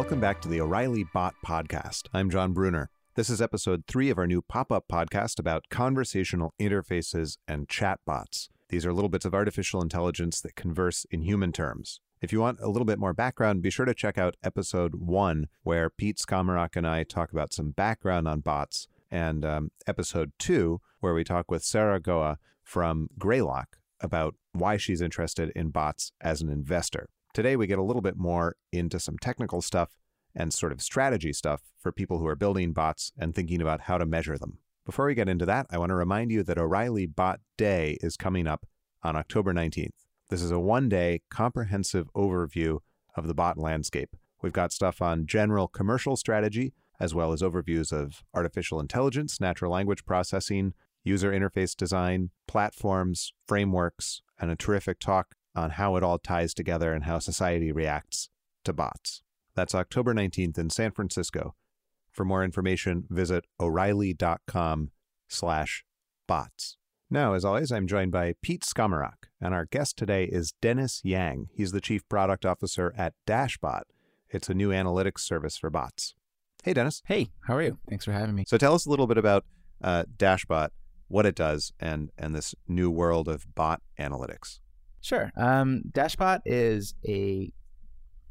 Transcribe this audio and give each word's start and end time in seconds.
Welcome 0.00 0.18
back 0.18 0.40
to 0.40 0.48
the 0.48 0.62
O'Reilly 0.62 1.04
Bot 1.12 1.34
Podcast. 1.46 2.04
I'm 2.14 2.30
Jon 2.30 2.54
Bruner. 2.54 2.88
This 3.16 3.28
is 3.28 3.42
episode 3.42 3.84
three 3.86 4.08
of 4.08 4.16
our 4.16 4.26
new 4.26 4.40
pop 4.40 4.72
up 4.72 4.86
podcast 4.90 5.38
about 5.38 5.68
conversational 5.68 6.54
interfaces 6.58 7.36
and 7.46 7.68
chatbots. 7.68 8.48
These 8.70 8.86
are 8.86 8.94
little 8.94 9.10
bits 9.10 9.26
of 9.26 9.34
artificial 9.34 9.82
intelligence 9.82 10.40
that 10.40 10.56
converse 10.56 11.04
in 11.10 11.20
human 11.20 11.52
terms. 11.52 12.00
If 12.22 12.32
you 12.32 12.40
want 12.40 12.60
a 12.62 12.70
little 12.70 12.86
bit 12.86 12.98
more 12.98 13.12
background, 13.12 13.60
be 13.60 13.68
sure 13.68 13.84
to 13.84 13.92
check 13.92 14.16
out 14.16 14.36
episode 14.42 14.94
one, 14.94 15.48
where 15.64 15.90
Pete 15.90 16.16
Skomoroch 16.16 16.76
and 16.76 16.86
I 16.86 17.04
talk 17.04 17.30
about 17.30 17.52
some 17.52 17.72
background 17.72 18.26
on 18.26 18.40
bots, 18.40 18.88
and 19.10 19.44
um, 19.44 19.70
episode 19.86 20.32
two, 20.38 20.80
where 21.00 21.12
we 21.12 21.24
talk 21.24 21.50
with 21.50 21.62
Sarah 21.62 22.00
Guo 22.00 22.36
from 22.62 23.10
Greylock 23.18 23.76
about 24.00 24.34
why 24.52 24.78
she's 24.78 25.02
interested 25.02 25.52
in 25.54 25.68
bots 25.68 26.12
as 26.22 26.40
an 26.40 26.48
investor. 26.48 27.10
Today, 27.32 27.54
we 27.54 27.68
get 27.68 27.78
a 27.78 27.82
little 27.82 28.02
bit 28.02 28.16
more 28.16 28.56
into 28.72 28.98
some 28.98 29.16
technical 29.16 29.62
stuff 29.62 29.90
and 30.34 30.52
sort 30.52 30.72
of 30.72 30.82
strategy 30.82 31.32
stuff 31.32 31.62
for 31.78 31.92
people 31.92 32.18
who 32.18 32.26
are 32.26 32.34
building 32.34 32.72
bots 32.72 33.12
and 33.16 33.34
thinking 33.34 33.62
about 33.62 33.82
how 33.82 33.98
to 33.98 34.06
measure 34.06 34.36
them. 34.36 34.58
Before 34.84 35.06
we 35.06 35.14
get 35.14 35.28
into 35.28 35.46
that, 35.46 35.66
I 35.70 35.78
want 35.78 35.90
to 35.90 35.94
remind 35.94 36.32
you 36.32 36.42
that 36.42 36.58
O'Reilly 36.58 37.06
Bot 37.06 37.38
Day 37.56 37.98
is 38.00 38.16
coming 38.16 38.48
up 38.48 38.66
on 39.04 39.14
October 39.14 39.54
19th. 39.54 39.90
This 40.28 40.42
is 40.42 40.50
a 40.50 40.58
one 40.58 40.88
day 40.88 41.22
comprehensive 41.30 42.08
overview 42.16 42.78
of 43.14 43.28
the 43.28 43.34
bot 43.34 43.56
landscape. 43.56 44.10
We've 44.42 44.52
got 44.52 44.72
stuff 44.72 45.00
on 45.00 45.26
general 45.26 45.68
commercial 45.68 46.16
strategy, 46.16 46.72
as 46.98 47.14
well 47.14 47.32
as 47.32 47.42
overviews 47.42 47.92
of 47.92 48.24
artificial 48.34 48.80
intelligence, 48.80 49.40
natural 49.40 49.70
language 49.70 50.04
processing, 50.04 50.74
user 51.04 51.30
interface 51.30 51.76
design, 51.76 52.30
platforms, 52.48 53.32
frameworks, 53.46 54.22
and 54.40 54.50
a 54.50 54.56
terrific 54.56 54.98
talk 54.98 55.36
on 55.54 55.70
how 55.70 55.96
it 55.96 56.02
all 56.02 56.18
ties 56.18 56.54
together 56.54 56.92
and 56.92 57.04
how 57.04 57.18
society 57.18 57.72
reacts 57.72 58.28
to 58.64 58.72
bots. 58.72 59.22
That's 59.54 59.74
October 59.74 60.14
19th 60.14 60.58
in 60.58 60.70
San 60.70 60.92
Francisco. 60.92 61.54
For 62.12 62.24
more 62.24 62.44
information, 62.44 63.04
visit 63.08 63.44
o'reilly.com 63.60 64.90
slash 65.28 65.84
bots. 66.26 66.76
Now, 67.12 67.34
as 67.34 67.44
always, 67.44 67.72
I'm 67.72 67.88
joined 67.88 68.12
by 68.12 68.34
Pete 68.40 68.62
Skomoroch, 68.62 69.26
and 69.40 69.52
our 69.52 69.64
guest 69.64 69.96
today 69.96 70.24
is 70.24 70.52
Dennis 70.60 71.00
Yang. 71.02 71.48
He's 71.52 71.72
the 71.72 71.80
Chief 71.80 72.08
Product 72.08 72.46
Officer 72.46 72.94
at 72.96 73.14
Dashbot. 73.26 73.82
It's 74.28 74.48
a 74.48 74.54
new 74.54 74.70
analytics 74.70 75.20
service 75.20 75.56
for 75.56 75.70
bots. 75.70 76.14
Hey, 76.62 76.72
Dennis. 76.72 77.02
Hey, 77.06 77.30
how 77.46 77.56
are 77.56 77.62
you? 77.62 77.78
Thanks 77.88 78.04
for 78.04 78.12
having 78.12 78.36
me. 78.36 78.44
So 78.46 78.58
tell 78.58 78.74
us 78.74 78.86
a 78.86 78.90
little 78.90 79.08
bit 79.08 79.18
about 79.18 79.44
uh, 79.82 80.04
Dashbot, 80.16 80.68
what 81.08 81.26
it 81.26 81.34
does, 81.34 81.72
and, 81.80 82.10
and 82.16 82.34
this 82.34 82.54
new 82.68 82.90
world 82.90 83.28
of 83.28 83.54
bot 83.56 83.82
analytics. 83.98 84.60
Sure. 85.00 85.32
Um, 85.36 85.82
Dashbot 85.90 86.40
is 86.44 86.94
a 87.06 87.52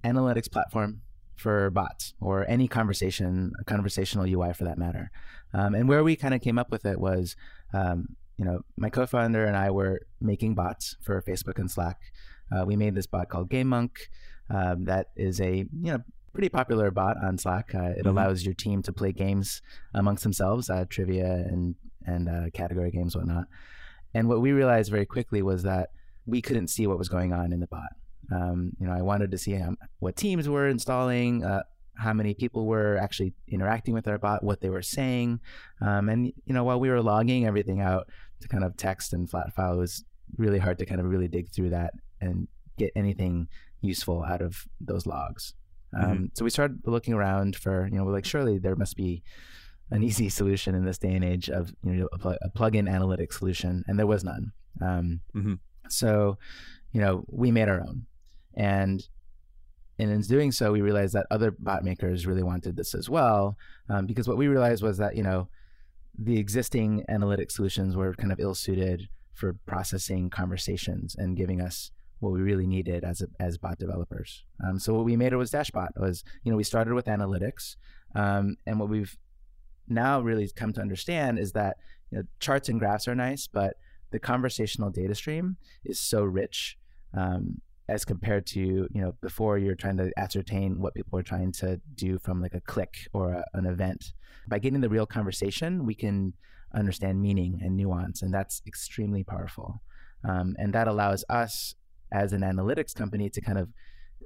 analytics 0.03 0.51
platform 0.51 1.01
for 1.35 1.69
bots 1.69 2.13
or 2.19 2.47
any 2.49 2.67
conversation, 2.67 3.53
conversational 3.65 4.25
UI 4.25 4.53
for 4.53 4.65
that 4.65 4.77
matter. 4.77 5.09
Um, 5.53 5.73
and 5.73 5.87
where 5.89 6.03
we 6.03 6.15
kind 6.15 6.33
of 6.33 6.41
came 6.41 6.59
up 6.59 6.69
with 6.69 6.85
it 6.85 6.99
was, 6.99 7.35
um, 7.73 8.15
you 8.37 8.45
know, 8.45 8.61
my 8.77 8.89
co-founder 8.89 9.45
and 9.45 9.57
I 9.57 9.71
were 9.71 10.01
making 10.21 10.55
bots 10.55 10.95
for 11.01 11.21
Facebook 11.21 11.57
and 11.57 11.71
Slack. 11.71 11.97
Uh, 12.51 12.65
we 12.65 12.75
made 12.75 12.95
this 12.95 13.07
bot 13.07 13.29
called 13.29 13.49
Game 13.49 13.67
Monk. 13.67 14.09
Um, 14.49 14.85
that 14.85 15.07
is 15.15 15.39
a 15.39 15.57
you 15.57 15.91
know 15.91 15.99
pretty 16.33 16.49
popular 16.49 16.91
bot 16.91 17.17
on 17.23 17.37
Slack. 17.37 17.73
Uh, 17.73 17.79
it 17.79 17.99
mm-hmm. 17.99 18.07
allows 18.09 18.45
your 18.45 18.53
team 18.53 18.81
to 18.83 18.93
play 18.93 19.11
games 19.11 19.61
amongst 19.93 20.23
themselves, 20.23 20.69
uh, 20.69 20.85
trivia 20.89 21.25
and 21.25 21.75
and 22.05 22.29
uh, 22.29 22.49
category 22.53 22.91
games, 22.91 23.15
whatnot. 23.15 23.45
And 24.13 24.27
what 24.27 24.41
we 24.41 24.51
realized 24.51 24.89
very 24.89 25.05
quickly 25.05 25.41
was 25.41 25.63
that 25.63 25.89
we 26.25 26.41
couldn't 26.41 26.67
see 26.67 26.87
what 26.87 26.97
was 26.97 27.09
going 27.09 27.33
on 27.33 27.51
in 27.53 27.59
the 27.59 27.67
bot. 27.67 27.95
Um, 28.31 28.71
you 28.79 28.87
know, 28.87 28.93
I 28.93 29.01
wanted 29.01 29.31
to 29.31 29.37
see 29.37 29.53
how, 29.53 29.75
what 29.99 30.15
teams 30.15 30.47
were 30.47 30.67
installing, 30.67 31.43
uh, 31.43 31.63
how 31.95 32.13
many 32.13 32.33
people 32.33 32.65
were 32.65 32.97
actually 32.97 33.33
interacting 33.47 33.93
with 33.93 34.07
our 34.07 34.17
bot, 34.17 34.43
what 34.43 34.61
they 34.61 34.69
were 34.69 34.81
saying, 34.81 35.39
um, 35.81 36.09
and 36.09 36.27
you 36.45 36.53
know, 36.53 36.63
while 36.63 36.79
we 36.79 36.89
were 36.89 37.01
logging 37.01 37.45
everything 37.45 37.81
out 37.81 38.07
to 38.41 38.47
kind 38.47 38.63
of 38.63 38.77
text 38.77 39.13
and 39.13 39.29
flat 39.29 39.53
file, 39.53 39.73
it 39.73 39.77
was 39.77 40.03
really 40.37 40.59
hard 40.59 40.77
to 40.77 40.85
kind 40.85 41.01
of 41.01 41.07
really 41.07 41.27
dig 41.27 41.51
through 41.51 41.71
that 41.71 41.93
and 42.21 42.47
get 42.77 42.91
anything 42.95 43.47
useful 43.81 44.23
out 44.23 44.41
of 44.41 44.65
those 44.79 45.05
logs. 45.05 45.53
Um, 45.97 46.03
mm-hmm. 46.03 46.25
So 46.33 46.43
we 46.43 46.51
started 46.51 46.79
looking 46.85 47.13
around 47.13 47.55
for, 47.55 47.87
you 47.91 47.97
know, 47.97 48.05
we're 48.05 48.13
like 48.13 48.25
surely 48.25 48.59
there 48.59 48.75
must 48.75 48.95
be 48.95 49.23
an 49.91 50.03
easy 50.03 50.29
solution 50.39 50.75
in 50.75 50.85
this 50.85 50.97
day 50.97 51.13
and 51.13 51.23
age 51.23 51.49
of 51.49 51.73
you 51.83 51.93
know 51.93 52.09
a, 52.13 52.17
pl- 52.17 52.37
a 52.41 52.49
plug-in 52.49 52.85
analytics 52.85 53.33
solution, 53.33 53.83
and 53.87 53.97
there 53.97 54.07
was 54.07 54.23
none. 54.23 54.51
Um, 54.81 55.19
mm-hmm. 55.35 55.53
So, 55.91 56.37
you 56.91 57.01
know, 57.01 57.25
we 57.27 57.51
made 57.51 57.69
our 57.69 57.81
own. 57.81 58.05
And 58.55 59.07
and 59.99 60.11
in 60.11 60.21
doing 60.21 60.53
so, 60.53 60.71
we 60.71 60.81
realized 60.81 61.13
that 61.13 61.27
other 61.29 61.51
bot 61.51 61.83
makers 61.83 62.25
really 62.25 62.43
wanted 62.43 62.77
this 62.77 62.95
as 62.95 63.09
well. 63.09 63.57
Um, 63.89 64.05
because 64.05 64.29
what 64.29 64.37
we 64.37 64.47
realized 64.47 64.81
was 64.81 64.97
that, 64.97 65.17
you 65.17 65.23
know, 65.23 65.49
the 66.17 66.37
existing 66.37 67.03
analytic 67.09 67.51
solutions 67.51 67.97
were 67.97 68.13
kind 68.13 68.31
of 68.31 68.39
ill 68.39 68.55
suited 68.55 69.09
for 69.33 69.57
processing 69.65 70.29
conversations 70.29 71.15
and 71.17 71.35
giving 71.35 71.61
us 71.61 71.91
what 72.19 72.31
we 72.31 72.41
really 72.41 72.67
needed 72.67 73.03
as 73.03 73.21
a, 73.21 73.27
as 73.39 73.57
bot 73.57 73.77
developers. 73.77 74.43
Um, 74.65 74.79
so 74.79 74.93
what 74.93 75.05
we 75.05 75.15
made 75.15 75.33
it 75.33 75.37
was 75.37 75.51
Dashbot 75.51 75.89
was 75.97 76.23
you 76.43 76.51
know 76.51 76.57
we 76.57 76.63
started 76.63 76.93
with 76.93 77.05
analytics, 77.05 77.75
um, 78.15 78.57
and 78.65 78.79
what 78.79 78.89
we've 78.89 79.17
now 79.87 80.19
really 80.19 80.49
come 80.55 80.73
to 80.73 80.81
understand 80.81 81.39
is 81.39 81.53
that 81.53 81.77
you 82.11 82.19
know, 82.19 82.23
charts 82.39 82.69
and 82.69 82.79
graphs 82.79 83.07
are 83.07 83.15
nice, 83.15 83.47
but 83.47 83.75
the 84.11 84.19
conversational 84.19 84.89
data 84.89 85.15
stream 85.15 85.57
is 85.85 85.99
so 85.99 86.23
rich 86.23 86.77
um, 87.15 87.61
as 87.87 88.05
compared 88.05 88.45
to 88.45 88.59
you 88.59 89.01
know 89.01 89.13
before 89.21 89.57
you're 89.57 89.75
trying 89.75 89.97
to 89.97 90.11
ascertain 90.17 90.79
what 90.79 90.93
people 90.93 91.17
are 91.17 91.23
trying 91.23 91.51
to 91.51 91.79
do 91.95 92.19
from 92.19 92.41
like 92.41 92.53
a 92.53 92.61
click 92.61 93.07
or 93.13 93.33
a, 93.33 93.43
an 93.53 93.65
event. 93.65 94.13
By 94.47 94.59
getting 94.59 94.81
the 94.81 94.89
real 94.89 95.05
conversation 95.05 95.85
we 95.85 95.95
can 95.95 96.33
understand 96.73 97.21
meaning 97.21 97.59
and 97.63 97.75
nuance 97.75 98.21
and 98.21 98.33
that's 98.33 98.61
extremely 98.67 99.23
powerful. 99.23 99.81
Um, 100.23 100.55
and 100.57 100.73
that 100.73 100.87
allows 100.87 101.23
us 101.29 101.75
as 102.11 102.33
an 102.33 102.41
analytics 102.41 102.93
company 102.93 103.29
to 103.29 103.41
kind 103.41 103.57
of 103.57 103.69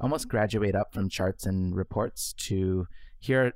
almost 0.02 0.28
graduate 0.28 0.76
up 0.76 0.94
from 0.94 1.08
charts 1.08 1.46
and 1.46 1.76
reports 1.76 2.34
to 2.34 2.88
here 3.20 3.54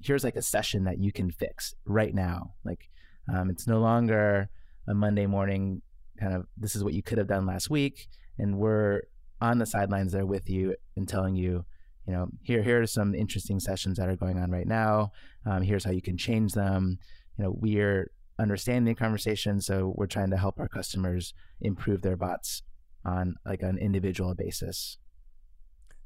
here's 0.00 0.24
like 0.24 0.36
a 0.36 0.42
session 0.42 0.84
that 0.84 0.98
you 0.98 1.12
can 1.12 1.30
fix 1.30 1.74
right 1.84 2.14
now. 2.14 2.54
Like 2.64 2.88
um, 3.32 3.50
it's 3.50 3.66
no 3.66 3.80
longer 3.80 4.48
a 4.88 4.94
Monday 4.94 5.26
morning 5.26 5.82
kind 6.18 6.34
of 6.34 6.46
this 6.56 6.74
is 6.74 6.82
what 6.82 6.94
you 6.94 7.02
could 7.02 7.18
have 7.18 7.28
done 7.28 7.46
last 7.46 7.70
week 7.70 8.08
and 8.38 8.58
we're 8.58 9.02
on 9.40 9.58
the 9.58 9.66
sidelines 9.66 10.12
there 10.12 10.26
with 10.26 10.50
you 10.50 10.74
and 10.96 11.08
telling 11.08 11.36
you 11.36 11.64
you 12.06 12.12
know 12.12 12.28
here 12.42 12.62
here 12.62 12.80
are 12.80 12.86
some 12.86 13.14
interesting 13.14 13.60
sessions 13.60 13.98
that 13.98 14.08
are 14.08 14.16
going 14.16 14.38
on 14.38 14.50
right 14.50 14.66
now. 14.66 15.12
Um, 15.44 15.62
here's 15.62 15.84
how 15.84 15.90
you 15.90 16.02
can 16.02 16.16
change 16.16 16.54
them. 16.54 16.98
You 17.36 17.44
know 17.44 17.54
we're 17.56 18.10
understanding 18.38 18.84
the 18.84 18.98
conversation 18.98 19.60
so 19.60 19.92
we're 19.96 20.06
trying 20.06 20.30
to 20.30 20.36
help 20.36 20.58
our 20.58 20.68
customers 20.68 21.34
improve 21.60 22.02
their 22.02 22.16
bots 22.16 22.62
on 23.04 23.34
like 23.44 23.62
an 23.62 23.78
individual 23.78 24.34
basis. 24.34 24.96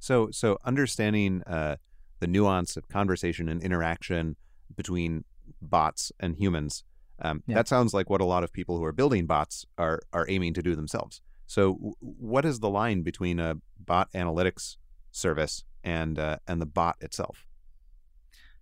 So 0.01 0.31
so 0.33 0.59
understanding 0.65 1.43
uh, 1.47 1.77
the 2.19 2.27
nuance 2.27 2.77
of 2.77 2.89
conversation 2.89 3.49
and 3.49 3.63
interaction 3.63 4.37
between 4.75 5.25
bots 5.61 6.11
and 6.19 6.37
humans 6.37 6.85
um, 7.21 7.43
yeah. 7.47 7.55
That 7.55 7.69
sounds 7.69 7.95
like 7.95 8.11
what 8.11 8.21
a 8.21 8.25
lot 8.25 8.45
of 8.45 8.53
people 8.53 8.79
who 8.79 8.85
are 8.85 8.93
building 8.93 9.27
bots 9.27 9.67
are 9.79 10.01
are 10.13 10.27
aiming 10.29 10.55
to 10.55 10.63
do 10.63 10.75
themselves. 10.75 11.21
So, 11.47 11.75
w- 11.75 11.95
what 12.01 12.45
is 12.45 12.61
the 12.61 12.71
line 12.71 13.03
between 13.03 13.39
a 13.39 13.57
bot 13.79 14.11
analytics 14.13 14.77
service 15.11 15.65
and 15.85 16.19
uh, 16.19 16.39
and 16.47 16.61
the 16.61 16.67
bot 16.67 16.97
itself? 17.01 17.47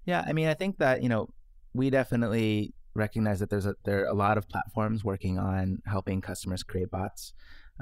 Yeah, 0.05 0.25
I 0.27 0.33
mean, 0.33 0.49
I 0.49 0.55
think 0.55 0.79
that 0.79 1.03
you 1.03 1.09
know 1.09 1.29
we 1.73 1.91
definitely 1.91 2.75
recognize 2.95 3.39
that 3.39 3.51
there's 3.51 3.67
a, 3.67 3.77
there 3.85 4.03
are 4.03 4.09
a 4.09 4.15
lot 4.15 4.37
of 4.37 4.49
platforms 4.49 5.05
working 5.05 5.39
on 5.39 5.81
helping 5.87 6.21
customers 6.21 6.63
create 6.63 6.91
bots, 6.91 7.33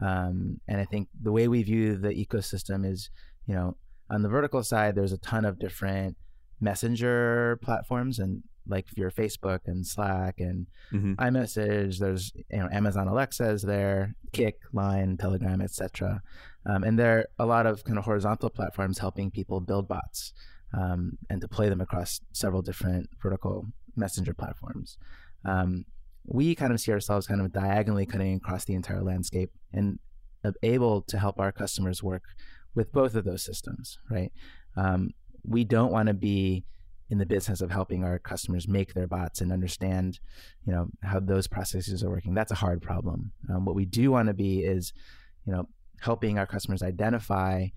um, 0.03 0.61
and 0.69 0.81
I 0.81 0.85
think 0.85 1.09
the 1.21 1.33
way 1.33 1.49
we 1.49 1.63
view 1.63 1.97
the 1.97 2.11
ecosystem 2.11 2.87
is, 2.87 3.11
you 3.47 3.55
know, 3.55 3.77
on 4.11 4.23
the 4.23 4.29
vertical 4.29 4.63
side, 4.63 4.95
there's 4.95 5.13
a 5.13 5.19
ton 5.19 5.45
of 5.45 5.59
different 5.59 6.17
messenger 6.61 7.59
platforms 7.63 8.19
and 8.19 8.43
like 8.69 8.87
your 8.97 9.11
Facebook 9.11 9.61
and 9.67 9.87
Slack 9.87 10.37
and 10.39 10.67
mm-hmm. 10.93 11.15
iMessage. 11.15 11.99
There's 11.99 12.33
you 12.51 12.59
know 12.59 12.69
Amazon 12.73 13.09
Alexa 13.09 13.51
is 13.51 13.63
there, 13.63 14.15
Kik, 14.33 14.57
Line, 14.73 15.17
Telegram, 15.17 15.61
etc. 15.61 16.23
Um, 16.67 16.85
and 16.85 16.99
there 16.99 17.19
are 17.19 17.27
a 17.39 17.47
lot 17.47 17.67
of 17.67 17.85
kind 17.85 17.99
of 17.99 18.05
horizontal 18.05 18.51
platforms 18.51 18.99
helping 18.99 19.31
people 19.31 19.61
build 19.61 19.89
bots 19.89 20.33
um, 20.75 21.19
and 21.31 21.41
deploy 21.41 21.69
them 21.69 21.81
across 21.81 22.21
several 22.33 22.63
different 22.63 23.09
vertical 23.23 23.67
messenger 23.97 24.35
platforms. 24.35 24.99
Um, 25.45 25.85
we 26.27 26.55
kind 26.55 26.73
of 26.73 26.81
see 26.81 26.93
ourselves 26.93 27.27
kind 27.27 27.41
of 27.41 27.53
diagonally 27.53 28.05
cutting 28.05 28.35
across 28.35 28.65
the 28.65 28.75
entire 28.75 29.03
landscape 29.03 29.51
and 29.73 29.99
able 30.63 31.03
to 31.03 31.19
help 31.19 31.41
our 31.41 31.53
customers 31.53 32.03
work 32.03 32.23
with 32.75 32.93
both 32.93 33.15
of 33.15 33.25
those 33.25 33.43
systems. 33.43 33.99
Right? 34.11 34.33
Um, 34.77 35.11
we 35.45 35.65
don't 35.65 35.93
want 35.93 36.09
to 36.09 36.15
be 36.15 36.65
in 37.11 37.19
the 37.19 37.27
business 37.27 37.61
of 37.61 37.71
helping 37.71 38.05
our 38.05 38.19
customers 38.19 38.69
make 38.69 38.95
their 38.95 39.07
bots 39.07 39.41
and 39.41 39.53
understand, 39.53 40.21
you 40.67 40.73
know, 40.73 40.89
how 41.03 41.19
those 41.19 41.47
processes 41.47 42.03
are 42.03 42.11
working. 42.11 42.35
That's 42.35 42.53
a 42.53 42.57
hard 42.57 42.83
problem. 42.83 43.33
Um, 43.49 43.65
what 43.65 43.75
we 43.75 43.87
do 43.87 44.11
want 44.11 44.29
to 44.29 44.35
be 44.35 44.61
is, 44.61 44.93
you 45.47 45.53
know, 45.53 45.69
helping 46.01 46.39
our 46.39 46.47
customers 46.47 46.83
identify 46.83 47.69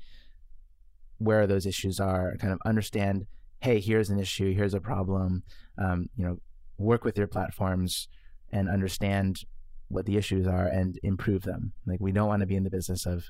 where 1.17 1.47
those 1.47 1.65
issues 1.65 1.99
are, 1.99 2.35
kind 2.37 2.51
of 2.51 2.59
understand, 2.65 3.25
hey, 3.61 3.79
here's 3.79 4.09
an 4.09 4.19
issue, 4.19 4.53
here's 4.53 4.73
a 4.73 4.81
problem, 4.81 5.43
um, 5.77 6.09
you 6.17 6.25
know, 6.25 6.37
work 6.77 7.05
with 7.05 7.17
your 7.17 7.27
platforms 7.27 8.07
and 8.51 8.67
understand 8.67 9.43
what 9.87 10.05
the 10.05 10.17
issues 10.17 10.47
are 10.47 10.65
and 10.65 10.99
improve 11.03 11.43
them. 11.43 11.73
Like 11.85 11.99
we 11.99 12.11
don't 12.11 12.27
want 12.27 12.41
to 12.41 12.47
be 12.47 12.55
in 12.55 12.63
the 12.63 12.69
business 12.69 13.05
of 13.05 13.29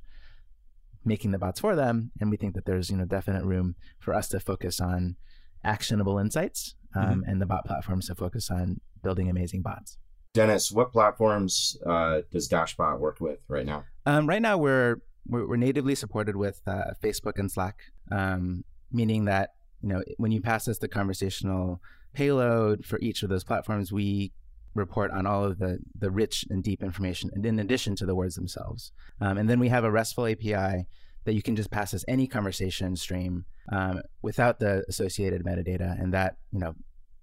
making 1.04 1.32
the 1.32 1.38
bots 1.38 1.60
for 1.60 1.76
them, 1.76 2.12
and 2.20 2.30
we 2.30 2.38
think 2.38 2.54
that 2.56 2.66
there's 2.66 2.90
you 2.90 2.98
know 2.98 3.06
definite 3.06 3.44
room 3.44 3.76
for 4.00 4.14
us 4.14 4.28
to 4.30 4.40
focus 4.40 4.80
on 4.80 5.16
actionable 5.64 6.18
insights 6.18 6.76
um, 6.96 7.04
mm-hmm. 7.04 7.30
and 7.30 7.42
the 7.42 7.46
bot 7.46 7.66
platforms 7.66 8.08
to 8.08 8.16
focus 8.16 8.50
on 8.50 8.80
building 9.04 9.30
amazing 9.30 9.62
bots. 9.62 9.98
Dennis, 10.34 10.72
what 10.72 10.92
platforms 10.92 11.78
uh, 11.86 12.22
does 12.32 12.48
Dashbot 12.48 13.00
work 13.00 13.20
with 13.20 13.40
right 13.48 13.66
now? 13.66 13.84
Um, 14.06 14.28
right 14.28 14.42
now, 14.42 14.58
we're, 14.58 15.02
we're, 15.28 15.48
we're 15.48 15.58
natively 15.58 15.94
supported 15.94 16.36
with 16.36 16.62
uh, 16.66 16.92
Facebook 17.04 17.38
and 17.38 17.52
Slack, 17.52 17.80
um, 18.12 18.64
meaning 18.92 19.26
that 19.26 19.52
you 19.82 19.90
know 19.90 20.04
when 20.18 20.32
you 20.32 20.42
pass 20.42 20.68
us 20.68 20.78
the 20.78 20.88
conversational 20.88 21.82
payload 22.14 22.86
for 22.86 23.00
each 23.00 23.24
of 23.24 23.30
those 23.30 23.44
platforms, 23.44 23.92
we 23.92 24.32
report 24.74 25.12
on 25.12 25.26
all 25.26 25.44
of 25.44 25.60
the 25.60 25.80
the 25.98 26.10
rich 26.12 26.46
and 26.50 26.64
deep 26.64 26.82
information, 26.82 27.30
and 27.34 27.46
in 27.46 27.60
addition 27.60 27.96
to 27.98 28.06
the 28.06 28.16
words 28.16 28.36
themselves. 28.36 28.92
Um, 29.20 29.38
and 29.38 29.50
then 29.50 29.60
we 29.60 29.70
have 29.70 29.84
a 29.84 29.92
RESTful 29.92 30.28
API 30.28 30.88
that 31.26 31.34
you 31.34 31.42
can 31.42 31.56
just 31.56 31.72
pass 31.72 31.94
us 31.94 32.04
any 32.08 32.28
conversation 32.28 32.96
stream 32.96 33.46
um, 33.72 34.02
without 34.22 34.60
the 34.60 34.84
associated 34.88 35.44
metadata, 35.44 36.02
and 36.02 36.14
that 36.14 36.36
you 36.52 36.60
know 36.60 36.76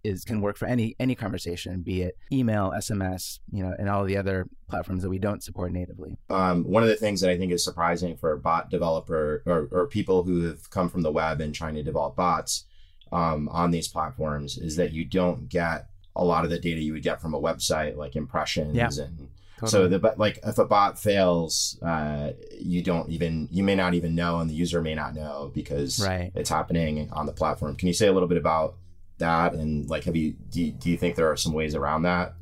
is 0.04 0.24
can 0.24 0.40
work 0.40 0.56
for 0.56 0.66
any 0.66 0.94
any 0.98 1.14
conversation, 1.14 1.82
be 1.82 2.02
it 2.02 2.16
email, 2.32 2.72
SMS, 2.76 3.40
you 3.52 3.62
know, 3.62 3.74
and 3.78 3.88
all 3.88 4.04
the 4.04 4.16
other 4.16 4.46
platforms 4.68 5.02
that 5.02 5.10
we 5.10 5.18
don't 5.18 5.42
support 5.42 5.72
natively. 5.72 6.16
Um, 6.30 6.64
one 6.64 6.82
of 6.82 6.88
the 6.88 6.96
things 6.96 7.20
that 7.20 7.30
I 7.30 7.38
think 7.38 7.52
is 7.52 7.64
surprising 7.64 8.16
for 8.16 8.32
a 8.32 8.38
bot 8.38 8.70
developer 8.70 9.42
or, 9.46 9.68
or 9.70 9.86
people 9.86 10.22
who 10.22 10.42
have 10.42 10.70
come 10.70 10.88
from 10.88 11.02
the 11.02 11.12
web 11.12 11.40
and 11.40 11.54
trying 11.54 11.74
to 11.74 11.82
develop 11.82 12.16
bots 12.16 12.64
um, 13.12 13.48
on 13.48 13.70
these 13.70 13.88
platforms 13.88 14.58
is 14.58 14.76
that 14.76 14.92
you 14.92 15.04
don't 15.04 15.48
get 15.48 15.88
a 16.14 16.24
lot 16.24 16.44
of 16.44 16.50
the 16.50 16.58
data 16.58 16.80
you 16.80 16.92
would 16.92 17.02
get 17.02 17.20
from 17.20 17.34
a 17.34 17.40
website, 17.40 17.96
like 17.96 18.16
impressions 18.16 18.74
yeah. 18.74 19.04
and 19.04 19.28
Totally. 19.58 19.70
So 19.70 19.88
the 19.88 19.98
but 19.98 20.18
like 20.18 20.38
if 20.44 20.58
a 20.58 20.64
bot 20.64 20.98
fails, 21.00 21.78
uh, 21.82 22.32
you 22.60 22.82
don't 22.82 23.10
even 23.10 23.48
you 23.50 23.64
may 23.64 23.74
not 23.74 23.94
even 23.94 24.14
know, 24.14 24.38
and 24.38 24.48
the 24.48 24.54
user 24.54 24.80
may 24.80 24.94
not 24.94 25.14
know 25.14 25.50
because 25.52 26.00
right. 26.00 26.30
it's 26.36 26.48
happening 26.48 27.08
on 27.10 27.26
the 27.26 27.32
platform. 27.32 27.74
Can 27.74 27.88
you 27.88 27.94
say 27.94 28.06
a 28.06 28.12
little 28.12 28.28
bit 28.28 28.38
about 28.38 28.76
that 29.18 29.52
and 29.52 29.90
like 29.90 30.04
have 30.04 30.14
you 30.14 30.32
do 30.50 30.62
you, 30.62 30.70
do 30.70 30.90
you 30.90 30.96
think 30.96 31.16
there 31.16 31.30
are 31.30 31.36
some 31.36 31.52
ways 31.52 31.74
around 31.74 32.02
that? 32.02 32.34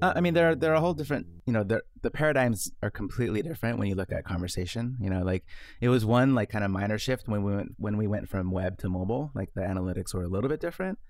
Uh, 0.00 0.12
I 0.14 0.20
mean, 0.20 0.32
there 0.32 0.50
are 0.50 0.54
there 0.54 0.70
are 0.72 0.76
a 0.76 0.80
whole 0.80 0.94
different 0.94 1.26
you 1.44 1.52
know 1.52 1.64
the 1.64 1.82
the 2.02 2.10
paradigms 2.10 2.70
are 2.82 2.90
completely 2.90 3.42
different 3.42 3.78
when 3.78 3.88
you 3.88 3.96
look 3.96 4.12
at 4.12 4.24
conversation. 4.24 4.96
You 5.00 5.10
know, 5.10 5.22
like 5.22 5.44
it 5.80 5.88
was 5.88 6.06
one 6.06 6.36
like 6.36 6.50
kind 6.50 6.64
of 6.64 6.70
minor 6.70 6.98
shift 6.98 7.26
when 7.26 7.42
we 7.42 7.54
went 7.54 7.74
when 7.78 7.96
we 7.96 8.06
went 8.06 8.28
from 8.28 8.52
web 8.52 8.78
to 8.78 8.88
mobile. 8.88 9.32
Like 9.34 9.52
the 9.54 9.62
analytics 9.62 10.14
were 10.14 10.22
a 10.22 10.28
little 10.28 10.48
bit 10.48 10.60
different, 10.60 11.00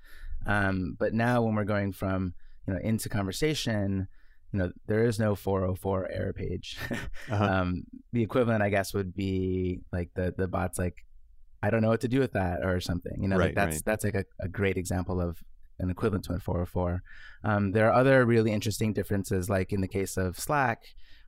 um, 0.46 0.96
but 0.98 1.12
now 1.12 1.42
when 1.42 1.54
we're 1.54 1.64
going 1.64 1.92
from 1.92 2.32
you 2.66 2.72
know 2.72 2.80
into 2.80 3.10
conversation 3.10 4.08
you 4.52 4.58
know 4.58 4.70
there 4.86 5.04
is 5.04 5.18
no 5.18 5.34
404 5.34 6.10
error 6.10 6.32
page 6.32 6.76
uh-huh. 7.30 7.44
um, 7.44 7.84
the 8.12 8.22
equivalent 8.22 8.62
i 8.62 8.68
guess 8.68 8.92
would 8.94 9.14
be 9.14 9.80
like 9.92 10.10
the 10.14 10.34
the 10.36 10.48
bots 10.48 10.78
like 10.78 11.04
i 11.62 11.70
don't 11.70 11.82
know 11.82 11.88
what 11.88 12.00
to 12.00 12.08
do 12.08 12.20
with 12.20 12.32
that 12.32 12.64
or 12.64 12.80
something 12.80 13.22
you 13.22 13.28
know 13.28 13.36
right, 13.36 13.46
like 13.46 13.54
that's 13.54 13.76
right. 13.76 13.84
that's 13.84 14.04
like 14.04 14.14
a, 14.14 14.24
a, 14.40 14.48
great 14.48 14.76
example 14.76 15.20
of 15.20 15.42
an 15.78 15.90
equivalent 15.90 16.24
to 16.24 16.32
a 16.32 16.40
404 16.40 17.02
um, 17.44 17.72
there 17.72 17.88
are 17.88 17.92
other 17.92 18.24
really 18.26 18.52
interesting 18.52 18.92
differences 18.92 19.48
like 19.48 19.72
in 19.72 19.80
the 19.80 19.88
case 19.88 20.16
of 20.16 20.38
slack 20.38 20.82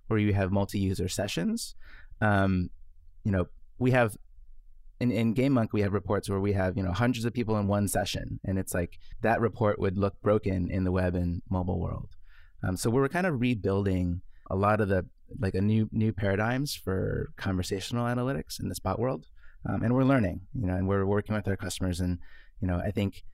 where 0.08 0.18
you 0.18 0.34
have 0.34 0.52
multi-user 0.52 1.08
sessions 1.08 1.74
um, 2.20 2.70
you 3.24 3.32
know 3.32 3.46
we 3.78 3.92
have 3.92 4.16
in, 5.00 5.10
in 5.10 5.34
GameMonk, 5.34 5.72
we 5.72 5.80
have 5.80 5.92
reports 5.92 6.30
where 6.30 6.38
we 6.38 6.52
have, 6.52 6.76
you 6.76 6.82
know, 6.84 6.92
hundreds 6.92 7.24
of 7.24 7.32
people 7.32 7.58
in 7.58 7.66
one 7.66 7.88
session. 7.88 8.38
And 8.44 8.56
it's 8.56 8.72
like 8.72 9.00
that 9.22 9.40
report 9.40 9.80
would 9.80 9.98
look 9.98 10.14
broken 10.22 10.70
in 10.70 10.84
the 10.84 10.92
web 10.92 11.16
and 11.16 11.42
mobile 11.50 11.80
world. 11.80 12.10
Um, 12.62 12.76
so 12.76 12.90
we 12.90 13.00
were 13.00 13.08
kind 13.08 13.26
of 13.26 13.40
rebuilding 13.40 14.22
a 14.50 14.56
lot 14.56 14.80
of 14.80 14.88
the 14.88 15.06
like 15.40 15.54
a 15.54 15.60
new 15.60 15.88
new 15.92 16.12
paradigms 16.12 16.74
for 16.74 17.32
conversational 17.36 18.06
analytics 18.06 18.60
in 18.60 18.68
the 18.68 18.74
spot 18.74 18.98
world, 18.98 19.26
um, 19.68 19.82
and 19.82 19.94
we're 19.94 20.04
learning, 20.04 20.42
you 20.54 20.66
know, 20.66 20.74
and 20.74 20.86
we're 20.86 21.06
working 21.06 21.34
with 21.34 21.48
our 21.48 21.56
customers, 21.56 22.00
and 22.00 22.18
you 22.60 22.68
know, 22.68 22.76
I 22.76 22.90
think 22.90 23.24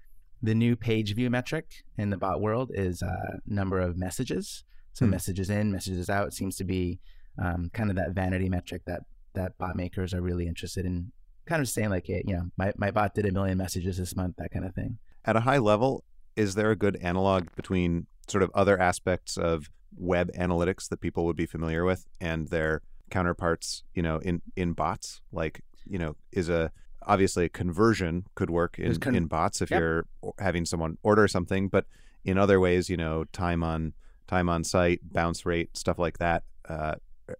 the 0.43 0.55
new 0.55 0.77
page 0.77 1.15
view 1.15 1.31
metric 1.31 1.67
in 1.97 2.11
the 2.11 2.17
bot 2.17 2.41
world 2.41 2.71
is 2.73 3.03
uh, 3.03 3.39
number 3.47 3.81
of 3.81 3.97
messages. 3.97 4.65
So 4.93 5.05
hmm. 5.05 5.11
messages 5.11 5.51
in, 5.51 5.73
messages 5.73 6.09
out 6.09 6.33
seems 6.33 6.57
to 6.57 6.65
be 6.65 7.01
um, 7.43 7.71
kind 7.73 7.91
of 7.91 7.97
that 7.97 8.13
vanity 8.13 8.49
metric 8.49 8.83
that 8.87 9.03
that 9.35 9.59
bot 9.59 9.77
makers 9.77 10.15
are 10.15 10.23
really 10.23 10.47
interested 10.47 10.85
in, 10.85 11.13
kind 11.47 11.63
of 11.63 11.69
saying 11.69 11.91
like, 11.91 12.07
hey, 12.07 12.23
you 12.27 12.35
know, 12.35 12.51
my 12.57 12.73
my 12.77 12.91
bot 12.91 13.15
did 13.15 13.27
a 13.27 13.33
million 13.33 13.59
messages 13.59 13.99
this 13.99 14.17
month, 14.17 14.37
that 14.39 14.51
kind 14.51 14.65
of 14.65 14.75
thing. 14.75 14.99
At 15.25 15.37
a 15.37 15.41
high 15.41 15.59
level, 15.59 16.05
is 16.39 16.55
there 16.55 16.71
a 16.71 16.77
good 16.77 16.97
analog 16.97 17.49
between 17.57 18.07
sort 18.29 18.43
of 18.43 18.51
other 18.55 18.79
aspects 18.81 19.37
of 19.37 19.71
web 19.97 20.31
analytics 20.35 20.89
that 20.89 21.01
people 21.01 21.25
would 21.27 21.37
be 21.37 21.47
familiar 21.47 21.85
with 21.85 22.07
and 22.21 22.49
their 22.49 22.81
counterparts, 23.11 23.83
you 23.95 24.03
know, 24.03 24.19
in 24.19 24.41
in 24.57 24.73
bots? 24.73 25.21
Like, 25.33 25.61
you 25.85 25.99
know, 25.99 26.17
is 26.33 26.49
a 26.49 26.71
obviously 27.03 27.45
a 27.47 27.49
conversion 27.49 28.25
could 28.35 28.51
work 28.51 28.79
in, 28.79 28.95
con- 28.97 29.15
in 29.15 29.27
bots 29.27 29.61
if 29.61 29.71
yep. 29.71 29.81
you're 29.81 30.07
having 30.39 30.65
someone 30.65 30.97
order 31.03 31.27
something, 31.27 31.69
but 31.69 31.87
in 32.25 32.39
other 32.39 32.61
ways, 32.61 32.89
you 32.89 32.97
know, 32.97 33.25
time 33.33 33.65
on 33.65 33.93
time 34.29 34.49
on 34.49 34.63
site, 34.63 35.01
bounce 35.13 35.45
rate, 35.45 35.77
stuff 35.77 35.99
like 35.99 36.19
that. 36.19 36.45
Uh, 36.69 36.95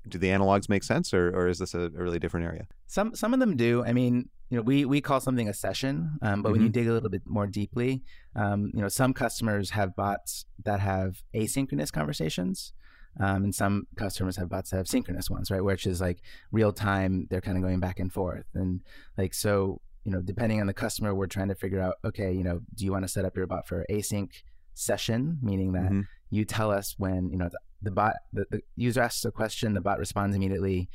do 0.09 0.19
the 0.19 0.29
analogs 0.29 0.69
make 0.69 0.83
sense, 0.83 1.15
or, 1.15 1.29
or 1.29 1.49
is 1.49 1.59
this 1.59 1.75
a, 1.75 1.83
a 1.83 1.91
really 1.91 2.19
different 2.19 2.47
area? 2.47 2.67
Some 2.87 3.15
some 3.15 3.33
of 3.33 3.39
them 3.39 3.57
do. 3.57 3.85
I 3.85 3.93
mean, 3.93 4.29
you 4.51 4.57
know, 4.57 4.63
we 4.63 4.85
we 4.85 5.01
call 5.01 5.21
something 5.21 5.49
a 5.49 5.55
session, 5.55 6.19
um, 6.23 6.43
but 6.43 6.49
mm-hmm. 6.49 6.53
when 6.53 6.61
you 6.63 6.69
mm-hmm. 6.69 6.73
dig 6.73 6.89
a 6.89 6.93
little 6.93 7.11
bit 7.11 7.23
more 7.27 7.47
deeply, 7.47 8.03
um, 8.35 8.71
you 8.75 8.81
know, 8.81 8.89
some 8.89 9.13
customers 9.13 9.71
have 9.71 9.95
bots 9.95 10.47
that 10.65 10.81
have 10.81 11.23
asynchronous 11.35 11.93
conversations, 11.93 12.73
um, 13.21 13.45
and 13.45 13.55
some 13.55 13.87
customers 13.97 14.37
have 14.37 14.49
bots 14.49 14.71
that 14.71 14.79
have 14.79 14.89
synchronous 14.89 15.29
ones, 15.29 15.51
right? 15.51 15.63
Which 15.63 15.87
is 15.87 16.01
like 16.01 16.23
real 16.51 16.73
time, 16.73 17.27
they're 17.31 17.43
kind 17.43 17.59
of 17.59 17.63
going 17.63 17.81
back 17.81 18.01
and 18.01 18.13
forth, 18.13 18.47
and 18.55 18.81
like 19.19 19.35
so, 19.35 19.83
you 20.05 20.13
know, 20.13 20.23
depending 20.23 20.61
on 20.61 20.67
the 20.67 20.75
customer, 20.75 21.15
we're 21.15 21.27
trying 21.27 21.49
to 21.49 21.55
figure 21.55 21.81
out, 21.81 21.97
okay, 22.05 22.33
you 22.33 22.43
know, 22.43 22.61
do 22.75 22.87
you 22.87 22.93
want 22.93 23.05
to 23.05 23.09
set 23.09 23.27
up 23.27 23.37
your 23.37 23.47
bot 23.47 23.69
for 23.69 23.85
async 23.91 24.31
session, 24.73 25.39
meaning 25.43 25.73
that 25.73 25.91
mm-hmm. 25.91 26.01
you 26.31 26.47
tell 26.47 26.71
us 26.71 26.95
when 26.97 27.29
you 27.31 27.37
know 27.37 27.51
the, 27.51 27.59
the 27.83 27.91
bot, 27.91 28.15
the, 28.33 28.47
the 28.51 28.63
user 28.77 29.03
asks 29.03 29.27
a 29.27 29.31
question, 29.31 29.75
the 29.75 29.83
bot 29.83 29.99
responds 29.99 30.35
immediately 30.35 30.89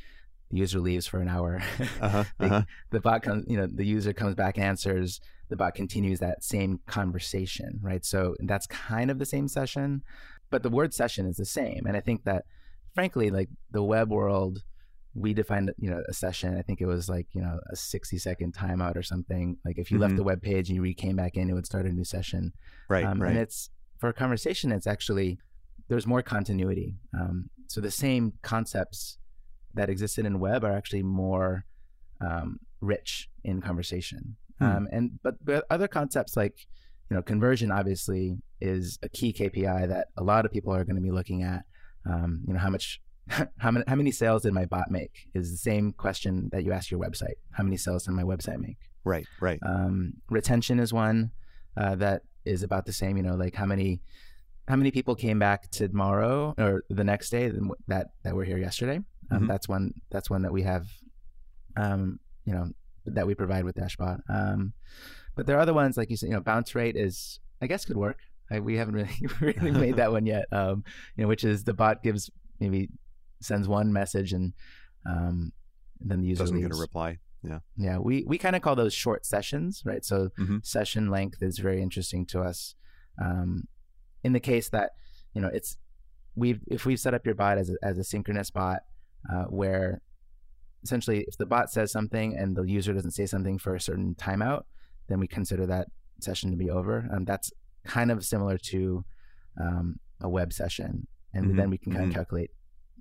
the 0.54 0.60
user 0.60 0.80
leaves 0.80 1.08
for 1.08 1.20
an 1.20 1.28
hour. 1.28 1.62
uh-huh, 2.02 2.24
they, 2.38 2.46
uh-huh. 2.46 2.62
The 2.92 3.00
bot 3.00 3.24
comes, 3.24 3.46
you 3.48 3.58
know, 3.58 3.68
the 3.68 3.86
user 3.86 4.14
comes 4.14 4.36
back, 4.36 4.58
answers. 4.58 5.20
The 5.50 5.56
bot 5.56 5.74
continues 5.74 6.20
that 6.20 6.44
same 6.44 6.80
conversation, 6.86 7.80
right? 7.82 8.06
So 8.06 8.36
that's 8.40 8.68
kind 8.68 9.10
of 9.12 9.20
the 9.20 9.26
same 9.26 9.48
session, 9.48 10.04
but 10.50 10.64
the 10.64 10.70
word 10.70 10.94
session 10.94 11.26
is 11.26 11.38
the 11.38 11.46
same. 11.46 11.86
And 11.88 11.98
I 11.98 12.02
think 12.02 12.24
that, 12.26 12.46
frankly, 12.94 13.30
like 13.32 13.50
the 13.72 13.84
web 13.84 14.10
world, 14.10 14.64
we 15.16 15.34
defined, 15.34 15.74
you 15.78 15.90
know, 15.90 16.02
a 16.08 16.14
session. 16.14 16.58
I 16.58 16.62
think 16.62 16.82
it 16.82 16.88
was 16.88 17.10
like, 17.10 17.28
you 17.34 17.42
know, 17.42 17.60
a 17.72 17.76
sixty 17.76 18.18
second 18.18 18.54
timeout 18.56 18.96
or 18.96 19.04
something. 19.04 19.58
Like 19.66 19.78
if 19.78 19.92
you 19.92 19.96
mm-hmm. 19.96 20.04
left 20.04 20.16
the 20.16 20.24
web 20.24 20.42
page 20.42 20.70
and 20.70 20.84
you 20.84 20.94
came 20.96 21.16
back 21.16 21.36
in, 21.36 21.50
it 21.50 21.54
would 21.54 21.66
start 21.66 21.86
a 21.86 21.92
new 21.92 22.04
session. 22.04 22.54
Right. 22.90 23.06
Um, 23.06 23.22
right. 23.22 23.32
And 23.32 23.40
it's 23.40 23.70
for 24.00 24.10
a 24.10 24.14
conversation. 24.14 24.72
It's 24.72 24.88
actually 24.88 25.40
there's 25.88 26.08
more 26.08 26.24
continuity. 26.24 26.96
Um, 27.20 27.50
so 27.68 27.82
the 27.82 27.92
same 27.92 28.34
concepts 28.42 29.18
that 29.74 29.90
existed 29.90 30.26
in 30.26 30.40
web 30.40 30.64
are 30.64 30.72
actually 30.72 31.04
more 31.04 31.66
um, 32.22 32.60
rich 32.82 33.30
in 33.44 33.62
conversation. 33.62 34.36
Hmm. 34.60 34.66
Um, 34.66 34.88
and 34.92 35.20
but, 35.24 35.36
but 35.44 35.66
other 35.70 35.88
concepts 35.88 36.38
like 36.38 36.68
you 37.10 37.16
know 37.16 37.22
conversion 37.22 37.72
obviously 37.72 38.38
is 38.62 39.00
a 39.04 39.10
key 39.10 39.34
KPI 39.34 39.88
that 39.90 40.08
a 40.18 40.24
lot 40.24 40.46
of 40.46 40.52
people 40.52 40.74
are 40.74 40.84
going 40.84 40.96
to 40.96 41.02
be 41.02 41.12
looking 41.12 41.44
at. 41.44 41.64
Um, 42.06 42.42
you 42.48 42.54
know 42.54 42.60
how 42.60 42.70
much 42.70 43.02
how 43.58 43.72
many 43.72 43.86
how 43.88 43.96
many 43.96 44.12
sales 44.12 44.44
did 44.44 44.54
my 44.54 44.66
bot 44.66 44.92
make 44.92 45.28
is 45.34 45.52
the 45.52 45.58
same 45.58 45.94
question 45.94 46.50
that 46.52 46.64
you 46.64 46.72
ask 46.72 46.92
your 46.92 47.00
website. 47.00 47.36
How 47.52 47.64
many 47.64 47.78
sales 47.78 48.06
did 48.06 48.12
my 48.12 48.24
website 48.24 48.60
make? 48.60 48.78
Right, 49.06 49.26
right. 49.42 49.60
Um, 49.66 50.14
retention 50.30 50.80
is 50.80 50.94
one 50.94 51.32
uh, 51.76 51.96
that 51.96 52.22
is 52.46 52.64
about 52.64 52.86
the 52.86 52.94
same. 52.94 53.18
You 53.18 53.24
know, 53.24 53.36
like 53.36 53.56
how 53.56 53.66
many 53.66 54.02
how 54.68 54.76
many 54.76 54.92
people 54.92 55.16
came 55.16 55.40
back 55.40 55.70
tomorrow 55.72 56.54
or 56.58 56.84
the 56.90 57.04
next 57.04 57.30
day 57.30 57.52
that 57.88 58.08
that 58.24 58.36
were 58.36 58.46
here 58.46 58.58
yesterday. 58.58 59.00
Um, 59.32 59.40
mm-hmm. 59.40 59.48
That's 59.48 59.68
one. 59.68 59.94
That's 60.12 60.30
one 60.30 60.44
that 60.44 60.54
we 60.54 60.64
have. 60.64 60.88
Um, 61.76 62.20
you 62.46 62.54
know, 62.54 62.70
that 63.06 63.26
we 63.28 63.36
provide 63.36 63.64
with 63.64 63.76
Dashbot. 63.76 64.20
Um, 64.30 64.74
but 65.36 65.46
there 65.46 65.58
are 65.58 65.62
other 65.62 65.74
ones 65.74 65.98
like 65.98 66.10
you 66.10 66.18
said. 66.18 66.28
You 66.28 66.36
know, 66.36 66.42
bounce 66.42 66.76
rate 66.76 66.96
is 66.96 67.40
I 67.62 67.68
guess 67.68 67.86
could 67.86 67.98
work. 67.98 68.20
I, 68.52 68.60
we 68.60 68.78
haven't 68.78 68.96
really 68.96 69.28
really 69.42 69.72
made 69.72 69.98
that 69.98 70.12
one 70.18 70.26
yet. 70.26 70.46
Um, 70.52 70.84
you 71.16 71.24
know, 71.24 71.28
which 71.28 71.44
is 71.44 71.64
the 71.64 71.74
bot 71.74 72.04
gives 72.04 72.30
maybe 72.60 72.90
sends 73.42 73.68
one 73.68 73.92
message 73.92 74.34
and 74.34 74.54
um, 75.06 75.52
then 76.00 76.22
the 76.22 76.28
user 76.28 76.44
doesn't 76.44 76.56
leaves. 76.56 76.70
get 76.70 76.78
a 76.78 76.80
reply. 76.80 77.18
Yeah. 77.44 77.60
Yeah. 77.78 77.98
We 77.98 78.24
we 78.26 78.38
kind 78.38 78.56
of 78.56 78.62
call 78.62 78.76
those 78.76 78.94
short 78.94 79.26
sessions, 79.26 79.82
right? 79.86 80.04
So 80.06 80.30
mm-hmm. 80.40 80.58
session 80.64 81.10
length 81.10 81.42
is 81.42 81.60
very 81.60 81.82
interesting 81.82 82.26
to 82.28 82.42
us. 82.42 82.76
Um, 83.22 83.68
in 84.24 84.34
the 84.34 84.40
case 84.40 84.70
that 84.70 84.92
you 85.34 85.42
know 85.42 85.50
it's 85.54 85.78
we've 86.36 86.62
if 86.68 86.86
we've 86.86 87.00
set 87.00 87.14
up 87.14 87.26
your 87.26 87.36
bot 87.36 87.58
as 87.58 87.70
a, 87.70 87.76
as 87.84 87.98
a 87.98 88.04
synchronous 88.04 88.50
bot 88.50 88.80
uh, 89.32 89.44
where 89.46 90.02
essentially, 90.84 91.26
if 91.28 91.38
the 91.38 91.46
bot 91.46 91.72
says 91.72 91.92
something 91.92 92.36
and 92.36 92.56
the 92.56 92.64
user 92.64 92.94
doesn't 92.94 93.12
say 93.12 93.26
something 93.26 93.58
for 93.58 93.76
a 93.76 93.80
certain 93.82 94.16
timeout, 94.16 94.64
then 95.08 95.20
we 95.20 95.28
consider 95.28 95.66
that 95.66 95.88
session 96.22 96.52
to 96.52 96.58
be 96.58 96.70
over. 96.70 97.08
Um, 97.14 97.26
that's 97.26 97.52
kind 97.86 98.12
of 98.12 98.24
similar 98.26 98.58
to 98.58 99.04
um, 99.60 100.00
a 100.22 100.30
web 100.30 100.52
session, 100.54 101.08
and 101.34 101.48
Mhm, 101.54 101.58
then 101.58 101.70
we 101.70 101.78
can 101.78 101.94
kind 101.94 102.08
of 102.08 102.14
calculate 102.14 102.52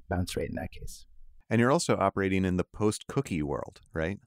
bounce 0.09 0.37
rate 0.37 0.50
in 0.50 0.57
that 0.57 0.71
case. 0.71 1.07
And 1.50 1.61
you're 1.61 1.71
also 1.73 1.97
operating 1.97 2.45
in 2.45 2.57
the 2.57 2.64
post 2.64 3.07
cookie 3.09 3.43
world, 3.43 3.81
right? 3.93 4.19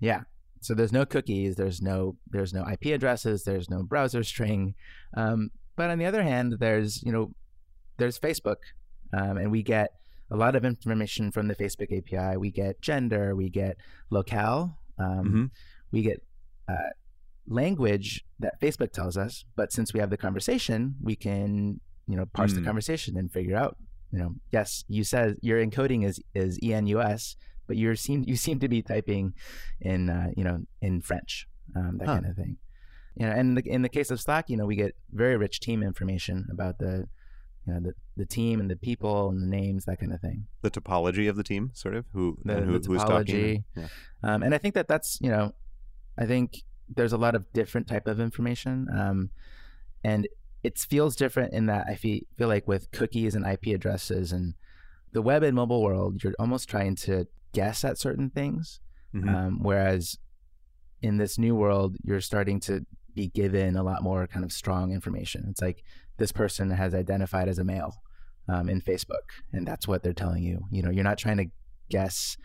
Yeah. 0.00 0.22
So 0.60 0.74
there's 0.74 0.92
no 0.92 1.06
cookies. 1.06 1.54
There's 1.56 1.80
no 1.80 2.16
there's 2.30 2.52
no 2.52 2.66
IP 2.68 2.86
addresses. 2.86 3.44
There's 3.44 3.70
no 3.70 3.82
browser 3.84 4.24
string. 4.24 4.74
Um, 5.16 5.50
but 5.76 5.88
on 5.90 5.98
the 5.98 6.04
other 6.06 6.22
hand, 6.22 6.56
there's 6.58 7.02
you 7.02 7.12
know 7.12 7.30
there's 7.96 8.18
Facebook, 8.18 8.56
um, 9.12 9.38
and 9.38 9.50
we 9.50 9.62
get 9.62 9.90
a 10.30 10.36
lot 10.36 10.54
of 10.56 10.64
information 10.64 11.30
from 11.30 11.48
the 11.48 11.54
Facebook 11.56 11.90
API. 11.96 12.36
We 12.36 12.50
get 12.50 12.80
gender. 12.82 13.34
We 13.34 13.48
get 13.50 13.76
locale. 14.10 14.78
Um, 14.98 15.24
Mhm. 15.24 15.50
We 15.92 16.02
get 16.02 16.22
uh, 16.68 16.90
language 17.46 18.24
that 18.40 18.60
Facebook 18.60 18.92
tells 18.92 19.16
us. 19.16 19.44
But 19.56 19.72
since 19.72 19.92
we 19.94 20.00
have 20.00 20.10
the 20.10 20.16
conversation, 20.16 20.96
we 21.02 21.16
can 21.16 21.80
you 22.06 22.16
know 22.16 22.26
parse 22.26 22.54
the 22.54 22.60
Mm. 22.60 22.64
conversation 22.64 23.16
and 23.18 23.30
figure 23.30 23.54
out 23.56 23.76
you 24.12 24.18
know 24.18 24.34
yes 24.50 24.82
you 24.88 25.04
said 25.04 25.36
your 25.42 25.62
encoding 25.64 26.06
is 26.06 26.18
is 26.34 26.58
enus 26.60 27.36
but 27.66 27.76
you 27.76 27.94
seem 27.94 28.24
you 28.26 28.34
seem 28.36 28.58
to 28.60 28.68
be 28.68 28.80
typing 28.80 29.34
in 29.82 30.08
uh, 30.08 30.28
you 30.36 30.42
know 30.44 30.64
in 30.80 31.02
French, 31.02 31.46
um, 31.76 31.98
that 31.98 32.06
Huh. 32.08 32.14
kind 32.14 32.26
of 32.26 32.36
thing. 32.36 32.56
You 33.16 33.26
know, 33.26 33.32
and 33.32 33.56
the, 33.58 33.62
in 33.68 33.82
the 33.82 33.88
case 33.90 34.10
of 34.10 34.20
Slack, 34.20 34.48
you 34.48 34.56
know, 34.56 34.64
we 34.64 34.76
get 34.76 34.94
very 35.12 35.36
rich 35.36 35.58
team 35.60 35.82
information 35.82 36.46
about 36.50 36.78
the 36.78 37.08
you 37.68 37.74
know 37.74 37.80
the, 37.80 37.94
the 38.16 38.26
team 38.26 38.60
and 38.60 38.70
the 38.70 38.76
people 38.76 39.28
and 39.28 39.42
the 39.42 39.46
names, 39.46 39.84
that 39.84 40.00
kind 40.00 40.12
of 40.12 40.20
thing. 40.20 40.46
The 40.62 40.70
topology 40.70 41.28
of 41.28 41.36
the 41.36 41.42
team, 41.42 41.70
sort 41.74 41.94
of 41.94 42.06
who 42.12 42.38
The, 42.44 42.56
and 42.56 42.66
who, 42.66 42.78
the 42.78 42.88
who's 42.88 43.02
topology, 43.02 43.56
talking. 43.56 43.64
Yeah. 43.76 43.88
um, 44.22 44.42
and 44.42 44.54
I 44.54 44.58
think 44.58 44.74
that 44.74 44.88
that's 44.88 45.18
you 45.20 45.30
know, 45.30 45.52
I 46.18 46.26
think 46.26 46.62
there's 46.88 47.12
a 47.12 47.18
lot 47.18 47.34
of 47.34 47.52
different 47.52 47.86
type 47.86 48.06
of 48.06 48.18
information, 48.20 48.88
um, 48.92 49.30
and 50.02 50.26
it 50.62 50.78
feels 50.78 51.14
different 51.14 51.52
in 51.52 51.66
that 51.66 51.86
I 51.88 51.94
feel 51.94 52.20
feel 52.36 52.48
like 52.48 52.66
with 52.66 52.90
cookies 52.90 53.34
and 53.34 53.46
IP 53.46 53.66
addresses 53.74 54.32
and 54.32 54.54
the 55.12 55.22
web 55.22 55.42
and 55.42 55.54
mobile 55.54 55.82
world, 55.82 56.22
you're 56.22 56.34
almost 56.38 56.68
trying 56.68 56.96
to 56.96 57.26
guess 57.52 57.84
at 57.84 57.98
certain 57.98 58.30
things. 58.30 58.80
Mhm. 59.14 59.34
Um, 59.34 59.62
whereas 59.62 60.18
in 61.00 61.16
this 61.16 61.38
new 61.38 61.54
world, 61.54 61.96
you're 62.02 62.20
starting 62.20 62.60
to 62.60 62.84
be 63.14 63.28
given 63.28 63.76
a 63.76 63.82
lot 63.82 64.02
more 64.02 64.26
kind 64.26 64.44
of 64.44 64.52
strong 64.52 64.92
information. 64.92 65.46
It's 65.48 65.62
like 65.62 65.82
this 66.18 66.32
person 66.32 66.70
has 66.70 66.94
identified 66.94 67.48
as 67.48 67.58
a 67.58 67.64
male 67.64 67.94
um, 68.48 68.68
in 68.68 68.80
Facebook, 68.80 69.26
and 69.52 69.66
that's 69.66 69.86
what 69.88 70.02
they're 70.02 70.12
telling 70.12 70.42
you. 70.42 70.64
You 70.70 70.82
know, 70.82 70.90
you're 70.90 71.04
not 71.04 71.18
trying 71.18 71.36
to 71.38 71.46
guess 71.90 72.36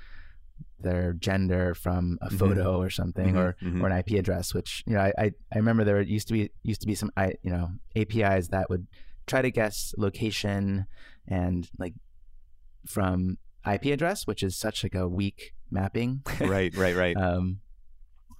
their 0.79 1.13
gender 1.13 1.73
from 1.73 2.17
a 2.21 2.29
Mhm. 2.29 2.37
photo 2.39 2.77
or 2.81 2.89
something 2.89 3.33
Mhm, 3.33 3.37
or 3.37 3.55
mhm. 3.61 3.81
or 3.81 3.87
an 3.87 3.93
IP 3.93 4.17
address. 4.19 4.53
Which 4.53 4.83
you 4.85 4.93
know, 4.93 4.99
I, 5.01 5.13
I 5.17 5.31
I 5.53 5.57
remember 5.57 5.83
there 5.83 6.01
used 6.01 6.27
to 6.27 6.33
be 6.33 6.51
used 6.61 6.81
to 6.81 6.87
be 6.87 6.95
some 6.95 7.11
I 7.17 7.33
you 7.41 7.51
know 7.51 7.69
APIs 7.95 8.49
that 8.49 8.69
would 8.69 8.87
try 9.25 9.41
to 9.41 9.49
guess 9.51 9.93
location 9.97 10.85
and 11.27 11.69
like 11.79 11.93
from 12.85 13.37
IP 13.65 13.85
address, 13.93 14.27
which 14.27 14.43
is 14.43 14.57
such 14.57 14.83
like 14.83 14.95
a 14.95 15.07
weak 15.07 15.53
mapping. 15.71 16.21
right, 16.41 16.75
right, 16.75 16.95
right. 16.95 17.15
um, 17.17 17.61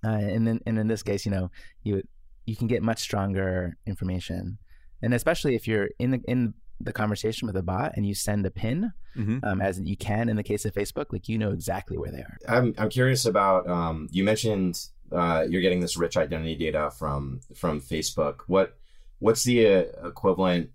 uh, 0.05 0.09
and 0.09 0.45
then 0.45 0.59
and 0.65 0.77
in 0.77 0.87
this 0.87 1.01
case, 1.03 1.25
you 1.25 1.31
know, 1.31 1.49
you 1.83 2.03
you 2.45 2.55
can 2.57 2.67
get 2.67 2.83
much 2.83 2.99
stronger 2.99 3.77
information, 3.85 4.57
and 5.03 5.13
especially 5.13 5.55
if 5.55 5.67
you're 5.67 5.89
in 5.99 6.11
the 6.11 6.21
in 6.27 6.53
the 6.79 6.93
conversation 6.93 7.45
with 7.45 7.55
a 7.55 7.61
bot 7.61 7.93
and 7.95 8.05
you 8.05 8.13
send 8.13 8.45
a 8.45 8.51
pin, 8.51 8.91
hmm 9.13 9.37
um, 9.43 9.61
as 9.61 9.79
you 9.79 9.95
can 9.95 10.29
in 10.29 10.35
the 10.35 10.43
case 10.43 10.65
of 10.65 10.73
Facebook, 10.73 11.07
like 11.11 11.29
you 11.29 11.37
know 11.37 11.51
exactly 11.51 11.97
where 11.97 12.11
they 12.11 12.19
are. 12.19 12.37
I'm 12.47 12.73
I'm 12.77 12.89
curious 12.89 13.25
about 13.25 13.69
um, 13.69 14.07
you 14.11 14.23
mentioned 14.23 14.87
uh, 15.11 15.45
you're 15.47 15.61
getting 15.61 15.79
this 15.79 15.97
rich 15.97 16.17
identity 16.17 16.55
data 16.55 16.91
from 16.97 17.41
from 17.55 17.79
Facebook. 17.81 18.41
What 18.47 18.77
what's 19.19 19.43
the 19.43 19.67
uh, 19.67 20.07
equivalent? 20.07 20.71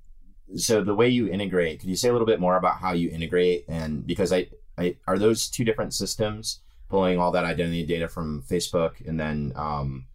So 0.56 0.82
the 0.82 0.94
way 0.94 1.08
you 1.08 1.28
integrate, 1.28 1.80
could 1.80 1.90
you 1.90 1.97
say 1.97 2.08
a 2.08 2.12
little 2.12 2.26
bit 2.26 2.40
more 2.40 2.56
about 2.56 2.78
how 2.78 2.92
you 2.92 3.11
integrate? 3.11 3.66
And 3.68 4.06
because 4.06 4.32
I, 4.32 4.49
I 4.78 4.97
are 5.06 5.18
those 5.18 5.49
two 5.49 5.64
different 5.64 5.92
systems 5.92 6.61
pulling 6.88 7.18
all 7.18 7.32
that 7.32 7.44
identity 7.44 7.85
data 7.85 8.08
from 8.08 8.42
Facebook 8.42 9.06
and 9.06 9.20
then 9.20 9.52
um, 9.56 10.06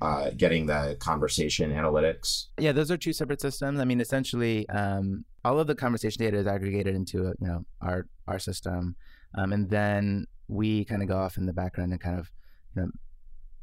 uh, 0.00 0.30
getting 0.36 0.66
the 0.66 0.96
conversation 1.00 1.72
analytics? 1.72 2.46
Yeah, 2.58 2.72
those 2.72 2.90
are 2.90 2.96
two 2.96 3.12
separate 3.12 3.40
systems. 3.40 3.80
I 3.80 3.84
mean, 3.84 4.00
essentially, 4.00 4.68
um, 4.68 5.24
all 5.44 5.58
of 5.58 5.66
the 5.66 5.74
conversation 5.74 6.22
data 6.22 6.36
is 6.36 6.46
aggregated 6.46 6.94
into 6.94 7.34
you 7.40 7.46
know 7.46 7.64
our 7.80 8.06
our 8.26 8.38
system, 8.38 8.96
um, 9.34 9.52
and 9.52 9.70
then 9.70 10.26
we 10.48 10.84
kind 10.84 11.02
of 11.02 11.08
go 11.08 11.16
off 11.16 11.36
in 11.36 11.46
the 11.46 11.52
background 11.52 11.92
and 11.92 12.00
kind 12.00 12.18
of 12.18 12.30
you 12.74 12.82
know 12.82 12.90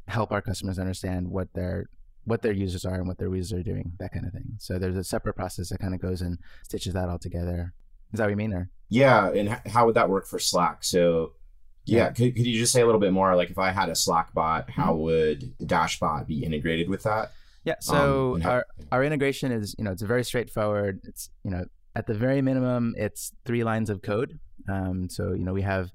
help 0.08 0.32
our 0.32 0.42
customers 0.42 0.78
understand 0.78 1.28
what 1.28 1.52
their 1.54 1.88
what 2.24 2.42
their 2.42 2.52
users 2.52 2.84
are 2.84 2.96
and 2.96 3.06
what 3.06 3.18
their 3.18 3.32
users 3.34 3.60
are 3.60 3.62
doing, 3.62 3.92
that 3.98 4.12
kind 4.12 4.26
of 4.26 4.32
thing. 4.32 4.56
So 4.58 4.78
there's 4.78 4.96
a 4.96 5.04
separate 5.04 5.34
process 5.34 5.68
that 5.68 5.78
kind 5.78 5.94
of 5.94 6.00
goes 6.00 6.20
and 6.20 6.38
stitches 6.64 6.92
that 6.94 7.08
all 7.08 7.18
together. 7.18 7.72
Is 8.12 8.18
that 8.18 8.24
what 8.24 8.30
you 8.30 8.36
mean, 8.36 8.52
or 8.52 8.70
Yeah, 8.88 9.30
and 9.30 9.48
how 9.66 9.86
would 9.86 9.94
that 9.94 10.10
work 10.10 10.26
for 10.26 10.38
Slack? 10.38 10.84
So, 10.84 11.32
yeah. 11.86 12.08
Could, 12.10 12.34
could 12.36 12.46
you 12.46 12.58
just 12.58 12.72
say 12.72 12.80
a 12.82 12.86
little 12.86 13.00
bit 13.00 13.12
more? 13.12 13.34
Like, 13.36 13.50
if 13.50 13.58
I 13.58 13.70
had 13.70 13.88
a 13.88 13.94
Slack 13.94 14.32
bot, 14.34 14.68
how 14.70 14.94
would 14.94 15.56
Dashbot 15.58 16.26
be 16.26 16.44
integrated 16.44 16.88
with 16.88 17.02
that? 17.04 17.32
yeah? 17.64 17.72
Um, 17.74 17.76
So 17.80 18.34
and 18.34 18.42
how- 18.42 18.50
our 18.50 18.66
our 18.92 19.04
integration 19.04 19.52
is 19.52 19.74
you 19.78 19.84
know 19.84 19.92
it's 19.92 20.02
very 20.02 20.24
straightforward. 20.24 21.00
It's 21.04 21.30
you 21.44 21.50
know 21.50 21.64
at 21.94 22.06
the 22.06 22.14
very 22.14 22.42
minimum 22.42 22.94
it's 22.96 23.32
three 23.44 23.64
lines 23.64 23.88
of 23.90 24.02
code. 24.02 24.38
Um, 24.68 25.08
so 25.08 25.32
you 25.32 25.44
know 25.44 25.52
we 25.52 25.62
have 25.62 25.90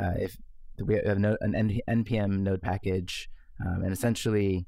uh, 0.00 0.14
if 0.18 0.36
we 0.78 0.94
have 0.94 1.18
no, 1.18 1.36
an 1.42 1.52
npm 1.88 2.40
node 2.40 2.62
package, 2.62 3.28
um, 3.64 3.82
and 3.84 3.92
essentially 3.92 4.66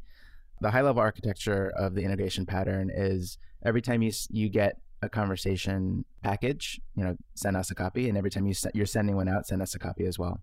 the 0.60 0.70
high 0.70 0.82
level 0.82 1.00
architecture 1.02 1.72
of 1.76 1.94
the 1.94 2.02
integration 2.02 2.46
pattern 2.46 2.90
is 2.94 3.38
every 3.64 3.82
time 3.82 4.02
you 4.02 4.12
you 4.30 4.48
get 4.48 4.78
a 5.02 5.08
conversation 5.08 6.04
package, 6.22 6.80
you 6.96 7.04
know, 7.04 7.16
send 7.34 7.56
us 7.56 7.70
a 7.70 7.74
copy, 7.74 8.08
and 8.08 8.16
every 8.16 8.30
time 8.30 8.46
you 8.46 8.54
se- 8.54 8.70
you're 8.74 8.86
sending 8.86 9.16
one 9.16 9.28
out, 9.28 9.46
send 9.46 9.60
us 9.60 9.74
a 9.74 9.78
copy 9.78 10.06
as 10.06 10.18
well. 10.18 10.40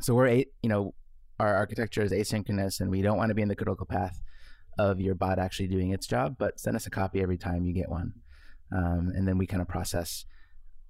So 0.00 0.14
we're 0.14 0.26
eight, 0.26 0.48
you 0.62 0.68
know, 0.68 0.94
our 1.38 1.54
architecture 1.54 2.02
is 2.02 2.12
asynchronous, 2.12 2.80
and 2.80 2.90
we 2.90 3.02
don't 3.02 3.16
want 3.16 3.30
to 3.30 3.34
be 3.34 3.42
in 3.42 3.48
the 3.48 3.56
critical 3.56 3.86
path 3.86 4.20
of 4.78 5.00
your 5.00 5.14
bot 5.14 5.38
actually 5.38 5.68
doing 5.68 5.90
its 5.90 6.06
job, 6.06 6.36
but 6.38 6.58
send 6.58 6.76
us 6.76 6.86
a 6.86 6.90
copy 6.90 7.20
every 7.20 7.38
time 7.38 7.64
you 7.64 7.72
get 7.72 7.88
one, 7.88 8.12
um, 8.72 9.12
and 9.14 9.26
then 9.26 9.38
we 9.38 9.46
kind 9.46 9.62
of 9.62 9.68
process 9.68 10.24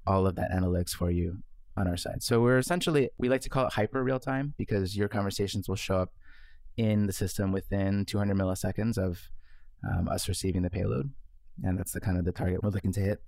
all 0.06 0.26
of 0.26 0.36
that 0.36 0.50
analytics 0.50 0.90
for 0.90 1.10
you 1.10 1.38
on 1.76 1.88
our 1.88 1.96
side. 1.96 2.22
So 2.22 2.40
we're 2.40 2.58
essentially 2.58 3.10
we 3.18 3.28
like 3.28 3.40
to 3.42 3.48
call 3.48 3.66
it 3.66 3.72
hyper 3.72 4.02
real 4.02 4.20
time 4.20 4.54
because 4.58 4.96
your 4.96 5.08
conversations 5.08 5.68
will 5.68 5.76
show 5.76 5.96
up 5.96 6.12
in 6.76 7.06
the 7.06 7.12
system 7.12 7.52
within 7.52 8.04
200 8.04 8.36
milliseconds 8.36 8.98
of 8.98 9.30
um, 9.88 10.08
us 10.08 10.28
receiving 10.28 10.62
the 10.62 10.70
payload, 10.70 11.10
and 11.62 11.78
that's 11.78 11.92
the 11.92 12.00
kind 12.00 12.18
of 12.18 12.24
the 12.24 12.32
target 12.32 12.62
we're 12.62 12.70
looking 12.70 12.92
to 12.92 13.00
hit. 13.00 13.22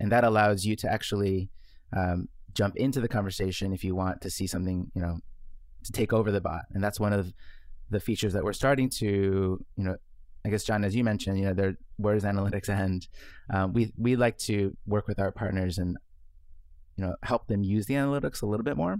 And 0.00 0.12
that 0.12 0.24
allows 0.24 0.64
you 0.64 0.76
to 0.76 0.90
actually 0.90 1.50
um, 1.96 2.28
jump 2.58 2.76
into 2.76 3.00
the 3.00 3.08
conversation 3.08 3.72
if 3.72 3.84
you 3.84 3.94
want 3.94 4.20
to 4.20 4.28
see 4.28 4.46
something, 4.48 4.90
you 4.92 5.00
know, 5.00 5.20
to 5.84 5.92
take 5.92 6.12
over 6.12 6.32
the 6.32 6.40
bot. 6.40 6.62
And 6.72 6.82
that's 6.82 6.98
one 6.98 7.12
of 7.12 7.32
the 7.88 8.00
features 8.00 8.32
that 8.32 8.42
we're 8.42 8.52
starting 8.52 8.90
to, 8.90 9.64
you 9.76 9.84
know, 9.84 9.96
I 10.44 10.48
guess 10.50 10.64
John, 10.64 10.84
as 10.84 10.96
you 10.96 11.04
mentioned, 11.04 11.38
you 11.38 11.44
know, 11.44 11.54
there 11.54 11.76
where 11.98 12.14
does 12.14 12.24
analytics 12.24 12.68
end? 12.68 13.06
Um, 13.54 13.72
we 13.72 13.92
we 13.96 14.16
like 14.16 14.38
to 14.38 14.76
work 14.86 15.06
with 15.06 15.20
our 15.20 15.30
partners 15.30 15.78
and 15.78 15.96
you 16.96 17.04
know 17.04 17.14
help 17.22 17.46
them 17.46 17.62
use 17.62 17.86
the 17.86 17.94
analytics 17.94 18.42
a 18.42 18.46
little 18.46 18.64
bit 18.64 18.76
more. 18.76 18.96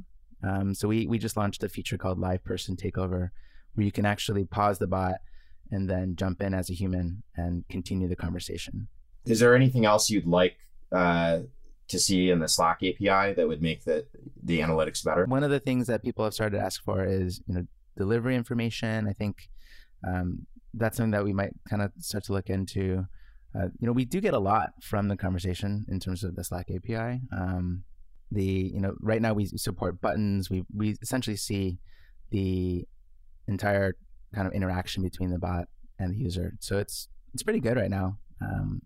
Um, 0.47 0.75
so 0.75 0.87
we 0.87 1.07
we 1.07 1.19
just 1.19 1.37
launched 1.37 1.65
a 1.65 1.69
feature 1.69 1.99
called 1.99 2.19
Live 2.19 2.45
Person 2.45 2.77
Takeover, 2.77 3.31
where 3.75 3.85
you 3.85 3.93
can 3.93 4.07
actually 4.07 4.45
pause 4.45 4.79
the 4.79 4.87
bot 4.87 5.17
and 5.71 5.89
then 5.91 6.17
jump 6.17 6.43
in 6.43 6.55
as 6.55 6.71
a 6.71 6.75
human 6.75 7.23
and 7.37 7.65
continue 7.69 8.09
the 8.09 8.17
conversation. 8.17 8.89
Is 9.25 9.41
there 9.41 9.55
anything 9.55 9.85
else 9.85 10.11
you'd 10.11 10.27
like 10.27 10.57
uh, 10.93 11.41
to 11.89 11.99
see 11.99 12.31
in 12.31 12.39
the 12.39 12.49
Slack 12.49 12.79
API 12.83 13.35
that 13.35 13.47
would 13.49 13.63
make 13.63 13.85
the 13.85 14.07
the 14.43 14.61
analytics 14.61 15.05
better? 15.05 15.25
One 15.27 15.45
of 15.45 15.51
the 15.51 15.61
things 15.61 15.87
that 15.87 16.03
people 16.03 16.25
have 16.25 16.35
started 16.35 16.59
to 16.59 16.65
ask 16.65 16.83
for 16.85 17.05
is 17.05 17.41
you 17.47 17.55
know 17.55 17.67
delivery 17.97 18.37
information. 18.37 19.07
I 19.09 19.13
think 19.13 19.49
um, 20.07 20.47
that's 20.75 20.97
something 20.97 21.13
that 21.13 21.25
we 21.25 21.33
might 21.33 21.53
kind 21.69 21.83
of 21.83 21.93
start 21.99 22.25
to 22.25 22.33
look 22.33 22.51
into. 22.51 23.07
Uh, 23.59 23.69
you 23.81 23.87
know, 23.87 23.93
we 23.93 24.05
do 24.05 24.21
get 24.21 24.35
a 24.35 24.39
lot 24.39 24.71
from 24.83 25.09
the 25.09 25.17
conversation 25.17 25.87
in 25.89 25.99
terms 25.99 26.23
of 26.23 26.37
the 26.37 26.45
Slack 26.45 26.69
API. 26.71 27.21
Um, 27.33 27.85
the 28.31 28.45
you 28.45 28.81
know 28.81 28.95
right 29.01 29.23
now 29.23 29.33
we 29.33 29.47
support 29.47 30.01
buttons. 30.01 30.51
We 30.51 30.65
we 30.75 30.97
essentially 31.03 31.37
see 31.37 31.79
the 32.31 32.85
entire 33.47 33.97
kind 34.35 34.47
of 34.47 34.53
interaction 34.53 35.03
between 35.03 35.31
the 35.31 35.39
bot 35.39 35.69
and 35.99 36.13
the 36.13 36.19
user. 36.19 36.53
So 36.61 36.79
it's 36.79 37.09
it's 37.33 37.43
pretty 37.43 37.61
good 37.61 37.77
right 37.77 37.91
now. 37.91 38.19
Um, 38.41 38.83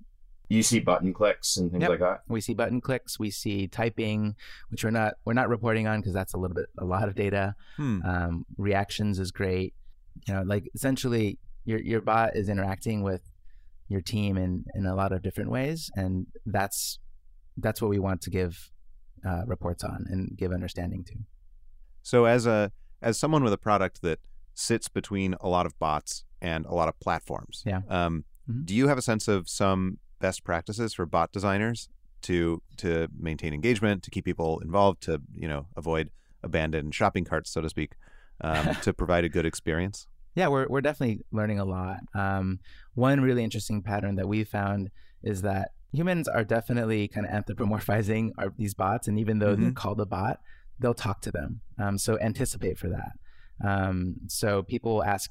You 0.56 0.62
see 0.62 0.80
button 0.80 1.12
clicks 1.12 1.56
and 1.56 1.70
things 1.70 1.80
Yep. 1.82 1.90
like 1.90 2.00
that. 2.00 2.22
we 2.28 2.40
see 2.40 2.54
button 2.54 2.80
clicks. 2.80 3.18
We 3.18 3.30
see 3.30 3.66
typing, 3.68 4.36
which 4.70 4.84
we're 4.84 4.90
not 4.90 5.14
we're 5.24 5.32
not 5.34 5.48
reporting 5.48 5.86
on 5.86 6.00
because 6.00 6.12
that's 6.14 6.34
a 6.34 6.36
little 6.38 6.54
bit 6.54 6.66
a 6.78 6.84
lot 6.84 7.08
of 7.08 7.14
data. 7.14 7.54
Hmm. 7.76 8.00
Um, 8.04 8.46
reactions 8.56 9.18
is 9.18 9.30
great. 9.30 9.74
You 10.28 10.34
know, 10.34 10.42
like 10.42 10.68
essentially 10.74 11.38
your 11.64 11.80
your 11.80 12.00
bot 12.00 12.36
is 12.36 12.48
interacting 12.48 13.02
with 13.02 13.22
your 13.88 14.00
team 14.00 14.36
in 14.36 14.64
in 14.74 14.86
a 14.86 14.94
lot 14.94 15.12
of 15.12 15.22
different 15.22 15.50
ways, 15.50 15.90
and 15.96 16.26
that's 16.46 16.98
that's 17.56 17.80
what 17.82 17.88
we 17.88 17.98
want 17.98 18.20
to 18.22 18.30
give 18.30 18.70
uh, 19.24 19.42
reports 19.46 19.84
on 19.84 20.06
and 20.10 20.36
give 20.36 20.52
understanding 20.52 21.04
to. 21.04 21.14
So 22.02 22.24
as 22.24 22.46
a 22.46 22.72
as 23.00 23.18
someone 23.18 23.42
with 23.44 23.52
a 23.52 23.58
product 23.58 24.02
that 24.02 24.18
sits 24.54 24.88
between 24.88 25.34
a 25.40 25.48
lot 25.48 25.66
of 25.66 25.78
bots 25.78 26.24
and 26.40 26.66
a 26.66 26.74
lot 26.74 26.88
of 26.88 26.98
platforms, 27.00 27.62
Yeah. 27.66 27.82
um, 27.88 28.24
Mhm. 28.50 28.66
do 28.66 28.74
you 28.74 28.88
have 28.88 28.98
a 28.98 29.02
sense 29.02 29.28
of 29.28 29.48
some 29.48 29.98
best 30.22 30.44
practices 30.44 30.94
for 30.94 31.04
bot 31.04 31.28
designers 31.32 31.88
to 32.22 32.62
to 32.78 33.08
maintain 33.28 33.52
engagement, 33.52 34.02
to 34.04 34.10
keep 34.10 34.24
people 34.24 34.50
involved, 34.60 35.02
to 35.02 35.20
you 35.34 35.48
know 35.52 35.66
avoid 35.76 36.10
abandoned 36.48 36.94
shopping 36.94 37.24
carts, 37.30 37.50
so 37.54 37.60
to 37.60 37.68
speak, 37.68 37.92
um, 38.40 38.64
to 38.84 38.94
provide 38.94 39.24
a 39.24 39.28
good 39.36 39.44
experience? 39.52 40.06
Yeah, 40.34 40.48
we're 40.48 40.66
we're 40.72 40.80
definitely 40.88 41.18
learning 41.32 41.58
a 41.58 41.64
lot. 41.64 41.98
Um, 42.14 42.60
one 42.94 43.20
really 43.20 43.44
interesting 43.44 43.82
pattern 43.82 44.14
that 44.16 44.28
we 44.28 44.44
found 44.44 44.90
is 45.22 45.42
that 45.42 45.66
humans 45.92 46.26
are 46.36 46.44
definitely 46.56 47.06
kind 47.14 47.26
of 47.26 47.32
anthropomorphizing 47.38 48.30
our, 48.38 48.48
these 48.56 48.74
bots, 48.74 49.08
and 49.08 49.18
even 49.18 49.40
though 49.40 49.54
they 49.54 49.66
Mhm. 49.70 49.74
call 49.82 49.94
the 49.94 50.06
bot, 50.06 50.40
they'll 50.80 50.94
talk 51.06 51.20
to 51.26 51.30
them. 51.38 51.60
Um, 51.78 51.98
so 51.98 52.18
anticipate 52.20 52.78
for 52.78 52.88
that. 52.96 53.12
Um, 53.70 54.16
so 54.28 54.62
people 54.62 55.04
ask 55.04 55.30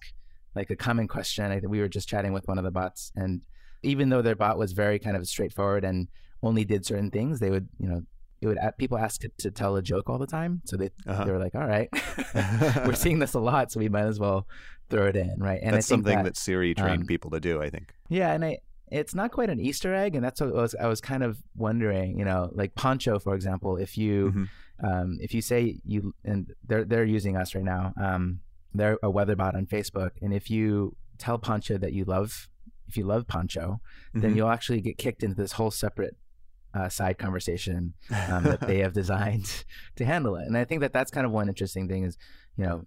like 0.55 0.69
a 0.69 0.75
common 0.75 1.07
question. 1.07 1.45
I, 1.51 1.59
we 1.65 1.79
were 1.79 1.87
just 1.97 2.07
chatting 2.07 2.33
with 2.33 2.47
one 2.47 2.57
of 2.57 2.63
the 2.63 2.71
bots, 2.71 3.11
and 3.15 3.41
even 3.83 4.09
though 4.09 4.21
their 4.21 4.35
bot 4.35 4.57
was 4.57 4.71
very 4.73 4.99
kind 4.99 5.15
of 5.17 5.27
straightforward 5.27 5.83
and 5.83 6.07
only 6.43 6.65
did 6.65 6.85
certain 6.85 7.11
things, 7.11 7.39
they 7.39 7.49
would 7.49 7.67
you 7.79 7.87
know. 7.89 8.01
It 8.43 8.47
would 8.47 8.57
people 8.79 8.97
ask 8.97 9.23
it 9.23 9.37
to 9.37 9.51
tell 9.51 9.75
a 9.75 9.83
joke 9.83 10.09
all 10.09 10.17
the 10.17 10.25
time, 10.25 10.63
so 10.65 10.75
they 10.75 10.89
Uh-huh. 11.05 11.25
they 11.25 11.31
were 11.31 11.37
like, 11.37 11.53
"All 11.53 11.67
right, 11.67 11.87
we're 12.87 12.95
seeing 12.95 13.19
this 13.19 13.35
a 13.35 13.39
lot, 13.39 13.71
so 13.71 13.79
we 13.79 13.87
might 13.87 14.05
as 14.05 14.19
well 14.19 14.47
throw 14.89 15.05
it 15.05 15.15
in, 15.15 15.35
right?" 15.37 15.59
And 15.61 15.75
That's 15.75 15.85
something 15.85 16.17
that, 16.17 16.23
that, 16.23 16.37
Siri 16.37 16.73
trained 16.73 17.01
um, 17.03 17.07
people 17.07 17.29
to 17.31 17.39
do. 17.39 17.61
I 17.61 17.69
think. 17.69 17.93
yeah, 18.09 18.33
and 18.33 18.43
I 18.43 18.57
it's 18.87 19.13
not 19.13 19.31
quite 19.31 19.51
an 19.51 19.59
Easter 19.59 19.93
egg, 19.93 20.15
and 20.15 20.25
that's 20.25 20.41
what 20.41 20.49
I 20.49 20.53
was 20.53 20.73
I 20.75 20.87
was 20.87 21.01
kind 21.01 21.21
of 21.21 21.37
wondering, 21.55 22.17
you 22.17 22.25
know, 22.25 22.49
like 22.51 22.73
Poncho, 22.73 23.19
for 23.19 23.35
example, 23.35 23.77
if 23.77 23.95
you 23.95 24.31
Mhm. 24.31 24.47
um, 24.83 25.17
if 25.21 25.35
you 25.35 25.41
say 25.43 25.79
you 25.85 26.15
and 26.25 26.51
they're 26.67 26.83
they're 26.83 27.05
using 27.05 27.37
us 27.37 27.53
right 27.53 27.63
now, 27.63 27.93
um, 28.01 28.39
they're 28.73 28.97
a 29.03 29.09
weather 29.11 29.35
bot 29.35 29.53
on 29.55 29.67
Facebook, 29.67 30.11
and 30.19 30.33
if 30.33 30.49
you 30.49 30.95
tell 31.19 31.37
Poncho 31.37 31.77
that 31.77 31.93
you 31.93 32.05
love 32.05 32.49
if 32.91 32.97
you 32.97 33.05
love 33.05 33.25
Poncho, 33.27 33.79
then 34.13 34.31
Mhm. 34.33 34.35
you'll 34.35 34.49
actually 34.57 34.81
get 34.81 34.97
kicked 34.97 35.23
into 35.23 35.35
this 35.41 35.53
whole 35.53 35.71
separate 35.71 36.15
uh, 36.73 36.89
side 36.89 37.17
conversation 37.17 37.93
um, 38.29 38.43
that 38.43 38.61
they 38.67 38.79
have 38.85 38.93
designed 38.93 39.65
to 39.95 40.03
handle 40.05 40.35
it. 40.35 40.45
And 40.47 40.57
I 40.57 40.65
think 40.65 40.81
that 40.81 40.93
that's 40.93 41.11
kind 41.11 41.25
of 41.25 41.31
one 41.31 41.47
interesting 41.49 41.87
thing 41.87 42.03
is, 42.03 42.17
you 42.57 42.65
know, 42.65 42.85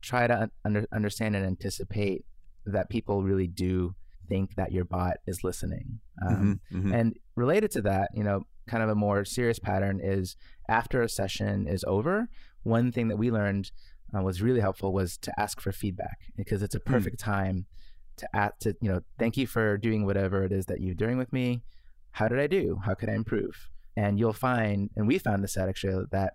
try 0.00 0.26
to 0.26 0.42
un- 0.42 0.50
under, 0.64 0.86
understand 0.92 1.36
and 1.36 1.44
anticipate 1.46 2.24
that 2.66 2.90
people 2.90 3.22
really 3.22 3.46
do 3.48 3.94
think 4.28 4.54
that 4.56 4.72
your 4.72 4.84
bot 4.84 5.16
is 5.26 5.42
listening. 5.44 6.00
Um, 6.26 6.60
Mhm, 6.72 6.78
mhm. 6.84 6.94
And 6.94 7.18
related 7.36 7.70
to 7.72 7.82
that, 7.82 8.10
you 8.14 8.24
know, 8.24 8.42
kind 8.66 8.82
of 8.82 8.88
a 8.88 8.94
more 8.94 9.24
serious 9.24 9.58
pattern 9.58 10.00
is 10.02 10.36
after 10.68 11.02
a 11.02 11.08
session 11.08 11.66
is 11.66 11.84
over, 11.84 12.28
one 12.62 12.92
thing 12.92 13.08
that 13.08 13.16
we 13.16 13.30
learned 13.30 13.72
uh, 14.16 14.22
was 14.22 14.40
really 14.42 14.60
helpful 14.60 14.92
was 14.92 15.16
to 15.18 15.32
ask 15.40 15.60
for 15.60 15.72
feedback 15.72 16.18
because 16.36 16.62
it's 16.62 16.74
a 16.76 16.80
perfect 16.80 17.18
time 17.18 17.66
to 18.18 18.28
ask 18.36 18.58
to 18.60 18.74
you 18.80 18.90
know 18.90 19.00
thank 19.18 19.36
you 19.36 19.46
for 19.46 19.76
doing 19.78 20.04
whatever 20.06 20.44
it 20.44 20.52
is 20.52 20.66
that 20.66 20.80
you're 20.80 20.94
doing 20.94 21.18
with 21.18 21.32
me. 21.32 21.62
How 22.12 22.28
did 22.28 22.38
i 22.40 22.46
do? 22.46 22.78
How 22.84 22.94
could 22.94 23.08
i 23.08 23.14
improve? 23.14 23.68
And 23.96 24.18
you'll 24.18 24.32
find 24.32 24.90
and 24.96 25.06
we 25.06 25.18
found 25.18 25.42
this 25.44 25.56
out 25.56 25.68
actually 25.68 26.04
that 26.12 26.34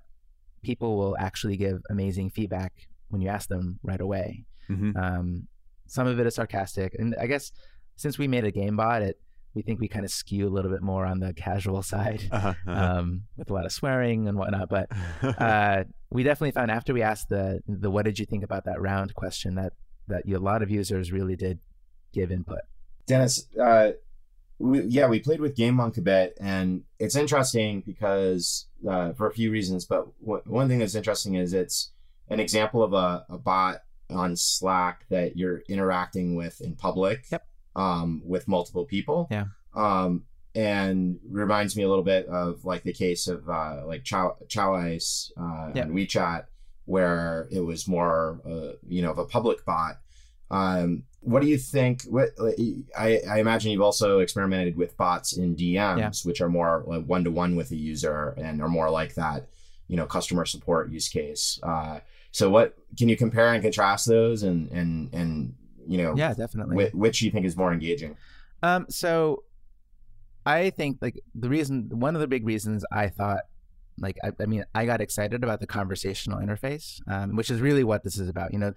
people 0.64 0.98
will 0.98 1.16
actually 1.18 1.58
give 1.58 1.82
amazing 1.90 2.30
feedback 2.30 2.74
when 3.10 3.22
you 3.22 3.30
ask 3.30 3.48
them 3.50 3.80
right 3.84 4.02
away. 4.02 4.46
Mhm. 4.70 4.96
um, 5.02 5.48
some 5.86 6.08
of 6.08 6.20
it 6.20 6.28
is 6.28 6.36
sarcastic 6.36 6.94
and 7.00 7.16
i 7.22 7.26
guess 7.28 7.54
since 7.96 8.18
we 8.18 8.28
made 8.28 8.44
a 8.44 8.52
game 8.52 8.76
bot 8.76 9.02
it 9.02 9.18
we 9.54 9.62
think 9.62 9.80
we 9.80 9.88
kind 9.88 10.04
of 10.04 10.12
skew 10.12 10.46
a 10.46 10.50
little 10.50 10.70
bit 10.70 10.82
more 10.82 11.06
on 11.06 11.20
the 11.22 11.34
casual 11.34 11.82
side 11.94 12.22
Uh-huh, 12.32 12.54
uh-huh. 12.68 12.98
um, 13.00 13.22
with 13.38 13.50
a 13.50 13.54
lot 13.54 13.66
of 13.66 13.72
swearing 13.72 14.28
and 14.28 14.38
whatnot 14.38 14.68
but 14.68 14.90
uh, 15.24 15.86
we 16.12 16.24
definitely 16.24 16.52
found 16.52 16.70
after 16.70 16.94
we 16.94 17.02
asked 17.02 17.30
the 17.30 17.62
the 17.66 17.90
what 17.90 18.04
did 18.04 18.20
you 18.20 18.26
think 18.26 18.44
about 18.44 18.66
that 18.66 18.82
round? 18.82 19.14
question 19.16 19.56
that 19.56 19.72
that 20.08 20.24
a 20.28 20.38
lot 20.40 20.62
of 20.62 20.70
users 20.72 21.12
really 21.12 21.36
did 21.36 21.60
give 22.14 22.32
input 22.32 22.60
Dennis, 23.06 23.48
uh, 23.62 23.92
we, 24.60 24.82
yeah, 24.82 25.08
we 25.08 25.20
played 25.22 25.40
with 25.40 25.56
Game 25.56 25.76
Monk 25.76 25.96
a 25.98 26.02
bit, 26.02 26.38
and 26.42 26.84
it's 27.00 27.16
interesting 27.16 27.84
because 27.86 28.68
uh, 28.90 29.14
for 29.14 29.28
a 29.28 29.32
few 29.34 29.50
reasons. 29.50 29.86
But 29.86 30.08
w- 30.20 30.42
one 30.46 30.68
thing 30.68 30.80
that's 30.80 30.94
interesting 30.96 31.36
is 31.36 31.54
it's 31.54 31.92
an 32.30 32.40
example 32.42 32.84
of 32.84 32.92
a, 32.92 33.26
a 33.30 33.38
bot 33.38 33.78
on 34.10 34.36
Slack 34.36 35.06
that 35.10 35.38
you're 35.38 35.62
interacting 35.70 36.36
with 36.36 36.60
in 36.60 36.76
public, 36.76 37.26
Yep. 37.32 37.46
um, 37.78 38.22
with 38.26 38.48
multiple 38.48 38.84
people. 38.86 39.28
Yeah. 39.32 39.46
Um, 39.74 40.24
and 40.56 41.20
reminds 41.30 41.78
me 41.78 41.84
a 41.84 41.88
little 41.88 42.04
bit 42.04 42.26
of 42.28 42.66
like 42.66 42.84
the 42.84 42.92
case 42.94 43.28
of 43.28 43.48
uh, 43.48 43.84
like 43.86 44.04
Chow 44.04 44.36
Chow 44.50 44.74
Ice 44.76 45.32
uh, 45.40 45.72
Yep. 45.76 45.86
on 45.86 45.92
WeChat, 45.94 46.46
where 46.88 47.48
it 47.52 47.60
was 47.60 47.88
more, 47.88 48.40
uh, 48.46 48.72
you 48.88 49.02
know, 49.02 49.12
of 49.12 49.18
a 49.20 49.26
public 49.26 49.64
bot. 49.66 50.00
Um, 50.50 51.04
what 51.20 51.42
do 51.42 51.48
you 51.48 51.58
think? 51.58 52.04
What 52.04 52.30
I, 52.98 53.20
I 53.30 53.40
imagine 53.40 53.72
you've 53.72 53.82
also 53.82 54.20
experimented 54.20 54.78
with 54.78 54.96
bots 54.96 55.36
in 55.38 55.56
DMs, 55.56 55.98
Yeah. 56.00 56.12
which 56.24 56.40
are 56.42 56.48
more 56.50 56.80
one 56.82 57.24
to 57.26 57.32
one 57.32 57.56
with 57.58 57.70
a 57.72 57.76
user 57.76 58.30
and 58.38 58.62
are 58.62 58.70
more 58.70 58.90
like 58.90 59.14
that, 59.16 59.48
you 59.90 59.98
know, 59.98 60.06
customer 60.06 60.46
support 60.46 60.90
use 60.90 61.10
case. 61.10 61.60
Uh, 61.62 62.00
so, 62.32 62.50
what 62.50 62.78
can 62.98 63.10
you 63.10 63.18
compare 63.18 63.54
and 63.54 63.62
contrast 63.62 64.08
those, 64.08 64.44
and 64.44 64.72
and 64.72 65.14
and 65.14 65.54
you 65.86 65.98
know, 65.98 66.14
yeah 66.16 66.34
definitely 66.34 66.76
whi- 66.78 66.92
which 66.94 67.22
you 67.22 67.30
think 67.32 67.46
is 67.46 67.58
more 67.58 67.74
engaging? 67.74 68.16
Um, 68.64 68.86
so 68.90 69.44
I 70.46 70.70
think 70.70 71.00
like 71.02 71.20
the 71.36 71.50
reason, 71.50 71.90
one 71.90 72.16
of 72.16 72.22
the 72.22 72.28
big 72.28 72.46
reasons 72.46 72.86
I 72.92 73.10
thought, 73.10 73.42
like, 74.00 74.18
I, 74.24 74.32
I 74.40 74.46
mean, 74.46 74.64
I 74.76 74.86
got 74.86 75.02
excited 75.02 75.44
about 75.44 75.60
the 75.60 75.68
conversational 75.68 76.40
interface, 76.40 77.00
um, 77.08 77.36
which 77.36 77.50
is 77.50 77.62
really 77.62 77.84
what 77.84 78.04
this 78.04 78.18
is 78.18 78.30
about. 78.30 78.54
You 78.54 78.60
know, 78.60 78.74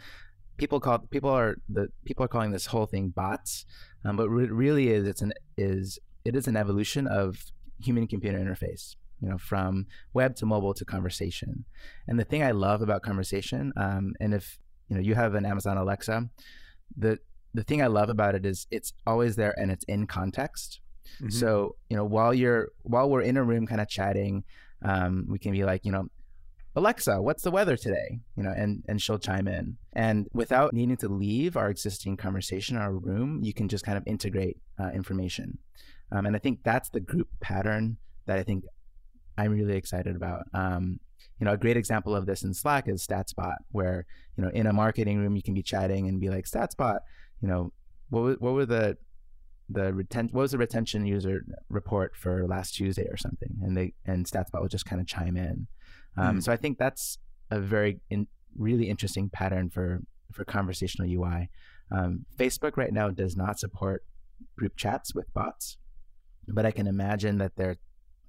people 0.56 0.80
call 0.80 0.98
people 0.98 1.30
are 1.30 1.56
the 1.68 1.88
people 2.04 2.24
are 2.24 2.28
calling 2.28 2.50
this 2.50 2.66
whole 2.66 2.86
thing 2.86 3.08
bots, 3.08 3.64
um, 4.04 4.16
but 4.16 4.24
it 4.24 4.52
really 4.52 4.88
is 4.88 5.06
it's 5.06 5.22
an 5.22 5.32
is 5.56 5.98
it 6.24 6.36
is 6.36 6.46
an 6.46 6.56
evolution 6.56 7.06
of 7.06 7.38
human 7.82 8.06
computer 8.06 8.38
interface. 8.38 8.96
You 9.22 9.28
know, 9.28 9.36
from 9.38 9.86
web 10.14 10.34
to 10.36 10.46
mobile 10.46 10.72
to 10.72 10.84
conversation. 10.86 11.66
And 12.08 12.18
the 12.18 12.24
thing 12.24 12.42
I 12.42 12.52
love 12.52 12.80
about 12.80 13.02
conversation, 13.02 13.70
um, 13.76 14.14
and 14.18 14.32
if 14.32 14.58
you 14.88 14.96
know 14.96 15.02
you 15.02 15.14
have 15.14 15.34
an 15.34 15.44
Amazon 15.44 15.76
Alexa, 15.76 16.30
the 16.96 17.18
the 17.52 17.62
thing 17.62 17.82
I 17.82 17.86
love 17.88 18.08
about 18.08 18.34
it 18.34 18.46
is 18.46 18.66
it's 18.70 18.94
always 19.06 19.36
there 19.36 19.54
and 19.58 19.70
it's 19.70 19.84
in 19.84 20.06
context. 20.06 20.80
Mhm. 21.20 21.32
So 21.32 21.76
you 21.90 21.96
know, 21.96 22.04
while 22.04 22.32
you're 22.32 22.68
while 22.82 23.10
we're 23.10 23.20
in 23.20 23.36
a 23.36 23.44
room, 23.44 23.66
kind 23.66 23.80
of 23.80 23.88
chatting, 23.88 24.44
um, 24.82 25.26
we 25.28 25.38
can 25.38 25.52
be 25.52 25.64
like, 25.64 25.84
you 25.84 25.92
know, 25.92 26.06
Alexa, 26.76 27.20
what's 27.20 27.42
the 27.42 27.50
weather 27.50 27.76
today? 27.76 28.20
You 28.36 28.44
know, 28.44 28.52
and 28.56 28.84
and 28.88 29.02
she'll 29.02 29.18
chime 29.18 29.48
in, 29.48 29.76
and 29.92 30.28
without 30.32 30.72
needing 30.72 30.96
to 30.98 31.08
leave 31.08 31.56
our 31.56 31.68
existing 31.68 32.16
conversation, 32.16 32.76
our 32.76 32.92
room, 32.92 33.40
you 33.42 33.52
can 33.52 33.68
just 33.68 33.84
kind 33.84 33.98
of 33.98 34.04
integrate 34.06 34.56
uh, 34.78 34.90
information. 34.90 35.58
Um, 36.12 36.26
and 36.26 36.36
I 36.36 36.38
think 36.38 36.60
that's 36.64 36.88
the 36.88 37.00
group 37.00 37.28
pattern 37.40 37.96
that 38.26 38.38
I 38.38 38.42
think 38.44 38.64
I'm 39.36 39.52
really 39.52 39.76
excited 39.76 40.14
about. 40.14 40.44
Um, 40.54 41.00
you 41.38 41.46
know, 41.46 41.52
a 41.52 41.56
great 41.56 41.76
example 41.76 42.14
of 42.14 42.26
this 42.26 42.44
in 42.44 42.54
Slack 42.54 42.86
is 42.86 43.04
StatsBot, 43.06 43.56
where 43.72 44.06
you 44.36 44.44
know, 44.44 44.50
in 44.50 44.66
a 44.66 44.72
marketing 44.72 45.18
room, 45.18 45.34
you 45.34 45.42
can 45.42 45.54
be 45.54 45.62
chatting 45.62 46.06
and 46.08 46.20
be 46.20 46.28
like, 46.28 46.44
StatsBot, 46.44 47.00
you 47.40 47.48
know, 47.48 47.72
what 48.10 48.40
what 48.40 48.52
were 48.52 48.66
the 48.66 48.96
the 49.70 49.92
retention 49.92 50.34
what 50.34 50.42
was 50.42 50.52
the 50.52 50.58
retention 50.58 51.06
user 51.06 51.44
report 51.68 52.16
for 52.16 52.46
last 52.46 52.74
Tuesday 52.74 53.06
or 53.08 53.16
something, 53.16 53.56
and 53.62 53.76
they 53.76 53.94
and 54.04 54.26
StatsBot 54.26 54.60
will 54.60 54.68
just 54.68 54.86
kind 54.86 55.00
of 55.00 55.06
chime 55.06 55.36
in. 55.36 55.66
Um, 56.16 56.38
Mm. 56.38 56.42
So 56.42 56.52
I 56.52 56.56
think 56.56 56.78
that's 56.78 57.18
a 57.50 57.60
very 57.60 58.00
in, 58.10 58.26
really 58.56 58.88
interesting 58.88 59.28
pattern 59.28 59.70
for 59.70 60.00
for 60.32 60.44
conversational 60.44 61.08
UI. 61.08 61.50
Um, 61.90 62.26
Facebook 62.36 62.76
right 62.76 62.92
now 62.92 63.10
does 63.10 63.36
not 63.36 63.58
support 63.58 64.04
group 64.56 64.76
chats 64.76 65.14
with 65.14 65.32
bots, 65.32 65.76
but 66.48 66.66
I 66.66 66.70
can 66.70 66.86
imagine 66.86 67.38
that 67.38 67.52
they're. 67.56 67.76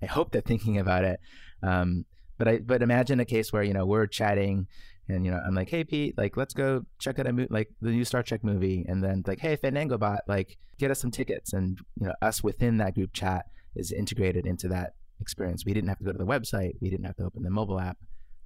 I 0.01 0.08
hope 0.08 0.32
they're 0.32 0.41
thinking 0.41 0.77
about 0.80 1.04
it. 1.04 1.19
Um, 1.62 2.06
but 2.38 2.47
I 2.47 2.58
but 2.60 2.82
imagine 2.82 3.19
a 3.19 3.25
case 3.25 3.54
where 3.54 3.63
you 3.63 3.73
know 3.73 3.86
we're 3.86 4.08
chatting 4.08 4.67
and 5.12 5.26
you 5.26 5.32
know 5.32 5.39
I'm 5.45 5.56
like, 5.56 5.69
hey 5.69 5.84
Pete, 5.84 6.17
like 6.17 6.38
let's 6.38 6.54
go 6.54 6.86
check 7.00 7.19
out 7.19 7.28
a 7.28 7.34
movie, 7.34 7.47
like 7.50 7.69
the 7.82 7.91
new 7.91 8.06
Star 8.06 8.24
Trek 8.24 8.43
movie, 8.43 8.86
and 8.88 9.04
then 9.04 9.24
like, 9.28 9.39
hey 9.39 9.56
Fandango 9.56 9.97
bot, 9.97 10.21
like 10.28 10.58
get 10.78 10.91
us 10.91 11.00
some 11.00 11.12
tickets, 11.12 11.54
and 11.54 11.80
you 12.00 12.08
know 12.08 12.13
us 12.21 12.43
within 12.43 12.78
that 12.78 12.95
group 12.95 13.12
chat 13.13 13.45
is 13.76 13.91
integrated 13.91 14.45
into 14.45 14.67
that 14.69 14.95
experience. 15.19 15.65
We 15.65 15.74
didn't 15.74 15.89
have 15.89 16.00
to 16.00 16.04
go 16.04 16.12
to 16.12 16.17
the 16.17 16.26
website, 16.26 16.74
we 16.82 16.89
didn't 16.89 17.06
have 17.06 17.15
to 17.17 17.24
open 17.24 17.43
the 17.43 17.50
mobile 17.50 17.80
app. 17.80 17.97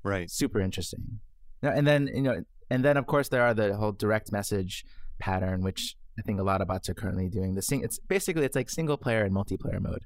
right. 0.04 0.30
Super 0.30 0.60
interesting. 0.60 1.20
Now, 1.62 1.72
And 1.72 1.88
then 1.88 2.10
you 2.14 2.22
know, 2.22 2.44
and 2.70 2.84
then 2.84 2.98
of 2.98 3.08
course 3.08 3.30
there 3.30 3.42
are 3.44 3.54
the 3.54 3.76
whole 3.76 3.92
direct 3.92 4.32
message 4.32 4.86
pattern, 5.20 5.62
which 5.62 5.96
I 6.18 6.22
think 6.22 6.40
a 6.40 6.44
lot 6.44 6.62
of 6.62 6.68
bots 6.68 6.90
are 6.90 6.94
currently 6.94 7.30
doing. 7.30 7.56
The 7.56 7.62
sing, 7.62 7.82
it's 7.84 8.00
basically 8.00 8.46
it's 8.46 8.56
like 8.56 8.70
single 8.70 8.98
player 8.98 9.24
and 9.24 9.34
multiplayer 9.36 9.82
mode. 9.82 10.04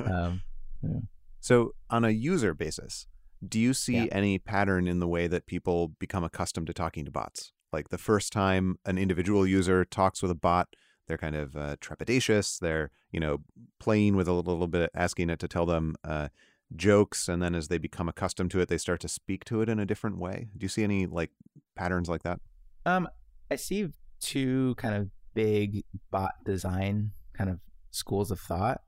um, 0.10 0.42
So, 1.40 1.74
on 1.88 2.04
a 2.04 2.10
user 2.10 2.52
basis, 2.52 3.06
do 3.46 3.58
you 3.60 3.74
see 3.74 4.06
Yeah. 4.06 4.08
any 4.12 4.38
pattern 4.38 4.88
in 4.88 4.98
the 4.98 5.08
way 5.08 5.26
that 5.26 5.46
people 5.46 5.88
become 5.98 6.24
accustomed 6.24 6.66
to 6.68 6.72
talking 6.74 7.04
to 7.04 7.10
bots? 7.10 7.52
Like 7.72 7.88
the 7.90 7.98
first 7.98 8.32
time 8.32 8.78
an 8.86 8.98
individual 8.98 9.46
user 9.46 9.84
talks 9.84 10.22
with 10.22 10.30
a 10.30 10.34
bot, 10.34 10.68
they're 11.06 11.18
kind 11.18 11.36
of 11.36 11.56
uh, 11.56 11.76
trepidatious. 11.76 12.58
They're, 12.58 12.90
you 13.12 13.20
know, 13.20 13.38
playing 13.78 14.16
with 14.16 14.28
a 14.28 14.32
little, 14.32 14.52
little 14.52 14.66
bit, 14.68 14.90
asking 14.94 15.30
it 15.30 15.38
to 15.40 15.48
tell 15.48 15.66
them, 15.66 15.94
uh, 16.04 16.28
jokes 16.76 17.28
and 17.28 17.42
then 17.42 17.54
as 17.54 17.68
they 17.68 17.78
become 17.78 18.10
accustomed 18.10 18.50
to 18.50 18.60
it 18.60 18.68
they 18.68 18.76
start 18.76 19.00
to 19.00 19.08
speak 19.08 19.42
to 19.42 19.62
it 19.62 19.70
in 19.70 19.80
a 19.80 19.86
different 19.86 20.18
way 20.18 20.48
do 20.54 20.64
you 20.66 20.68
see 20.68 20.84
any 20.84 21.06
like 21.06 21.30
patterns 21.74 22.10
like 22.10 22.22
that 22.24 22.38
um 22.84 23.08
i 23.50 23.56
see 23.56 23.88
two 24.20 24.74
kind 24.74 24.94
of 24.94 25.08
big 25.32 25.82
bot 26.10 26.32
design 26.44 27.10
kind 27.32 27.48
of 27.48 27.58
schools 27.90 28.30
of 28.30 28.38
thought 28.38 28.82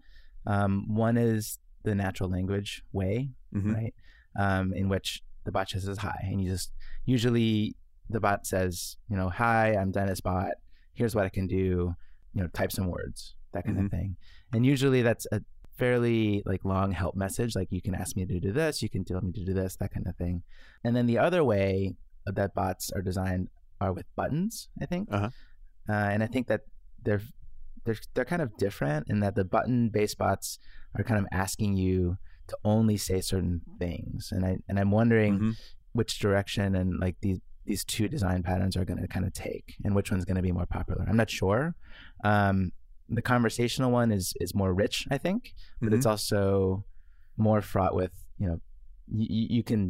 um 0.45 0.85
one 0.95 1.17
is 1.17 1.59
the 1.85 1.95
natural 1.95 2.29
language 2.29 2.83
way 2.93 3.31
Mhm. 3.55 3.75
right 3.75 3.95
um 4.39 4.73
in 4.75 4.89
which 4.89 5.23
the 5.45 5.53
bot 5.53 5.69
just 5.69 5.87
says 5.87 5.99
hi 5.99 6.19
and 6.31 6.43
you 6.43 6.51
just 6.51 6.73
usually 7.07 7.75
the 8.09 8.21
bot 8.21 8.47
says 8.47 8.97
you 9.09 9.17
know 9.17 9.29
hi 9.29 9.75
i'm 9.75 9.91
dennis 9.91 10.21
bot. 10.21 10.53
Here's 10.93 11.15
what 11.15 11.25
i 11.25 11.29
can 11.29 11.47
do 11.47 11.95
you 12.35 12.43
know 12.43 12.49
type 12.49 12.73
some 12.73 12.89
words 12.89 13.35
that 13.53 13.65
kind 13.65 13.77
Mhm. 13.79 13.87
of 13.87 13.91
thing. 13.91 14.17
And 14.53 14.65
usually 14.65 15.03
that's 15.03 15.27
a 15.33 15.43
fairly 15.77 16.43
like 16.47 16.65
long 16.65 16.93
help 16.93 17.17
message 17.17 17.57
like 17.57 17.69
you 17.71 17.81
can 17.83 17.95
ask 17.95 18.15
me 18.17 18.25
to 18.27 18.39
do 18.39 18.53
this. 18.53 18.83
You 18.83 18.89
can 18.89 19.05
tell 19.05 19.21
me 19.21 19.33
to 19.33 19.45
do 19.45 19.53
this 19.55 19.77
that 19.77 19.93
kind 19.93 20.07
of 20.07 20.15
thing. 20.17 20.43
And 20.85 20.95
then 20.95 21.07
the 21.07 21.19
other 21.19 21.43
way 21.43 21.95
that 22.27 22.55
bots 22.55 22.93
are 22.93 23.03
designed 23.03 23.49
are 23.81 23.93
with 23.93 24.05
buttons 24.15 24.69
i 24.81 24.87
think. 24.87 25.09
Uh-huh. 25.11 25.31
uh, 25.89 25.93
and 26.13 26.23
i 26.23 26.27
think 26.27 26.47
that 26.49 26.61
they're 27.03 27.23
they're 27.85 27.97
they're 28.15 28.27
kind 28.27 28.43
of 28.43 28.57
different 28.59 29.07
in 29.09 29.21
that 29.21 29.35
the 29.35 29.45
button 29.45 29.89
based 29.89 30.19
bots 30.19 30.59
are 30.97 31.03
kind 31.03 31.19
of 31.19 31.27
asking 31.33 31.77
you 31.77 32.19
to 32.51 32.57
only 32.65 32.97
say 32.97 33.21
certain 33.33 33.61
things. 33.79 34.31
And 34.35 34.43
i 34.51 34.53
and 34.69 34.79
i'm 34.81 34.91
wondering 35.01 35.33
Mhm. 35.39 35.53
which 35.99 36.13
direction 36.27 36.69
and 36.81 36.89
like 37.05 37.17
these 37.25 37.41
these 37.71 37.85
two 37.85 38.09
design 38.09 38.43
patterns 38.43 38.75
are 38.79 38.85
going 38.91 39.01
to 39.01 39.09
kind 39.15 39.25
of 39.29 39.33
take 39.33 39.67
and 39.85 39.95
which 39.95 40.11
one's 40.13 40.25
going 40.29 40.37
to 40.43 40.43
be 40.43 40.53
more 40.61 40.67
popular. 40.67 41.05
I'm 41.09 41.17
not 41.17 41.31
sure. 41.31 41.63
Um, 42.25 42.73
the 43.19 43.23
conversational 43.23 43.91
one 44.01 44.11
is 44.19 44.35
is 44.45 44.55
more 44.55 44.73
rich 44.85 44.97
i 45.11 45.19
think 45.19 45.41
but 45.83 45.93
it's 45.93 46.07
also 46.13 46.85
more 47.37 47.61
fraught 47.61 47.95
with 48.01 48.13
you 48.39 48.47
know 48.49 48.61
you, 49.13 49.47
you 49.57 49.63
can 49.71 49.83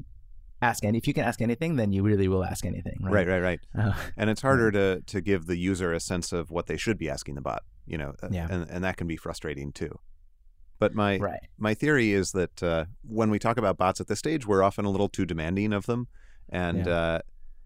ask 0.63 0.85
any 0.89 0.97
if 0.97 1.07
you 1.07 1.13
can 1.19 1.25
ask 1.31 1.39
anything 1.43 1.77
then 1.77 1.93
you 1.93 2.03
really 2.03 2.29
will 2.29 2.45
ask 2.53 2.65
anything 2.65 2.97
right? 3.03 3.13
Right 3.13 3.29
right 3.33 3.43
right. 3.49 3.61
Uh, 3.79 3.93
and 4.17 4.31
it's 4.31 4.41
harder 4.49 4.71
to 4.79 4.87
to 5.13 5.21
give 5.21 5.45
the 5.47 5.59
user 5.71 5.93
a 5.93 6.01
sense 6.01 6.33
of 6.39 6.51
what 6.51 6.65
they 6.67 6.79
should 6.79 6.97
be 7.05 7.09
asking 7.11 7.35
the 7.35 7.43
bot 7.43 7.63
you 7.93 7.99
know 8.01 8.11
uh, 8.23 8.29
Yeah. 8.31 8.47
and 8.53 8.63
and 8.71 8.81
that 8.85 8.97
can 8.97 9.07
be 9.07 9.19
frustrating 9.27 9.71
too 9.81 9.93
but 10.81 10.95
my 10.95 11.19
right 11.19 11.41
my 11.59 11.75
theory 11.75 12.13
is 12.13 12.33
that 12.33 12.63
uh, 12.63 12.87
when 13.07 13.31
we 13.31 13.39
talk 13.39 13.57
about 13.59 13.77
bots 13.77 14.01
at 14.01 14.09
this 14.09 14.19
stage, 14.19 14.47
we're 14.47 14.63
often 14.63 14.85
a 14.85 14.91
little 14.91 15.09
too 15.09 15.27
demanding 15.27 15.73
of 15.73 15.87
them, 15.87 16.09
and 16.49 16.89
uh, 16.89 17.21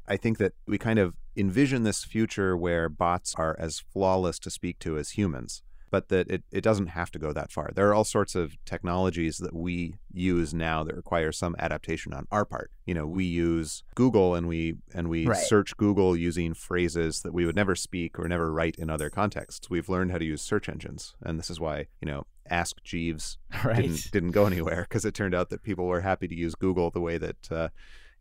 I 0.06 0.16
think 0.18 0.36
that 0.38 0.52
we 0.66 0.76
kind 0.76 0.98
of 0.98 1.14
envision 1.36 1.84
this 1.84 2.04
future 2.04 2.56
where 2.56 2.88
bots 2.88 3.34
are 3.36 3.56
as 3.58 3.80
flawless 3.92 4.38
to 4.40 4.50
speak 4.50 4.78
to 4.80 4.98
as 4.98 5.10
humans, 5.10 5.62
but 5.90 6.08
that 6.08 6.28
it, 6.30 6.42
it 6.52 6.60
doesn't 6.60 6.88
have 6.88 7.10
to 7.12 7.18
go 7.18 7.32
that 7.32 7.50
far. 7.50 7.70
There 7.74 7.88
are 7.88 7.94
all 7.94 8.04
sorts 8.04 8.34
of 8.34 8.56
technologies 8.64 9.38
that 9.38 9.54
we 9.54 9.94
use 10.12 10.52
now 10.52 10.84
that 10.84 10.94
require 10.94 11.32
some 11.32 11.56
adaptation 11.58 12.12
on 12.12 12.26
our 12.30 12.44
part. 12.44 12.70
You 12.86 12.94
know, 12.94 13.06
we 13.06 13.24
use 13.24 13.82
Google 13.94 14.34
and 14.34 14.46
we 14.48 14.74
and 14.92 15.08
we 15.08 15.26
Right. 15.26 15.36
search 15.36 15.76
Google 15.76 16.16
using 16.16 16.52
phrases 16.54 17.22
that 17.22 17.32
we 17.32 17.46
would 17.46 17.56
never 17.56 17.74
speak 17.74 18.18
or 18.18 18.28
never 18.28 18.52
write 18.52 18.76
in 18.76 18.90
other 18.90 19.08
contexts. 19.08 19.70
We've 19.70 19.88
learned 19.88 20.10
how 20.12 20.18
to 20.18 20.24
use 20.24 20.42
search 20.42 20.68
engines, 20.68 21.14
and 21.22 21.38
this 21.38 21.48
is 21.50 21.58
why 21.60 21.86
you 22.00 22.06
know 22.06 22.26
Ask 22.50 22.82
Jeeves 22.82 23.38
right 23.64 23.82
didn't 23.82 24.10
didn't 24.12 24.30
go 24.32 24.46
anywhere 24.46 24.86
because 24.88 25.04
it 25.04 25.14
turned 25.14 25.34
out 25.34 25.50
that 25.50 25.62
people 25.62 25.86
were 25.86 26.00
happy 26.00 26.28
to 26.28 26.34
use 26.34 26.54
Google 26.54 26.90
the 26.90 27.00
way 27.00 27.18
that 27.18 27.52
uh, 27.52 27.68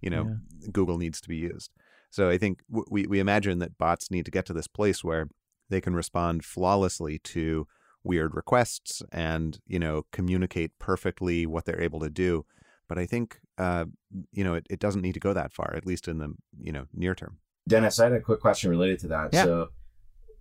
you 0.01 0.09
know 0.09 0.37
Google 0.71 0.97
needs 0.97 1.21
to 1.21 1.29
be 1.29 1.37
used. 1.37 1.71
So 2.09 2.29
I 2.29 2.37
think 2.37 2.61
w- 2.69 2.85
we 2.89 3.07
we 3.07 3.19
imagine 3.19 3.59
that 3.59 3.77
bots 3.77 4.11
need 4.11 4.25
to 4.25 4.31
get 4.31 4.45
to 4.47 4.53
this 4.53 4.67
place 4.67 5.03
where 5.03 5.27
they 5.69 5.81
can 5.81 5.95
respond 5.95 6.45
flawlessly 6.45 7.19
to 7.19 7.67
weird 8.03 8.35
requests 8.35 9.01
and 9.11 9.59
you 9.65 9.79
know 9.79 10.05
communicate 10.11 10.77
perfectly 10.79 11.45
what 11.45 11.65
they're 11.65 11.81
able 11.81 11.99
to 12.01 12.09
do. 12.09 12.45
But 12.87 12.97
I 12.97 13.05
think 13.05 13.39
uh, 13.57 13.85
you 14.31 14.43
know 14.43 14.53
it, 14.55 14.67
it 14.69 14.79
doesn't 14.79 15.01
need 15.01 15.13
to 15.13 15.19
go 15.19 15.33
that 15.33 15.53
far, 15.53 15.73
at 15.75 15.85
least 15.85 16.07
in 16.07 16.19
the 16.19 16.33
you 16.59 16.71
know 16.71 16.85
near 16.93 17.15
term. 17.15 17.39
Dennis, 17.67 17.99
I 17.99 18.05
had 18.05 18.13
a 18.13 18.19
quick 18.19 18.41
question 18.41 18.69
related 18.69 18.99
to 18.99 19.07
that. 19.07 19.29
Yeah. 19.33 19.43
So, 19.45 19.69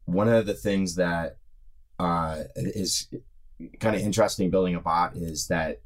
one 0.07 0.29
of 0.29 0.47
the 0.47 0.55
things 0.55 0.97
that 0.97 1.37
uh, 1.99 2.43
is 2.57 3.09
kind 3.81 3.97
of 3.97 4.03
interesting 4.03 4.51
building 4.51 4.75
a 4.75 4.81
bot 4.81 5.17
is 5.17 5.49
that 5.49 5.81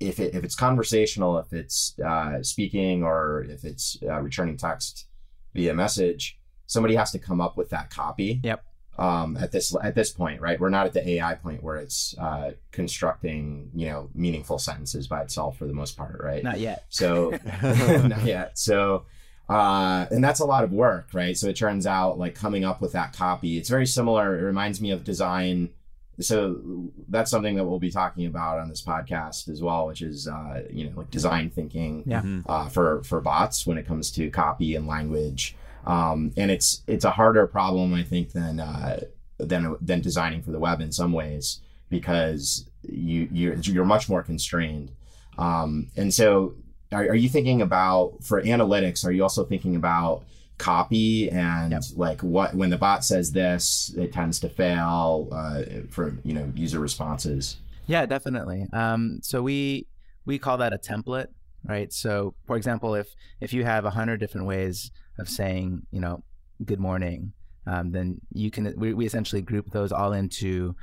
if 0.00 0.20
it, 0.20 0.34
if 0.34 0.44
it's 0.44 0.54
conversational, 0.54 1.38
if 1.38 1.52
it's 1.52 1.98
uh, 2.00 2.42
speaking, 2.42 3.02
or 3.02 3.44
if 3.48 3.64
it's 3.64 3.98
uh, 4.02 4.20
returning 4.20 4.56
text 4.56 5.06
via 5.54 5.74
message, 5.74 6.38
somebody 6.66 6.94
has 6.94 7.10
to 7.10 7.18
come 7.18 7.40
up 7.40 7.56
with 7.56 7.70
that 7.70 7.90
copy. 7.90 8.40
Yep. 8.44 8.64
Um, 8.98 9.36
at 9.36 9.52
this 9.52 9.76
at 9.80 9.94
this 9.94 10.10
point, 10.10 10.40
right? 10.40 10.58
We're 10.58 10.70
not 10.70 10.86
at 10.86 10.92
the 10.92 11.08
AI 11.08 11.36
point 11.36 11.62
where 11.62 11.76
it's 11.76 12.16
uh, 12.18 12.52
constructing, 12.72 13.70
you 13.72 13.86
know, 13.86 14.10
meaningful 14.12 14.58
sentences 14.58 15.06
by 15.06 15.22
itself 15.22 15.56
for 15.56 15.66
the 15.66 15.72
most 15.72 15.96
part, 15.96 16.20
right? 16.20 16.42
not 16.42 16.58
yet 16.58 16.84
So 16.88 17.30
not 17.62 18.24
yet. 18.24 18.58
So 18.58 19.04
uh 19.48 20.06
and 20.10 20.22
that's 20.22 20.40
a 20.40 20.44
lot 20.44 20.64
of 20.64 20.72
work, 20.72 21.10
right? 21.14 21.36
So 21.36 21.46
it 21.46 21.54
turns 21.54 21.86
out 21.86 22.18
like 22.18 22.34
coming 22.34 22.64
up 22.64 22.80
with 22.80 22.92
that 22.92 23.12
copy, 23.12 23.56
it's 23.56 23.68
very 23.68 23.86
similar. 23.86 24.36
It 24.36 24.42
reminds 24.42 24.80
me 24.80 24.90
of 24.90 25.04
design. 25.04 25.70
So 26.20 26.90
that's 27.08 27.30
something 27.30 27.54
that 27.56 27.64
we'll 27.64 27.78
be 27.78 27.90
talking 27.90 28.26
about 28.26 28.58
on 28.58 28.68
this 28.68 28.82
podcast 28.82 29.48
as 29.48 29.62
well, 29.62 29.86
which 29.86 30.02
is 30.02 30.26
uh, 30.26 30.62
you 30.70 30.84
know, 30.90 30.92
like 30.96 31.10
design 31.10 31.50
thinking 31.50 32.02
Yeah. 32.06 32.22
Mhm. 32.22 32.42
uh, 32.48 32.68
for 32.68 33.02
for 33.04 33.20
bots 33.20 33.66
when 33.66 33.78
it 33.78 33.86
comes 33.86 34.10
to 34.12 34.28
copy 34.30 34.74
and 34.74 34.86
language. 34.86 35.56
Um, 35.86 36.32
and 36.36 36.50
it's 36.50 36.82
it's 36.86 37.04
a 37.04 37.10
harder 37.12 37.46
problem, 37.46 37.94
I 37.94 38.02
think, 38.02 38.32
than 38.32 38.58
uh, 38.60 39.00
than 39.38 39.76
than 39.80 40.00
designing 40.00 40.42
for 40.42 40.50
the 40.50 40.58
web 40.58 40.80
in 40.80 40.90
some 40.92 41.12
ways 41.12 41.60
because 41.88 42.68
you 42.82 43.28
you're 43.32 43.54
you're 43.54 43.84
much 43.84 44.08
more 44.08 44.22
constrained. 44.22 44.90
Um, 45.38 45.86
and 45.96 46.12
so, 46.12 46.54
are, 46.90 47.02
are 47.04 47.14
you 47.14 47.28
thinking 47.28 47.62
about 47.62 48.24
for 48.24 48.42
analytics? 48.42 49.04
Are 49.06 49.12
you 49.12 49.22
also 49.22 49.44
thinking 49.44 49.76
about 49.76 50.24
copy 50.58 51.30
and 51.30 51.72
Yep. 51.72 51.82
like 51.96 52.20
what 52.22 52.54
when 52.54 52.70
the 52.70 52.76
bot 52.76 53.04
says 53.04 53.32
this, 53.32 53.94
it 53.96 54.12
tends 54.12 54.40
to 54.40 54.48
fail 54.48 55.28
uh, 55.32 55.62
for 55.90 56.16
you 56.24 56.34
know 56.34 56.52
user 56.54 56.80
responses. 56.80 57.56
Yeah, 57.86 58.04
definitely. 58.06 58.66
Um, 58.72 59.20
so 59.22 59.42
we 59.42 59.86
we 60.26 60.38
call 60.38 60.58
that 60.58 60.72
a 60.74 60.78
template, 60.78 61.28
right? 61.64 61.92
So, 61.92 62.34
for 62.46 62.56
example, 62.56 62.94
if 62.94 63.08
if 63.40 63.52
you 63.52 63.64
have 63.64 63.84
a 63.84 63.90
hundred 63.90 64.18
different 64.20 64.46
ways 64.46 64.90
of 65.18 65.28
saying, 65.28 65.86
you 65.90 66.00
know, 66.00 66.22
good 66.64 66.80
morning, 66.80 67.32
um, 67.66 67.92
then 67.92 68.20
you 68.32 68.50
can 68.50 68.74
we, 68.76 68.92
we 68.94 69.06
essentially 69.06 69.40
group 69.42 69.70
those 69.70 69.90
all 69.92 70.12
into 70.12 70.74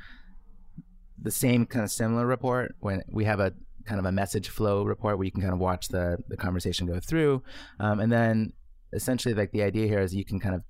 the 1.22 1.32
same 1.32 1.66
kind 1.66 1.84
of 1.84 1.92
similar 1.92 2.26
report. 2.26 2.76
When 2.80 3.04
we 3.08 3.26
have 3.26 3.40
a 3.40 3.54
kind 3.86 4.00
of 4.00 4.06
a 4.06 4.12
message 4.12 4.50
flow 4.50 4.84
report 4.84 5.18
where 5.18 5.26
you 5.26 5.32
can 5.32 5.42
kind 5.42 5.54
of 5.54 5.60
watch 5.60 5.90
the 5.90 6.18
the 6.28 6.38
conversation 6.38 6.88
go 6.88 7.00
through, 7.00 7.44
um, 7.80 8.00
and 8.00 8.12
then 8.12 8.54
essentially 8.96 9.34
like 9.34 9.52
the 9.52 9.64
idea 9.64 9.88
here 9.88 10.00
is 10.00 10.16
you 10.16 10.26
can 10.26 10.40
kind 10.40 10.56
of 10.56 10.64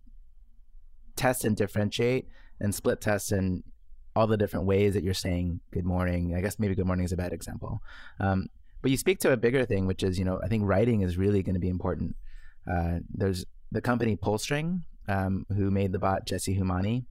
test 1.15 1.45
and 1.45 1.55
differentiate 1.55 2.27
and 2.59 2.73
split 2.73 3.01
test 3.01 3.31
and 3.31 3.63
all 4.15 4.27
the 4.27 4.37
different 4.37 4.65
ways 4.65 4.93
that 4.93 5.03
you're 5.03 5.13
saying 5.13 5.59
good 5.71 5.85
morning. 5.85 6.35
I 6.35 6.41
guess 6.41 6.59
maybe 6.59 6.75
good 6.75 6.87
morning 6.87 7.05
is 7.05 7.11
a 7.11 7.17
bad 7.17 7.33
example. 7.33 7.81
Um, 8.19 8.47
but 8.81 8.91
you 8.91 8.97
speak 8.97 9.19
to 9.19 9.31
a 9.31 9.37
bigger 9.37 9.65
thing, 9.65 9.87
which 9.87 10.03
is, 10.03 10.19
you 10.19 10.25
know, 10.25 10.39
I 10.43 10.47
think 10.47 10.63
writing 10.65 11.01
is 11.01 11.17
really 11.17 11.43
going 11.43 11.55
to 11.55 11.59
be 11.59 11.69
important. 11.69 12.15
Uh, 12.69 12.99
there's 13.13 13.45
the 13.71 13.81
company 13.81 14.15
Pullstring, 14.15 14.81
um, 15.07 15.45
who 15.49 15.71
made 15.71 15.91
the 15.91 15.99
bot 15.99 16.25
Jesse 16.25 16.53
Humani. 16.53 17.05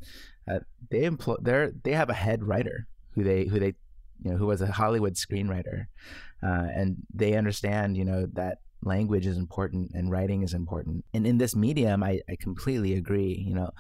Uh, 0.49 0.61
they 0.91 1.05
employ 1.05 1.37
they 1.41 1.71
they 1.85 1.93
have 1.93 2.11
a 2.11 2.15
head 2.15 2.45
writer 2.45 2.87
who 3.13 3.25
they 3.25 3.47
who 3.47 3.59
they 3.59 3.75
you 4.23 4.31
know 4.31 4.37
who 4.37 4.47
was 4.47 4.61
a 4.61 4.71
Hollywood 4.71 5.15
screenwriter, 5.15 5.87
uh, 6.43 6.67
and 6.75 6.97
they 7.13 7.35
understand 7.35 7.97
you 7.97 8.05
know 8.05 8.27
that 8.35 8.59
language 8.85 9.27
is 9.27 9.37
important 9.39 9.93
and 9.95 10.11
writing 10.11 10.43
is 10.43 10.55
important. 10.55 11.05
And 11.15 11.27
in 11.27 11.39
this 11.39 11.55
medium, 11.57 12.03
I, 12.03 12.21
I 12.29 12.37
completely 12.41 12.95
agree. 12.95 13.45
You 13.47 13.55
know, 13.55 13.71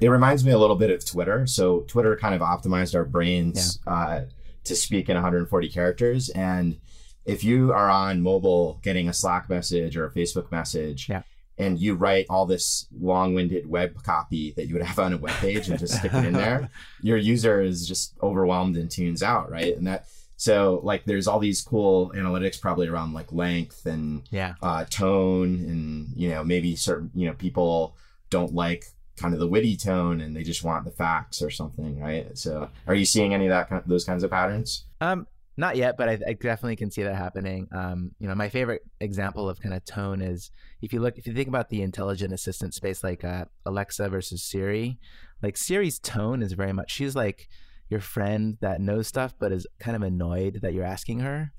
It 0.00 0.08
reminds 0.08 0.44
me 0.44 0.52
a 0.52 0.58
little 0.58 0.76
bit 0.76 0.90
of 0.90 1.04
Twitter. 1.04 1.46
So 1.46 1.80
Twitter 1.80 2.16
kind 2.16 2.34
of 2.34 2.40
optimized 2.40 2.94
our 2.94 3.04
brains 3.04 3.78
uh, 3.86 4.22
to 4.64 4.74
speak 4.76 5.08
in 5.08 5.14
140 5.14 5.68
characters, 5.68 6.30
and 6.30 6.78
if 7.26 7.42
you 7.44 7.72
are 7.72 7.88
on 7.90 8.20
mobile 8.22 8.80
getting 8.82 9.08
a 9.08 9.12
Slack 9.12 9.48
message 9.48 9.96
or 9.96 10.04
a 10.06 10.10
Facebook 10.10 10.50
message, 10.52 11.08
Yeah. 11.08 11.22
and 11.58 11.78
you 11.78 11.94
write 11.94 12.26
all 12.28 12.44
this 12.46 12.86
long-winded 13.00 13.66
web 13.68 14.02
copy 14.02 14.52
that 14.56 14.66
you 14.66 14.74
would 14.74 14.82
have 14.82 14.98
on 14.98 15.12
a 15.12 15.16
web 15.18 15.34
page 15.36 15.68
and 15.68 15.78
just 15.78 15.94
stick 15.98 16.12
it 16.12 16.24
in 16.24 16.32
there, 16.34 16.68
your 17.02 17.16
user 17.16 17.62
is 17.62 17.86
just 17.88 18.14
overwhelmed 18.22 18.76
and 18.76 18.90
tunes 18.90 19.22
out, 19.22 19.50
right? 19.50 19.76
And 19.76 19.86
that 19.86 20.04
so 20.36 20.80
like 20.82 21.04
there's 21.04 21.26
all 21.26 21.38
these 21.38 21.62
cool 21.62 22.10
analytics 22.16 22.60
probably 22.60 22.88
around 22.88 23.12
like 23.12 23.32
length 23.32 23.86
and 23.86 24.22
yeah, 24.30 24.54
uh, 24.62 24.84
tone 24.90 25.54
and 25.68 26.08
you 26.16 26.28
know 26.28 26.42
maybe 26.44 26.76
certain 26.76 27.10
you 27.14 27.26
know 27.26 27.34
people 27.34 27.96
don't 28.30 28.54
like 28.54 28.86
kind 29.16 29.32
of 29.32 29.40
the 29.40 29.46
witty 29.46 29.76
tone 29.76 30.20
and 30.20 30.36
they 30.36 30.42
just 30.42 30.64
want 30.64 30.84
the 30.84 30.90
facts 30.90 31.40
or 31.40 31.48
something 31.50 32.00
right 32.00 32.36
so 32.36 32.68
are 32.88 32.94
you 32.94 33.04
seeing 33.04 33.32
any 33.32 33.46
of 33.46 33.50
that 33.50 33.68
kind 33.68 33.80
of, 33.80 33.88
those 33.88 34.04
kinds 34.04 34.24
of 34.24 34.30
patterns 34.30 34.84
Um, 35.00 35.26
not 35.56 35.76
yet, 35.76 35.96
but 35.96 36.08
I, 36.08 36.18
I 36.26 36.32
definitely 36.32 36.74
can 36.74 36.90
see 36.90 37.04
that 37.04 37.14
happening. 37.14 37.68
Um, 37.70 38.10
you 38.18 38.26
know, 38.26 38.34
my 38.34 38.48
favorite 38.48 38.82
example 38.98 39.48
of 39.48 39.60
kind 39.60 39.72
of 39.72 39.84
tone 39.84 40.20
is 40.20 40.50
if 40.82 40.92
you 40.92 41.00
look, 41.00 41.16
if 41.16 41.28
you 41.28 41.32
think 41.32 41.46
about 41.46 41.68
the 41.68 41.82
intelligent 41.82 42.32
assistant 42.32 42.74
space, 42.74 43.04
like 43.04 43.22
uh, 43.22 43.44
Alexa 43.64 44.08
versus 44.08 44.42
Siri. 44.42 44.98
Like 45.42 45.56
Siri's 45.56 46.00
tone 46.00 46.42
is 46.42 46.54
very 46.54 46.72
much. 46.72 46.90
She's 46.90 47.14
like, 47.14 47.48
your 47.88 48.00
friend 48.00 48.56
that 48.60 48.80
knows 48.80 49.06
stuff 49.06 49.34
but 49.38 49.52
is 49.52 49.66
kind 49.78 49.96
of 49.96 50.02
annoyed 50.02 50.60
that 50.62 50.72
you're 50.72 50.84
asking 50.84 51.20
her. 51.20 51.52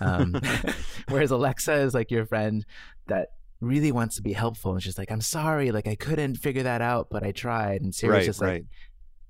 Um, 0.00 0.40
whereas 1.08 1.30
Alexa 1.30 1.74
is 1.74 1.94
like 1.94 2.10
your 2.10 2.26
friend 2.26 2.64
that 3.08 3.28
really 3.60 3.92
wants 3.92 4.16
to 4.16 4.22
be 4.22 4.32
helpful 4.32 4.72
and 4.72 4.82
she's 4.82 4.98
like, 4.98 5.10
I'm 5.10 5.20
sorry, 5.20 5.70
like 5.70 5.86
I 5.86 5.94
couldn't 5.94 6.36
figure 6.36 6.64
that 6.64 6.82
out, 6.82 7.08
but 7.10 7.22
I 7.22 7.32
tried. 7.32 7.82
And 7.82 7.94
Siri's 7.94 8.14
right, 8.14 8.24
just 8.24 8.40
right, 8.40 8.52
like, 8.52 8.64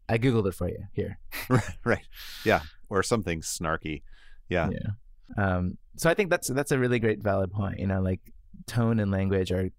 I 0.09 0.19
Googled 0.19 0.47
it 0.47 0.55
for 0.55 0.69
you 0.69 0.85
here. 0.93 1.19
right, 1.49 1.79
right. 1.85 2.07
Yeah. 2.45 2.61
Or 2.89 3.03
something 3.03 3.41
snarky. 3.41 4.03
Yeah. 4.49 4.71
Yeah. 4.71 4.91
Um, 5.37 5.79
so 5.97 6.11
I 6.11 6.15
think 6.15 6.31
that's 6.31 6.49
that's 6.49 6.73
a 6.73 6.79
really 6.79 6.99
great 6.99 7.23
valid 7.23 7.51
point. 7.53 7.79
You 7.79 7.87
know, 7.87 8.01
like 8.01 8.21
tone 8.67 9.01
and 9.01 9.11
language 9.11 9.51
are 9.53 9.71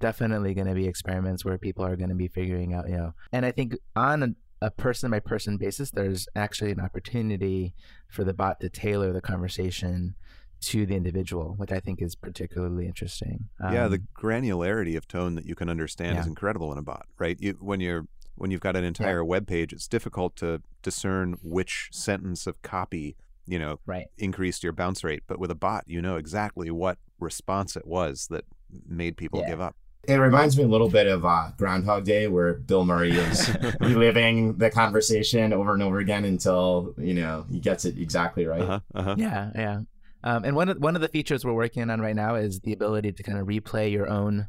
definitely 0.00 0.54
going 0.54 0.66
to 0.66 0.74
be 0.74 0.86
experiments 0.86 1.44
where 1.44 1.58
people 1.58 1.84
are 1.84 1.96
going 1.96 2.08
to 2.08 2.14
be 2.14 2.28
figuring 2.28 2.72
out. 2.72 2.88
You 2.88 2.96
know, 2.96 3.14
and 3.32 3.44
I 3.44 3.50
think 3.50 3.76
on 3.96 4.36
a, 4.66 4.70
person 4.70 5.10
by 5.10 5.20
person 5.20 5.56
basis, 5.56 5.90
there's 5.90 6.26
actually 6.34 6.70
an 6.72 6.80
opportunity 6.80 7.74
for 8.08 8.24
the 8.24 8.32
bot 8.34 8.60
to 8.60 8.68
tailor 8.68 9.12
the 9.12 9.20
conversation 9.20 10.14
to 10.62 10.86
the 10.86 10.94
individual, 10.94 11.54
which 11.58 11.70
I 11.72 11.80
think 11.80 12.00
is 12.00 12.14
particularly 12.14 12.86
interesting. 12.86 13.48
yeah, 13.60 13.86
the 13.88 13.96
Um, 13.96 14.08
granularity 14.16 14.96
of 14.96 15.06
tone 15.06 15.34
that 15.34 15.44
you 15.44 15.54
can 15.54 15.68
understand 15.68 16.18
is 16.18 16.26
incredible 16.26 16.72
in 16.72 16.78
a 16.78 16.82
bot, 16.82 17.06
right? 17.18 17.36
You, 17.40 17.52
when 17.60 17.80
you're 17.80 18.06
when 18.36 18.50
you've 18.50 18.60
got 18.60 18.74
an 18.74 18.82
entire 18.82 19.24
web 19.24 19.46
page, 19.46 19.72
it's 19.72 19.86
difficult 19.86 20.34
to 20.36 20.60
discern 20.82 21.36
which 21.42 21.88
sentence 21.92 22.48
of 22.48 22.60
copy, 22.62 23.14
you 23.46 23.60
know, 23.60 23.78
right. 23.86 24.06
increased 24.18 24.64
your 24.64 24.72
bounce 24.72 25.04
rate. 25.04 25.22
But 25.28 25.38
with 25.38 25.52
a 25.52 25.54
bot, 25.54 25.84
you 25.86 26.02
know 26.02 26.16
exactly 26.16 26.68
what 26.70 26.98
response 27.20 27.76
it 27.76 27.86
was 27.86 28.26
that 28.30 28.44
made 28.88 29.16
people 29.16 29.40
Yeah. 29.40 29.50
give 29.50 29.60
up. 29.60 29.76
It 30.06 30.16
reminds 30.16 30.56
me 30.56 30.64
a 30.64 30.68
little 30.68 30.88
bit 30.88 31.06
of 31.06 31.24
uh, 31.24 31.50
Groundhog 31.56 32.04
Day, 32.04 32.26
where 32.26 32.54
Bill 32.54 32.84
Murray 32.84 33.12
is 33.12 33.50
reliving 33.80 34.56
the 34.58 34.70
conversation 34.70 35.52
over 35.52 35.72
and 35.72 35.82
over 35.82 35.98
again 35.98 36.24
until 36.24 36.94
you 36.98 37.14
know 37.14 37.46
he 37.50 37.58
gets 37.60 37.84
it 37.84 37.98
exactly 37.98 38.46
right. 38.46 38.60
Uh-huh, 38.60 38.80
uh-huh. 38.94 39.14
Yeah, 39.18 39.50
yeah. 39.54 39.80
Um, 40.22 40.44
and 40.44 40.56
one 40.56 40.68
of 40.68 40.78
one 40.78 40.96
of 40.96 41.02
the 41.02 41.08
features 41.08 41.44
we're 41.44 41.52
working 41.52 41.88
on 41.90 42.00
right 42.00 42.16
now 42.16 42.34
is 42.34 42.60
the 42.60 42.72
ability 42.72 43.12
to 43.12 43.22
kind 43.22 43.38
of 43.38 43.46
replay 43.46 43.90
your 43.92 44.08
own 44.08 44.48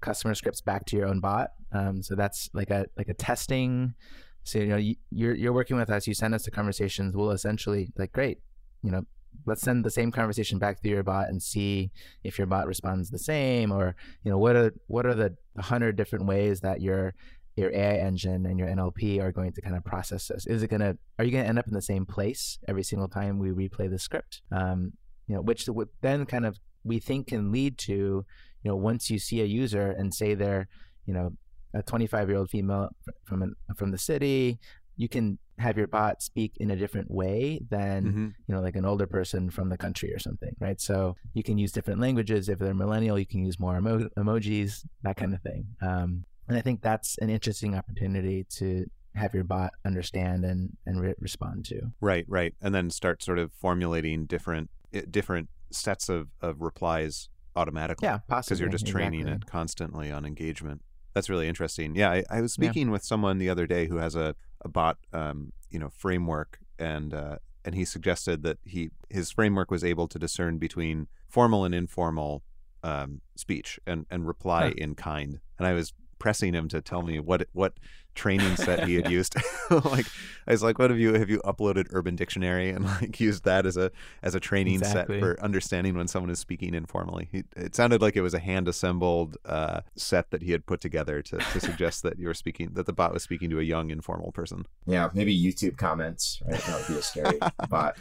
customer 0.00 0.34
scripts 0.34 0.60
back 0.60 0.84
to 0.86 0.96
your 0.96 1.06
own 1.06 1.20
bot. 1.20 1.50
Um, 1.72 2.02
so 2.02 2.14
that's 2.14 2.50
like 2.52 2.70
a 2.70 2.86
like 2.96 3.08
a 3.08 3.14
testing. 3.14 3.94
So 4.42 4.58
you 4.58 4.66
know 4.66 4.76
you, 4.76 4.96
you're 5.10 5.34
you're 5.34 5.52
working 5.52 5.76
with 5.76 5.90
us. 5.90 6.06
You 6.06 6.14
send 6.14 6.34
us 6.34 6.44
the 6.44 6.50
conversations. 6.50 7.16
We'll 7.16 7.30
essentially 7.30 7.92
like 7.96 8.12
great. 8.12 8.38
You 8.82 8.90
know, 8.90 9.02
let's 9.44 9.62
send 9.62 9.84
the 9.84 9.90
same 9.90 10.10
conversation 10.10 10.58
back 10.58 10.80
through 10.80 10.92
your 10.92 11.02
bot 11.02 11.28
and 11.28 11.42
see 11.42 11.90
if 12.24 12.38
your 12.38 12.46
bot 12.46 12.66
responds 12.66 13.10
the 13.10 13.18
same, 13.18 13.72
or 13.72 13.94
you 14.24 14.30
know 14.30 14.38
what 14.38 14.56
are 14.56 14.72
what 14.86 15.06
are 15.06 15.14
the 15.14 15.34
hundred 15.58 15.96
different 15.96 16.26
ways 16.26 16.60
that 16.60 16.80
your 16.80 17.14
your 17.56 17.72
AI 17.72 17.96
engine 17.96 18.44
and 18.46 18.58
your 18.58 18.68
NLP 18.68 19.20
are 19.20 19.32
going 19.32 19.52
to 19.52 19.62
kind 19.62 19.76
of 19.76 19.84
process 19.84 20.28
this. 20.28 20.46
Is 20.46 20.62
it 20.62 20.68
going 20.68 20.80
to, 20.80 20.96
are 21.18 21.24
you 21.24 21.30
going 21.30 21.44
to 21.44 21.48
end 21.48 21.58
up 21.58 21.66
in 21.66 21.72
the 21.72 21.82
same 21.82 22.04
place 22.04 22.58
every 22.68 22.82
single 22.82 23.08
time 23.08 23.38
we 23.38 23.48
replay 23.48 23.90
the 23.90 23.98
script? 23.98 24.42
Um, 24.52 24.92
you 25.26 25.34
know, 25.34 25.40
which 25.40 25.66
then 26.02 26.26
kind 26.26 26.44
of 26.44 26.58
we 26.84 26.98
think 26.98 27.28
can 27.28 27.50
lead 27.50 27.78
to, 27.78 27.92
you 27.92 28.24
know, 28.70 28.76
once 28.76 29.10
you 29.10 29.18
see 29.18 29.40
a 29.40 29.46
user 29.46 29.90
and 29.90 30.14
say 30.14 30.34
they're, 30.34 30.68
you 31.06 31.14
know, 31.14 31.30
a 31.74 31.82
25 31.82 32.28
year 32.28 32.38
old 32.38 32.50
female 32.50 32.90
from 33.24 33.42
an, 33.42 33.54
from 33.76 33.90
the 33.90 33.98
city, 33.98 34.58
you 34.96 35.08
can 35.08 35.38
have 35.58 35.76
your 35.78 35.86
bot 35.86 36.22
speak 36.22 36.52
in 36.58 36.70
a 36.70 36.76
different 36.76 37.10
way 37.10 37.58
than 37.70 38.04
Mhm. 38.04 38.34
you 38.46 38.54
know 38.54 38.60
like 38.60 38.76
an 38.76 38.84
older 38.84 39.06
person 39.06 39.48
from 39.50 39.68
the 39.70 39.78
country 39.78 40.12
or 40.12 40.18
something 40.18 40.54
right 40.60 40.80
so 40.80 41.16
you 41.34 41.42
can 41.42 41.56
use 41.58 41.72
different 41.72 42.00
languages 42.00 42.48
if 42.48 42.58
they're 42.58 42.74
millennial 42.74 43.18
you 43.18 43.26
can 43.26 43.44
use 43.44 43.58
more 43.58 43.76
emo- 43.78 44.08
emojis 44.18 44.84
that 45.02 45.16
kind 45.16 45.32
of 45.34 45.40
thing 45.42 45.66
um, 45.80 46.24
and 46.48 46.58
i 46.58 46.60
think 46.60 46.82
that's 46.82 47.16
an 47.18 47.30
interesting 47.30 47.74
opportunity 47.74 48.44
to 48.50 48.84
have 49.14 49.32
your 49.32 49.44
bot 49.44 49.72
understand 49.86 50.44
and 50.44 50.76
and 50.84 51.00
re- 51.00 51.14
respond 51.20 51.64
to 51.64 51.80
Right, 52.02 52.26
right. 52.28 52.54
And 52.60 52.74
then 52.74 52.90
start 52.90 53.22
sort 53.22 53.38
of 53.38 53.50
formulating 53.54 54.26
different 54.26 54.68
eh, 54.92 55.02
different 55.10 55.48
sets 55.70 56.10
of, 56.10 56.28
of 56.42 56.60
replies 56.60 57.30
automatically. 57.56 58.06
yeah 58.06 58.18
possibly 58.28 58.48
because 58.56 58.60
you're 58.60 58.68
just 58.68 58.86
training 58.86 59.20
exactly. 59.20 59.46
it 59.46 59.50
constantly 59.50 60.12
on 60.12 60.26
engagement. 60.26 60.82
That's 61.16 61.30
really 61.30 61.48
interesting. 61.48 61.94
Yeah, 61.96 62.10
I, 62.10 62.24
I 62.28 62.42
was 62.42 62.54
Yeah. 62.58 62.68
speaking 62.68 62.90
with 62.90 63.02
someone 63.02 63.38
the 63.38 63.48
other 63.48 63.66
day 63.66 63.86
who 63.86 63.96
has 63.96 64.14
a, 64.14 64.36
a 64.60 64.68
bot, 64.68 64.98
um, 65.14 65.50
you 65.70 65.78
know, 65.78 65.88
framework, 65.88 66.58
and 66.78 67.14
uh, 67.14 67.38
and 67.64 67.74
he 67.74 67.86
suggested 67.86 68.42
that 68.42 68.58
he 68.66 68.90
his 69.08 69.30
framework 69.30 69.70
was 69.70 69.82
able 69.82 70.08
to 70.08 70.18
discern 70.18 70.58
between 70.58 71.08
formal 71.26 71.64
and 71.64 71.74
informal 71.74 72.42
um, 72.82 73.22
speech 73.34 73.80
and 73.86 74.04
and 74.10 74.26
reply 74.26 74.64
Huh. 74.66 74.74
in 74.76 74.94
kind. 74.94 75.40
And 75.58 75.66
I 75.66 75.72
was 75.72 75.94
pressing 76.18 76.54
him 76.54 76.68
to 76.68 76.80
tell 76.80 77.02
me 77.02 77.20
what 77.20 77.48
what 77.52 77.74
training 78.14 78.56
set 78.56 78.88
he 78.88 78.94
had 78.94 79.10
used. 79.18 79.36
like 79.70 80.06
I 80.46 80.52
was 80.52 80.62
like, 80.62 80.78
"What 80.78 80.90
have 80.90 80.98
you 80.98 81.14
have 81.14 81.28
you 81.28 81.40
uploaded 81.40 81.86
Urban 81.90 82.16
Dictionary 82.16 82.70
and 82.70 82.84
like 82.84 83.20
used 83.20 83.44
that 83.44 83.66
as 83.66 83.76
a 83.76 83.90
as 84.22 84.34
a 84.34 84.40
training 84.40 84.76
Exactly. 84.76 85.16
set 85.16 85.20
for 85.20 85.40
understanding 85.42 85.96
when 85.96 86.08
someone 86.08 86.30
is 86.30 86.38
speaking 86.38 86.74
informally?" 86.74 87.28
He, 87.30 87.44
it 87.54 87.74
sounded 87.74 88.00
like 88.00 88.16
it 88.16 88.22
was 88.22 88.34
a 88.34 88.38
hand 88.38 88.68
assembled 88.68 89.36
uh, 89.44 89.82
set 89.96 90.30
that 90.30 90.42
he 90.42 90.52
had 90.52 90.66
put 90.66 90.80
together 90.80 91.22
to, 91.22 91.38
to 91.38 91.60
suggest 91.60 92.02
that 92.02 92.18
you 92.18 92.26
were 92.26 92.34
speaking 92.34 92.70
that 92.72 92.86
the 92.86 92.92
bot 92.92 93.12
was 93.12 93.22
speaking 93.22 93.50
to 93.50 93.60
a 93.60 93.64
young 93.64 93.90
informal 93.90 94.32
person. 94.32 94.66
Yeah, 94.86 95.10
maybe 95.12 95.38
YouTube 95.38 95.76
comments, 95.76 96.42
right? 96.50 96.60
That 96.60 96.78
would 96.78 96.94
be 96.94 96.98
a 96.98 97.02
scary 97.02 97.38
bot. 97.68 97.96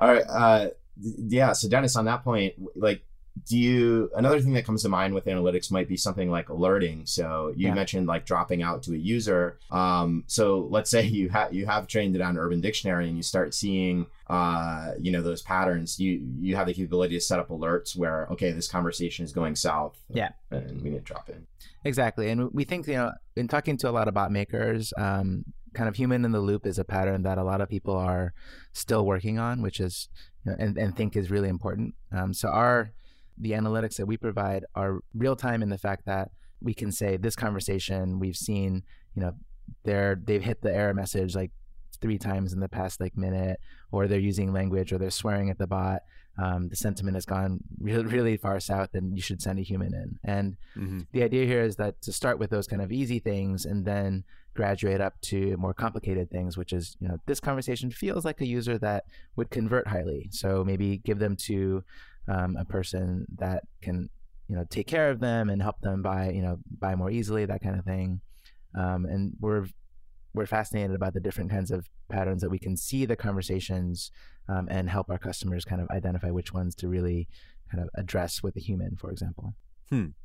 All 0.00 0.12
right. 0.12 0.24
Uh, 0.28 0.68
yeah. 1.00 1.52
So 1.52 1.68
Dennis, 1.68 1.94
on 1.96 2.06
that 2.06 2.24
point, 2.24 2.54
like, 2.74 3.02
do 3.46 3.58
you 3.58 4.10
another 4.16 4.40
thing 4.40 4.52
that 4.54 4.64
comes 4.64 4.82
to 4.82 4.88
mind 4.88 5.14
with 5.14 5.26
analytics 5.26 5.70
might 5.70 5.88
be 5.88 5.96
something 5.96 6.30
like 6.30 6.48
alerting. 6.48 7.04
So 7.06 7.52
you 7.56 7.68
Yeah. 7.68 7.74
mentioned 7.74 8.06
like 8.06 8.24
dropping 8.24 8.62
out 8.62 8.82
to 8.84 8.94
a 8.94 8.96
user. 8.96 9.58
Um, 9.70 10.24
so 10.26 10.66
let's 10.70 10.90
say 10.94 11.04
you 11.04 11.28
have 11.28 11.52
you 11.52 11.66
have 11.66 11.86
trained 11.86 12.16
it 12.16 12.22
on 12.22 12.38
Urban 12.38 12.60
Dictionary 12.60 13.08
and 13.08 13.16
you 13.16 13.22
start 13.22 13.54
seeing 13.54 14.06
uh, 14.28 14.92
you 15.00 15.10
know 15.12 15.22
those 15.22 15.42
patterns. 15.42 15.98
You 16.00 16.20
you 16.40 16.56
have 16.56 16.66
the 16.66 16.74
capability 16.74 17.14
to 17.16 17.20
set 17.20 17.38
up 17.38 17.48
alerts 17.48 17.96
where 17.96 18.26
okay, 18.30 18.52
this 18.52 18.68
conversation 18.68 19.24
is 19.24 19.32
going 19.32 19.56
south. 19.56 19.98
Yeah. 20.08 20.30
and 20.50 20.82
we 20.82 20.90
need 20.90 20.98
to 20.98 21.02
drop 21.02 21.28
in. 21.28 21.46
Exactly. 21.84 22.28
And 22.30 22.50
we 22.52 22.64
think, 22.64 22.86
you 22.86 22.94
know, 22.94 23.12
in 23.36 23.48
talking 23.48 23.76
to 23.78 23.88
a 23.88 23.92
lot 23.92 24.08
of 24.08 24.14
bot 24.14 24.32
makers, 24.32 24.92
um, 24.96 25.44
kind 25.74 25.88
of 25.88 25.94
human 25.96 26.24
in 26.24 26.32
the 26.32 26.40
loop 26.40 26.66
is 26.66 26.78
a 26.78 26.84
pattern 26.84 27.22
that 27.22 27.38
a 27.38 27.44
lot 27.44 27.60
of 27.60 27.68
people 27.68 27.94
are 27.96 28.32
still 28.72 29.06
working 29.06 29.38
on, 29.38 29.62
which 29.62 29.78
is, 29.80 30.08
you 30.44 30.50
know, 30.50 30.56
and, 30.58 30.76
and 30.76 30.96
think 30.96 31.14
is 31.16 31.30
really 31.30 31.48
important. 31.48 31.94
Um, 32.10 32.34
so 32.34 32.48
our, 32.48 32.90
the 33.40 33.52
analytics 33.52 33.96
that 33.96 34.06
we 34.06 34.16
provide 34.16 34.64
are 34.74 35.00
real 35.14 35.36
time 35.36 35.62
in 35.62 35.68
the 35.70 35.78
fact 35.78 36.04
that 36.06 36.30
we 36.60 36.74
can 36.74 36.90
say 36.90 37.16
this 37.16 37.36
conversation 37.36 38.18
we've 38.18 38.36
seen, 38.36 38.82
you 39.14 39.22
know, 39.22 39.32
they're, 39.84 40.20
they've 40.22 40.42
hit 40.42 40.60
the 40.62 40.74
error 40.74 40.94
message 40.94 41.34
like 41.36 41.50
three 42.00 42.18
times 42.18 42.52
in 42.52 42.60
the 42.60 42.68
past 42.68 43.00
like 43.00 43.16
minute, 43.16 43.60
or 43.92 44.06
they're 44.06 44.18
using 44.18 44.52
language 44.52 44.92
or 44.92 44.98
they're 44.98 45.10
swearing 45.10 45.50
at 45.50 45.58
the 45.58 45.66
bot. 45.66 46.02
Um, 46.40 46.68
the 46.68 46.76
sentiment 46.76 47.16
has 47.16 47.24
gone 47.26 47.60
really, 47.80 48.04
really 48.04 48.36
far 48.36 48.60
south 48.60 48.90
and 48.94 49.16
you 49.16 49.20
should 49.22 49.42
send 49.42 49.58
a 49.58 49.62
human 49.62 49.92
in. 49.94 50.18
And 50.24 50.56
Mm-hmm. 50.76 51.00
the 51.12 51.22
idea 51.24 51.44
here 51.46 51.62
is 51.62 51.76
that 51.76 52.00
to 52.02 52.12
start 52.12 52.38
with 52.38 52.50
those 52.50 52.68
kind 52.68 52.80
of 52.82 52.92
easy 52.92 53.18
things 53.18 53.64
and 53.66 53.84
then 53.84 54.22
graduate 54.54 55.00
up 55.00 55.20
to 55.22 55.56
more 55.56 55.72
complicated 55.74 56.30
things 56.30 56.56
which 56.56 56.72
is 56.72 56.96
you 57.00 57.06
know 57.06 57.16
this 57.26 57.38
conversation 57.38 57.90
feels 57.92 58.24
like 58.24 58.40
a 58.40 58.46
user 58.46 58.76
that 58.76 59.04
would 59.36 59.50
convert 59.50 59.86
highly 59.86 60.28
so 60.32 60.64
maybe 60.64 60.98
give 60.98 61.20
them 61.20 61.36
to 61.36 61.84
um, 62.28 62.56
a 62.56 62.64
person 62.64 63.26
that 63.38 63.64
can 63.82 64.08
you 64.48 64.56
know 64.56 64.64
take 64.70 64.86
care 64.86 65.10
of 65.10 65.20
them 65.20 65.50
and 65.50 65.60
help 65.62 65.80
them 65.80 66.02
buy 66.02 66.30
you 66.30 66.42
know 66.42 66.58
buy 66.78 66.94
more 66.94 67.10
easily 67.10 67.44
that 67.46 67.62
kind 67.62 67.78
of 67.78 67.84
thing 67.84 68.20
um, 68.74 69.04
and 69.06 69.32
we're 69.40 69.66
we're 70.34 70.46
fascinated 70.46 70.94
about 70.94 71.14
the 71.14 71.20
different 71.20 71.50
kinds 71.50 71.70
of 71.70 71.88
patterns 72.08 72.42
that 72.42 72.50
we 72.50 72.58
can 72.58 72.76
see 72.76 73.04
the 73.04 73.16
conversations 73.16 74.10
um, 74.48 74.68
and 74.70 74.88
help 74.88 75.10
our 75.10 75.18
customers 75.18 75.64
kind 75.64 75.80
of 75.80 75.88
identify 75.90 76.30
which 76.30 76.52
ones 76.54 76.74
to 76.74 76.88
really 76.88 77.28
kind 77.70 77.82
of 77.82 77.88
address 77.94 78.42
with 78.42 78.56
a 78.56 78.60
human 78.60 78.96
for 78.96 79.10
example 79.10 79.54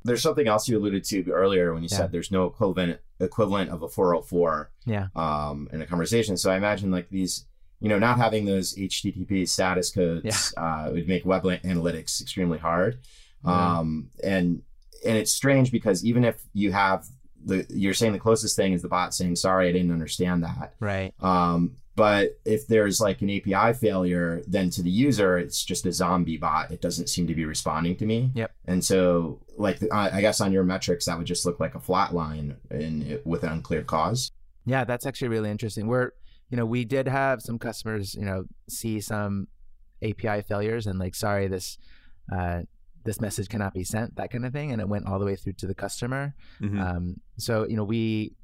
There's 0.04 0.20
something 0.22 0.46
else 0.46 0.68
you 0.68 0.76
alluded 0.78 1.04
to 1.04 1.30
earlier 1.30 1.72
when 1.72 1.82
you 1.82 1.88
Yeah. 1.90 1.96
said 1.98 2.12
there's 2.12 2.30
no 2.30 2.44
equivalent 2.44 3.00
equivalent 3.18 3.70
of 3.70 3.82
a 3.82 3.88
404 3.88 4.70
yeah 4.84 5.06
um, 5.16 5.68
in 5.72 5.80
a 5.80 5.86
conversation. 5.86 6.36
So 6.36 6.50
I 6.50 6.56
imagine 6.56 6.90
like 6.90 7.08
these, 7.08 7.46
you 7.80 7.88
know, 7.88 7.98
not 7.98 8.16
having 8.16 8.44
those 8.44 8.74
HTTP 8.74 9.48
status 9.48 9.90
codes 9.90 10.54
uh, 10.56 10.88
would 10.92 11.08
make 11.08 11.24
web 11.24 11.42
analytics 11.42 12.20
extremely 12.20 12.58
hard. 12.58 12.98
Yeah. 13.44 13.78
Um, 13.78 14.10
and 14.22 14.62
and 15.04 15.18
it's 15.18 15.32
strange 15.32 15.70
because 15.70 16.04
even 16.04 16.24
if 16.24 16.42
you 16.54 16.72
have 16.72 17.06
the, 17.44 17.66
you're 17.68 17.94
saying 17.94 18.14
the 18.14 18.18
closest 18.18 18.56
thing 18.56 18.72
is 18.72 18.82
the 18.82 18.88
bot 18.88 19.14
saying, 19.14 19.36
"Sorry, 19.36 19.68
I 19.68 19.72
didn't 19.72 19.92
understand 19.92 20.44
that." 20.44 20.74
right 20.80 21.12
Um, 21.20 21.76
but 21.96 22.38
if 22.44 22.66
there's 22.66 23.00
like 23.00 23.22
an 23.22 23.30
API 23.30 23.74
failure, 23.74 24.42
then 24.48 24.70
to 24.70 24.82
the 24.82 24.90
user, 24.90 25.38
it's 25.38 25.64
just 25.64 25.86
a 25.86 25.92
zombie 25.92 26.36
bot. 26.36 26.70
It 26.72 26.80
doesn't 26.80 27.08
seem 27.08 27.26
to 27.28 27.34
be 27.34 27.44
responding 27.44 27.96
to 27.96 28.06
me. 28.06 28.30
Yep. 28.34 28.50
And 28.64 28.84
so, 28.84 29.40
like, 29.56 29.78
I 29.92 30.10
I 30.10 30.20
guess 30.20 30.40
on 30.40 30.52
your 30.52 30.64
metrics, 30.64 31.04
that 31.04 31.16
would 31.18 31.26
just 31.26 31.46
look 31.46 31.60
like 31.60 31.74
a 31.74 31.80
flat 31.80 32.14
line 32.14 32.56
in, 32.70 33.20
with 33.24 33.44
an 33.44 33.50
unclear 33.50 33.82
cause. 33.82 34.32
Yeah, 34.66 34.84
that's 34.84 35.06
actually 35.06 35.28
really 35.28 35.50
interesting. 35.50 35.86
We're, 35.86 36.12
you 36.50 36.56
know, 36.56 36.66
we 36.66 36.84
did 36.84 37.08
have 37.08 37.40
some 37.42 37.58
customers, 37.58 38.14
you 38.14 38.24
know, 38.24 38.44
see 38.68 39.00
some 39.00 39.48
API 40.02 40.42
failures 40.42 40.86
and 40.86 40.98
like, 40.98 41.14
sorry, 41.14 41.48
this, 41.48 41.78
uh, 42.32 42.60
this 43.04 43.20
message 43.20 43.48
cannot 43.48 43.74
be 43.74 43.84
sent, 43.84 44.16
that 44.16 44.30
kind 44.30 44.46
of 44.46 44.52
thing, 44.52 44.72
and 44.72 44.80
it 44.80 44.88
went 44.88 45.06
all 45.06 45.18
the 45.18 45.24
way 45.26 45.36
through 45.36 45.52
to 45.54 45.66
the 45.66 45.74
customer. 45.74 46.34
Mhm. 46.60 46.80
Um, 46.80 47.20
so 47.36 47.66
you 47.68 47.76
know, 47.76 47.84
we 47.84 48.34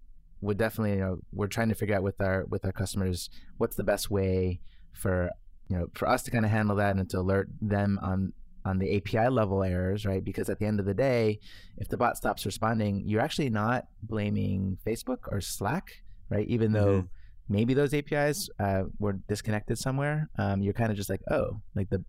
would 0.42 0.58
definitely 0.58 0.92
you 0.92 1.00
know 1.00 1.18
we're 1.32 1.46
trying 1.46 1.68
to 1.68 1.74
figure 1.74 1.94
out 1.96 2.02
with 2.02 2.20
our 2.20 2.44
with 2.46 2.64
our 2.64 2.72
customers 2.72 3.28
what's 3.58 3.76
the 3.76 3.84
best 3.84 4.10
way 4.10 4.58
for 4.92 5.30
you 5.68 5.76
know 5.76 5.86
for 5.94 6.08
us 6.08 6.22
to 6.24 6.30
kind 6.30 6.44
of 6.46 6.50
handle 6.50 6.76
that 6.76 6.96
and 6.96 7.08
to 7.10 7.18
alert 7.18 7.48
them 7.60 7.98
on 8.02 8.32
on 8.66 8.78
the 8.78 8.94
API 8.96 9.28
level 9.30 9.62
errors, 9.62 10.04
right? 10.04 10.22
Because 10.22 10.50
at 10.50 10.58
the 10.58 10.66
end 10.66 10.78
of 10.80 10.84
the 10.84 10.92
day, 10.92 11.40
if 11.78 11.88
the 11.88 11.96
bot 11.96 12.18
stops 12.18 12.44
responding, 12.44 13.02
you're 13.06 13.22
actually 13.22 13.48
not 13.48 13.86
blaming 14.02 14.76
Facebook 14.86 15.20
or 15.32 15.40
Slack, 15.40 16.02
right? 16.28 16.46
Even 16.48 16.72
though 16.72 17.02
Mhm. 17.02 17.08
Maybe 17.50 17.74
those 17.74 17.92
APIs 17.92 18.48
uh, 18.58 18.84
were 18.98 19.14
disconnected 19.28 19.76
somewhere, 19.78 20.28
um, 20.38 20.62
you're 20.62 20.72
kind 20.72 20.90
of 20.90 20.96
just 20.96 21.10
like, 21.10 21.20
oh, 21.30 21.60
like 21.74 21.90
the 21.90 22.02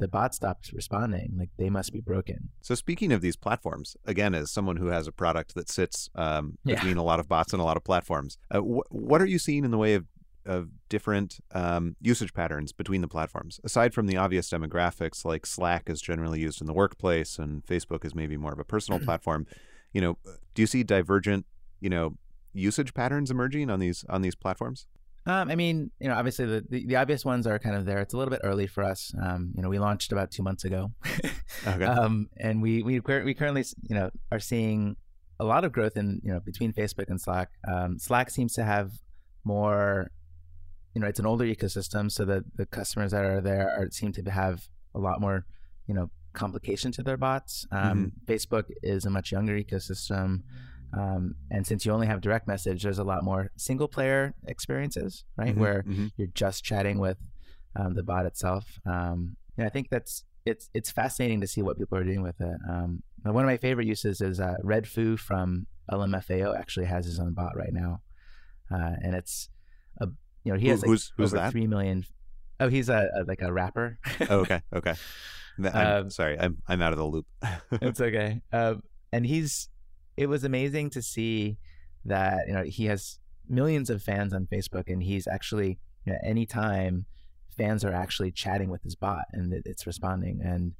the 0.00 0.06
bot 0.06 0.32
stops 0.32 0.72
responding, 0.72 1.34
like 1.36 1.50
they 1.58 1.68
must 1.68 1.92
be 1.92 2.00
broken. 2.00 2.50
So 2.62 2.76
speaking 2.76 3.10
of 3.12 3.20
these 3.20 3.34
platforms, 3.34 3.96
again, 4.04 4.32
as 4.32 4.48
someone 4.52 4.76
who 4.76 4.86
has 4.86 5.08
a 5.08 5.12
product 5.12 5.56
that 5.56 5.68
sits 5.68 6.08
um, 6.14 6.56
Yeah. 6.64 6.76
between 6.76 6.98
a 6.98 7.02
lot 7.02 7.18
of 7.18 7.28
bots 7.28 7.52
and 7.52 7.60
a 7.60 7.64
lot 7.64 7.76
of 7.76 7.82
platforms, 7.82 8.38
uh, 8.52 8.60
wh- 8.60 8.88
what 8.92 9.20
are 9.20 9.26
you 9.26 9.38
seeing 9.40 9.64
in 9.64 9.70
the 9.70 9.78
way 9.78 9.94
of 9.94 10.06
of 10.46 10.68
different 10.88 11.40
um, 11.52 11.94
usage 12.00 12.32
patterns 12.32 12.72
between 12.72 13.00
the 13.02 13.08
platforms? 13.08 13.60
Aside 13.64 13.92
from 13.92 14.06
the 14.06 14.16
obvious 14.16 14.48
demographics, 14.48 15.24
like 15.24 15.44
Slack 15.44 15.90
is 15.90 16.00
generally 16.00 16.40
used 16.40 16.60
in 16.62 16.66
the 16.68 16.72
workplace, 16.72 17.36
and 17.38 17.66
Facebook 17.66 18.04
is 18.04 18.14
maybe 18.14 18.36
more 18.36 18.52
of 18.52 18.58
a 18.60 18.64
personal 18.64 19.00
platform. 19.08 19.46
You 19.92 20.00
know, 20.00 20.18
do 20.54 20.62
you 20.62 20.66
see 20.68 20.84
divergent, 20.84 21.44
you 21.80 21.90
know, 21.90 22.16
usage 22.52 22.94
patterns 22.94 23.30
emerging 23.30 23.70
on 23.70 23.78
these 23.80 24.04
on 24.08 24.22
these 24.22 24.34
platforms? 24.34 24.86
Um, 25.26 25.50
I 25.50 25.56
mean, 25.56 25.90
you 26.00 26.08
know, 26.08 26.14
obviously 26.14 26.46
the, 26.46 26.64
the, 26.70 26.86
the 26.86 26.96
obvious 26.96 27.22
ones 27.22 27.46
are 27.46 27.58
kind 27.58 27.76
of 27.76 27.84
there. 27.84 27.98
It's 27.98 28.14
a 28.14 28.16
little 28.16 28.30
bit 28.30 28.40
early 28.44 28.66
for 28.66 28.82
us. 28.82 29.12
Um, 29.22 29.52
you 29.54 29.62
know, 29.62 29.68
we 29.68 29.78
launched 29.78 30.10
about 30.10 30.30
two 30.30 30.42
months 30.42 30.64
ago, 30.64 30.92
Okay. 31.66 31.84
um, 31.84 32.30
and 32.38 32.62
we 32.62 32.82
we 32.82 33.00
we 33.00 33.34
currently 33.34 33.64
you 33.88 33.94
know 33.94 34.10
are 34.32 34.40
seeing 34.40 34.96
a 35.38 35.44
lot 35.44 35.64
of 35.64 35.72
growth 35.72 35.96
in 35.96 36.20
you 36.24 36.32
know 36.32 36.40
between 36.40 36.72
Facebook 36.72 37.08
and 37.10 37.20
Slack. 37.20 37.50
Um, 37.66 37.98
Slack 37.98 38.30
seems 38.30 38.54
to 38.54 38.64
have 38.64 38.92
more, 39.44 40.10
you 40.94 41.00
know, 41.00 41.06
it's 41.06 41.20
an 41.20 41.26
older 41.26 41.44
ecosystem, 41.44 42.10
so 42.10 42.24
that 42.24 42.44
the 42.56 42.66
customers 42.66 43.12
that 43.12 43.24
are 43.24 43.40
there 43.40 43.68
are, 43.70 43.90
seem 43.90 44.12
to 44.12 44.30
have 44.30 44.68
a 44.94 44.98
lot 44.98 45.20
more, 45.20 45.44
you 45.86 45.94
know, 45.94 46.10
complication 46.32 46.90
to 46.92 47.02
their 47.02 47.16
bots. 47.16 47.66
Um, 47.70 48.12
Facebook 48.26 48.64
is 48.82 49.04
a 49.04 49.10
much 49.10 49.30
younger 49.32 49.58
ecosystem. 49.58 50.42
Um, 50.92 51.34
and 51.50 51.66
since 51.66 51.84
you 51.84 51.92
only 51.92 52.06
have 52.06 52.20
direct 52.20 52.46
message, 52.48 52.82
there's 52.82 52.98
a 52.98 53.04
lot 53.04 53.22
more 53.24 53.50
single 53.56 53.88
player 53.88 54.34
experiences, 54.46 55.24
right? 55.36 55.54
Mhm, 55.54 55.58
Where 55.58 55.82
mhm. 55.82 56.10
you're 56.16 56.28
just 56.28 56.64
chatting 56.64 56.98
with 56.98 57.18
um, 57.76 57.94
the 57.94 58.02
bot 58.02 58.26
itself. 58.26 58.80
Um, 58.86 59.36
and 59.56 59.66
I 59.66 59.68
think 59.70 59.88
that's 59.90 60.24
it's 60.46 60.70
it's 60.72 60.90
fascinating 60.90 61.40
to 61.42 61.46
see 61.46 61.60
what 61.62 61.78
people 61.78 61.98
are 61.98 62.04
doing 62.04 62.22
with 62.22 62.40
it. 62.40 62.56
Um, 62.68 63.02
one 63.22 63.44
of 63.44 63.48
my 63.48 63.56
favorite 63.58 63.86
uses 63.86 64.20
is 64.20 64.40
uh, 64.40 64.54
Redfoo 64.64 65.18
from 65.18 65.66
LMFAO 65.92 66.58
actually 66.58 66.86
has 66.86 67.04
his 67.04 67.18
own 67.20 67.34
bot 67.34 67.54
right 67.56 67.72
now, 67.72 68.00
uh, 68.70 68.94
and 69.02 69.14
it's 69.14 69.48
a 70.00 70.06
you 70.44 70.52
know 70.52 70.58
he 70.58 70.66
Who- 70.66 70.70
has 70.72 70.80
like 70.82 70.88
who's 70.88 71.12
who's 71.16 71.32
over 71.34 71.42
that? 71.42 71.50
three 71.52 71.66
million. 71.66 72.04
Oh, 72.60 72.68
he's 72.68 72.88
a, 72.88 73.08
a 73.14 73.24
like 73.24 73.42
a 73.42 73.52
rapper. 73.52 73.98
Oh, 74.30 74.40
okay, 74.40 74.62
okay. 74.72 74.94
I'm, 75.58 76.04
Um, 76.04 76.10
sorry, 76.10 76.38
I'm 76.38 76.58
I'm 76.66 76.80
out 76.82 76.92
of 76.92 76.98
the 76.98 77.04
loop. 77.06 77.26
it's 77.72 78.00
okay. 78.00 78.40
Um, 78.52 78.82
and 79.12 79.26
he's 79.26 79.68
it 80.18 80.28
was 80.28 80.42
amazing 80.42 80.90
to 80.90 81.00
see 81.00 81.58
that 82.04 82.48
you 82.48 82.52
know 82.52 82.64
he 82.64 82.86
has 82.86 83.20
millions 83.48 83.88
of 83.88 84.02
fans 84.02 84.34
on 84.34 84.46
Facebook, 84.46 84.88
and 84.88 85.02
he's 85.02 85.28
actually 85.28 85.78
you 86.04 86.12
know, 86.12 86.18
anytime 86.24 87.06
fans 87.56 87.84
are 87.84 87.92
actually 87.92 88.32
chatting 88.32 88.68
with 88.68 88.82
his 88.82 88.96
bot 88.96 89.24
and 89.32 89.52
it's 89.64 89.86
responding, 89.86 90.40
and 90.42 90.72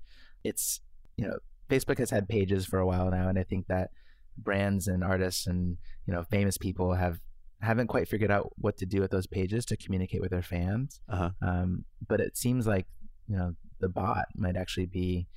it's 0.42 0.80
you 1.16 1.26
know 1.26 1.38
Facebook 1.70 1.98
has 1.98 2.10
had 2.10 2.28
pages 2.28 2.66
for 2.66 2.80
a 2.80 2.86
while 2.86 3.10
now, 3.10 3.28
and 3.28 3.38
I 3.38 3.44
think 3.44 3.68
that 3.68 3.90
brands 4.36 4.88
and 4.88 5.04
artists 5.04 5.46
and 5.46 5.78
you 6.04 6.12
know 6.12 6.24
famous 6.24 6.58
people 6.58 6.94
have 6.94 7.20
haven't 7.60 7.86
quite 7.86 8.08
figured 8.08 8.32
out 8.32 8.52
what 8.56 8.76
to 8.78 8.86
do 8.86 9.00
with 9.00 9.12
those 9.12 9.26
pages 9.28 9.64
to 9.66 9.76
communicate 9.76 10.20
with 10.20 10.30
their 10.30 10.42
fans. 10.42 11.00
Uh-huh. 11.08 11.30
Um, 11.42 11.84
but 12.08 12.20
it 12.20 12.36
seems 12.36 12.66
like 12.66 12.86
you 13.28 13.36
know 13.36 13.54
the 13.78 13.88
bot 13.88 14.26
might 14.34 14.56
actually 14.56 14.86
be 14.86 15.28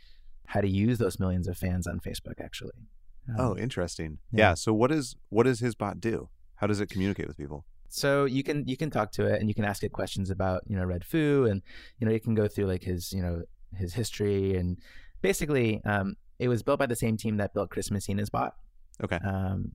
how 0.47 0.59
to 0.59 0.67
use 0.67 0.97
those 0.97 1.19
millions 1.19 1.47
of 1.47 1.55
fans 1.55 1.85
on 1.85 1.99
Facebook. 1.99 2.41
Actually. 2.41 2.87
Um, 3.29 3.35
Oh, 3.39 3.57
interesting. 3.57 4.17
yeah. 4.31 4.49
Yeah. 4.49 4.53
So 4.55 4.73
what 4.73 4.91
is 4.91 5.15
what 5.29 5.43
does 5.43 5.59
his 5.59 5.75
bot 5.75 5.99
do? 6.01 6.29
How 6.55 6.67
does 6.67 6.79
it 6.79 6.89
communicate 6.89 7.27
with 7.27 7.37
people? 7.37 7.65
So 7.89 8.25
you 8.25 8.43
can 8.43 8.67
you 8.67 8.77
can 8.77 8.89
talk 8.89 9.11
to 9.13 9.25
it 9.25 9.39
and 9.39 9.49
you 9.49 9.55
can 9.55 9.65
ask 9.65 9.83
it 9.83 9.91
questions 9.91 10.29
about 10.29 10.61
you 10.67 10.75
know 10.77 10.85
Redfoo 10.85 11.49
and 11.49 11.61
you 11.99 12.07
know 12.07 12.13
you 12.13 12.19
can 12.19 12.33
go 12.35 12.47
through 12.47 12.65
like 12.65 12.83
his 12.83 13.11
you 13.13 13.21
know 13.21 13.43
his 13.75 13.93
history 13.93 14.55
and 14.55 14.77
basically 15.21 15.81
um, 15.85 16.15
it 16.39 16.47
was 16.47 16.63
built 16.63 16.79
by 16.79 16.85
the 16.85 16.95
same 16.95 17.17
team 17.17 17.37
that 17.37 17.53
built 17.53 17.69
Chris 17.69 17.91
Messina's 17.91 18.29
bot. 18.29 18.55
Okay. 19.03 19.17
Um, 19.23 19.73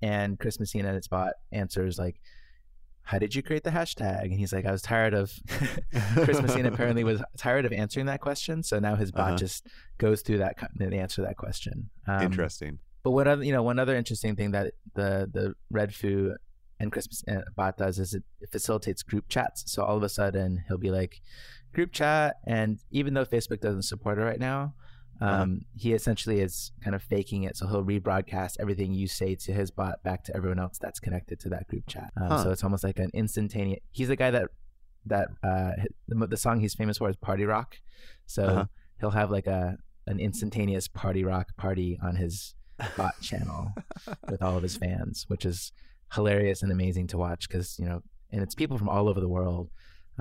and 0.00 0.38
Chris 0.38 0.58
Messina 0.60 0.94
its 0.94 1.08
bot 1.08 1.32
answers 1.52 1.98
like, 1.98 2.20
"How 3.02 3.18
did 3.18 3.34
you 3.34 3.42
create 3.42 3.64
the 3.64 3.70
hashtag?" 3.70 4.24
And 4.24 4.38
he's 4.38 4.52
like, 4.52 4.64
"I 4.66 4.70
was 4.72 4.82
tired 4.82 5.12
of." 5.14 5.32
Chris 6.14 6.40
Messina 6.40 6.68
apparently 6.72 7.04
was 7.04 7.20
tired 7.36 7.64
of 7.64 7.72
answering 7.72 8.06
that 8.06 8.20
question, 8.20 8.62
so 8.62 8.78
now 8.78 8.94
his 8.96 9.10
bot 9.12 9.28
Uh-huh. 9.28 9.36
just 9.36 9.66
goes 9.98 10.22
through 10.22 10.38
that 10.38 10.56
and 10.78 10.94
answer 10.94 11.22
that 11.22 11.36
question. 11.36 11.90
Um, 12.06 12.22
Interesting. 12.22 12.78
But 13.02 13.12
what 13.12 13.26
other, 13.28 13.44
you 13.44 13.52
know, 13.52 13.62
one 13.62 13.78
other 13.78 13.96
interesting 13.96 14.36
thing 14.36 14.50
that 14.52 14.74
the 14.94 15.28
the 15.32 15.54
Redfoo 15.72 16.34
and 16.80 16.92
Christmas 16.92 17.24
uh, 17.28 17.42
bot 17.56 17.76
does 17.76 17.98
is 17.98 18.14
it, 18.14 18.22
it 18.40 18.50
facilitates 18.50 19.02
group 19.02 19.28
chats. 19.28 19.64
So 19.72 19.82
all 19.82 19.96
of 19.96 20.02
a 20.02 20.08
sudden 20.08 20.64
he'll 20.68 20.78
be 20.78 20.90
like, 20.90 21.20
group 21.74 21.92
chat, 21.92 22.36
and 22.46 22.78
even 22.90 23.14
though 23.14 23.24
Facebook 23.24 23.60
doesn't 23.60 23.82
support 23.82 24.18
it 24.18 24.22
right 24.22 24.38
now, 24.40 24.74
um, 25.20 25.30
Uh-huh. 25.30 25.46
he 25.76 25.92
essentially 25.94 26.40
is 26.40 26.70
kind 26.84 26.94
of 26.94 27.02
faking 27.02 27.42
it. 27.42 27.56
So 27.56 27.66
he'll 27.66 27.84
rebroadcast 27.84 28.56
everything 28.60 28.94
you 28.94 29.08
say 29.08 29.34
to 29.34 29.52
his 29.52 29.70
bot 29.72 30.02
back 30.04 30.22
to 30.24 30.36
everyone 30.36 30.60
else 30.60 30.78
that's 30.78 31.00
connected 31.00 31.40
to 31.40 31.48
that 31.48 31.66
group 31.68 31.86
chat. 31.88 32.12
Um, 32.16 32.28
Huh. 32.28 32.42
So 32.44 32.50
it's 32.52 32.62
almost 32.62 32.84
like 32.84 32.98
an 33.00 33.10
instantaneous. 33.14 33.80
He's 33.90 34.08
the 34.08 34.16
guy 34.16 34.30
that 34.30 34.48
that 35.06 35.28
uh, 35.42 35.72
the, 36.06 36.26
the 36.26 36.36
song 36.36 36.60
he's 36.60 36.74
famous 36.74 36.98
for 36.98 37.08
is 37.08 37.16
Party 37.16 37.44
Rock. 37.44 37.76
So 38.26 38.44
Uh-huh. 38.44 38.66
he'll 39.00 39.10
have 39.22 39.30
like 39.32 39.46
a 39.48 39.78
an 40.06 40.20
instantaneous 40.20 40.86
party 40.88 41.22
rock 41.24 41.48
party 41.56 41.98
on 42.02 42.16
his 42.16 42.54
bot 42.96 43.20
channel 43.20 43.72
with 44.30 44.42
all 44.42 44.56
of 44.56 44.62
his 44.62 44.76
fans, 44.76 45.24
which 45.28 45.44
is 45.44 45.72
hilarious 46.14 46.62
and 46.62 46.72
amazing 46.72 47.06
to 47.08 47.18
watch 47.18 47.48
because 47.48 47.78
you 47.78 47.84
know, 47.86 48.02
and 48.30 48.42
it's 48.42 48.54
people 48.54 48.78
from 48.78 48.88
all 48.88 49.08
over 49.08 49.20
the 49.20 49.28
world 49.28 49.70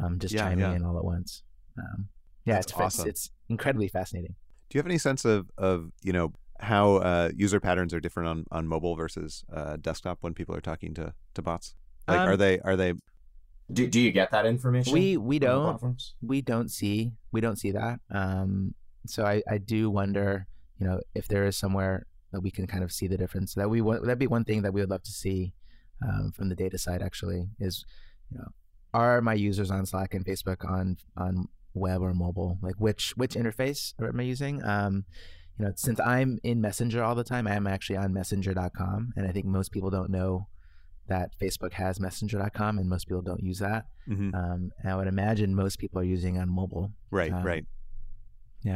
um, 0.01 0.19
just 0.19 0.33
Yeah, 0.33 0.43
chiming 0.43 0.59
yeah. 0.59 0.75
in 0.75 0.83
all 0.85 0.97
at 0.97 1.03
once. 1.05 1.43
Um, 1.77 2.07
yeah, 2.45 2.55
That's 2.55 2.67
it's, 2.67 2.73
fa- 2.77 2.83
awesome. 2.83 3.09
it's 3.09 3.29
incredibly 3.49 3.87
fascinating. 3.87 4.35
Do 4.69 4.77
you 4.77 4.79
have 4.79 4.85
any 4.87 4.97
sense 4.97 5.25
of 5.25 5.49
of 5.57 5.91
you 6.03 6.13
know 6.13 6.33
how 6.59 6.95
uh, 6.97 7.29
user 7.35 7.59
patterns 7.59 7.93
are 7.93 7.99
different 7.99 8.29
on, 8.29 8.45
on 8.51 8.67
mobile 8.67 8.95
versus 8.95 9.43
uh, 9.53 9.77
desktop 9.79 10.17
when 10.21 10.33
people 10.33 10.55
are 10.55 10.61
talking 10.61 10.93
to, 10.95 11.13
to 11.35 11.41
bots? 11.41 11.75
Like, 12.07 12.19
Um, 12.21 12.29
are 12.29 12.37
they 12.37 12.59
are 12.61 12.75
they? 12.75 12.93
Do, 13.71 13.85
do 13.85 13.99
you 13.99 14.11
get 14.11 14.31
that 14.31 14.45
information? 14.45 14.93
We 14.93 15.17
we 15.17 15.39
don't 15.39 16.01
we 16.21 16.41
don't 16.41 16.69
see 16.71 17.11
we 17.31 17.41
don't 17.41 17.57
see 17.57 17.71
that. 17.71 17.99
Um, 18.09 18.73
so 19.05 19.23
I, 19.25 19.43
I 19.49 19.57
do 19.57 19.89
wonder, 19.89 20.47
you 20.79 20.87
know, 20.87 20.99
if 21.13 21.27
there 21.27 21.45
is 21.45 21.57
somewhere 21.57 22.05
that 22.37 22.41
we 22.41 22.51
can 22.51 22.67
kind 22.67 22.83
of 22.83 22.91
see 22.91 23.07
the 23.07 23.17
difference. 23.17 23.55
That 23.55 23.69
we 23.69 23.81
want 23.81 24.03
that'd 24.03 24.19
be 24.19 24.27
one 24.27 24.45
thing 24.45 24.61
that 24.61 24.73
we 24.73 24.81
would 24.81 24.89
love 24.91 25.03
to 25.03 25.11
see 25.11 25.53
um, 26.07 26.31
from 26.31 26.49
the 26.49 26.55
data 26.55 26.77
side. 26.77 27.01
Actually, 27.01 27.49
is 27.59 27.83
you 28.31 28.37
know, 28.37 28.49
are 28.93 29.21
my 29.21 29.33
users 29.33 29.71
on 29.71 29.85
Slack 29.85 30.13
and 30.13 30.23
Facebook 30.23 30.63
on 30.69 30.97
on 31.15 31.47
web 31.73 32.01
or 32.01 32.13
mobile? 32.13 32.59
Like 32.61 32.75
which 32.77 33.17
which 33.17 33.33
interface 33.33 33.93
am 33.99 34.19
I 34.19 34.23
using? 34.23 34.63
Um, 34.63 35.05
you 35.57 35.65
know, 35.65 35.71
since 35.75 35.99
I'm 35.99 36.37
in 36.43 36.61
Messenger 36.61 37.03
all 37.03 37.15
the 37.15 37.23
time, 37.23 37.47
I 37.47 37.55
am 37.55 37.65
actually 37.65 37.97
on 37.97 38.13
Messenger.com, 38.13 39.13
and 39.15 39.27
I 39.27 39.31
think 39.31 39.45
most 39.45 39.71
people 39.71 39.89
don't 39.89 40.11
know 40.11 40.47
that 41.07 41.31
Facebook 41.41 41.73
has 41.73 41.99
Messenger.com, 41.99 42.77
and 42.77 42.87
most 42.87 43.07
people 43.07 43.23
don't 43.23 43.41
use 43.41 43.59
that. 43.59 43.87
Mhm. 44.07 44.35
Um, 44.35 44.71
and 44.79 44.91
I 44.91 44.95
would 44.95 45.07
imagine 45.07 45.55
most 45.55 45.79
people 45.79 45.99
are 45.99 46.03
using 46.03 46.37
on 46.37 46.47
mobile. 46.49 46.91
Right, 47.09 47.33
um, 47.33 47.43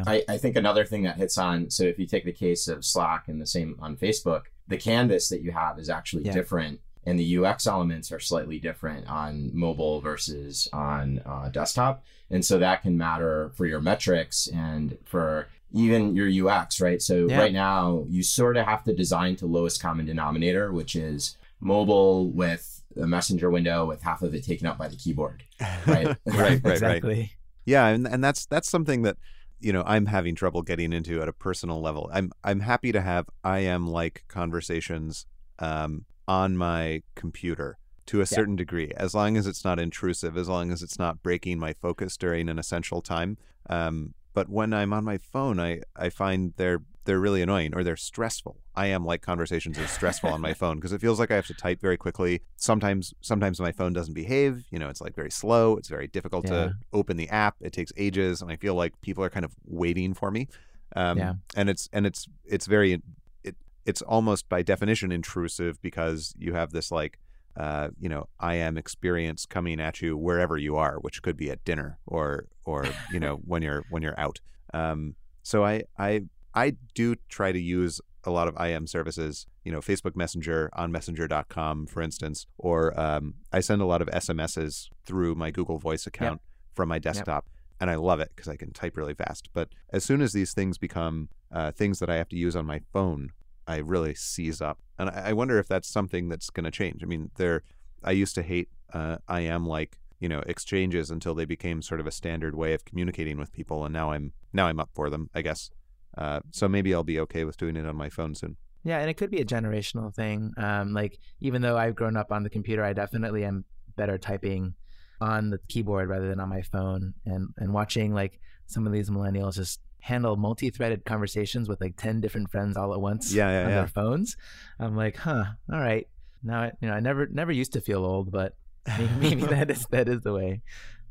right. 0.05 0.23
I, 0.29 0.33
I 0.33 0.37
think 0.37 0.55
another 0.55 0.85
thing 0.85 1.03
that 1.03 1.17
hits 1.17 1.37
on 1.37 1.69
so 1.69 1.83
if 1.83 1.99
you 1.99 2.05
take 2.05 2.25
the 2.25 2.31
case 2.31 2.67
of 2.67 2.83
Slack 2.85 3.27
and 3.27 3.41
the 3.41 3.47
same 3.47 3.75
on 3.79 3.95
Facebook, 3.97 4.43
the 4.67 4.77
canvas 4.77 5.29
that 5.29 5.41
you 5.41 5.51
have 5.51 5.79
is 5.79 5.89
actually 5.89 6.25
Yeah. 6.25 6.33
different 6.33 6.79
and 7.05 7.19
the 7.19 7.37
UX 7.37 7.65
elements 7.65 8.11
are 8.11 8.19
slightly 8.19 8.59
different 8.59 9.07
on 9.07 9.49
mobile 9.53 10.01
versus 10.01 10.67
on 10.71 11.19
uh, 11.25 11.49
desktop. 11.49 12.03
And 12.29 12.45
so 12.45 12.59
that 12.59 12.83
can 12.83 12.95
matter 12.97 13.51
for 13.55 13.65
your 13.65 13.81
metrics 13.81 14.47
and 14.47 14.97
for 15.05 15.47
even 15.73 16.15
your 16.15 16.27
UX, 16.49 16.79
right? 16.79 17.01
So 17.01 17.27
Yeah. 17.27 17.39
right 17.39 17.53
now, 17.53 18.05
you 18.07 18.21
sort 18.23 18.55
of 18.55 18.65
have 18.65 18.83
to 18.83 18.93
design 18.93 19.35
to 19.37 19.47
lowest 19.47 19.81
common 19.81 20.05
denominator, 20.05 20.71
which 20.71 20.95
is 20.95 21.37
mobile 21.59 22.29
with 22.29 22.83
a 22.97 23.07
messenger 23.07 23.49
window 23.49 23.85
with 23.85 24.01
half 24.03 24.21
of 24.21 24.35
it 24.35 24.43
taken 24.43 24.67
up 24.67 24.77
by 24.77 24.87
the 24.87 24.95
keyboard, 24.95 25.43
right? 25.87 26.05
right, 26.07 26.17
right, 26.25 26.63
right. 26.63 26.71
exactly. 26.73 27.31
Yeah, 27.65 27.87
and 27.87 28.07
and 28.07 28.23
that's 28.23 28.45
that's 28.47 28.69
something 28.69 29.03
that 29.03 29.17
you 29.61 29.71
know 29.71 29.83
I'm 29.85 30.07
having 30.07 30.35
trouble 30.35 30.61
getting 30.61 30.93
into 30.93 31.21
at 31.21 31.27
a 31.27 31.33
personal 31.33 31.81
level. 31.81 32.09
I'm 32.13 32.31
I'm 32.43 32.61
happy 32.61 32.91
to 32.91 33.01
have 33.01 33.29
IM 33.45 33.87
like 33.87 34.23
conversations 34.27 35.25
um, 35.59 36.05
on 36.27 36.57
my 36.57 37.03
computer 37.15 37.77
to 38.07 38.21
a 38.21 38.25
certain 38.25 38.55
degree, 38.55 38.91
as 38.97 39.13
long 39.13 39.37
as 39.37 39.47
it's 39.47 39.63
not 39.63 39.79
intrusive, 39.79 40.35
as 40.35 40.49
long 40.49 40.71
as 40.71 40.81
it's 40.81 40.99
not 40.99 41.23
breaking 41.23 41.59
my 41.59 41.73
focus 41.73 42.17
during 42.17 42.49
an 42.49 42.59
essential 42.59 43.01
time. 43.01 43.37
Um, 43.69 44.13
but 44.33 44.49
when 44.49 44.73
I'm 44.73 44.93
on 44.93 45.03
my 45.03 45.17
phone, 45.17 45.59
I 45.59 45.81
I 45.95 46.09
find 46.09 46.53
they're 46.57 46.81
they're 47.05 47.19
really 47.19 47.41
annoying 47.41 47.73
or 47.75 47.83
they're 47.83 47.97
stressful. 47.97 48.57
IM 48.77 49.03
like 49.05 49.21
conversations 49.21 49.77
are 49.79 49.87
stressful 49.87 50.29
on 50.29 50.39
my 50.41 50.53
phone 50.61 50.75
because 50.77 50.91
it 50.93 51.01
feels 51.01 51.19
like 51.19 51.31
I 51.31 51.35
have 51.35 51.47
to 51.47 51.53
type 51.53 51.81
very 51.81 51.97
quickly. 51.97 52.41
Sometimes 52.57 53.13
sometimes 53.21 53.59
my 53.59 53.71
phone 53.71 53.93
doesn't 53.93 54.13
behave. 54.13 54.65
You 54.71 54.79
know, 54.79 54.87
it's 54.89 55.01
like 55.01 55.15
very 55.15 55.31
slow. 55.31 55.77
It's 55.77 55.89
very 55.89 56.07
difficult 56.07 56.45
Yeah. 56.45 56.51
to 56.67 56.75
open 56.93 57.17
the 57.17 57.29
app. 57.29 57.55
It 57.61 57.73
takes 57.73 57.91
ages, 57.97 58.41
and 58.41 58.51
I 58.51 58.55
feel 58.55 58.75
like 58.75 58.99
people 59.01 59.23
are 59.23 59.29
kind 59.29 59.45
of 59.45 59.53
waiting 59.65 60.13
for 60.13 60.29
me. 60.31 60.47
Um, 60.95 61.17
Yeah. 61.17 61.33
And 61.55 61.69
it's 61.69 61.89
and 61.91 62.05
it's 62.05 62.27
it's 62.45 62.67
very 62.67 63.01
it 63.43 63.55
it's 63.85 64.01
almost 64.03 64.47
by 64.47 64.61
definition 64.61 65.11
intrusive 65.11 65.81
because 65.81 66.33
you 66.37 66.53
have 66.53 66.71
this 66.71 66.91
like 66.91 67.17
uh, 67.57 67.89
you 67.99 68.07
know, 68.07 68.29
IM 68.41 68.77
experience 68.77 69.45
coming 69.45 69.81
at 69.81 70.01
you 70.01 70.15
wherever 70.15 70.55
you 70.55 70.77
are, 70.77 70.95
which 70.99 71.21
could 71.21 71.35
be 71.35 71.49
at 71.51 71.61
dinner 71.65 71.97
or 72.05 72.45
or 72.63 72.85
you 73.11 73.19
know 73.19 73.35
when 73.45 73.61
you're 73.61 73.83
when 73.89 74.01
you're 74.01 74.17
out. 74.19 74.39
Um, 74.73 75.15
so 75.43 75.65
I 75.65 75.83
I 75.97 76.21
I 76.53 76.75
do 76.93 77.15
try 77.29 77.51
to 77.51 77.59
use 77.59 78.01
a 78.23 78.31
lot 78.31 78.47
of 78.47 78.59
IM 78.59 78.87
services, 78.87 79.47
you 79.63 79.71
know, 79.71 79.79
Facebook 79.79 80.15
Messenger 80.15 80.69
on 80.73 80.91
Messenger.com, 80.91 81.87
for 81.87 82.01
instance, 82.01 82.45
or 82.57 82.99
um, 82.99 83.35
I 83.51 83.61
send 83.61 83.81
a 83.81 83.85
lot 83.85 84.01
of 84.01 84.09
SMSs 84.09 84.89
through 85.05 85.35
my 85.35 85.51
Google 85.51 85.79
Voice 85.79 86.05
account 86.05 86.41
from 86.73 86.89
my 86.89 86.99
desktop, 86.99 87.45
and 87.79 87.89
I 87.89 87.95
love 87.95 88.19
it 88.19 88.31
because 88.35 88.47
I 88.47 88.55
can 88.55 88.73
type 88.73 88.95
really 88.95 89.13
fast. 89.13 89.49
But 89.53 89.69
as 89.91 90.03
soon 90.03 90.21
as 90.21 90.33
these 90.33 90.53
things 90.53 90.77
become 90.77 91.29
uh, 91.51 91.71
things 91.71 91.99
that 91.99 92.09
I 92.09 92.15
have 92.15 92.29
to 92.29 92.37
use 92.37 92.55
on 92.55 92.65
my 92.65 92.81
phone, 92.93 93.31
I 93.67 93.77
really 93.77 94.13
seize 94.13 94.61
up, 94.61 94.79
and 94.99 95.09
I, 95.09 95.29
I 95.29 95.33
wonder 95.33 95.57
if 95.57 95.67
that's 95.67 95.87
something 95.87 96.29
that's 96.29 96.49
going 96.49 96.65
to 96.65 96.71
change. 96.71 97.03
I 97.03 97.05
mean, 97.05 97.31
there, 97.37 97.63
I 98.03 98.11
used 98.11 98.35
to 98.35 98.43
hate 98.43 98.69
uh, 98.93 99.17
IM 99.29 99.65
like 99.65 99.97
you 100.19 100.29
know 100.29 100.43
exchanges 100.45 101.09
until 101.09 101.33
they 101.33 101.45
became 101.45 101.81
sort 101.81 101.99
of 101.99 102.07
a 102.07 102.11
standard 102.11 102.55
way 102.55 102.73
of 102.73 102.85
communicating 102.85 103.37
with 103.37 103.51
people, 103.51 103.83
and 103.83 103.93
now 103.93 104.11
I'm 104.11 104.33
now 104.53 104.67
I'm 104.67 104.79
up 104.79 104.89
for 104.93 105.09
them, 105.09 105.29
I 105.33 105.41
guess. 105.41 105.71
Uh, 106.17 106.39
so 106.51 106.67
maybe 106.67 106.93
I'll 106.93 107.03
be 107.03 107.19
okay 107.21 107.43
with 107.45 107.57
doing 107.57 107.75
it 107.75 107.85
on 107.85 107.95
my 107.95 108.09
phone 108.09 108.35
soon. 108.35 108.57
Yeah, 108.83 108.99
and 108.99 109.09
it 109.09 109.13
could 109.15 109.29
be 109.31 109.41
a 109.41 109.45
generational 109.45 110.13
thing. 110.13 110.53
Um, 110.57 110.93
like 110.93 111.19
even 111.39 111.61
though 111.61 111.77
I've 111.77 111.95
grown 111.95 112.17
up 112.17 112.31
on 112.31 112.43
the 112.43 112.49
computer, 112.49 112.83
I 112.83 112.93
definitely 112.93 113.45
am 113.45 113.63
better 113.95 114.17
typing 114.17 114.73
on 115.19 115.51
the 115.51 115.59
keyboard 115.69 116.09
rather 116.09 116.27
than 116.27 116.39
on 116.39 116.49
my 116.49 116.61
phone. 116.63 117.13
And 117.25 117.49
and 117.57 117.73
watching 117.73 118.13
like 118.13 118.39
some 118.65 118.87
of 118.87 118.93
these 118.93 119.09
millennials 119.09 119.55
just 119.55 119.79
handle 119.99 120.35
multi-threaded 120.35 121.05
conversations 121.05 121.69
with 121.69 121.79
like 121.79 121.95
ten 121.95 122.21
different 122.21 122.49
friends 122.49 122.75
all 122.75 122.91
at 122.93 122.99
once 122.99 123.31
Yeah, 123.31 123.49
yeah, 123.51 123.63
on 123.65 123.69
yeah. 123.69 123.75
their 123.75 123.87
phones. 123.87 124.35
I'm 124.79 124.95
like, 124.95 125.15
huh, 125.17 125.45
all 125.71 125.79
right. 125.79 126.07
Now 126.43 126.61
I- 126.63 126.71
you 126.81 126.87
know 126.87 126.95
I 126.95 126.99
never 127.01 127.27
never 127.27 127.51
used 127.51 127.73
to 127.73 127.81
feel 127.81 128.03
old, 128.03 128.31
but 128.31 128.55
maybe, 128.97 129.11
maybe 129.19 129.41
that 129.45 129.69
is 129.69 129.85
that 129.91 130.09
is 130.09 130.21
the 130.21 130.33
way. 130.33 130.61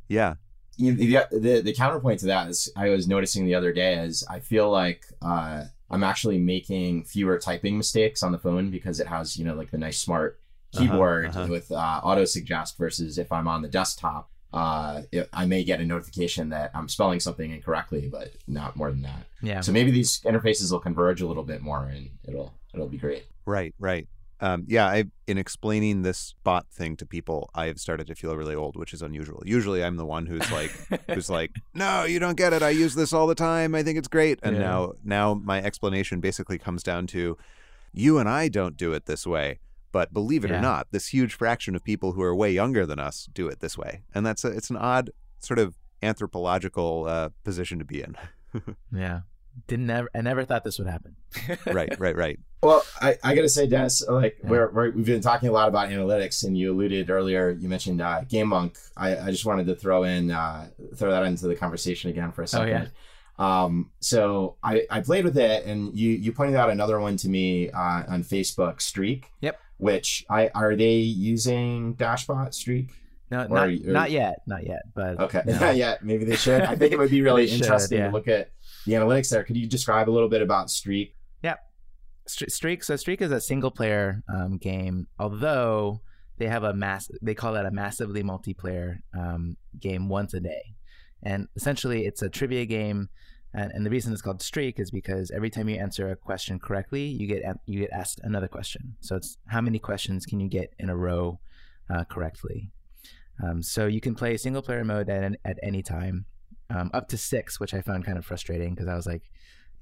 Yeah, 0.09 0.35
you, 0.81 0.93
the, 0.95 1.27
the 1.31 1.61
the 1.61 1.73
counterpoint 1.75 2.21
to 2.21 2.27
that 2.27 2.49
is 2.49 2.71
I 2.77 2.89
was 2.91 3.07
noticing 3.07 3.45
the 3.45 3.55
other 3.55 3.73
day 3.73 3.95
is 3.99 4.25
I 4.29 4.41
feel 4.41 4.71
like 4.71 5.05
uh, 5.23 5.65
I'm 5.91 6.05
actually 6.05 6.39
making 6.39 7.05
fewer 7.05 7.39
typing 7.39 7.77
mistakes 7.77 8.23
on 8.23 8.33
the 8.33 8.39
phone 8.39 8.71
because 8.71 9.01
it 9.01 9.07
has 9.07 9.37
you 9.37 9.45
know 9.45 9.55
like 9.55 9.71
the 9.71 9.79
nice 9.79 9.99
smart 9.99 10.39
Uh-huh, 10.73 10.85
keyboard 10.85 11.27
uh-huh. 11.27 11.47
with 11.51 11.71
uh, 11.73 12.01
auto 12.09 12.25
suggest 12.25 12.79
versus 12.79 13.19
if 13.19 13.31
I'm 13.33 13.49
on 13.49 13.63
the 13.63 13.69
desktop. 13.69 14.29
Uh, 14.53 15.03
it, 15.13 15.29
I 15.33 15.47
may 15.47 15.63
get 15.65 15.81
a 15.81 15.85
notification 15.85 16.49
that 16.51 16.73
I'm 16.75 16.89
spelling 16.89 17.21
something 17.21 17.51
incorrectly, 17.53 18.09
but 18.11 18.33
not 18.49 18.75
more 18.77 18.91
than 18.91 19.03
that. 19.03 19.23
Yeah. 19.43 19.61
So 19.63 19.71
maybe 19.73 19.91
these 19.93 20.21
interfaces 20.23 20.73
will 20.73 20.81
converge 20.81 21.21
a 21.23 21.27
little 21.27 21.45
bit 21.45 21.61
more, 21.63 21.85
and 21.85 22.11
it'll 22.27 22.53
it'll 22.75 22.89
be 22.89 22.99
great. 22.99 23.25
right, 23.47 23.73
right. 23.79 24.07
Um, 24.43 24.65
yeah, 24.67 24.87
I 24.87 25.05
in 25.27 25.37
explaining 25.39 26.03
this 26.03 26.35
bot 26.45 26.67
thing 26.71 26.97
to 26.97 27.07
people, 27.07 27.51
I 27.55 27.67
have 27.67 27.79
started 27.79 28.07
to 28.07 28.15
feel 28.15 28.37
really 28.37 28.55
old, 28.55 28.75
which 28.77 28.93
is 28.95 29.03
unusual. 29.03 29.43
Usually, 29.45 29.85
I'm 29.85 29.97
the 29.97 30.07
one 30.07 30.27
who's 30.27 30.51
like, 30.51 30.71
who's 31.09 31.29
like, 31.39 31.51
"No, 31.75 32.05
you 32.05 32.19
don't 32.19 32.37
get 32.37 32.53
it. 32.53 32.63
I 32.63 32.71
use 32.71 32.95
this 32.95 33.13
all 33.13 33.27
the 33.27 33.35
time. 33.35 33.75
I 33.75 33.83
think 33.83 33.99
it's 33.99 34.09
great." 34.09 34.39
And 34.43 34.57
Yeah. 34.57 34.63
now, 34.63 34.93
now 35.05 35.35
my 35.35 35.63
explanation 35.63 36.21
basically 36.21 36.59
comes 36.59 36.83
down 36.83 37.07
to, 37.09 37.37
"You 37.93 38.19
and 38.19 38.29
I 38.29 38.49
don't 38.49 38.77
do 38.77 38.93
it 38.95 39.07
this 39.07 39.27
way." 39.27 39.59
But 39.93 40.13
believe 40.13 40.45
it 40.45 40.51
or 40.53 40.61
not, 40.63 40.87
this 40.93 41.09
huge 41.09 41.35
fraction 41.35 41.75
of 41.75 41.83
people 41.83 42.13
who 42.13 42.23
are 42.23 42.35
way 42.35 42.53
younger 42.53 42.87
than 42.87 42.99
us 43.01 43.29
do 43.33 43.49
it 43.49 43.59
this 43.61 43.77
way, 43.77 44.03
and 44.15 44.25
that's 44.25 44.45
a, 44.45 44.49
it's 44.49 44.71
an 44.71 44.77
odd 44.77 45.11
sort 45.41 45.59
of 45.59 45.75
anthropological 46.03 47.07
uh, 47.09 47.29
position 47.45 47.79
to 47.79 47.85
be 47.85 48.01
in. 48.03 48.17
yeah. 48.93 49.21
Didn't 49.67 49.87
never 49.87 50.09
I 50.15 50.21
never 50.23 50.45
thought 50.45 50.65
this 50.65 50.79
would 50.79 50.89
happen. 50.89 51.17
right, 51.67 51.99
right, 51.99 52.17
right. 52.17 52.39
Well, 52.63 52.85
I, 53.01 53.17
I 53.23 53.35
got 53.35 53.43
to 53.43 53.49
say, 53.49 53.67
Dennis, 53.67 54.07
like 54.07 54.37
Yeah. 54.43 54.51
we're, 54.51 54.71
we're, 54.71 54.91
we've 54.91 55.07
been 55.07 55.23
talking 55.23 55.49
a 55.49 55.53
lot 55.53 55.69
about 55.69 55.89
analytics, 55.89 56.45
and 56.45 56.57
you 56.59 56.73
alluded 56.73 57.09
earlier. 57.09 57.51
You 57.51 57.69
mentioned 57.69 58.03
uh, 58.03 58.23
GameMonk. 58.29 58.77
I, 58.97 59.17
I 59.17 59.31
just 59.31 59.47
wanted 59.47 59.67
to 59.69 59.75
throw 59.75 60.03
in 60.05 60.31
uh, 60.31 60.69
throw 60.95 61.11
that 61.11 61.25
into 61.25 61.47
the 61.49 61.57
conversation 61.57 62.11
again 62.11 62.33
for 62.33 62.43
a 62.43 62.47
second. 62.47 62.69
Oh, 62.69 62.81
yeah. 62.83 63.65
Um, 63.65 63.91
so 64.01 64.57
I, 64.63 64.83
I 64.91 65.01
played 65.01 65.25
with 65.25 65.39
it, 65.39 65.65
and 65.65 65.99
you 65.99 66.11
you 66.11 66.33
pointed 66.33 66.57
out 66.57 66.69
another 66.69 67.01
one 67.01 67.17
to 67.19 67.29
me 67.29 67.71
uh, 67.71 68.03
on 68.09 68.23
Facebook, 68.25 68.83
Streak. 68.83 69.27
Yep. 69.41 69.59
Which 69.79 70.27
I 70.29 70.49
are 70.55 70.77
they 70.77 70.97
using 70.97 71.95
Dashbot 71.95 72.53
Streak? 72.53 72.91
No, 73.31 73.47
not, 73.47 73.53
are 73.53 73.71
you- 73.71 73.91
not 73.93 74.11
yet, 74.11 74.43
not 74.47 74.67
yet. 74.67 74.83
But 74.95 75.19
Okay, 75.21 75.41
no. 75.47 75.59
not 75.61 75.77
yet. 75.77 76.05
Maybe 76.05 76.25
they 76.27 76.37
should. 76.37 76.61
I 76.63 76.75
think 76.77 76.93
it 76.93 76.99
would 76.99 77.11
be 77.11 77.23
really 77.29 77.47
They 77.47 77.53
should, 77.53 77.63
interesting 77.63 77.99
yeah. 77.99 78.09
to 78.09 78.13
look 78.13 78.29
at 78.29 78.51
the 78.87 78.93
analytics 78.93 79.31
there. 79.31 79.45
Could 79.45 79.57
you 79.57 79.67
describe 79.67 80.09
a 80.09 80.13
little 80.13 80.29
bit 80.29 80.43
about 80.43 80.71
Streak? 80.71 81.15
Yeah. 81.43 81.57
Stre- 82.29 82.51
Streak. 82.51 82.85
So 82.85 82.97
Streak 82.97 83.23
is 83.23 83.33
a 83.33 83.41
single 83.41 83.71
player 83.71 84.23
um, 84.33 84.59
game, 84.59 85.07
although 85.19 86.01
they 86.39 86.47
have 86.47 86.65
a 86.65 86.75
mass. 86.75 87.11
They 87.23 87.35
call 87.35 87.53
that 87.55 87.67
a 87.67 87.71
massively 87.71 88.23
multiplayer 88.23 88.99
um, 89.17 89.57
game 89.79 90.09
once 90.09 90.35
a 90.35 90.41
day, 90.41 90.75
and 91.23 91.49
essentially 91.57 92.07
it's 92.07 92.23
a 92.23 92.29
trivia 92.29 92.65
game. 92.65 93.09
And, 93.53 93.73
and 93.73 93.85
the 93.85 93.91
reason 93.91 94.13
it's 94.13 94.23
called 94.23 94.41
Streak 94.41 94.79
is 94.79 94.93
because 94.93 95.33
every 95.33 95.51
time 95.51 95.69
you 95.69 95.77
answer 95.77 96.09
a 96.11 96.17
question 96.17 96.61
correctly, 96.61 97.07
you 97.07 97.27
get 97.27 97.43
you 97.67 97.81
get 97.81 97.91
asked 97.91 98.21
another 98.23 98.47
question. 98.47 98.95
So 99.01 99.17
it's 99.17 99.39
how 99.47 99.61
many 99.61 99.81
questions 99.81 100.25
can 100.25 100.39
you 100.39 100.49
get 100.49 100.73
in 100.79 100.89
a 100.89 100.97
row 100.97 101.41
uh, 101.93 102.05
correctly. 102.05 102.71
Um, 103.43 103.63
so 103.63 103.87
you 103.87 104.01
can 104.01 104.15
play 104.15 104.37
single 104.37 104.63
player 104.63 104.85
mode 104.85 105.09
at, 105.09 105.37
at 105.45 105.59
any 105.63 105.83
time, 105.83 106.27
um, 106.71 106.91
up 106.95 107.09
to 107.09 107.17
six, 107.19 107.59
which 107.61 107.75
I 107.75 107.81
found 107.81 108.05
kind 108.05 108.17
of 108.19 108.25
frustrating 108.25 108.75
because 108.75 108.89
I 108.89 108.95
was 108.95 109.07
like, 109.07 109.23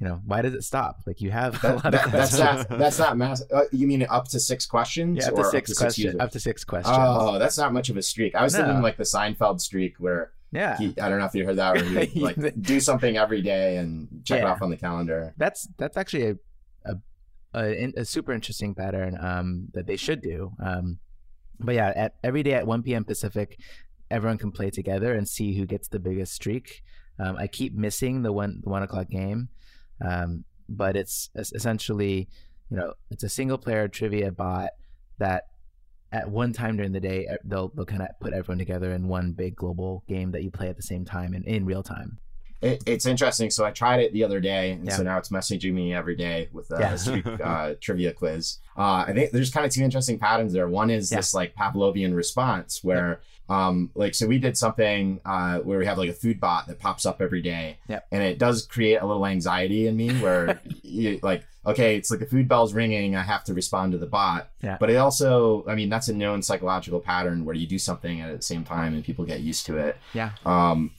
you 0.01 0.07
know, 0.07 0.21
why 0.25 0.43
does 0.43 0.55
it 0.55 0.63
stop? 0.63 1.01
Like 1.07 1.21
you 1.21 1.31
have 1.31 1.55
a 1.65 1.67
That- 1.67 1.75
lot 1.77 1.87
of 1.87 1.93
that- 1.93 2.13
that's 2.13 2.37
questions. 2.37 2.67
not 2.71 2.79
that's 2.79 2.99
not 2.99 3.17
mass. 3.17 3.43
Uh, 3.53 3.63
you 3.73 3.87
mean 3.87 4.07
up 4.09 4.29
to 4.29 4.41
six 4.41 4.65
questions? 4.67 5.19
Yeah, 5.19 5.29
up 5.29 5.35
to 5.37 5.45
six 5.45 5.75
questions. 5.77 6.05
users? 6.05 6.21
Up 6.21 6.31
to 6.33 6.41
six 6.41 6.65
questions. 6.65 6.97
Oh, 6.99 7.39
that's 7.39 7.59
not 7.59 7.73
much 7.73 7.89
of 7.91 7.97
a 7.97 8.03
streak. 8.03 8.35
I 8.35 8.43
was 8.43 8.55
No. 8.55 8.65
thinking 8.65 8.83
like 8.83 8.97
the 8.97 9.05
Seinfeld 9.05 9.61
streak, 9.61 9.97
where 9.99 10.33
yeah, 10.51 10.79
he, 10.79 10.95
I 11.01 11.09
don't 11.11 11.19
know 11.19 11.27
if 11.27 11.35
you 11.35 11.45
heard 11.45 11.57
that, 11.57 11.75
where 11.75 12.05
he 12.05 12.23
would, 12.23 12.39
like 12.43 12.63
do 12.63 12.81
something 12.81 13.17
every 13.19 13.43
day 13.43 13.77
and 13.77 14.09
check 14.25 14.39
it 14.41 14.47
off 14.47 14.63
on 14.63 14.71
the 14.71 14.77
calendar. 14.79 15.35
that's 15.37 15.69
that's 15.77 15.97
actually 15.97 16.29
a 16.31 16.37
a, 16.87 16.97
a, 17.55 17.93
a 17.99 18.05
super 18.05 18.33
interesting 18.33 18.75
pattern 18.75 19.19
um, 19.21 19.69
that 19.75 19.87
they 19.87 19.97
should 19.97 20.23
do. 20.23 20.53
Um, 20.63 20.99
but 21.61 21.75
yeah, 21.75 21.93
at 21.97 22.15
every 22.23 22.43
day 22.43 22.53
at 22.55 22.67
1 22.67 22.83
p.m. 22.83 23.05
Pacific, 23.05 23.59
everyone 24.11 24.39
can 24.39 24.53
play 24.53 24.71
together 24.71 25.15
and 25.15 25.29
see 25.29 25.57
who 25.57 25.67
gets 25.67 25.89
the 25.89 25.99
biggest 25.99 26.35
streak. 26.35 26.83
Um, 27.19 27.37
I 27.37 27.47
keep 27.47 27.75
missing 27.75 28.23
the 28.23 28.33
one 28.33 28.61
the 28.63 28.71
one 28.71 28.83
o'clock 28.83 29.09
game, 29.09 29.49
um, 30.05 30.45
but 30.69 30.97
it's 30.97 31.31
essentially 31.35 32.29
you 32.71 32.77
know 32.77 32.95
it's 33.11 33.25
a 33.25 33.29
single 33.29 33.59
player 33.59 33.89
trivia 33.89 34.31
bot 34.31 34.71
that 35.19 35.45
at 36.13 36.31
one 36.31 36.53
time 36.53 36.77
during 36.77 36.93
the 36.93 37.01
day 37.01 37.29
they'll 37.45 37.69
they'll 37.75 37.85
kind 37.85 38.03
of 38.03 38.09
put 38.21 38.33
everyone 38.33 38.59
together 38.59 38.93
in 38.93 39.09
one 39.09 39.33
big 39.33 39.57
global 39.57 40.05
game 40.09 40.31
that 40.33 40.43
you 40.43 40.51
play 40.51 40.69
at 40.69 40.77
the 40.77 40.83
same 40.83 41.05
time 41.05 41.35
and 41.35 41.45
in 41.45 41.65
real 41.65 41.83
time. 41.83 42.19
It, 42.61 42.83
it's 42.87 43.07
interesting. 43.07 43.51
So 43.51 43.65
I 43.65 43.71
tried 43.71 44.01
it 44.01 44.13
the 44.13 44.25
other 44.25 44.41
day, 44.41 44.73
and 44.73 44.87
Yeah. 44.87 44.97
so 44.97 45.03
now 45.03 45.19
it's 45.19 45.29
messaging 45.29 45.73
me 45.75 45.95
every 45.95 46.17
day 46.17 46.49
with 46.53 46.71
a 46.73 46.79
Yeah. 46.81 46.97
streak 46.97 47.27
uh, 47.45 47.75
trivia 47.81 48.13
quiz. 48.13 48.59
Uh, 48.77 49.05
I 49.07 49.13
think 49.13 49.31
there's 49.31 49.51
kind 49.51 49.65
of 49.65 49.73
two 49.73 49.83
interesting 49.83 50.19
patterns 50.19 50.53
there. 50.53 50.69
One 50.69 50.91
is 50.91 51.11
Yeah. 51.13 51.19
this 51.19 51.35
like 51.35 51.55
Pavlovian 51.55 52.15
response 52.15 52.83
where. 52.83 53.21
Um, 53.51 53.91
like 53.95 54.15
so 54.15 54.27
we 54.27 54.39
did 54.39 54.59
something 54.59 55.21
uh, 55.25 55.61
where 55.61 55.79
we 55.79 55.87
have 55.87 55.97
like 55.97 56.11
a 56.11 56.13
food 56.13 56.39
bot 56.39 56.67
that 56.67 56.79
pops 56.81 57.07
up 57.07 57.23
every 57.23 57.41
day 57.41 57.79
and 57.89 58.23
it 58.23 58.39
does 58.39 58.67
create 58.67 58.97
a 58.97 59.07
little 59.07 59.25
anxiety 59.25 59.87
in 59.87 59.97
me 59.97 60.11
where 60.21 60.61
you 60.83 61.19
like 61.23 61.47
okay 61.65 61.97
it's 61.97 62.11
like 62.11 62.21
the 62.21 62.27
food 62.27 62.47
bell's 62.47 62.75
ringing 62.75 63.17
i 63.17 63.23
have 63.23 63.45
to 63.45 63.55
respond 63.55 63.93
to 63.93 63.97
the 63.99 64.07
bot 64.07 64.51
Yeah. 64.63 64.77
but 64.79 64.91
it 64.91 64.97
also 64.97 65.65
i 65.67 65.75
mean 65.75 65.89
that's 65.89 66.09
a 66.09 66.13
known 66.13 66.43
psychological 66.43 67.01
pattern 67.01 67.47
where 67.47 67.55
you 67.55 67.67
do 67.67 67.79
something 67.79 68.21
at 68.21 68.37
the 68.37 68.43
same 68.43 68.65
time 68.65 68.93
and 68.93 69.03
people 69.03 69.25
get 69.25 69.41
used 69.41 69.65
to 69.65 69.79
it 69.79 69.97
Yeah. 70.13 70.33
um, 70.45 70.91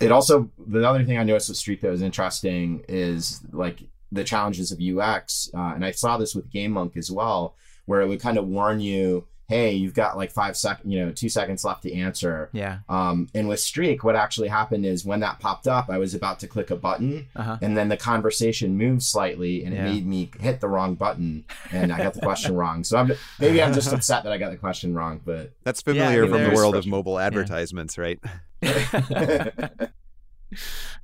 it 0.00 0.12
also 0.12 0.50
the 0.66 0.88
other 0.88 1.04
thing 1.04 1.18
I 1.18 1.24
noticed 1.24 1.48
with 1.48 1.58
Streak 1.58 1.80
that 1.82 1.90
was 1.90 2.02
interesting 2.02 2.84
is 2.88 3.40
like 3.52 3.80
the 4.12 4.24
challenges 4.24 4.70
of 4.72 4.80
UX, 4.80 5.50
uh, 5.54 5.72
and 5.74 5.84
I 5.84 5.90
saw 5.90 6.16
this 6.18 6.34
with 6.34 6.50
GameMonk 6.52 6.96
as 6.96 7.10
well, 7.10 7.56
where 7.86 8.00
it 8.00 8.06
would 8.08 8.20
kind 8.20 8.38
of 8.38 8.46
warn 8.46 8.80
you, 8.80 9.26
hey, 9.48 9.72
you've 9.72 9.92
got 9.94 10.16
like 10.16 10.30
five 10.30 10.56
seconds, 10.56 10.90
you 10.90 11.04
know, 11.04 11.10
two 11.12 11.28
seconds 11.28 11.64
left 11.64 11.82
to 11.82 11.92
answer. 11.92 12.48
Yeah. 12.52 12.78
Um, 12.88 13.28
and 13.34 13.46
with 13.48 13.60
Streak, 13.60 14.02
what 14.04 14.16
actually 14.16 14.48
happened 14.48 14.86
is 14.86 15.04
when 15.04 15.20
that 15.20 15.38
popped 15.40 15.66
up, 15.66 15.90
I 15.90 15.98
was 15.98 16.14
about 16.14 16.38
to 16.40 16.46
click 16.46 16.70
a 16.70 16.76
button, 16.76 17.26
Uh-huh. 17.36 17.58
and 17.60 17.76
then 17.76 17.88
the 17.88 17.96
conversation 17.98 18.78
moved 18.78 19.02
slightly, 19.02 19.64
and 19.64 19.74
Yeah. 19.74 19.86
it 19.86 19.90
made 19.92 20.06
me 20.06 20.30
hit 20.40 20.60
the 20.60 20.68
wrong 20.68 20.94
button, 20.94 21.44
and 21.72 21.92
I 21.92 21.98
got 21.98 22.14
the 22.14 22.20
question 22.20 22.54
wrong. 22.60 22.84
So 22.84 22.96
I'm 22.96 23.12
maybe 23.40 23.62
I'm 23.62 23.74
just 23.74 23.92
upset 23.92 24.22
that 24.24 24.32
I 24.32 24.38
got 24.38 24.50
the 24.50 24.56
question 24.56 24.94
wrong, 24.94 25.20
but 25.24 25.52
That's 25.64 25.82
Yeah, 25.86 25.92
I 25.92 25.96
familiar 25.96 26.22
mean, 26.22 26.30
from 26.30 26.42
the 26.44 26.50
world 26.56 26.76
of 26.76 26.86
mobile 26.86 27.18
advertisements, 27.18 27.98
right? 27.98 28.20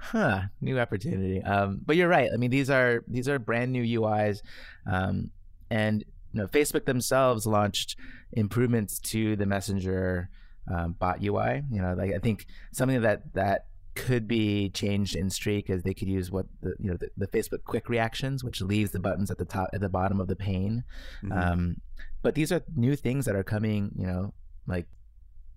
huh, 0.01 0.43
new 0.61 0.79
opportunity. 0.79 1.43
Um, 1.43 1.81
but 1.85 1.97
you're 1.97 2.09
right. 2.09 2.31
I 2.33 2.37
mean, 2.37 2.51
these 2.51 2.71
are 2.71 3.05
these 3.09 3.29
are 3.29 3.39
brand 3.39 3.73
new 3.73 4.01
UIs, 4.01 4.43
um, 4.87 5.31
and 5.71 6.05
you 6.33 6.41
know, 6.41 6.47
Facebook 6.47 6.85
themselves 6.87 7.47
launched 7.47 7.97
improvements 8.33 8.99
to 9.01 9.37
the 9.37 9.47
Messenger 9.47 10.31
um, 10.73 10.93
bot 10.93 11.23
UI. 11.23 11.63
You 11.71 11.83
know, 11.83 11.95
like 11.95 12.13
I 12.13 12.19
think 12.19 12.47
something 12.73 13.03
that 13.03 13.35
that 13.35 13.67
could 13.95 14.29
be 14.29 14.71
changed 14.71 15.17
in 15.17 15.31
Streak 15.31 15.69
is 15.69 15.83
they 15.83 15.95
could 15.95 16.09
use 16.09 16.31
what 16.31 16.47
the 16.63 16.75
you 16.79 16.91
know 16.91 16.97
the, 16.97 17.11
the 17.17 17.27
Facebook 17.27 17.65
quick 17.65 17.89
reactions, 17.89 18.45
which 18.45 18.61
leaves 18.61 18.93
the 18.93 19.01
buttons 19.01 19.31
at 19.31 19.39
the 19.39 19.45
top 19.45 19.71
at 19.73 19.81
the 19.81 19.89
bottom 19.89 20.21
of 20.21 20.29
the 20.29 20.37
pane. 20.37 20.85
Mm-hmm. 21.23 21.33
Um, 21.33 21.77
but 22.23 22.35
these 22.35 22.53
are 22.53 22.63
new 22.77 22.97
things 22.97 23.25
that 23.27 23.35
are 23.35 23.45
coming. 23.45 23.93
You 23.97 24.07
know, 24.07 24.35
like 24.67 24.87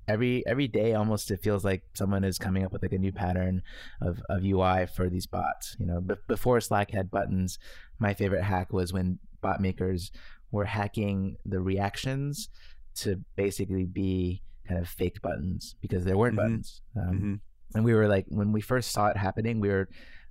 every 0.08 0.46
every 0.46 0.68
day 0.68 0.94
almost 0.94 1.32
it 1.32 1.42
feels 1.42 1.64
like 1.64 1.84
someone 1.94 2.24
is 2.24 2.38
coming 2.38 2.66
up 2.66 2.72
with 2.72 2.82
like 2.82 2.94
a 2.94 2.98
new 2.98 3.12
pattern 3.12 3.62
of, 4.02 4.22
of 4.30 4.44
UI 4.44 4.88
for 4.88 5.10
these 5.10 5.26
bots. 5.26 5.76
You 5.80 5.86
know, 5.86 6.02
b- 6.02 6.16
before 6.28 6.60
Slack 6.62 6.92
had 6.92 7.12
buttons, 7.12 7.60
my 8.00 8.14
favorite 8.14 8.44
hack 8.44 8.74
was 8.74 8.94
when 8.94 9.20
bot 9.42 9.62
makers 9.62 10.12
were 10.52 10.66
hacking 10.66 11.38
the 11.46 11.60
reactions 11.60 12.50
to 12.96 13.22
basically 13.36 13.86
be 13.86 14.42
kind 14.68 14.80
of 14.80 14.88
fake 14.88 15.22
buttons 15.22 15.76
because 15.82 16.06
there 16.06 16.18
weren't 16.18 16.36
mm-hmm. 16.36 16.46
buttons. 16.46 16.82
Um, 16.96 17.16
mm-hmm. 17.16 17.34
And 17.76 17.86
we 17.86 17.94
were 17.94 18.08
like, 18.08 18.26
when 18.30 18.52
we 18.52 18.62
first 18.62 18.92
saw 18.92 19.08
it 19.08 19.18
happening, 19.18 19.60
we 19.60 19.70
were 19.70 19.90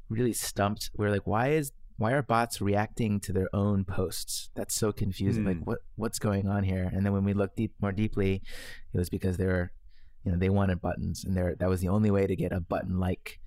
really 0.08 0.32
stumped. 0.32 0.90
We 0.96 1.04
were 1.04 1.10
like, 1.10 1.26
why 1.26 1.50
is 1.50 1.72
why 1.96 2.12
are 2.12 2.22
bots 2.22 2.60
reacting 2.60 3.20
to 3.20 3.32
their 3.32 3.48
own 3.54 3.84
posts? 3.84 4.50
That's 4.54 4.74
so 4.74 4.92
confusing. 4.92 5.44
Mm. 5.44 5.46
Like 5.46 5.64
what 5.64 5.78
what's 5.96 6.18
going 6.18 6.48
on 6.48 6.64
here? 6.64 6.90
And 6.92 7.04
then 7.04 7.12
when 7.12 7.24
we 7.24 7.32
looked 7.32 7.56
deep, 7.56 7.74
more 7.80 7.92
deeply, 7.92 8.42
it 8.92 8.98
was 8.98 9.10
because 9.10 9.36
they 9.36 9.46
were, 9.46 9.72
you 10.24 10.32
know, 10.32 10.38
they 10.38 10.50
wanted 10.50 10.80
buttons, 10.80 11.24
and 11.24 11.36
there 11.36 11.54
that 11.58 11.68
was 11.68 11.80
the 11.80 11.88
only 11.88 12.10
way 12.10 12.26
to 12.26 12.36
get 12.36 12.52
a 12.52 12.60
button 12.60 12.98
like 12.98 13.40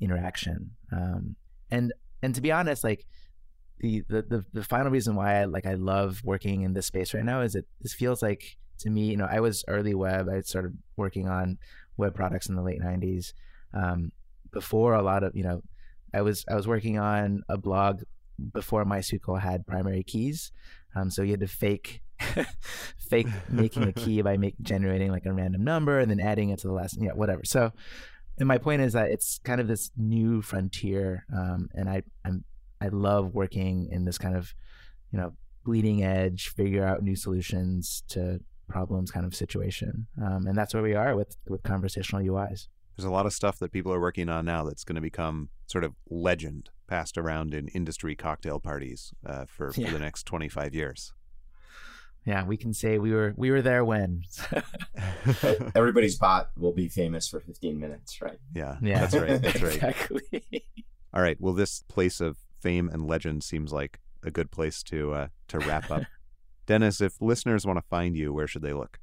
interaction. 0.00 0.72
Um, 0.92 1.36
and 1.70 1.92
and 2.22 2.34
to 2.34 2.40
be 2.40 2.52
honest, 2.52 2.84
like 2.84 3.06
the, 3.80 4.02
the 4.08 4.22
the 4.22 4.44
the 4.52 4.64
final 4.64 4.90
reason 4.90 5.14
why 5.14 5.40
I 5.40 5.44
like 5.44 5.66
I 5.66 5.74
love 5.74 6.20
working 6.24 6.62
in 6.62 6.74
this 6.74 6.86
space 6.86 7.14
right 7.14 7.24
now 7.24 7.40
is 7.40 7.54
it 7.54 7.66
this 7.80 7.94
feels 7.94 8.22
like 8.22 8.56
to 8.78 8.90
me, 8.90 9.06
you 9.06 9.16
know, 9.16 9.28
I 9.30 9.40
was 9.40 9.64
early 9.68 9.94
web. 9.94 10.28
I 10.28 10.40
started 10.40 10.76
working 10.96 11.28
on 11.28 11.58
web 11.96 12.14
products 12.14 12.48
in 12.48 12.54
the 12.54 12.62
late 12.62 12.80
'90s. 12.80 13.32
Um, 13.72 14.12
before 14.52 14.94
a 14.94 15.02
lot 15.02 15.22
of 15.22 15.34
you 15.36 15.44
know, 15.44 15.62
I 16.14 16.22
was 16.22 16.44
I 16.48 16.54
was 16.54 16.66
working 16.66 16.98
on 16.98 17.42
a 17.48 17.56
blog 17.56 18.02
before 18.52 18.84
MySQL 18.84 19.40
had 19.40 19.66
primary 19.66 20.02
keys. 20.02 20.52
Um, 20.94 21.10
so 21.10 21.22
you 21.22 21.32
had 21.32 21.40
to 21.40 21.46
fake 21.48 22.02
fake 22.98 23.28
making 23.48 23.84
a 23.84 23.92
key 23.92 24.22
by 24.22 24.36
make 24.36 24.54
generating 24.60 25.10
like 25.10 25.26
a 25.26 25.32
random 25.32 25.64
number 25.64 25.98
and 25.98 26.10
then 26.10 26.20
adding 26.20 26.50
it 26.50 26.58
to 26.60 26.68
the 26.68 26.74
last 26.74 26.98
yeah 27.00 27.12
whatever. 27.12 27.42
So 27.44 27.72
and 28.38 28.48
my 28.48 28.58
point 28.58 28.80
is 28.82 28.94
that 28.94 29.10
it's 29.10 29.38
kind 29.44 29.60
of 29.60 29.68
this 29.68 29.90
new 29.96 30.40
frontier, 30.40 31.26
um, 31.32 31.68
and 31.74 31.88
I 31.88 32.02
I'm 32.24 32.44
I 32.80 32.88
love 32.88 33.34
working 33.34 33.88
in 33.92 34.06
this 34.06 34.18
kind 34.18 34.34
of 34.34 34.54
you 35.12 35.18
know 35.18 35.34
bleeding 35.64 36.02
edge, 36.02 36.48
figure 36.48 36.84
out 36.84 37.02
new 37.02 37.16
solutions 37.16 38.02
to 38.08 38.40
problems 38.66 39.10
kind 39.10 39.26
of 39.26 39.34
situation. 39.34 40.06
Um, 40.22 40.46
and 40.46 40.56
that's 40.56 40.72
where 40.72 40.82
we 40.82 40.94
are 40.94 41.14
with 41.14 41.36
with 41.48 41.62
conversational 41.62 42.22
UIs. 42.22 42.68
There's 43.00 43.08
a 43.08 43.12
lot 43.12 43.24
of 43.24 43.32
stuff 43.32 43.58
that 43.60 43.72
people 43.72 43.94
are 43.94 44.00
working 44.00 44.28
on 44.28 44.44
now 44.44 44.62
that's 44.62 44.84
going 44.84 44.96
to 44.96 45.00
become 45.00 45.48
sort 45.66 45.84
of 45.84 45.94
legend, 46.10 46.68
passed 46.86 47.16
around 47.16 47.54
in 47.54 47.68
industry 47.68 48.14
cocktail 48.14 48.60
parties 48.60 49.14
uh, 49.24 49.46
for, 49.46 49.72
for 49.72 49.80
the 49.80 49.98
next 49.98 50.24
25 50.24 50.74
years. 50.74 51.14
Yeah, 52.26 52.44
we 52.44 52.58
can 52.58 52.74
say 52.74 52.98
we 52.98 53.12
were 53.12 53.32
we 53.38 53.50
were 53.50 53.62
there 53.62 53.86
when. 53.86 54.24
Everybody's 55.74 56.18
bot 56.18 56.50
will 56.58 56.74
be 56.74 56.88
famous 56.88 57.26
for 57.26 57.40
15 57.40 57.80
minutes, 57.80 58.20
right? 58.20 58.38
Yeah, 58.54 58.76
yeah, 58.82 59.06
that's 59.06 59.14
right. 59.14 59.28
That's 59.42 59.62
right. 59.62 59.74
exactly. 59.76 60.64
All 61.14 61.22
right. 61.22 61.38
Well, 61.40 61.54
this 61.54 61.82
place 61.88 62.20
of 62.20 62.36
fame 62.60 62.90
and 62.92 63.06
legend 63.06 63.44
seems 63.44 63.72
like 63.72 63.98
a 64.22 64.30
good 64.30 64.50
place 64.50 64.82
to 64.82 65.14
uh, 65.14 65.28
to 65.48 65.58
wrap 65.60 65.90
up. 65.90 66.02
Dennis, 66.66 67.00
if 67.00 67.14
listeners 67.22 67.64
want 67.64 67.78
to 67.78 67.84
find 67.88 68.14
you, 68.14 68.34
where 68.34 68.46
should 68.46 68.60
they 68.60 68.74
look? 68.74 68.98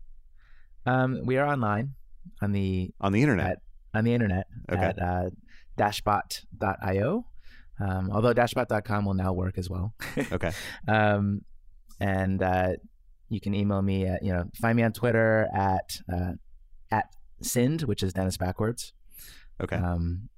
Um, 0.85 1.21
we 1.25 1.37
are 1.37 1.47
online 1.47 1.95
on 2.43 2.51
the 2.51 2.91
on 3.01 3.11
the 3.11 3.23
internet. 3.23 3.63
On 3.93 4.03
the 4.03 4.13
internet 4.13 4.47
okay. 4.71 4.81
at 4.81 5.01
uh, 5.01 5.29
dashbot.io. 5.77 7.25
Um, 7.79 8.09
although 8.11 8.33
dashbot.com 8.33 9.05
will 9.05 9.13
now 9.13 9.33
work 9.33 9.57
as 9.57 9.69
well. 9.69 9.93
okay. 10.31 10.51
Um, 10.87 11.41
and 11.99 12.41
uh, 12.41 12.73
you 13.29 13.39
can 13.39 13.53
email 13.53 13.81
me 13.81 14.05
at 14.05 14.23
you 14.23 14.33
know 14.33 14.45
find 14.59 14.75
me 14.75 14.83
on 14.83 14.93
Twitter 14.93 15.47
at 15.53 15.99
uh, 16.11 16.33
at 16.91 17.05
sinned, 17.41 17.83
which 17.83 18.03
is 18.03 18.13
Dennis 18.13 18.37
backwards. 18.37 18.93
Okay. 19.61 19.75
Um, 19.75 20.29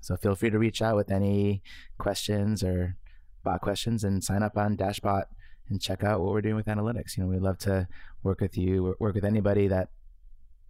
so 0.00 0.16
feel 0.16 0.34
free 0.34 0.50
to 0.50 0.58
reach 0.58 0.82
out 0.82 0.96
with 0.96 1.10
any 1.10 1.62
questions 1.98 2.62
or 2.62 2.96
bot 3.42 3.60
questions 3.60 4.04
and 4.04 4.22
sign 4.22 4.42
up 4.42 4.56
on 4.56 4.76
Dashbot 4.76 5.24
and 5.68 5.80
check 5.80 6.04
out 6.04 6.20
what 6.20 6.32
we're 6.32 6.42
doing 6.42 6.56
with 6.56 6.66
analytics. 6.66 7.16
You 7.16 7.22
know, 7.22 7.30
we'd 7.30 7.40
love 7.40 7.58
to 7.60 7.88
work 8.22 8.40
with 8.40 8.58
you, 8.58 8.94
work 8.98 9.14
with 9.14 9.24
anybody 9.24 9.68
that 9.68 9.88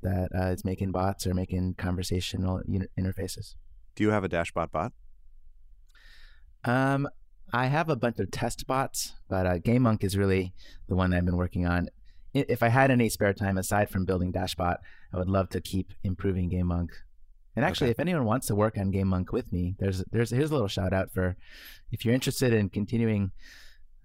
that 0.05 0.29
uh, 0.35 0.47
is 0.53 0.65
making 0.65 0.93
bots 0.93 1.27
or 1.27 1.35
making 1.35 1.75
conversational 1.75 2.63
interfaces. 2.99 3.57
Do 3.97 4.05
you 4.05 4.11
have 4.11 4.25
a 4.25 4.29
Dashbot 4.29 4.71
bot? 4.71 4.93
Um, 6.65 7.09
I 7.53 7.67
have 7.67 7.89
a 7.89 7.97
bunch 7.97 8.19
of 8.19 8.31
test 8.31 8.67
bots, 8.67 9.15
but 9.29 9.47
uh, 9.47 9.59
GameMonk 9.59 10.05
is 10.05 10.17
really 10.17 10.55
the 10.89 10.95
one 10.95 11.13
I've 11.13 11.25
been 11.25 11.37
working 11.37 11.67
on. 11.67 11.89
If 12.33 12.63
I 12.63 12.69
had 12.69 12.91
any 12.91 13.09
spare 13.09 13.33
time 13.33 13.59
aside 13.59 13.91
from 13.91 14.05
building 14.05 14.33
Dashbot, 14.33 14.79
I 15.13 15.17
would 15.17 15.29
love 15.29 15.51
to 15.51 15.61
keep 15.61 15.93
improving 16.03 16.51
GameMonk. 16.51 16.89
And 17.57 17.65
actually, 17.65 17.89
okay. 17.89 17.93
if 17.93 18.01
anyone 18.01 18.25
wants 18.25 18.49
to 18.49 18.55
work 18.55 18.77
on 18.77 18.93
GameMonk 18.93 19.31
with 19.31 19.53
me, 19.53 19.77
there's 19.79 20.03
there's 20.11 20.31
here's 20.31 20.51
a 20.51 20.55
little 20.55 20.69
shout 20.69 20.93
out 20.93 21.13
for 21.13 21.37
if 21.93 22.05
you're 22.05 22.15
interested 22.15 22.53
in 22.53 22.69
continuing 22.69 23.31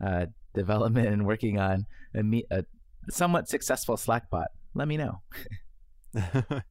uh, 0.06 0.28
development 0.54 1.08
and 1.08 1.26
working 1.26 1.60
on 1.60 1.88
a, 2.14 2.44
a 2.52 2.66
somewhat 3.10 3.50
successful 3.50 3.98
Slack 3.98 4.30
bot, 4.30 4.50
let 4.76 4.88
me 4.88 4.98
know. 4.98 5.22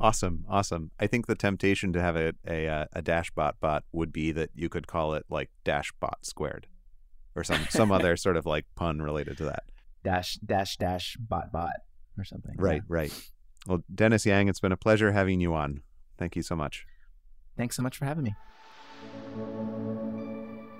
awesome, 0.00 0.44
awesome. 0.48 0.90
I 0.98 1.06
think 1.06 1.26
the 1.26 1.34
temptation 1.34 1.92
to 1.92 2.00
have 2.00 2.16
a 2.16 2.32
a, 2.46 2.68
uh, 2.68 2.84
a 2.92 3.02
Dashbot 3.02 3.54
bot 3.60 3.84
would 3.92 4.12
be 4.12 4.32
that 4.32 4.50
you 4.54 4.68
could 4.68 4.86
call 4.86 5.14
it 5.14 5.24
like 5.28 5.50
Dashbot 5.64 6.22
squared, 6.22 6.66
or 7.34 7.44
some 7.44 7.66
some 7.70 7.92
other 7.92 8.16
sort 8.16 8.36
of 8.36 8.46
like 8.46 8.66
pun 8.74 9.00
related 9.00 9.36
to 9.38 9.44
that. 9.44 9.64
Dash 10.04 10.34
dash 10.34 10.76
dash 10.76 11.16
bot 11.18 11.52
bot 11.52 11.76
or 12.18 12.24
something. 12.24 12.54
Right, 12.56 12.82
yeah. 12.82 12.88
right. 12.88 13.30
Well, 13.66 13.82
Dennis 13.92 14.24
Yang, 14.24 14.48
it's 14.48 14.60
been 14.60 14.72
a 14.72 14.76
pleasure 14.76 15.12
having 15.12 15.40
you 15.40 15.54
on. 15.54 15.82
Thank 16.18 16.36
you 16.36 16.42
so 16.42 16.54
much. 16.54 16.86
Thanks 17.56 17.76
so 17.76 17.82
much 17.82 17.96
for 17.96 18.04
having 18.04 18.24
me. 18.24 18.34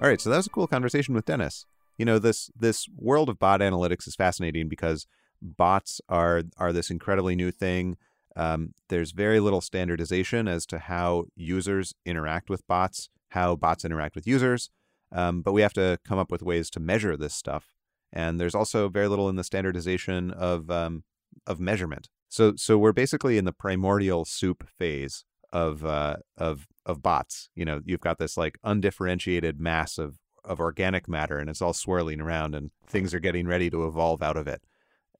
All 0.00 0.08
right, 0.08 0.20
so 0.20 0.30
that 0.30 0.36
was 0.36 0.46
a 0.46 0.50
cool 0.50 0.66
conversation 0.66 1.14
with 1.14 1.24
Dennis. 1.24 1.66
You 1.98 2.04
know, 2.04 2.18
this 2.18 2.50
this 2.58 2.86
world 2.96 3.28
of 3.28 3.38
bot 3.38 3.60
analytics 3.60 4.06
is 4.06 4.14
fascinating 4.14 4.68
because 4.68 5.06
bots 5.40 6.00
are 6.08 6.42
are 6.56 6.72
this 6.72 6.90
incredibly 6.90 7.36
new 7.36 7.50
thing. 7.50 7.96
Um, 8.34 8.74
there's 8.88 9.12
very 9.12 9.40
little 9.40 9.60
standardization 9.60 10.46
as 10.46 10.66
to 10.66 10.78
how 10.78 11.24
users 11.34 11.94
interact 12.04 12.50
with 12.50 12.66
bots, 12.66 13.08
how 13.30 13.56
bots 13.56 13.84
interact 13.84 14.14
with 14.14 14.26
users, 14.26 14.70
um, 15.10 15.40
but 15.40 15.52
we 15.52 15.62
have 15.62 15.72
to 15.74 15.98
come 16.06 16.18
up 16.18 16.30
with 16.30 16.42
ways 16.42 16.68
to 16.70 16.80
measure 16.80 17.16
this 17.16 17.34
stuff. 17.34 17.74
And 18.12 18.38
there's 18.38 18.54
also 18.54 18.88
very 18.88 19.08
little 19.08 19.28
in 19.28 19.36
the 19.36 19.44
standardization 19.44 20.30
of 20.30 20.70
um, 20.70 21.04
of 21.46 21.60
measurement. 21.60 22.08
So 22.28 22.54
so 22.56 22.76
we're 22.78 22.92
basically 22.92 23.38
in 23.38 23.44
the 23.44 23.52
primordial 23.52 24.24
soup 24.24 24.68
phase 24.68 25.24
of 25.52 25.84
uh, 25.84 26.16
of 26.36 26.66
of 26.84 27.02
bots. 27.02 27.48
You 27.54 27.64
know, 27.64 27.80
you've 27.84 28.00
got 28.00 28.18
this 28.18 28.36
like 28.36 28.58
undifferentiated 28.62 29.60
mass 29.60 29.98
of 29.98 30.18
of 30.44 30.60
organic 30.60 31.08
matter, 31.08 31.38
and 31.38 31.50
it's 31.50 31.62
all 31.62 31.72
swirling 31.72 32.20
around, 32.20 32.54
and 32.54 32.70
things 32.86 33.14
are 33.14 33.20
getting 33.20 33.46
ready 33.46 33.70
to 33.70 33.86
evolve 33.86 34.22
out 34.22 34.36
of 34.36 34.46
it 34.46 34.62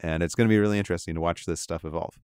and 0.01 0.22
it's 0.22 0.34
going 0.34 0.49
to 0.49 0.53
be 0.53 0.59
really 0.59 0.78
interesting 0.78 1.14
to 1.14 1.20
watch 1.20 1.47
this 1.47 1.61
stuff 1.61 1.84
evolve. 1.84 2.18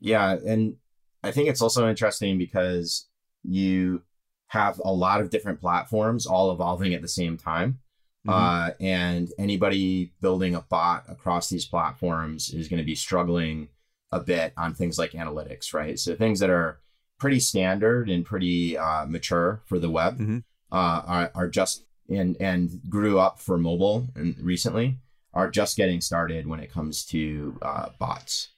Yeah, 0.00 0.36
and 0.46 0.76
I 1.22 1.30
think 1.30 1.48
it's 1.48 1.62
also 1.62 1.88
interesting 1.88 2.38
because 2.38 3.08
you 3.42 4.02
have 4.48 4.80
a 4.84 4.92
lot 4.92 5.20
of 5.20 5.30
different 5.30 5.60
platforms 5.60 6.26
all 6.26 6.52
evolving 6.52 6.94
at 6.94 7.02
the 7.02 7.08
same 7.08 7.36
time. 7.36 7.80
Mm-hmm. 8.26 8.30
Uh, 8.30 8.70
and 8.80 9.28
anybody 9.38 10.12
building 10.20 10.54
a 10.54 10.62
bot 10.62 11.04
across 11.08 11.48
these 11.48 11.64
platforms 11.64 12.52
is 12.52 12.68
going 12.68 12.78
to 12.78 12.84
be 12.84 12.94
struggling 12.94 13.68
a 14.12 14.20
bit 14.20 14.52
on 14.56 14.74
things 14.74 14.98
like 14.98 15.12
analytics, 15.12 15.72
right? 15.72 15.98
So 15.98 16.14
things 16.14 16.40
that 16.40 16.50
are 16.50 16.80
pretty 17.18 17.40
standard 17.40 18.08
and 18.10 18.24
pretty 18.24 18.76
uh, 18.76 19.06
mature 19.06 19.62
for 19.66 19.78
the 19.78 19.90
web 19.90 20.18
mm-hmm. 20.18 20.38
uh, 20.72 21.02
are, 21.06 21.30
are 21.34 21.48
just 21.48 21.84
and 22.08 22.36
and 22.40 22.80
grew 22.88 23.18
up 23.18 23.40
for 23.40 23.58
mobile 23.58 24.08
and 24.14 24.38
recently 24.40 24.98
are 25.36 25.50
just 25.50 25.76
getting 25.76 26.00
started 26.00 26.46
when 26.46 26.60
it 26.60 26.72
comes 26.72 27.04
to 27.04 27.58
uh, 27.60 27.90
bots. 27.98 28.48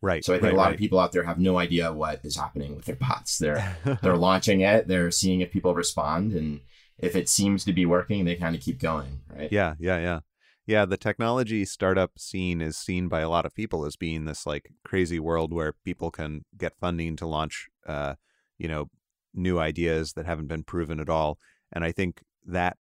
Right. 0.00 0.24
So 0.24 0.32
I 0.32 0.38
think 0.38 0.44
right, 0.44 0.54
a 0.54 0.56
lot 0.56 0.64
right. 0.64 0.74
of 0.74 0.78
people 0.80 0.98
out 0.98 1.12
there 1.12 1.24
have 1.24 1.38
no 1.38 1.58
idea 1.58 1.92
what 1.92 2.20
is 2.24 2.36
happening 2.36 2.74
with 2.74 2.86
their 2.86 2.96
bots. 2.96 3.36
They're 3.36 3.76
they're 4.02 4.16
launching 4.16 4.62
it, 4.62 4.88
they're 4.88 5.10
seeing 5.10 5.42
if 5.42 5.52
people 5.52 5.74
respond, 5.74 6.32
and 6.32 6.60
if 6.98 7.14
it 7.14 7.28
seems 7.28 7.64
to 7.66 7.72
be 7.72 7.84
working, 7.84 8.24
they 8.24 8.34
kind 8.34 8.56
of 8.56 8.62
keep 8.62 8.80
going. 8.80 9.20
Right. 9.30 9.52
Yeah. 9.52 9.74
Yeah. 9.78 9.98
Yeah. 9.98 10.20
Yeah. 10.66 10.86
The 10.86 10.96
technology 10.96 11.66
startup 11.66 12.18
scene 12.18 12.62
is 12.62 12.78
seen 12.78 13.08
by 13.08 13.20
a 13.20 13.28
lot 13.28 13.44
of 13.44 13.54
people 13.54 13.84
as 13.84 13.96
being 13.96 14.24
this 14.24 14.46
like 14.46 14.72
crazy 14.84 15.20
world 15.20 15.52
where 15.52 15.74
people 15.84 16.10
can 16.10 16.46
get 16.56 16.78
funding 16.80 17.14
to 17.16 17.26
launch, 17.26 17.68
uh, 17.86 18.14
you 18.58 18.68
know, 18.68 18.88
new 19.34 19.58
ideas 19.58 20.14
that 20.14 20.24
haven't 20.24 20.48
been 20.48 20.64
proven 20.64 20.98
at 20.98 21.10
all. 21.10 21.38
And 21.70 21.84
I 21.84 21.92
think 21.92 22.22
that 22.46 22.78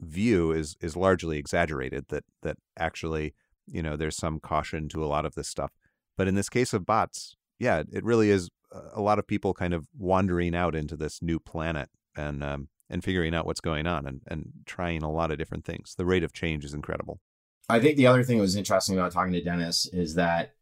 view 0.00 0.52
is 0.52 0.76
is 0.80 0.96
largely 0.96 1.38
exaggerated. 1.38 2.06
That 2.08 2.24
that 2.42 2.56
actually, 2.78 3.34
you 3.66 3.82
know, 3.82 3.96
there's 3.96 4.16
some 4.16 4.40
caution 4.40 4.88
to 4.90 5.04
a 5.04 5.06
lot 5.06 5.26
of 5.26 5.34
this 5.34 5.48
stuff. 5.48 5.72
But 6.16 6.28
in 6.28 6.34
this 6.34 6.48
case 6.48 6.72
of 6.72 6.86
bots, 6.86 7.36
yeah, 7.58 7.82
it 7.92 8.04
really 8.04 8.30
is 8.30 8.50
a 8.94 9.00
lot 9.00 9.18
of 9.18 9.26
people 9.26 9.54
kind 9.54 9.74
of 9.74 9.86
wandering 9.96 10.54
out 10.54 10.74
into 10.74 10.96
this 10.96 11.22
new 11.22 11.38
planet 11.38 11.88
and 12.16 12.42
um, 12.42 12.68
and 12.88 13.02
figuring 13.02 13.34
out 13.34 13.46
what's 13.46 13.60
going 13.60 13.86
on 13.86 14.06
and, 14.06 14.20
and 14.26 14.52
trying 14.64 15.02
a 15.02 15.10
lot 15.10 15.30
of 15.30 15.38
different 15.38 15.64
things. 15.64 15.94
The 15.96 16.06
rate 16.06 16.24
of 16.24 16.32
change 16.32 16.64
is 16.64 16.74
incredible. 16.74 17.20
I 17.68 17.80
think 17.80 17.96
the 17.96 18.06
other 18.06 18.22
thing 18.22 18.38
that 18.38 18.42
was 18.42 18.56
interesting 18.56 18.96
about 18.96 19.12
talking 19.12 19.32
to 19.32 19.42
Dennis 19.42 19.86
is 19.86 20.14
that 20.14 20.54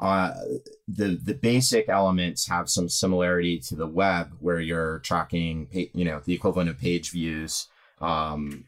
uh, 0.00 0.32
the 0.86 1.20
the 1.22 1.34
basic 1.34 1.88
elements 1.88 2.48
have 2.48 2.70
some 2.70 2.88
similarity 2.88 3.58
to 3.58 3.74
the 3.74 3.86
web, 3.86 4.32
where 4.40 4.60
you're 4.60 5.00
tracking, 5.00 5.68
you 5.92 6.04
know, 6.04 6.20
the 6.24 6.34
equivalent 6.34 6.70
of 6.70 6.78
page 6.78 7.10
views 7.10 7.66
um, 8.00 8.64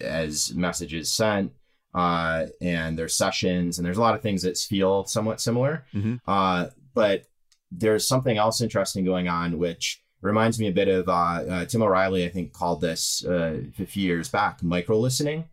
as 0.00 0.54
messages 0.54 1.12
sent, 1.12 1.52
uh, 1.94 2.46
and 2.60 2.98
there's 2.98 3.14
sessions, 3.14 3.78
and 3.78 3.86
there's 3.86 3.98
a 3.98 4.02
lot 4.02 4.14
of 4.14 4.22
things 4.22 4.42
that 4.42 4.56
feel 4.56 5.04
somewhat 5.04 5.40
similar. 5.40 5.84
Mm-hmm. 5.94 6.16
Uh, 6.26 6.66
but 6.94 7.24
there's 7.70 8.06
something 8.06 8.36
else 8.36 8.60
interesting 8.60 9.04
going 9.04 9.28
on, 9.28 9.58
which 9.58 10.02
reminds 10.20 10.58
me 10.58 10.68
a 10.68 10.72
bit 10.72 10.88
of 10.88 11.08
uh, 11.08 11.12
uh, 11.12 11.64
Tim 11.66 11.82
O'Reilly. 11.82 12.24
I 12.24 12.28
think 12.28 12.52
called 12.52 12.80
this 12.80 13.24
uh, 13.26 13.60
a 13.78 13.86
few 13.86 14.04
years 14.04 14.28
back 14.28 14.62
micro 14.62 14.98
listening, 14.98 15.44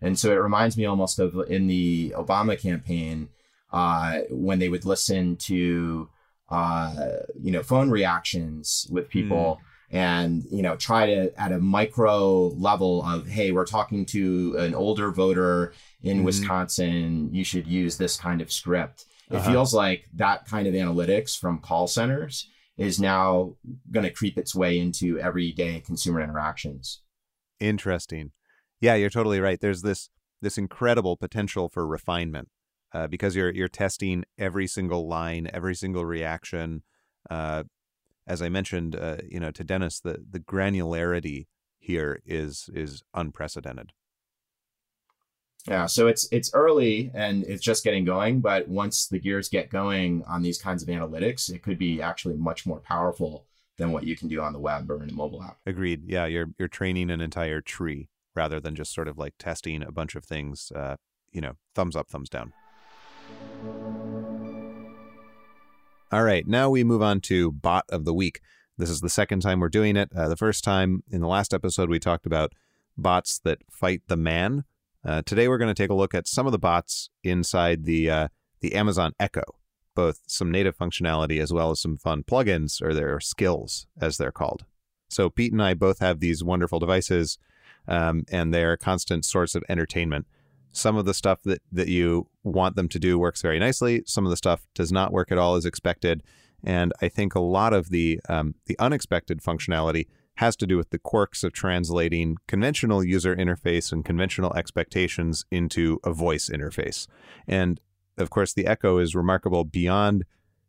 and 0.00 0.18
so 0.18 0.30
it 0.32 0.36
reminds 0.36 0.76
me 0.76 0.84
almost 0.84 1.18
of 1.18 1.36
in 1.48 1.66
the 1.66 2.12
Obama 2.16 2.60
campaign 2.60 3.28
uh, 3.72 4.20
when 4.30 4.58
they 4.58 4.68
would 4.68 4.84
listen 4.84 5.36
to 5.36 6.08
uh, 6.50 6.94
you 7.40 7.52
know 7.52 7.62
phone 7.62 7.90
reactions 7.90 8.86
with 8.90 9.08
people. 9.08 9.60
And 9.90 10.44
you 10.50 10.62
know, 10.62 10.76
try 10.76 11.06
to 11.06 11.40
at 11.40 11.52
a 11.52 11.58
micro 11.58 12.48
level 12.48 13.04
of, 13.04 13.26
hey, 13.26 13.52
we're 13.52 13.66
talking 13.66 14.04
to 14.06 14.56
an 14.58 14.74
older 14.74 15.10
voter 15.12 15.74
in 16.02 16.20
mm. 16.20 16.24
Wisconsin. 16.24 17.32
You 17.32 17.44
should 17.44 17.66
use 17.66 17.96
this 17.96 18.16
kind 18.16 18.40
of 18.40 18.50
script. 18.50 19.04
It 19.30 19.36
uh-huh. 19.36 19.50
feels 19.50 19.74
like 19.74 20.08
that 20.14 20.46
kind 20.46 20.66
of 20.66 20.74
analytics 20.74 21.38
from 21.38 21.58
call 21.58 21.86
centers 21.86 22.48
is 22.76 23.00
now 23.00 23.54
going 23.90 24.04
to 24.04 24.10
creep 24.12 24.36
its 24.38 24.54
way 24.54 24.78
into 24.78 25.18
everyday 25.18 25.80
consumer 25.80 26.20
interactions. 26.20 27.00
Interesting. 27.58 28.32
Yeah, 28.80 28.94
you're 28.94 29.10
totally 29.10 29.40
right. 29.40 29.60
There's 29.60 29.82
this 29.82 30.10
this 30.42 30.58
incredible 30.58 31.16
potential 31.16 31.68
for 31.68 31.86
refinement 31.86 32.48
uh, 32.92 33.06
because 33.06 33.34
you're 33.34 33.50
you're 33.50 33.68
testing 33.68 34.24
every 34.38 34.66
single 34.66 35.08
line, 35.08 35.48
every 35.52 35.74
single 35.74 36.04
reaction. 36.04 36.82
Uh, 37.30 37.64
as 38.26 38.42
I 38.42 38.48
mentioned, 38.48 38.96
uh, 38.96 39.18
you 39.28 39.40
know, 39.40 39.50
to 39.52 39.64
Dennis, 39.64 40.00
the 40.00 40.24
the 40.28 40.40
granularity 40.40 41.46
here 41.78 42.20
is 42.24 42.68
is 42.74 43.02
unprecedented. 43.14 43.92
Yeah, 45.68 45.86
so 45.86 46.06
it's 46.06 46.28
it's 46.30 46.52
early 46.54 47.10
and 47.14 47.44
it's 47.44 47.62
just 47.62 47.82
getting 47.82 48.04
going, 48.04 48.40
but 48.40 48.68
once 48.68 49.08
the 49.08 49.18
gears 49.18 49.48
get 49.48 49.68
going 49.68 50.22
on 50.26 50.42
these 50.42 50.58
kinds 50.58 50.82
of 50.82 50.88
analytics, 50.88 51.52
it 51.52 51.62
could 51.62 51.78
be 51.78 52.00
actually 52.00 52.36
much 52.36 52.66
more 52.66 52.78
powerful 52.80 53.46
than 53.76 53.92
what 53.92 54.04
you 54.04 54.16
can 54.16 54.28
do 54.28 54.40
on 54.40 54.52
the 54.52 54.58
web 54.58 54.90
or 54.90 55.02
in 55.02 55.10
a 55.10 55.12
mobile 55.12 55.42
app. 55.42 55.58
Agreed. 55.66 56.04
Yeah, 56.06 56.26
you're 56.26 56.48
you're 56.58 56.68
training 56.68 57.10
an 57.10 57.20
entire 57.20 57.60
tree 57.60 58.08
rather 58.34 58.60
than 58.60 58.74
just 58.74 58.94
sort 58.94 59.08
of 59.08 59.18
like 59.18 59.34
testing 59.38 59.82
a 59.82 59.92
bunch 59.92 60.14
of 60.14 60.24
things. 60.24 60.70
Uh, 60.74 60.96
you 61.32 61.40
know, 61.40 61.54
thumbs 61.74 61.96
up, 61.96 62.08
thumbs 62.08 62.28
down. 62.28 62.52
All 66.12 66.22
right, 66.22 66.46
now 66.46 66.70
we 66.70 66.84
move 66.84 67.02
on 67.02 67.20
to 67.22 67.50
bot 67.50 67.84
of 67.88 68.04
the 68.04 68.14
week. 68.14 68.40
This 68.78 68.90
is 68.90 69.00
the 69.00 69.08
second 69.08 69.40
time 69.40 69.58
we're 69.58 69.68
doing 69.68 69.96
it. 69.96 70.08
Uh, 70.14 70.28
the 70.28 70.36
first 70.36 70.62
time 70.62 71.02
in 71.10 71.20
the 71.20 71.26
last 71.26 71.52
episode, 71.52 71.90
we 71.90 71.98
talked 71.98 72.26
about 72.26 72.52
bots 72.96 73.40
that 73.40 73.58
fight 73.68 74.02
the 74.06 74.16
man. 74.16 74.62
Uh, 75.04 75.22
today, 75.26 75.48
we're 75.48 75.58
going 75.58 75.74
to 75.74 75.82
take 75.82 75.90
a 75.90 75.94
look 75.94 76.14
at 76.14 76.28
some 76.28 76.46
of 76.46 76.52
the 76.52 76.60
bots 76.60 77.10
inside 77.24 77.86
the 77.86 78.08
uh, 78.08 78.28
the 78.60 78.76
Amazon 78.76 79.14
Echo, 79.18 79.42
both 79.96 80.20
some 80.28 80.48
native 80.48 80.78
functionality 80.78 81.40
as 81.40 81.52
well 81.52 81.72
as 81.72 81.80
some 81.80 81.98
fun 81.98 82.22
plugins 82.22 82.80
or 82.80 82.94
their 82.94 83.18
skills, 83.18 83.88
as 84.00 84.16
they're 84.16 84.30
called. 84.30 84.64
So, 85.08 85.28
Pete 85.28 85.52
and 85.52 85.62
I 85.62 85.74
both 85.74 85.98
have 85.98 86.20
these 86.20 86.44
wonderful 86.44 86.78
devices, 86.78 87.36
um, 87.88 88.24
and 88.30 88.54
they're 88.54 88.72
a 88.72 88.78
constant 88.78 89.24
source 89.24 89.56
of 89.56 89.64
entertainment. 89.68 90.28
Some 90.76 90.96
of 90.96 91.06
the 91.06 91.14
stuff 91.14 91.42
that, 91.44 91.62
that 91.72 91.88
you 91.88 92.28
want 92.44 92.76
them 92.76 92.86
to 92.90 92.98
do 92.98 93.18
works 93.18 93.40
very 93.40 93.58
nicely. 93.58 94.02
Some 94.04 94.26
of 94.26 94.30
the 94.30 94.36
stuff 94.36 94.66
does 94.74 94.92
not 94.92 95.10
work 95.10 95.32
at 95.32 95.38
all 95.38 95.54
as 95.54 95.64
expected. 95.64 96.22
And 96.62 96.92
I 97.00 97.08
think 97.08 97.34
a 97.34 97.40
lot 97.40 97.72
of 97.72 97.88
the 97.88 98.20
um, 98.28 98.56
the 98.66 98.78
unexpected 98.78 99.40
functionality 99.40 100.06
has 100.34 100.54
to 100.56 100.66
do 100.66 100.76
with 100.76 100.90
the 100.90 100.98
quirks 100.98 101.42
of 101.42 101.54
translating 101.54 102.36
conventional 102.46 103.02
user 103.02 103.34
interface 103.34 103.90
and 103.90 104.04
conventional 104.04 104.54
expectations 104.54 105.46
into 105.50 105.98
a 106.04 106.12
voice 106.12 106.50
interface. 106.50 107.06
And 107.48 107.80
of 108.18 108.28
course, 108.28 108.52
the 108.52 108.66
Echo 108.66 108.98
is 108.98 109.14
remarkable 109.14 109.64
beyond 109.64 110.24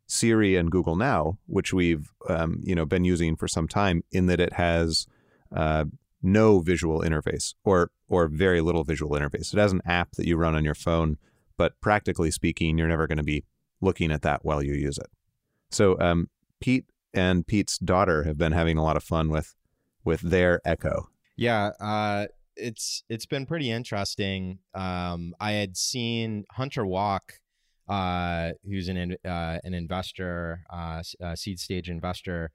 Siri 0.05 0.55
and 0.55 0.72
Google 0.72 0.95
Now, 0.95 1.38
which 1.47 1.74
we've 1.74 2.14
um, 2.30 2.62
you 2.64 2.76
know 2.76 2.86
been 2.86 3.03
using 3.03 3.36
for 3.36 3.49
some 3.49 3.68
time, 3.68 4.05
in 4.10 4.28
that 4.28 4.39
it 4.39 4.53
has 4.53 5.05
uh, 5.53 5.84
no 6.28 6.59
visual 6.59 7.01
interface 7.01 7.55
or 7.63 7.91
or 8.09 8.28
very 8.28 8.61
little 8.61 8.84
visual 8.84 9.17
interface. 9.17 9.53
It 9.53 9.59
has 9.59 9.71
an 9.71 9.82
app 9.86 10.11
that 10.17 10.28
you 10.28 10.38
run 10.38 10.55
on 10.55 10.65
your 10.65 10.75
phone, 10.75 11.17
but 11.57 11.80
practically 11.82 12.32
speaking, 12.32 12.78
you're 12.78 12.88
never 12.88 13.07
going 13.07 13.17
to 13.17 13.23
be 13.23 13.45
looking 13.82 14.11
at 14.11 14.21
that 14.23 14.43
while 14.43 14.61
you 14.61 14.73
use 14.73 14.97
it. 14.97 15.07
So 15.71 15.99
um, 15.99 16.30
Pete 16.59 16.86
and 17.13 17.45
Pete's 17.47 17.78
daughter 17.78 18.23
have 18.23 18.38
been 18.38 18.51
having 18.51 18.78
a 18.78 18.84
lot 18.84 18.97
of 18.97 19.03
fun 19.03 19.30
with 19.30 19.55
with 20.03 20.21
their 20.21 20.61
Echo. 20.65 21.09
Yeah, 21.36 21.71
uh, 21.80 22.28
it's 22.55 23.03
it's 23.09 23.25
been 23.25 23.45
pretty 23.45 23.71
interesting. 23.71 24.59
Um, 24.73 25.34
I 25.39 25.53
had 25.53 25.78
seen 25.78 26.45
Hunter 26.51 26.86
Walk, 26.86 27.39
uh, 27.88 28.51
who's 28.65 28.89
an 28.89 29.15
uh, 29.25 29.59
an 29.63 29.73
investor, 29.73 30.63
uh, 30.69 31.01
seed 31.36 31.59
stage 31.59 31.89
investor, 31.89 32.51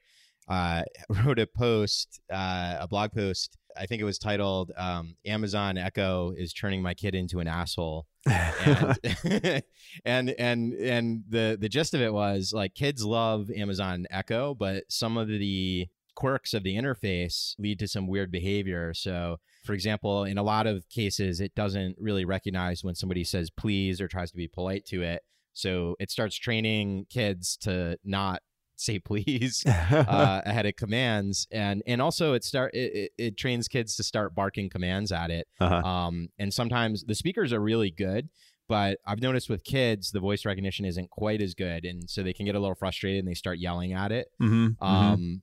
uh, 0.48 0.82
wrote 1.24 1.38
a 1.38 1.46
post, 1.46 2.20
uh, 2.32 2.76
a 2.80 2.88
blog 2.88 3.12
post. 3.12 3.56
I 3.76 3.86
think 3.86 4.02
it 4.02 4.04
was 4.04 4.18
titled 4.18 4.70
um, 4.76 5.16
"Amazon 5.24 5.78
Echo 5.78 6.32
is 6.36 6.52
turning 6.52 6.82
my 6.82 6.94
kid 6.94 7.14
into 7.14 7.40
an 7.40 7.48
asshole," 7.48 8.06
and, 8.26 8.98
and 10.04 10.30
and 10.30 10.74
and 10.74 11.24
the 11.28 11.56
the 11.58 11.68
gist 11.68 11.94
of 11.94 12.00
it 12.00 12.12
was 12.12 12.52
like 12.54 12.74
kids 12.74 13.04
love 13.04 13.50
Amazon 13.50 14.06
Echo, 14.10 14.54
but 14.54 14.84
some 14.88 15.16
of 15.16 15.28
the 15.28 15.88
quirks 16.14 16.52
of 16.52 16.62
the 16.62 16.76
interface 16.76 17.54
lead 17.58 17.78
to 17.78 17.88
some 17.88 18.06
weird 18.06 18.30
behavior. 18.30 18.92
So, 18.92 19.38
for 19.64 19.72
example, 19.72 20.24
in 20.24 20.38
a 20.38 20.42
lot 20.42 20.66
of 20.66 20.88
cases, 20.88 21.40
it 21.40 21.54
doesn't 21.54 21.96
really 21.98 22.24
recognize 22.24 22.84
when 22.84 22.94
somebody 22.94 23.24
says 23.24 23.50
please 23.50 24.00
or 24.00 24.08
tries 24.08 24.30
to 24.30 24.36
be 24.36 24.48
polite 24.48 24.84
to 24.86 25.02
it. 25.02 25.22
So 25.54 25.96
it 25.98 26.10
starts 26.10 26.36
training 26.36 27.06
kids 27.10 27.56
to 27.58 27.98
not 28.04 28.42
say 28.82 28.98
please 28.98 29.62
uh, 29.66 30.42
ahead 30.44 30.66
of 30.66 30.76
commands 30.76 31.46
and 31.50 31.82
and 31.86 32.02
also 32.02 32.34
it 32.34 32.44
start 32.44 32.74
it, 32.74 32.94
it, 32.94 33.12
it, 33.18 33.36
trains 33.36 33.68
kids 33.68 33.96
to 33.96 34.02
start 34.02 34.34
barking 34.34 34.68
commands 34.68 35.12
at 35.12 35.30
it 35.30 35.46
uh-huh. 35.60 35.86
um, 35.88 36.28
and 36.38 36.52
sometimes 36.52 37.04
the 37.04 37.14
speakers 37.14 37.52
are 37.52 37.60
really 37.60 37.90
good 37.90 38.28
but 38.68 38.98
i've 39.06 39.20
noticed 39.20 39.48
with 39.48 39.64
kids 39.64 40.10
the 40.10 40.20
voice 40.20 40.44
recognition 40.44 40.84
isn't 40.84 41.10
quite 41.10 41.40
as 41.40 41.54
good 41.54 41.84
and 41.84 42.08
so 42.08 42.22
they 42.22 42.32
can 42.32 42.46
get 42.46 42.54
a 42.54 42.60
little 42.60 42.74
frustrated 42.74 43.20
and 43.20 43.28
they 43.28 43.34
start 43.34 43.58
yelling 43.58 43.92
at 43.92 44.12
it 44.12 44.28
mm-hmm, 44.40 44.66
mm-hmm. 44.66 44.84
um, 44.84 45.18
mm-hmm. 45.18 45.34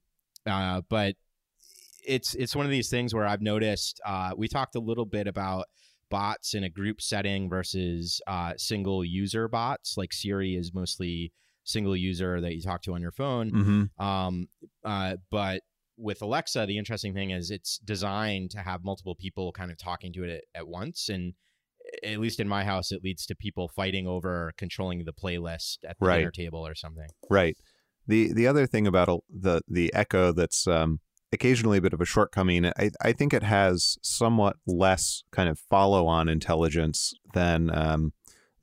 Uh, 0.45 0.81
but 0.89 1.15
it's 2.05 2.33
it's 2.35 2.55
one 2.55 2.65
of 2.65 2.71
these 2.71 2.89
things 2.89 3.13
where 3.13 3.25
I've 3.25 3.41
noticed. 3.41 4.01
Uh, 4.05 4.31
we 4.35 4.47
talked 4.47 4.75
a 4.75 4.79
little 4.79 5.05
bit 5.05 5.27
about 5.27 5.65
bots 6.09 6.53
in 6.53 6.63
a 6.63 6.69
group 6.69 7.01
setting 7.01 7.49
versus 7.49 8.21
uh, 8.27 8.53
single 8.57 9.05
user 9.05 9.47
bots. 9.47 9.95
Like 9.97 10.13
Siri 10.13 10.55
is 10.55 10.73
mostly 10.73 11.31
single 11.63 11.95
user 11.95 12.41
that 12.41 12.55
you 12.55 12.61
talk 12.61 12.81
to 12.83 12.93
on 12.93 13.01
your 13.01 13.11
phone. 13.11 13.51
Mm-hmm. 13.51 14.03
Um, 14.03 14.47
uh, 14.83 15.17
but 15.29 15.61
with 15.97 16.21
Alexa, 16.21 16.65
the 16.65 16.77
interesting 16.77 17.13
thing 17.13 17.31
is 17.31 17.51
it's 17.51 17.77
designed 17.79 18.51
to 18.51 18.59
have 18.59 18.83
multiple 18.83 19.15
people 19.15 19.51
kind 19.51 19.71
of 19.71 19.77
talking 19.77 20.13
to 20.13 20.23
it 20.23 20.29
at, 20.29 20.61
at 20.61 20.67
once. 20.67 21.09
And 21.09 21.33
at 22.03 22.19
least 22.19 22.39
in 22.39 22.47
my 22.47 22.63
house, 22.63 22.91
it 22.91 23.03
leads 23.03 23.25
to 23.27 23.35
people 23.35 23.67
fighting 23.67 24.07
over 24.07 24.53
controlling 24.57 25.03
the 25.05 25.13
playlist 25.13 25.79
at 25.87 25.97
the 25.99 26.05
right. 26.05 26.17
dinner 26.17 26.31
table 26.31 26.65
or 26.65 26.75
something. 26.75 27.07
Right. 27.29 27.57
The 28.07 28.33
the 28.33 28.47
other 28.47 28.65
thing 28.65 28.87
about 28.87 29.23
the 29.29 29.61
the 29.67 29.93
Echo 29.93 30.31
that's 30.31 30.65
um, 30.67 30.99
occasionally 31.31 31.77
a 31.77 31.81
bit 31.81 31.93
of 31.93 32.01
a 32.01 32.05
shortcoming, 32.05 32.65
I, 32.65 32.91
I 33.01 33.11
think 33.11 33.33
it 33.33 33.43
has 33.43 33.97
somewhat 34.01 34.57
less 34.65 35.23
kind 35.31 35.49
of 35.49 35.59
follow 35.59 36.07
on 36.07 36.27
intelligence 36.27 37.13
than 37.33 37.69
um, 37.75 38.13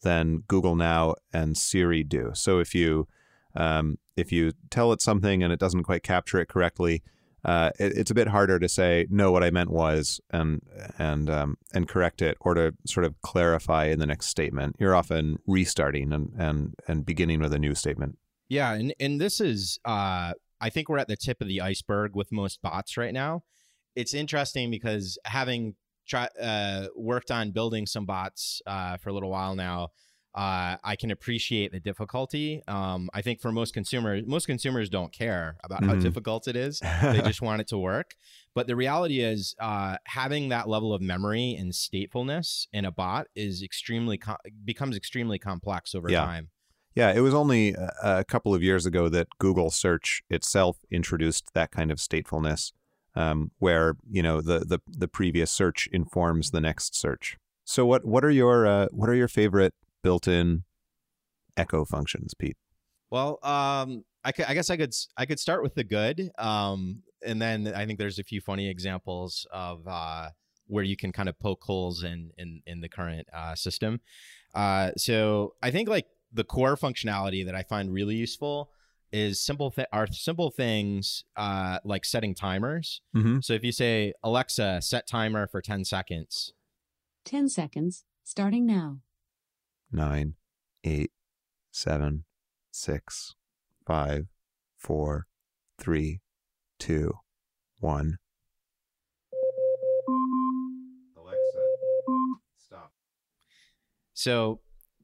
than 0.07 0.44
Google 0.46 0.76
Now 0.76 1.16
and 1.32 1.59
Siri 1.59 2.04
do. 2.04 2.30
So 2.34 2.61
if 2.61 2.74
you 2.74 3.09
um, 3.57 3.98
if 4.16 4.30
you 4.30 4.52
tell 4.70 4.92
it 4.92 5.02
something 5.02 5.42
and 5.42 5.52
it 5.52 5.59
doesn't 5.59 5.82
quite 5.82 6.02
capture 6.02 6.38
it 6.38 6.48
correctly, 6.48 7.02
uh, 7.44 7.70
it, 7.78 7.96
it's 7.96 8.11
a 8.11 8.14
bit 8.14 8.28
harder 8.28 8.59
to 8.59 8.68
say 8.68 9.07
no. 9.11 9.32
What 9.32 9.42
I 9.42 9.50
meant 9.50 9.70
was 9.70 10.20
and 10.30 10.62
and 10.98 11.28
um, 11.28 11.57
and 11.74 11.88
correct 11.88 12.22
it, 12.22 12.36
or 12.40 12.54
to 12.54 12.72
sort 12.86 13.04
of 13.04 13.20
clarify 13.22 13.86
in 13.86 13.98
the 13.98 14.07
next 14.07 14.26
statement. 14.26 14.76
You're 14.78 14.94
often 14.94 15.38
restarting 15.46 16.12
and 16.12 16.32
and 16.38 16.74
and 16.86 17.04
beginning 17.04 17.40
with 17.40 17.52
a 17.52 17.59
new 17.59 17.74
statement. 17.74 18.18
Yeah, 18.48 18.72
and 18.74 18.94
and 19.00 19.20
this 19.20 19.40
is 19.40 19.78
uh 19.84 20.34
I 20.61 20.70
think 20.70 20.88
we're 20.88 20.98
at 20.98 21.09
the 21.09 21.16
tip 21.16 21.40
of 21.40 21.48
the 21.48 21.61
iceberg 21.61 22.14
with 22.14 22.30
most 22.30 22.62
bots 22.62 22.96
right 22.96 23.12
now. 23.12 23.42
It's 23.96 24.14
interesting 24.14 24.70
because 24.70 25.18
having 25.24 25.74
try, 26.07 26.28
uh, 26.40 26.88
worked 26.96 27.30
on 27.30 27.50
building 27.50 27.86
some 27.86 28.07
bots 28.07 28.62
uh, 28.66 28.96
for 28.96 29.11
a 29.11 29.12
little 29.12 29.30
while 29.30 29.54
now, 29.54 29.90
uh, 30.34 30.76
I 30.84 30.96
can 30.96 31.11
appreciate 31.11 31.72
the 31.72 31.80
difficulty. 31.80 32.62
Um, 32.68 33.09
I 33.14 33.22
think 33.22 33.40
for 33.40 33.50
most 33.52 33.72
consumers, 33.72 34.22
most 34.26 34.46
consumers 34.46 34.90
don't 34.90 35.11
care 35.11 35.57
about 35.64 35.82
how 35.84 35.94
Mhm. 35.94 36.02
difficult 36.02 36.46
it 36.46 36.57
is. 36.57 36.80
They 36.80 37.22
just 37.22 37.40
want 37.40 37.62
it 37.62 37.68
to 37.68 37.78
work. 37.78 38.14
But 38.54 38.66
the 38.66 38.76
reality 38.76 39.20
is, 39.20 39.54
uh, 39.59 39.96
having 40.04 40.50
that 40.50 40.68
level 40.68 40.92
of 40.92 41.00
memory 41.00 41.54
and 41.54 41.72
statefulness 41.72 42.66
in 42.70 42.84
a 42.84 42.90
bot 42.92 43.28
is 43.34 43.62
extremely 43.62 44.18
co- 44.18 44.36
becomes 44.64 44.94
extremely 44.94 45.38
complex 45.38 45.94
over 45.94 46.11
Yeah. 46.11 46.24
time. 46.26 46.50
Yeah, 46.94 47.12
it 47.12 47.20
was 47.20 47.32
only 47.34 47.72
a, 47.74 47.90
a 48.02 48.24
couple 48.24 48.54
of 48.54 48.62
years 48.62 48.84
ago 48.86 49.09
that 49.09 49.28
Google 49.38 49.70
search 49.70 50.22
itself 50.28 50.78
introduced 50.90 51.52
that 51.54 51.70
kind 51.70 51.90
of 51.90 51.98
statefulness, 51.98 52.72
um, 53.16 53.50
where 53.58 53.96
you 54.08 54.22
know 54.22 54.40
the, 54.40 54.60
the 54.60 54.78
the 54.86 55.08
previous 55.08 55.50
search 55.50 55.88
informs 55.92 56.50
the 56.50 56.60
next 56.60 56.94
search. 56.94 57.38
So 57.64 57.84
what 57.84 58.04
what 58.04 58.24
are 58.24 58.30
your 58.30 58.66
uh, 58.66 58.86
what 58.92 59.08
are 59.08 59.14
your 59.14 59.28
favorite 59.28 59.74
built-in 60.02 60.64
echo 61.56 61.84
functions, 61.84 62.34
Pete? 62.34 62.56
Well, 63.10 63.38
um, 63.42 64.04
I, 64.24 64.32
I 64.46 64.54
guess 64.54 64.70
I 64.70 64.76
could 64.76 64.94
I 65.16 65.26
could 65.26 65.40
start 65.40 65.62
with 65.62 65.74
the 65.74 65.84
good, 65.84 66.30
um, 66.38 67.02
and 67.24 67.40
then 67.40 67.72
I 67.74 67.86
think 67.86 67.98
there's 67.98 68.18
a 68.18 68.24
few 68.24 68.40
funny 68.40 68.68
examples 68.68 69.46
of 69.50 69.86
uh, 69.88 70.30
where 70.66 70.84
you 70.84 70.96
can 70.96 71.12
kind 71.12 71.28
of 71.28 71.38
poke 71.38 71.62
holes 71.62 72.04
in 72.04 72.30
in, 72.38 72.62
in 72.66 72.80
the 72.80 72.88
current 72.88 73.26
uh, 73.32 73.54
system. 73.54 74.00
Uh, 74.54 74.90
so 74.96 75.54
I 75.62 75.70
think 75.70 75.88
like 75.88 76.06
the 76.32 76.44
core 76.44 76.76
functionality 76.76 77.46
that 77.46 77.54
I 77.54 77.62
find 77.62 77.92
really 77.92 78.14
useful 78.14 78.70
is 79.12 79.40
simple 79.40 79.70
th- 79.70 79.88
are 79.92 80.07
simple 80.07 80.50
things 80.50 81.24
uh, 81.36 81.78
like 81.84 82.04
setting 82.04 82.34
timers. 82.34 83.00
Mm-hmm. 83.14 83.40
So 83.40 83.52
if 83.52 83.64
you 83.64 83.72
say 83.72 84.12
Alexa, 84.22 84.82
set 84.82 85.07
timer 85.07 85.46
for 85.46 85.61
ten 85.61 85.84
seconds, 85.84 86.52
10 87.26 87.48
seconds, 87.48 88.04
starting 88.22 88.64
now. 88.64 89.00
Nine, 89.90 90.34
eight, 90.84 91.11
seven, 91.72 92.24
six, 92.70 93.34
five, 93.84 94.26
four, 94.78 95.26
three, 95.76 96.20
two, 96.78 97.12
one. 97.80 98.18
Alexa, 101.16 101.64
stop. 102.57 102.92
So 104.14 104.61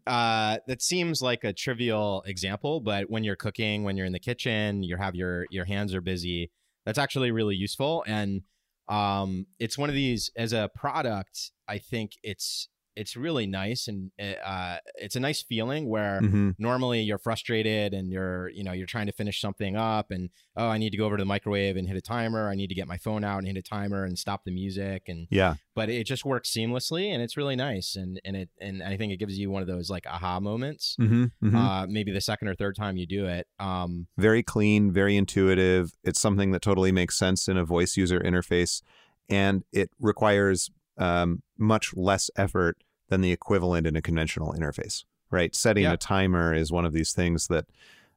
uh, 0.06 0.58
that 0.66 0.82
seems 0.82 1.22
like 1.22 1.44
a 1.44 1.52
trivial 1.52 2.22
example, 2.26 2.80
but 2.80 3.08
when 3.10 3.24
you're 3.24 3.36
cooking, 3.36 3.84
when 3.84 3.96
you're 3.96 4.06
in 4.06 4.12
the 4.12 4.18
kitchen, 4.18 4.82
you 4.82 4.96
have 4.96 5.14
your 5.14 5.46
your 5.50 5.64
hands 5.64 5.94
are 5.94 6.00
busy. 6.00 6.50
That's 6.84 6.98
actually 6.98 7.30
really 7.30 7.54
useful, 7.54 8.04
and 8.06 8.42
um, 8.88 9.46
it's 9.58 9.78
one 9.78 9.88
of 9.88 9.94
these 9.94 10.30
as 10.36 10.52
a 10.52 10.70
product. 10.74 11.52
I 11.68 11.78
think 11.78 12.12
it's 12.22 12.68
it's 12.96 13.16
really 13.16 13.46
nice, 13.46 13.88
and 13.88 14.10
uh, 14.20 14.76
it's 14.96 15.16
a 15.16 15.20
nice 15.20 15.42
feeling 15.42 15.88
where 15.88 16.20
Mm-hmm. 16.22 16.50
normally 16.58 17.00
you're 17.00 17.18
frustrated 17.18 17.94
and 17.94 18.12
you're 18.12 18.48
you 18.50 18.62
know 18.62 18.72
you're 18.72 18.86
trying 18.86 19.06
to 19.06 19.12
finish 19.12 19.40
something 19.40 19.76
up 19.76 20.10
and 20.10 20.30
oh 20.56 20.68
i 20.68 20.78
need 20.78 20.90
to 20.90 20.96
go 20.96 21.04
over 21.06 21.16
to 21.16 21.22
the 21.22 21.26
microwave 21.26 21.76
and 21.76 21.88
hit 21.88 21.96
a 21.96 22.00
timer 22.00 22.48
i 22.48 22.54
need 22.54 22.68
to 22.68 22.74
get 22.74 22.86
my 22.86 22.96
phone 22.98 23.24
out 23.24 23.38
and 23.38 23.46
hit 23.46 23.56
a 23.56 23.62
timer 23.62 24.04
and 24.04 24.18
stop 24.18 24.44
the 24.44 24.50
music 24.52 25.08
and 25.08 25.26
Yeah, 25.30 25.54
but 25.74 25.88
it 25.88 26.04
just 26.06 26.24
works 26.24 26.50
seamlessly 26.50 27.06
and 27.12 27.22
it's 27.22 27.36
really 27.36 27.56
nice 27.56 27.96
and 27.96 28.20
and 28.24 28.36
it 28.36 28.50
and 28.60 28.82
i 28.82 28.96
think 28.96 29.12
it 29.12 29.16
gives 29.16 29.38
you 29.38 29.50
one 29.50 29.62
of 29.62 29.68
those 29.68 29.90
like 29.90 30.06
aha 30.06 30.38
moments 30.38 30.96
mm-hmm. 31.00 31.24
Mm-hmm. 31.24 31.56
uh 31.56 31.86
maybe 31.86 32.12
the 32.12 32.20
second 32.20 32.48
or 32.48 32.54
third 32.54 32.76
time 32.76 32.96
you 32.96 33.06
do 33.06 33.26
it 33.26 33.46
um 33.58 34.06
very 34.18 34.42
clean, 34.42 34.92
very 34.92 35.16
intuitive. 35.16 35.92
It's 36.04 36.20
something 36.20 36.50
that 36.52 36.62
totally 36.62 36.92
makes 36.92 37.16
sense 37.18 37.48
in 37.48 37.56
a 37.56 37.64
voice 37.64 37.96
user 37.96 38.20
interface, 38.20 38.82
and 39.28 39.64
it 39.72 39.90
requires 39.98 40.70
um, 40.98 41.42
much 41.58 41.94
less 41.96 42.30
effort 42.36 42.78
than 43.08 43.20
the 43.20 43.32
equivalent 43.32 43.86
in 43.86 43.96
a 43.96 44.02
conventional 44.02 44.52
interface. 44.52 45.04
Right, 45.30 45.54
setting 45.54 45.84
Yeah. 45.84 45.94
a 45.94 45.96
timer 45.96 46.52
is 46.52 46.70
one 46.70 46.84
of 46.84 46.92
these 46.92 47.12
things 47.12 47.46
that 47.46 47.64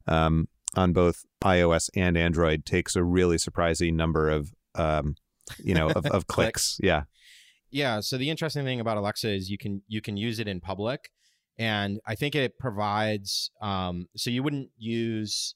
um, 0.05 0.49
on 0.76 0.91
both 0.91 1.26
iOS 1.43 1.89
and 1.95 2.17
Android 2.17 2.65
takes 2.65 2.95
a 2.95 3.03
really 3.03 3.38
surprising 3.38 3.95
number 3.95 4.30
of 4.30 4.53
um, 4.76 5.15
you 5.63 5.73
know 5.73 5.89
of, 5.89 6.05
of 6.07 6.28
clicks. 6.34 6.78
Yeah, 6.84 7.03
yeah 7.71 7.99
so 7.99 8.17
the 8.17 8.30
interesting 8.30 8.63
thing 8.63 8.80
about 8.80 8.97
alexa 8.97 9.30
is 9.30 9.49
you 9.49 9.57
can 9.57 9.82
you 9.88 10.01
can 10.01 10.17
use 10.17 10.39
it 10.39 10.47
in 10.47 10.59
public 10.59 11.11
and 11.57 11.99
i 12.05 12.15
think 12.15 12.36
it 12.36 12.57
provides 12.59 13.51
um 13.61 14.07
so 14.15 14.30
you 14.30 14.43
wouldn't 14.43 14.69
use 14.78 15.55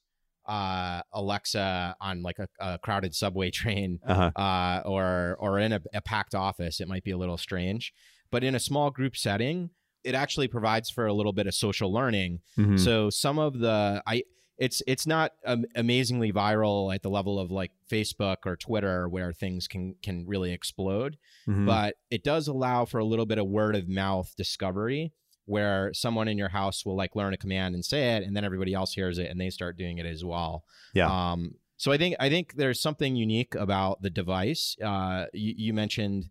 uh 0.50 1.00
alexa 1.12 1.94
on 2.00 2.22
like 2.22 2.38
a, 2.38 2.48
a 2.58 2.78
crowded 2.78 3.14
subway 3.14 3.50
train 3.60 4.00
uh-huh. 4.06 4.30
uh, 4.36 4.82
or 4.84 5.36
or 5.38 5.58
in 5.58 5.72
a, 5.72 5.80
a 5.94 6.00
packed 6.00 6.34
office, 6.34 6.80
it 6.80 6.88
might 6.88 7.04
be 7.04 7.12
a 7.12 7.18
little 7.18 7.38
strange. 7.38 7.92
But 8.32 8.44
in 8.44 8.54
a 8.54 8.60
small 8.60 8.90
group 8.90 9.16
setting, 9.16 9.70
it 10.04 10.14
actually 10.14 10.48
provides 10.48 10.88
for 10.90 11.06
a 11.06 11.12
little 11.12 11.32
bit 11.32 11.46
of 11.46 11.54
social 11.54 11.92
learning. 11.92 12.40
Mhm. 12.58 12.78
So 12.78 13.10
some 13.10 13.38
of 13.38 13.58
the 13.58 14.02
I 14.06 14.24
it's 14.58 14.82
it's 14.86 15.06
not 15.06 15.32
um, 15.46 15.64
amazingly 15.74 16.32
viral 16.32 16.94
at 16.94 17.02
the 17.02 17.10
level 17.10 17.38
of 17.38 17.50
like 17.50 17.72
Facebook 17.90 18.38
or 18.44 18.56
Twitter 18.56 19.08
where 19.08 19.32
things 19.32 19.66
can 19.68 19.94
can 20.02 20.26
really 20.26 20.52
explode, 20.52 21.16
Mhm. 21.48 21.64
but 21.66 21.94
it 22.10 22.22
does 22.24 22.46
allow 22.48 22.84
for 22.84 22.98
a 22.98 23.04
little 23.04 23.26
bit 23.26 23.38
of 23.38 23.46
word 23.46 23.74
of 23.76 23.88
mouth 23.88 24.34
discovery 24.36 25.12
where 25.50 25.92
someone 25.92 26.28
in 26.28 26.38
your 26.38 26.48
house 26.60 26.86
will 26.86 26.96
like 27.02 27.16
learn 27.16 27.34
a 27.34 27.36
command 27.44 27.74
and 27.74 27.84
say 27.84 28.02
it 28.16 28.22
and 28.24 28.34
then 28.36 28.44
everybody 28.44 28.72
else 28.72 28.92
hears 28.94 29.18
it 29.18 29.28
and 29.30 29.40
they 29.40 29.50
start 29.50 29.76
doing 29.76 29.98
it 29.98 30.06
as 30.06 30.24
well. 30.24 30.64
Yeah. 30.94 31.10
Um 31.32 31.54
so 31.76 31.90
I 31.92 31.98
think 31.98 32.14
I 32.20 32.28
think 32.28 32.54
there's 32.54 32.80
something 32.80 33.16
unique 33.16 33.54
about 33.54 34.00
the 34.02 34.10
device. 34.10 34.76
Uh 34.90 35.26
you, 35.32 35.54
you 35.64 35.72
mentioned 35.74 36.30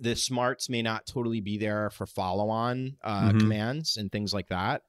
the 0.00 0.16
smarts 0.16 0.68
may 0.68 0.82
not 0.82 1.06
totally 1.06 1.40
be 1.40 1.56
there 1.58 1.88
for 1.90 2.04
follow-on 2.06 2.96
uh, 3.04 3.30
Mhm. 3.30 3.40
commands 3.40 3.96
and 3.96 4.10
things 4.10 4.34
like 4.34 4.48
that. 4.48 4.82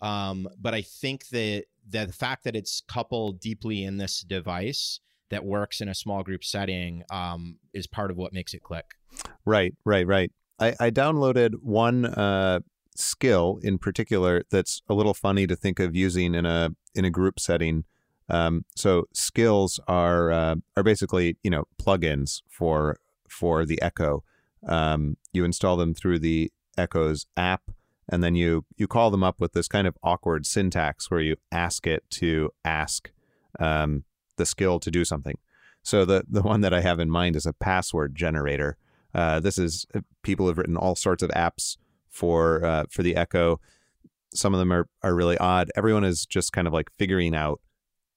Um, 0.00 0.48
but 0.60 0.72
I 0.74 0.82
think 0.82 1.28
that 1.28 1.64
that 1.90 2.06
the 2.06 2.12
fact 2.12 2.44
that 2.44 2.54
it's 2.54 2.82
coupled 2.86 3.40
deeply 3.40 3.82
in 3.82 3.96
this 3.96 4.20
device 4.20 5.00
that 5.30 5.44
works 5.44 5.80
in 5.80 5.88
a 5.88 5.94
small 5.94 6.22
group 6.22 6.44
setting 6.44 7.02
um, 7.10 7.58
is 7.72 7.86
part 7.88 8.10
of 8.12 8.16
what 8.16 8.32
makes 8.32 8.54
it 8.54 8.62
click. 8.62 8.86
Right, 9.44 9.74
right, 9.84 10.06
right. 10.06 10.30
I, 10.60 10.74
I 10.78 10.90
downloaded 10.90 11.54
one 11.62 12.04
uh, 12.04 12.60
skill 12.96 13.58
in 13.62 13.78
particular 13.78 14.42
that's 14.50 14.82
a 14.88 14.94
little 14.94 15.14
funny 15.14 15.46
to 15.46 15.56
think 15.56 15.80
of 15.80 15.96
using 15.96 16.34
in 16.34 16.46
a 16.46 16.70
in 16.94 17.04
a 17.04 17.10
group 17.10 17.40
setting. 17.40 17.84
Um, 18.28 18.64
so 18.76 19.08
skills 19.12 19.80
are 19.88 20.30
uh, 20.30 20.56
are 20.76 20.82
basically 20.82 21.36
you 21.42 21.50
know 21.50 21.64
plugins 21.80 22.42
for 22.48 22.98
for 23.28 23.64
the 23.64 23.80
Echo. 23.82 24.24
Um, 24.66 25.16
you 25.32 25.44
install 25.44 25.76
them 25.76 25.94
through 25.94 26.20
the 26.20 26.52
Echo's 26.78 27.26
app, 27.36 27.62
and 28.08 28.22
then 28.22 28.34
you 28.34 28.64
you 28.76 28.86
call 28.86 29.10
them 29.10 29.24
up 29.24 29.40
with 29.40 29.52
this 29.52 29.68
kind 29.68 29.86
of 29.86 29.96
awkward 30.02 30.46
syntax 30.46 31.10
where 31.10 31.20
you 31.20 31.36
ask 31.50 31.86
it 31.86 32.04
to 32.10 32.50
ask 32.64 33.10
um, 33.58 34.04
the 34.36 34.46
skill 34.46 34.78
to 34.80 34.90
do 34.90 35.04
something. 35.04 35.38
So 35.82 36.04
the 36.04 36.24
the 36.28 36.42
one 36.42 36.60
that 36.60 36.74
I 36.74 36.80
have 36.80 37.00
in 37.00 37.10
mind 37.10 37.36
is 37.36 37.46
a 37.46 37.52
password 37.52 38.14
generator. 38.14 38.76
Uh, 39.14 39.40
this 39.40 39.58
is 39.58 39.86
people 40.22 40.46
have 40.46 40.58
written 40.58 40.76
all 40.76 40.94
sorts 40.94 41.22
of 41.22 41.30
apps 41.30 41.76
for 42.12 42.64
uh, 42.64 42.84
for 42.88 43.02
the 43.02 43.16
Echo. 43.16 43.60
Some 44.32 44.54
of 44.54 44.60
them 44.60 44.72
are 44.72 44.88
are 45.02 45.14
really 45.14 45.36
odd. 45.38 45.70
Everyone 45.74 46.04
is 46.04 46.24
just 46.26 46.52
kind 46.52 46.68
of 46.68 46.72
like 46.72 46.90
figuring 46.98 47.34
out 47.34 47.60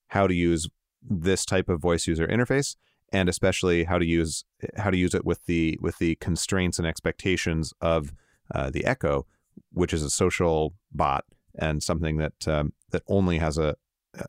how 0.08 0.28
to 0.28 0.34
use 0.34 0.68
this 1.02 1.44
type 1.44 1.68
of 1.68 1.80
voice 1.80 2.06
user 2.06 2.26
interface, 2.28 2.76
and 3.12 3.28
especially 3.28 3.84
how 3.84 3.98
to 3.98 4.06
use 4.06 4.44
how 4.76 4.90
to 4.90 4.96
use 4.96 5.14
it 5.14 5.24
with 5.24 5.44
the 5.46 5.78
with 5.80 5.98
the 5.98 6.14
constraints 6.16 6.78
and 6.78 6.86
expectations 6.86 7.72
of 7.80 8.12
uh, 8.54 8.70
the 8.70 8.84
Echo, 8.84 9.26
which 9.72 9.92
is 9.92 10.02
a 10.02 10.10
social 10.10 10.74
bot 10.92 11.24
and 11.58 11.82
something 11.82 12.18
that 12.18 12.46
um, 12.46 12.72
that 12.90 13.02
only 13.08 13.38
has 13.38 13.58
a 13.58 13.76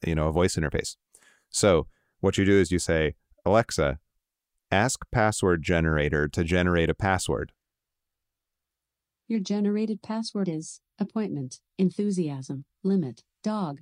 you 0.06 0.16
know 0.16 0.28
a 0.28 0.32
voice 0.32 0.56
interface. 0.56 0.96
So 1.50 1.88
what 2.20 2.38
you 2.38 2.46
do 2.46 2.60
is 2.60 2.72
you 2.72 2.80
say 2.80 3.16
Alexa, 3.46 4.00
ask 4.72 5.06
password 5.12 5.62
generator 5.64 6.28
to 6.28 6.44
generate 6.44 6.90
a 6.90 6.96
password. 6.96 7.52
Your 9.28 9.40
generated 9.40 10.02
password 10.02 10.48
is 10.48 10.80
appointment, 11.00 11.60
enthusiasm, 11.78 12.66
limit, 12.84 13.24
dog. 13.44 13.80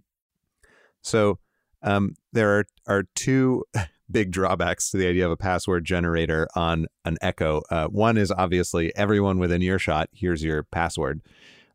So 1.01 1.37
um, 1.83 2.15
there 2.33 2.57
are 2.57 2.65
are 2.87 3.03
two 3.13 3.63
big 4.11 4.31
drawbacks 4.31 4.89
to 4.91 4.97
the 4.97 5.07
idea 5.07 5.25
of 5.25 5.31
a 5.31 5.37
password 5.37 5.85
generator 5.85 6.47
on 6.55 6.87
an 7.05 7.17
Echo. 7.21 7.61
Uh, 7.69 7.87
one 7.87 8.17
is 8.17 8.31
obviously 8.31 8.95
everyone 8.95 9.37
within 9.37 9.61
earshot 9.61 10.09
hears 10.11 10.43
your 10.43 10.63
password. 10.63 11.21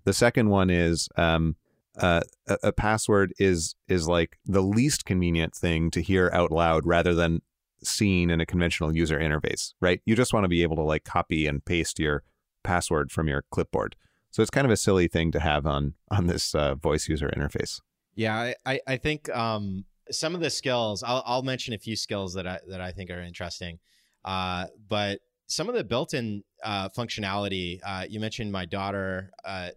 The 0.04 0.12
second 0.12 0.48
one 0.48 0.70
is 0.70 1.08
um, 1.16 1.56
uh, 1.96 2.22
a, 2.48 2.58
a 2.64 2.72
password 2.72 3.32
is 3.38 3.76
is 3.88 4.08
like 4.08 4.36
the 4.44 4.62
least 4.62 5.04
convenient 5.04 5.54
thing 5.54 5.90
to 5.92 6.02
hear 6.02 6.30
out 6.32 6.50
loud 6.50 6.86
rather 6.86 7.14
than 7.14 7.42
seen 7.82 8.30
in 8.30 8.40
a 8.40 8.46
conventional 8.46 8.94
user 8.94 9.18
interface. 9.18 9.74
Right? 9.80 10.00
You 10.06 10.16
just 10.16 10.32
want 10.32 10.42
to 10.44 10.48
be 10.48 10.64
able 10.64 10.76
to 10.76 10.82
like 10.82 11.04
copy 11.04 11.46
and 11.46 11.64
paste 11.64 12.00
your 12.00 12.24
password 12.62 13.10
from 13.10 13.28
your 13.28 13.44
clipboard. 13.50 13.96
So 14.30 14.42
it's 14.42 14.50
kind 14.50 14.64
of 14.64 14.70
a 14.70 14.76
silly 14.76 15.08
thing 15.08 15.32
to 15.32 15.40
have 15.40 15.66
on 15.66 15.94
on 16.10 16.26
this 16.26 16.54
uh, 16.54 16.74
voice 16.74 17.08
user 17.08 17.30
interface. 17.36 17.80
Yeah, 18.14 18.52
I, 18.66 18.80
I, 18.86 18.96
think 18.96 19.28
um, 19.30 19.84
some 20.10 20.34
of 20.34 20.40
the 20.40 20.50
skills 20.50 21.02
I'll, 21.02 21.22
I'll 21.24 21.42
mention 21.42 21.74
a 21.74 21.78
few 21.78 21.96
skills 21.96 22.34
that 22.34 22.46
I 22.46 22.58
that 22.68 22.80
I 22.80 22.92
think 22.92 23.10
are 23.10 23.20
interesting. 23.20 23.78
Uh, 24.24 24.66
but 24.88 25.20
some 25.46 25.68
of 25.68 25.74
the 25.74 25.82
built-in 25.82 26.44
uh, 26.62 26.88
functionality 26.90 27.80
uh, 27.84 28.04
you 28.08 28.20
mentioned 28.20 28.52
my 28.52 28.66
daughter 28.66 29.32
uh, 29.44 29.70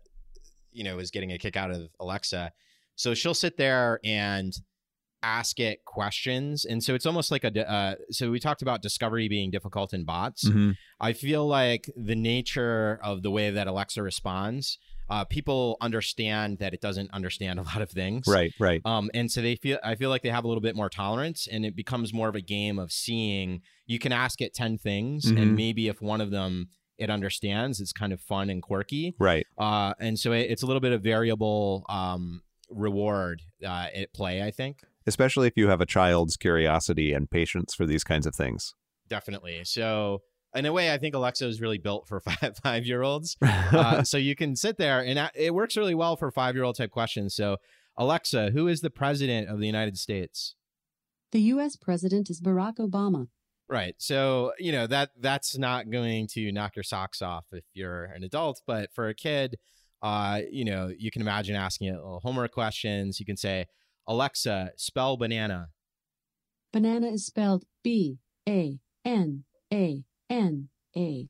you 0.71 0.83
know 0.83 0.99
is 0.99 1.09
getting 1.09 1.31
a 1.31 1.37
kick 1.37 1.55
out 1.55 1.71
of 1.71 1.89
Alexa. 1.99 2.51
So 2.95 3.13
she'll 3.15 3.33
sit 3.33 3.57
there 3.57 3.99
and 4.03 4.53
ask 5.23 5.59
it 5.59 5.85
questions 5.85 6.65
and 6.65 6.83
so 6.83 6.93
it's 6.93 7.05
almost 7.05 7.31
like 7.31 7.43
a 7.45 7.71
uh, 7.71 7.95
so 8.11 8.29
we 8.29 8.39
talked 8.39 8.61
about 8.61 8.81
discovery 8.81 9.27
being 9.29 9.49
difficult 9.49 9.93
in 9.93 10.03
bots 10.03 10.43
Mm-hmm. 10.47 10.71
i 10.99 11.13
feel 11.13 11.47
like 11.47 11.89
the 11.95 12.15
nature 12.15 12.99
of 13.01 13.23
the 13.23 13.31
way 13.31 13.49
that 13.49 13.65
alexa 13.67 14.03
responds 14.03 14.77
uh, 15.09 15.23
people 15.25 15.77
understand 15.81 16.57
that 16.59 16.73
it 16.73 16.81
doesn't 16.81 17.11
understand 17.11 17.59
a 17.63 17.63
lot 17.63 17.81
of 17.81 17.89
things 17.89 18.25
Right, 18.27 18.53
right. 18.59 18.81
um, 18.85 19.09
and 19.13 19.31
so 19.31 19.41
they 19.41 19.55
feel 19.55 19.77
i 19.83 19.95
feel 19.95 20.09
like 20.09 20.21
they 20.23 20.29
have 20.29 20.43
a 20.43 20.47
little 20.47 20.61
bit 20.61 20.75
more 20.75 20.89
tolerance 20.89 21.47
and 21.47 21.65
it 21.65 21.75
becomes 21.75 22.13
more 22.13 22.27
of 22.29 22.35
a 22.35 22.41
game 22.41 22.77
of 22.77 22.91
seeing 22.91 23.61
you 23.85 23.99
can 23.99 24.11
ask 24.11 24.41
it 24.41 24.53
10 24.53 24.77
things 24.77 25.31
Mhm. 25.31 25.41
and 25.41 25.55
maybe 25.55 25.87
if 25.87 26.01
one 26.01 26.19
of 26.21 26.31
them 26.31 26.67
it 26.97 27.09
understands 27.09 27.79
it's 27.81 27.91
kind 27.93 28.13
of 28.13 28.19
fun 28.21 28.49
and 28.49 28.61
quirky 28.61 29.15
Right. 29.19 29.45
uh, 29.57 29.93
and 29.99 30.19
so 30.19 30.31
it, 30.33 30.47
it's 30.51 30.63
a 30.63 30.65
little 30.65 30.81
bit 30.81 30.91
of 30.91 31.01
variable 31.01 31.85
um, 31.89 32.41
reward 32.69 33.41
uh, 33.65 33.87
at 33.93 34.13
play 34.13 34.41
i 34.43 34.51
think 34.51 34.79
Especially 35.05 35.47
if 35.47 35.53
you 35.55 35.67
have 35.69 35.81
a 35.81 35.85
child's 35.85 36.37
curiosity 36.37 37.13
and 37.13 37.29
patience 37.29 37.73
for 37.73 37.85
these 37.85 38.03
kinds 38.03 38.25
of 38.25 38.33
things. 38.35 38.73
definitely 39.07 39.61
so 39.63 40.21
in 40.55 40.65
a 40.65 40.71
way 40.71 40.91
i 40.93 40.97
think 40.97 41.13
alexa 41.13 41.45
is 41.45 41.59
really 41.61 41.77
built 41.77 42.07
for 42.07 42.19
five 42.27 42.57
five 42.63 42.85
year 42.85 43.01
olds 43.03 43.35
uh, 43.41 44.01
so 44.03 44.17
you 44.17 44.35
can 44.35 44.55
sit 44.55 44.77
there 44.77 44.99
and 45.03 45.29
it 45.35 45.53
works 45.53 45.75
really 45.75 45.93
well 45.95 46.15
for 46.15 46.31
five 46.31 46.55
year 46.55 46.63
old 46.63 46.75
type 46.77 46.89
questions 46.89 47.35
so 47.35 47.57
alexa 47.97 48.51
who 48.51 48.67
is 48.67 48.81
the 48.81 48.89
president 48.89 49.49
of 49.49 49.59
the 49.59 49.65
united 49.67 49.97
states 49.97 50.55
The 51.31 51.41
U.S. 51.53 51.75
President 51.75 52.29
is 52.29 52.39
Barack 52.39 52.77
Obama. 52.77 53.27
right 53.67 53.95
so 53.97 54.53
you 54.57 54.71
know 54.71 54.87
that 54.87 55.09
that's 55.19 55.57
not 55.57 55.89
going 55.91 56.27
to 56.35 56.51
knock 56.51 56.75
your 56.75 56.83
socks 56.83 57.21
off 57.21 57.45
if 57.51 57.65
you're 57.73 58.05
an 58.05 58.23
adult 58.23 58.61
but 58.65 58.91
for 58.95 59.07
a 59.09 59.13
kid 59.15 59.57
uh 60.01 60.39
you 60.51 60.65
know 60.65 60.91
you 60.97 61.11
can 61.11 61.21
imagine 61.21 61.55
asking 61.55 61.87
it 61.89 61.95
little 61.95 62.21
homework 62.23 62.51
questions 62.51 63.19
you 63.19 63.25
can 63.25 63.37
say 63.37 63.65
alexa 64.07 64.71
spell 64.77 65.17
banana 65.17 65.69
Banana 66.71 67.07
is 67.07 67.23
spelled 67.25 67.65
B 67.83 68.17
A 68.49 68.79
N 69.05 69.43
A 69.71 70.03
N 70.29 70.69
A. 70.97 71.27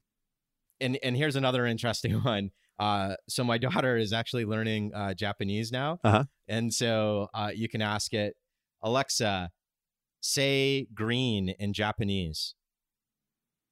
and 0.79 0.97
and 1.03 1.17
here's 1.17 1.35
another 1.35 1.65
interesting 1.65 2.13
one. 2.23 2.51
Uh, 2.79 3.15
so 3.27 3.43
my 3.43 3.57
daughter 3.57 3.97
is 3.97 4.13
actually 4.13 4.45
learning 4.45 4.91
uh, 4.95 5.13
Japanese 5.13 5.69
now, 5.71 5.99
Uh-huh. 6.03 6.23
and 6.47 6.73
so 6.73 7.27
uh, 7.33 7.51
you 7.53 7.67
can 7.67 7.81
ask 7.81 8.13
it, 8.13 8.35
Alexa, 8.81 9.51
say 10.21 10.87
green 10.93 11.49
in 11.59 11.73
Japanese. 11.73 12.55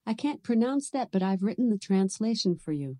I 0.05 0.13
can't 0.13 0.43
pronounce 0.43 0.89
that, 0.91 1.09
but 1.11 1.23
I've 1.23 1.41
written 1.41 1.69
the 1.69 1.77
translation 1.77 2.57
for 2.57 2.73
you. 2.73 2.97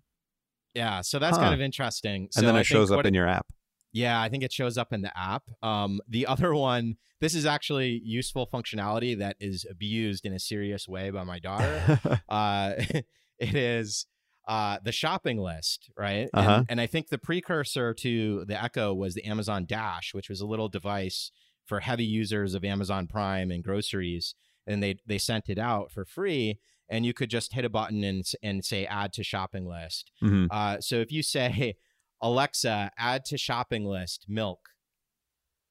Yeah, 0.74 1.02
so 1.02 1.18
that's 1.18 1.36
Huh. 1.36 1.42
kind 1.44 1.54
of 1.54 1.60
interesting. 1.60 2.28
So 2.30 2.38
and 2.40 2.48
then 2.48 2.54
it 2.56 2.60
think 2.60 2.66
shows 2.68 2.90
up 2.90 2.96
what 2.96 3.06
in 3.06 3.12
your 3.14 3.28
app. 3.28 3.46
Yeah, 3.92 4.20
I 4.20 4.28
think 4.28 4.42
it 4.42 4.52
shows 4.52 4.78
up 4.78 4.92
in 4.92 5.02
the 5.02 5.16
app. 5.16 5.44
Um, 5.62 6.00
the 6.08 6.26
other 6.32 6.54
one, 6.54 6.96
this 7.20 7.34
is 7.34 7.46
actually 7.46 8.00
useful 8.04 8.48
functionality 8.52 9.16
that 9.18 9.36
is 9.40 9.66
abused 9.70 10.24
in 10.26 10.32
a 10.32 10.38
serious 10.38 10.88
way 10.88 11.10
by 11.10 11.24
my 11.24 11.38
daughter. 11.38 12.00
uh, 12.28 12.72
it 13.38 13.54
is 13.54 14.06
uh, 14.48 14.78
the 14.84 14.92
shopping 14.92 15.38
list, 15.38 15.90
right? 15.96 16.28
Uh-huh. 16.34 16.50
And, 16.50 16.66
and 16.70 16.80
I 16.80 16.86
think 16.86 17.08
the 17.08 17.18
precursor 17.18 17.94
to 17.94 18.44
the 18.46 18.62
Echo 18.62 18.92
was 18.92 19.14
the 19.14 19.24
Amazon 19.24 19.66
Dash, 19.66 20.14
which 20.14 20.28
was 20.28 20.40
a 20.40 20.46
little 20.46 20.68
device 20.68 21.30
for 21.64 21.80
heavy 21.80 22.04
users 22.04 22.54
of 22.54 22.64
Amazon 22.64 23.06
Prime 23.06 23.50
and 23.50 23.62
groceries, 23.62 24.34
and 24.66 24.82
they 24.82 24.96
they 25.06 25.18
sent 25.18 25.48
it 25.48 25.58
out 25.58 25.92
for 25.92 26.04
free, 26.04 26.58
and 26.88 27.06
you 27.06 27.14
could 27.14 27.30
just 27.30 27.52
hit 27.52 27.64
a 27.64 27.68
button 27.68 28.02
and 28.02 28.24
and 28.42 28.64
say 28.64 28.84
add 28.84 29.12
to 29.12 29.22
shopping 29.22 29.64
list. 29.64 30.10
Mhm. 30.22 30.48
Uh, 30.50 30.80
so 30.80 30.96
if 30.96 31.12
you 31.12 31.22
say 31.22 31.76
Alexa, 32.22 32.92
add 32.96 33.24
to 33.26 33.36
shopping 33.38 33.84
list 33.84 34.26
milk. 34.28 34.70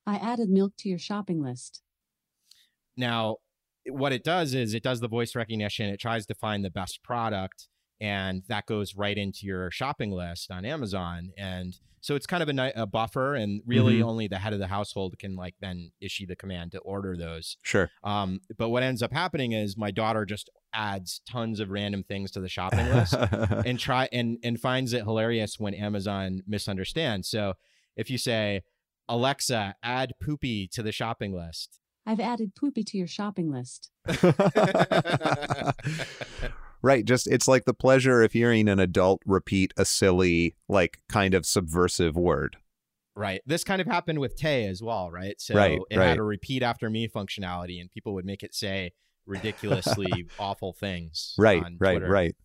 I 0.05 0.15
added 0.15 0.49
milk 0.49 0.73
to 0.79 0.89
your 0.89 0.99
shopping 0.99 1.41
list. 1.41 1.81
Now, 2.97 3.37
what 3.87 4.11
it 4.11 4.23
does 4.23 4.53
is 4.53 4.73
it 4.73 4.83
does 4.83 4.99
the 4.99 5.07
voice 5.07 5.35
recognition. 5.35 5.87
It 5.87 5.99
tries 5.99 6.25
to 6.27 6.35
find 6.35 6.63
the 6.63 6.69
best 6.69 7.03
product, 7.03 7.69
and 7.99 8.43
that 8.47 8.65
goes 8.65 8.95
right 8.95 9.17
into 9.17 9.45
your 9.45 9.71
shopping 9.71 10.11
list 10.11 10.51
on 10.51 10.65
Amazon. 10.65 11.31
And 11.37 11.79
so 12.01 12.15
it's 12.15 12.25
kind 12.27 12.43
of 12.43 12.49
a, 12.49 12.71
a 12.75 12.85
buffer, 12.85 13.35
and 13.35 13.61
really 13.65 13.99
Mhm. 13.99 14.03
only 14.05 14.27
the 14.27 14.39
head 14.39 14.53
of 14.53 14.59
the 14.59 14.67
household 14.67 15.17
can 15.19 15.35
like 15.35 15.55
then 15.61 15.91
issue 16.01 16.25
the 16.25 16.35
command 16.35 16.71
to 16.73 16.79
order 16.79 17.15
those. 17.15 17.57
Sure. 17.61 17.89
Um, 18.03 18.41
but 18.57 18.69
what 18.69 18.83
ends 18.83 19.01
up 19.01 19.13
happening 19.13 19.51
is 19.53 19.77
my 19.77 19.91
daughter 19.91 20.25
just 20.25 20.49
adds 20.73 21.21
tons 21.29 21.59
of 21.59 21.69
random 21.69 22.03
things 22.03 22.31
to 22.31 22.39
the 22.39 22.49
shopping 22.49 22.85
list 22.87 23.13
and 23.65 23.79
try 23.79 24.07
and 24.11 24.37
and 24.43 24.59
finds 24.59 24.93
it 24.93 25.03
hilarious 25.03 25.59
when 25.59 25.73
Amazon 25.73 26.41
misunderstands. 26.47 27.29
So 27.29 27.53
if 27.95 28.09
you 28.09 28.17
say, 28.17 28.61
Alexa, 29.09 29.75
add 29.83 30.13
poopy 30.21 30.67
to 30.69 30.83
the 30.83 30.91
shopping 30.91 31.33
list. 31.33 31.79
I've 32.05 32.19
added 32.19 32.55
poopy 32.55 32.83
to 32.85 32.97
your 32.97 33.07
shopping 33.07 33.51
list. 33.51 33.91
right. 36.81 37.05
Just 37.05 37.27
it's 37.27 37.47
like 37.47 37.65
the 37.65 37.73
pleasure 37.73 38.23
of 38.23 38.31
hearing 38.31 38.67
an 38.67 38.79
adult 38.79 39.21
repeat 39.25 39.73
a 39.77 39.85
silly, 39.85 40.55
like 40.67 41.01
kind 41.09 41.33
of 41.33 41.45
subversive 41.45 42.15
word. 42.15 42.57
Right. 43.15 43.41
This 43.45 43.63
kind 43.63 43.81
of 43.81 43.87
happened 43.87 44.19
with 44.19 44.37
Tay 44.37 44.65
as 44.65 44.81
well, 44.81 45.11
right? 45.11 45.39
So 45.39 45.53
Right, 45.53 45.79
it 45.89 45.97
right. 45.97 46.07
had 46.07 46.17
a 46.17 46.23
repeat 46.23 46.63
after 46.63 46.89
me 46.89 47.07
functionality, 47.07 47.81
and 47.81 47.91
people 47.91 48.13
would 48.13 48.25
make 48.25 48.41
it 48.41 48.55
say 48.55 48.93
ridiculously 49.31 50.27
awful 50.39 50.73
things. 50.73 51.33
Right, 51.37 51.63
on 51.63 51.77
right, 51.79 51.93
Twitter. 51.93 52.11
right. 52.11 52.35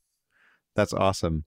That's 0.74 0.93
awesome. 0.93 1.45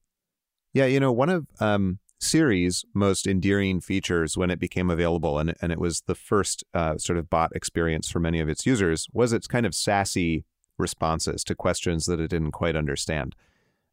Yeah, 0.74 0.86
you 0.86 1.00
know, 1.00 1.12
one 1.12 1.30
of 1.30 1.48
um, 1.60 2.00
Siri's 2.20 2.86
most 2.94 3.26
endearing 3.26 3.80
features 3.80 4.38
when 4.38 4.52
it 4.52 4.60
became 4.60 4.90
available, 4.90 5.40
and, 5.40 5.56
and 5.62 5.72
it 5.72 5.80
was 5.80 6.04
the 6.06 6.16
first 6.16 6.64
uh, 6.74 6.98
sort 6.98 7.18
of 7.18 7.30
bot 7.30 7.56
experience 7.56 8.10
for 8.10 8.20
many 8.20 8.40
of 8.40 8.50
its 8.50 8.66
users, 8.66 9.08
was 9.14 9.34
its 9.34 9.48
kind 9.48 9.66
of 9.66 9.74
sassy 9.74 10.46
responses 10.78 11.44
to 11.46 11.56
questions 11.56 12.06
that 12.06 12.20
it 12.20 12.30
didn't 12.30 12.52
quite 12.52 12.76
understand. 12.76 13.36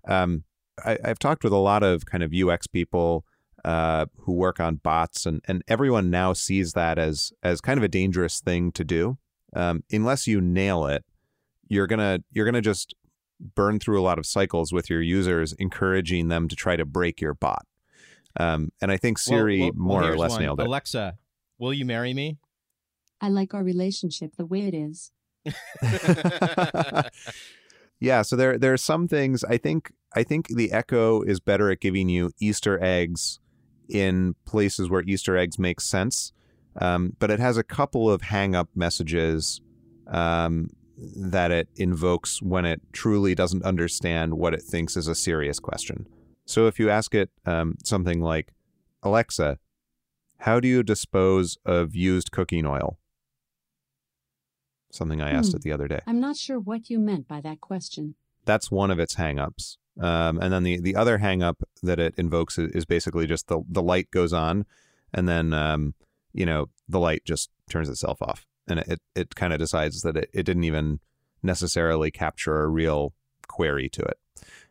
Um, 0.07 0.45
I, 0.85 0.99
I've 1.05 1.19
talked 1.19 1.45
with 1.45 1.53
a 1.53 1.57
lot 1.57 1.83
of 1.83 2.05
kind 2.07 2.23
of 2.23 2.33
UX 2.35 2.67
people 2.67 3.25
uh, 3.65 4.07
who 4.21 4.33
work 4.33 4.61
on 4.61 4.77
bots, 4.77 5.27
and, 5.27 5.41
and 5.47 5.63
everyone 5.69 6.11
now 6.11 6.33
sees 6.33 6.73
that 6.73 6.99
as 6.99 7.33
as 7.43 7.61
kind 7.61 7.79
of 7.79 7.85
a 7.85 7.89
dangerous 7.89 8.41
thing 8.41 8.73
to 8.73 8.85
do. 8.85 9.19
Um, 9.55 9.85
unless 9.91 10.27
you 10.27 10.41
nail 10.41 10.87
it, 10.87 11.05
you're 11.69 11.87
gonna 11.87 12.21
you're 12.33 12.45
gonna 12.45 12.61
just 12.63 12.95
burn 13.55 13.79
through 13.79 14.01
a 14.01 14.03
lot 14.03 14.19
of 14.19 14.27
cycles 14.27 14.73
with 14.73 14.89
your 14.89 15.03
users, 15.03 15.53
encouraging 15.55 16.29
them 16.29 16.49
to 16.49 16.57
try 16.57 16.77
to 16.77 16.85
break 16.85 17.21
your 17.21 17.35
bot. 17.35 17.67
Um, 18.39 18.71
and 18.81 18.91
I 18.93 18.97
think 18.97 19.19
Siri 19.19 19.61
well- 19.61 19.71
well, 19.75 20.01
more 20.03 20.11
or 20.11 20.17
less 20.17 20.33
one. 20.33 20.43
nailed 20.43 20.61
it. 20.61 20.67
Alexa, 20.67 21.17
will 21.59 21.73
you 21.73 21.85
marry 21.85 22.13
me? 22.15 22.39
I 23.21 23.29
like 23.29 23.55
our 23.55 23.63
relationship 23.65 24.37
the 24.37 24.45
way 24.47 24.63
it 24.63 24.75
is. 24.75 25.11
yeah, 28.01 28.23
so 28.23 28.37
there 28.37 28.59
there 28.59 28.73
are 28.73 28.79
some 28.79 29.09
things 29.09 29.43
I 29.45 29.57
think 29.57 29.93
I 30.15 30.23
think 30.23 30.49
the 30.49 30.73
Echo 30.73 31.23
is 31.23 31.41
better 31.41 31.71
at 31.71 31.81
giving 31.81 32.09
you 32.09 32.33
Easter 32.41 32.83
eggs 32.83 33.41
in 33.89 34.35
places 34.45 34.91
where 34.91 35.03
Easter 35.03 35.37
eggs 35.37 35.59
make 35.59 35.81
sense, 35.81 36.33
um, 36.81 37.15
but 37.19 37.31
it 37.31 37.39
has 37.41 37.57
a 37.57 37.63
couple 37.63 38.11
of 38.11 38.23
hang 38.23 38.55
up 38.55 38.69
messages 38.75 39.61
um, 40.09 40.69
that 40.99 41.51
it 41.51 41.69
invokes 41.77 42.41
when 42.43 42.65
it 42.65 42.81
truly 42.93 43.35
doesn't 43.35 43.63
understand 43.65 44.35
what 44.35 44.55
it 44.55 44.63
thinks 44.63 44.97
is 44.97 45.09
a 45.09 45.15
serious 45.15 45.59
question. 45.61 46.07
So 46.47 46.67
if 46.67 46.79
you 46.79 46.89
ask 46.91 47.15
it 47.15 47.31
um, 47.45 47.75
something 47.85 48.21
like, 48.21 48.53
Alexa, 49.03 49.59
how 50.41 50.61
do 50.61 50.69
you 50.69 50.83
dispose 50.83 51.59
of 51.65 51.95
used 51.95 52.31
cooking 52.31 52.65
oil? 52.67 52.99
Something 54.91 55.21
I 55.21 55.31
asked 55.31 55.53
Hmm. 55.53 55.57
it 55.57 55.63
the 55.63 55.73
other 55.73 55.89
day 55.89 56.01
I'm 56.07 56.21
not 56.21 56.37
sure 56.37 56.59
what 56.59 56.89
you 56.89 56.99
meant 56.99 57.29
by 57.29 57.41
that 57.43 57.61
question. 57.61 58.15
that's 58.45 58.71
one 58.71 58.91
of 58.93 58.99
its 59.01 59.17
hangups. 59.17 59.77
Um, 60.01 60.39
and 60.41 60.53
then 60.53 60.63
the, 60.63 60.79
the 60.81 60.95
other 60.95 61.19
hangup 61.19 61.57
that 61.83 61.99
it 61.99 62.15
invokes 62.17 62.59
is, 62.59 62.71
is 62.73 62.85
basically 62.85 63.27
just 63.27 63.49
the, 63.49 63.61
the 63.69 63.83
light 63.83 64.11
goes 64.13 64.33
on 64.33 64.67
and 65.13 65.29
then, 65.29 65.53
um, 65.53 65.95
you 66.33 66.47
know, 66.47 66.69
the 66.89 67.01
light 67.01 67.23
just 67.25 67.51
turns 67.69 67.89
itself 67.89 68.23
off. 68.23 68.47
And 68.69 68.81
it, 68.81 69.01
it 69.15 69.35
kind 69.35 69.53
of 69.53 69.59
decides 69.59 70.03
that 70.03 70.17
it, 70.17 70.31
it 70.33 70.43
didn't 70.43 70.65
even 70.65 71.01
necessarily 71.43 72.11
capture 72.11 72.63
a 72.63 72.69
real 72.69 73.15
query 73.49 73.89
to 73.91 74.03
it. 74.03 74.19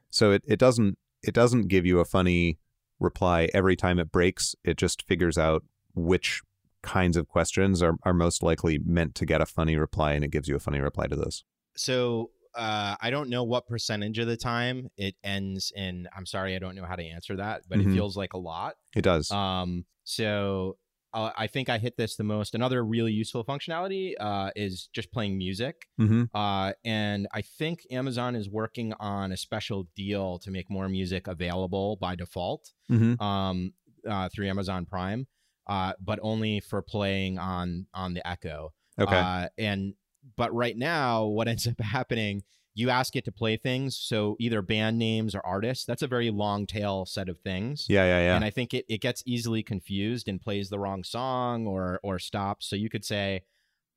So 0.10 0.32
it, 0.32 0.44
it 0.46 0.60
doesn't 0.60 0.98
it 1.24 1.34
doesn't 1.34 1.68
give 1.70 1.86
you 1.86 2.00
a 2.00 2.06
funny 2.06 2.60
reply 3.00 3.50
every 3.54 3.76
time 3.76 4.00
it 4.00 4.12
breaks. 4.12 4.56
It 4.64 4.78
just 4.78 5.02
figures 5.08 5.38
out 5.38 5.64
which 5.96 6.42
kinds 6.82 7.18
of 7.18 7.28
questions 7.28 7.82
are, 7.82 7.96
are 8.04 8.14
most 8.14 8.44
likely 8.44 8.78
meant 8.78 9.16
to 9.16 9.26
get 9.26 9.42
a 9.42 9.46
funny 9.46 9.76
reply 9.76 10.14
and 10.14 10.24
it 10.24 10.30
gives 10.30 10.48
you 10.48 10.56
a 10.56 10.60
funny 10.60 10.80
reply 10.80 11.08
to 11.08 11.16
those. 11.16 11.44
So 11.76 12.30
uh, 12.54 12.96
I 13.02 13.10
don't 13.10 13.30
know 13.30 13.44
what 13.44 13.66
percentage 13.68 14.20
of 14.20 14.28
the 14.28 14.38
time 14.38 14.90
it 14.98 15.16
ends 15.24 15.74
in. 15.76 16.08
I'm 16.16 16.26
sorry, 16.26 16.56
I 16.56 16.60
don't 16.60 16.76
know 16.76 16.86
how 16.86 16.96
to 16.96 17.04
answer 17.04 17.36
that, 17.38 17.64
but 17.68 17.80
Mhm. 17.80 17.88
it 17.88 17.94
feels 17.94 18.16
like 18.16 18.34
a 18.34 18.38
lot. 18.38 18.76
It 18.96 19.02
does. 19.02 19.32
Um, 19.32 19.86
so 20.04 20.78
uh, 21.16 21.32
I 21.38 21.48
think 21.48 21.70
I 21.70 21.78
hit 21.78 21.96
this 21.98 22.18
the 22.18 22.24
most. 22.24 22.54
Another 22.54 22.84
really 22.86 23.14
useful 23.14 23.44
functionality 23.46 24.14
uh, 24.20 24.52
is 24.56 24.90
just 24.94 25.12
playing 25.12 25.38
music. 25.38 25.88
Mm-hmm. 26.00 26.24
Uh, 26.36 26.74
and 26.84 27.28
I 27.34 27.42
think 27.42 27.88
Amazon 27.90 28.36
is 28.36 28.50
working 28.50 28.94
on 29.00 29.32
a 29.32 29.38
special 29.38 29.88
deal 29.96 30.38
to 30.40 30.52
make 30.52 30.70
more 30.70 30.90
music 30.90 31.28
available 31.28 31.96
by 31.96 32.16
default 32.16 32.72
Mm-hmm. 32.92 33.20
um, 33.24 33.74
uh, 34.08 34.30
through 34.30 34.48
Amazon 34.48 34.86
Prime, 34.86 35.26
uh, 35.68 35.94
but 36.00 36.20
only 36.22 36.60
for 36.60 36.82
playing 36.84 37.40
on 37.40 37.88
on 37.94 38.14
the 38.14 38.28
Echo. 38.28 38.74
Okay. 39.00 39.18
Uh, 39.18 39.48
and 39.58 39.94
but 40.38 40.54
right 40.54 40.78
now, 40.78 41.26
what 41.26 41.48
ends 41.48 41.66
up 41.68 41.80
happening, 41.82 42.44
you 42.76 42.90
ask 42.90 43.16
it 43.16 43.24
to 43.26 43.32
play 43.32 43.56
things, 43.56 43.98
so 43.98 44.36
either 44.38 44.62
band 44.62 45.00
names 45.00 45.34
or 45.34 45.44
artists. 45.46 45.86
That's 45.86 46.02
a 46.02 46.08
very 46.08 46.30
long 46.30 46.68
tail 46.68 47.06
set 47.06 47.30
of 47.30 47.40
things. 47.40 47.86
yeah, 47.90 48.04
yeah, 48.04 48.20
yeah. 48.20 48.36
And 48.36 48.44
I 48.44 48.50
think 48.50 48.74
it, 48.74 48.86
it 48.90 49.00
gets 49.00 49.24
easily 49.26 49.64
confused 49.64 50.28
and 50.28 50.42
plays 50.42 50.70
the 50.70 50.78
wrong 50.78 51.04
song 51.04 51.66
or 51.66 52.00
or 52.04 52.20
stops. 52.20 52.68
So 52.70 52.76
you 52.76 52.90
could 52.90 53.06
say, 53.06 53.44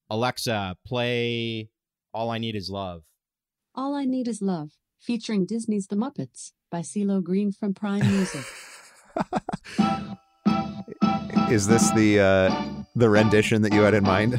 Alexa, 0.08 0.76
play 0.86 1.70
All 2.14 2.30
I 2.30 2.38
Need 2.38 2.54
Is 2.54 2.70
Love. 2.70 3.02
All 3.74 3.94
I 3.94 4.04
Need 4.04 4.28
Is 4.28 4.40
Love, 4.40 4.70
featuring 4.98 5.44
Disney's 5.44 5.88
The 5.88 5.96
Muppets 5.96 6.52
by 6.70 6.80
CeeLo 6.80 7.22
Green 7.22 7.52
from 7.52 7.74
Prime 7.74 8.06
Music. 8.06 8.44
Is 11.50 11.66
this 11.66 11.90
the 11.92 12.20
uh, 12.20 12.84
the 12.94 13.08
rendition 13.08 13.62
that 13.62 13.72
you 13.72 13.80
had 13.80 13.94
in 13.94 14.04
mind? 14.04 14.38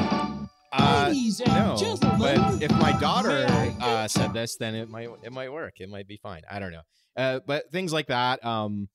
Uh, 0.72 1.11
and 1.11 1.39
no, 1.47 1.76
gentlemen, 1.78 2.20
but 2.20 2.61
if 2.63 2.72
my 2.80 2.97
daughter 2.99 3.45
uh, 3.82 4.07
said 4.07 4.34
this, 4.34 4.55
then 4.57 4.76
it 4.76 4.89
might 4.89 5.09
it 5.24 5.32
might 5.32 5.51
work. 5.51 5.80
It 5.80 5.89
might 5.89 6.07
be 6.07 6.17
fine. 6.17 6.41
I 6.49 6.59
don't 6.59 6.72
know. 6.72 6.82
Uh, 7.17 7.39
but 7.45 7.72
things 7.72 7.91
like 7.91 8.07
that, 8.07 8.43
um, 8.45 8.88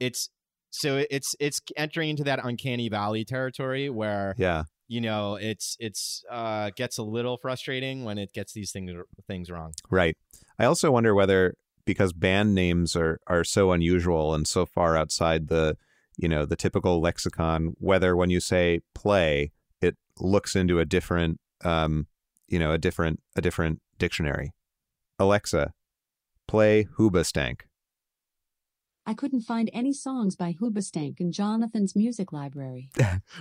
it's 0.00 0.28
so 0.70 1.02
it's 1.10 1.34
it's 1.40 1.60
entering 1.76 2.10
into 2.10 2.24
that 2.24 2.40
uncanny 2.44 2.88
valley 2.88 3.24
territory 3.24 3.88
where 3.90 4.34
Yeah. 4.38 4.64
you 4.88 5.00
know 5.00 5.36
it's 5.36 5.76
it's 5.80 6.22
uh, 6.30 6.70
gets 6.76 6.98
a 6.98 7.02
little 7.02 7.36
frustrating 7.38 8.04
when 8.04 8.18
it 8.18 8.32
gets 8.32 8.52
these 8.52 8.70
things 8.72 8.90
things 9.26 9.50
wrong. 9.50 9.72
Right. 9.90 10.16
I 10.58 10.64
also 10.66 10.90
wonder 10.90 11.14
whether 11.14 11.54
because 11.84 12.12
band 12.12 12.54
names 12.54 12.94
are 12.94 13.18
are 13.26 13.42
so 13.44 13.72
unusual 13.72 14.34
and 14.34 14.46
so 14.46 14.66
far 14.66 14.96
outside 14.96 15.48
the 15.48 15.76
you 16.16 16.28
know 16.28 16.44
the 16.44 16.56
typical 16.56 17.00
lexicon, 17.00 17.74
whether 17.78 18.14
when 18.14 18.28
you 18.30 18.38
say 18.40 18.80
play, 18.94 19.44
it 19.44 19.50
looks 20.20 20.54
into 20.54 20.78
a 20.78 20.84
different 20.84 21.40
um, 21.64 22.06
you 22.48 22.58
know 22.58 22.72
a 22.72 22.78
different 22.78 23.20
a 23.36 23.40
different 23.40 23.80
dictionary. 23.98 24.52
Alexa, 25.18 25.72
play 26.48 26.84
Hoobastank. 26.98 27.60
I 29.04 29.14
couldn't 29.14 29.40
find 29.42 29.68
any 29.72 29.92
songs 29.92 30.36
by 30.36 30.52
Hoobastank 30.60 31.18
in 31.20 31.32
Jonathan's 31.32 31.96
music 31.96 32.32
library. 32.32 32.90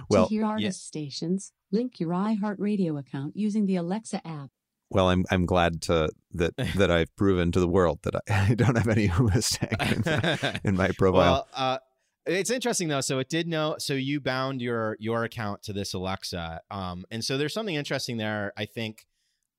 Well, 0.10 0.28
to 0.28 0.30
hear 0.30 0.46
artist 0.46 0.86
stations, 0.86 1.54
link 1.72 2.00
your 2.00 2.10
iHeartRadio 2.10 3.00
account 3.00 3.36
using 3.36 3.66
the 3.66 3.76
Alexa 3.76 4.26
app. 4.28 4.50
well, 4.90 5.10
I'm 5.10 5.26
I'm 5.32 5.46
glad 5.46 5.82
to 5.84 6.10
that 6.34 6.56
that 6.78 6.92
I've 6.92 7.16
proven 7.16 7.52
to 7.52 7.60
the 7.60 7.68
world 7.68 8.00
that 8.04 8.16
I, 8.16 8.22
I 8.52 8.56
don't 8.56 8.76
have 8.78 8.88
any 8.88 9.08
Hoobastank 9.08 10.54
in, 10.54 10.62
in 10.70 10.76
my 10.76 10.90
profile. 10.98 11.32
Well, 11.32 11.48
uh, 11.54 11.78
it's 12.26 12.50
interesting 12.50 12.88
though. 12.88 13.02
So 13.02 13.20
it 13.20 13.30
did 13.30 13.48
know. 13.48 13.76
So 13.80 13.94
you 13.94 14.20
bound 14.20 14.62
your 14.62 14.98
your 15.00 15.24
account 15.24 15.64
to 15.64 15.74
this 15.74 15.94
Alexa, 15.94 16.62
um, 16.72 17.06
and 17.12 17.24
so 17.24 17.38
there's 17.38 17.54
something 17.54 17.76
interesting 17.76 18.18
there. 18.18 18.54
I 18.58 18.66
think 18.66 19.06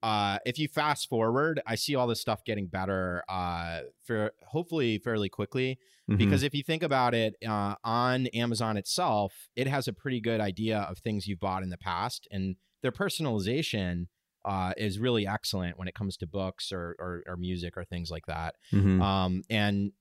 uh, 0.02 0.38
if 0.44 0.58
you 0.58 0.66
fast 0.66 1.08
forward, 1.08 1.60
I 1.66 1.76
see 1.76 1.94
all 1.94 2.06
this 2.08 2.20
stuff 2.20 2.44
getting 2.44 2.66
better 2.66 3.22
uh, 3.28 3.82
for 4.04 4.32
hopefully 4.44 4.98
fairly 4.98 5.28
quickly. 5.28 5.78
Mhm. 6.10 6.18
Because 6.18 6.42
if 6.42 6.54
you 6.54 6.64
think 6.64 6.82
about 6.82 7.14
it, 7.14 7.36
uh, 7.46 7.76
on 7.84 8.26
Amazon 8.28 8.76
itself, 8.76 9.48
it 9.54 9.68
has 9.68 9.86
a 9.86 9.92
pretty 9.92 10.20
good 10.20 10.40
idea 10.40 10.78
of 10.80 10.98
things 10.98 11.28
you've 11.28 11.38
bought 11.38 11.62
in 11.62 11.70
the 11.70 11.78
past, 11.78 12.26
and 12.32 12.56
their 12.82 12.90
personalization 12.90 14.06
uh, 14.44 14.72
is 14.76 14.98
really 14.98 15.24
excellent 15.24 15.78
when 15.78 15.86
it 15.86 15.94
comes 15.94 16.16
to 16.16 16.26
books 16.26 16.72
or, 16.72 16.96
or, 16.98 17.22
or 17.28 17.36
music 17.36 17.76
or 17.76 17.84
things 17.84 18.10
like 18.10 18.26
that. 18.26 18.56
Mhm. 18.72 19.00
Um, 19.00 19.42
and 19.48 19.92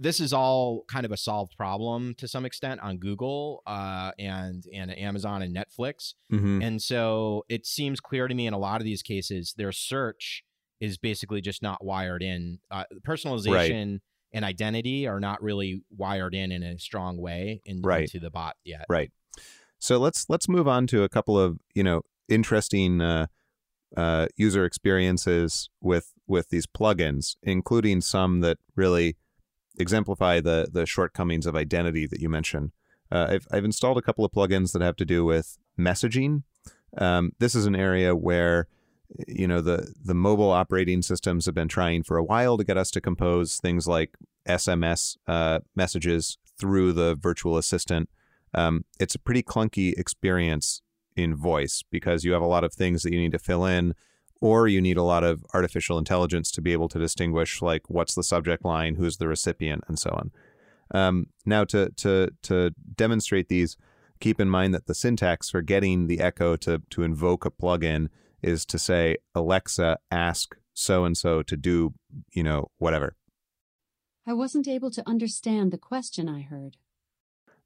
this 0.00 0.20
is 0.20 0.32
all 0.32 0.84
kind 0.88 1.04
of 1.04 1.10
a 1.10 1.16
solved 1.16 1.56
problem 1.56 2.14
to 2.18 2.28
some 2.28 2.44
extent 2.46 2.80
on 2.80 2.98
Google 2.98 3.62
uh, 3.66 4.12
and 4.18 4.64
and 4.72 4.96
Amazon 4.96 5.42
and 5.42 5.54
Netflix. 5.54 6.14
Mhm. 6.32 6.62
And 6.64 6.80
so 6.80 7.44
it 7.48 7.66
seems 7.66 7.98
clear 8.00 8.28
to 8.28 8.34
me 8.34 8.46
in 8.46 8.54
a 8.54 8.58
lot 8.58 8.80
of 8.80 8.84
these 8.84 9.02
cases, 9.02 9.54
their 9.56 9.72
search 9.72 10.44
is 10.80 10.96
basically 10.98 11.40
just 11.40 11.62
not 11.62 11.84
wired 11.84 12.22
in. 12.22 12.60
Uh, 12.70 12.84
personalization 13.06 13.98
and 14.32 14.44
identity 14.44 15.06
are 15.06 15.18
not 15.18 15.42
really 15.42 15.82
wired 15.96 16.34
in 16.34 16.52
in 16.52 16.62
a 16.62 16.78
strong 16.78 17.16
way 17.18 17.60
in, 17.64 17.80
Right. 17.82 18.02
into 18.02 18.20
the 18.20 18.30
bot 18.30 18.56
yet. 18.64 18.84
Right. 18.88 19.10
So 19.80 19.98
let's 19.98 20.26
let's 20.28 20.48
move 20.48 20.68
on 20.68 20.86
to 20.88 21.02
a 21.02 21.08
couple 21.08 21.38
of 21.38 21.58
you 21.74 21.82
know 21.82 22.02
interesting 22.28 23.00
uh, 23.00 23.26
uh, 23.96 24.26
user 24.36 24.64
experiences 24.64 25.70
with 25.80 26.12
with 26.26 26.50
these 26.50 26.66
plugins, 26.66 27.36
including 27.42 28.00
some 28.00 28.40
that 28.40 28.58
really 28.76 29.16
exemplify 29.78 30.40
the 30.40 30.68
the 30.70 30.86
shortcomings 30.86 31.46
of 31.46 31.56
identity 31.56 32.06
that 32.06 32.20
you 32.20 32.28
mentioned. 32.28 32.72
Uh, 33.10 33.26
I've 33.30 33.46
I've 33.50 33.64
installed 33.64 33.98
a 33.98 34.02
couple 34.02 34.24
of 34.24 34.32
plugins 34.32 34.72
that 34.72 34.82
have 34.82 34.96
to 34.96 35.04
do 35.04 35.24
with 35.24 35.58
messaging. 35.78 36.42
Um, 36.96 37.32
this 37.38 37.54
is 37.54 37.66
an 37.66 37.76
area 37.76 38.14
where 38.14 38.68
you 39.26 39.48
know 39.48 39.60
the 39.60 39.94
the 40.04 40.14
mobile 40.14 40.50
operating 40.50 41.02
systems 41.02 41.46
have 41.46 41.54
been 41.54 41.68
trying 41.68 42.02
for 42.02 42.16
a 42.16 42.24
while 42.24 42.58
to 42.58 42.64
get 42.64 42.76
us 42.76 42.90
to 42.92 43.00
compose 43.00 43.58
things 43.58 43.86
like 43.86 44.16
SMS 44.46 45.16
uh, 45.26 45.60
messages 45.74 46.38
through 46.58 46.92
the 46.92 47.14
virtual 47.14 47.56
assistant 47.56 48.08
um, 48.54 48.84
it's 48.98 49.14
a 49.14 49.18
pretty 49.18 49.42
clunky 49.42 49.92
experience 49.98 50.82
in 51.16 51.34
voice 51.34 51.82
because 51.90 52.24
you 52.24 52.32
have 52.32 52.42
a 52.42 52.46
lot 52.46 52.64
of 52.64 52.72
things 52.72 53.02
that 53.02 53.12
you 53.12 53.20
need 53.20 53.32
to 53.32 53.38
fill 53.38 53.64
in 53.64 53.94
or 54.40 54.68
you 54.68 54.80
need 54.80 54.96
a 54.96 55.02
lot 55.02 55.24
of 55.24 55.44
artificial 55.54 55.98
intelligence 55.98 56.50
to 56.52 56.62
be 56.62 56.72
able 56.72 56.88
to 56.88 56.98
distinguish 56.98 57.60
like 57.60 57.88
what's 57.88 58.14
the 58.14 58.22
subject 58.22 58.64
line 58.64 58.94
who's 58.94 59.16
the 59.16 59.28
recipient 59.28 59.84
and 59.88 59.98
so 59.98 60.10
on. 60.10 60.30
Um, 60.94 61.26
now 61.44 61.64
to 61.64 61.90
to 61.96 62.30
to 62.42 62.70
demonstrate 62.96 63.48
these 63.48 63.76
keep 64.20 64.40
in 64.40 64.48
mind 64.48 64.74
that 64.74 64.86
the 64.86 64.94
syntax 64.94 65.50
for 65.50 65.62
getting 65.62 66.06
the 66.06 66.20
echo 66.20 66.56
to 66.56 66.82
to 66.90 67.02
invoke 67.02 67.44
a 67.44 67.50
plugin 67.50 68.08
is 68.42 68.64
to 68.66 68.78
say 68.78 69.16
alexa 69.34 69.98
ask 70.10 70.56
so 70.72 71.04
and 71.04 71.16
so 71.16 71.42
to 71.42 71.56
do 71.56 71.92
you 72.32 72.42
know 72.42 72.70
whatever. 72.78 73.16
I 74.26 74.32
wasn't 74.32 74.68
able 74.68 74.90
to 74.90 75.08
understand 75.08 75.72
the 75.72 75.78
question 75.78 76.28
I 76.28 76.42
heard. 76.42 76.76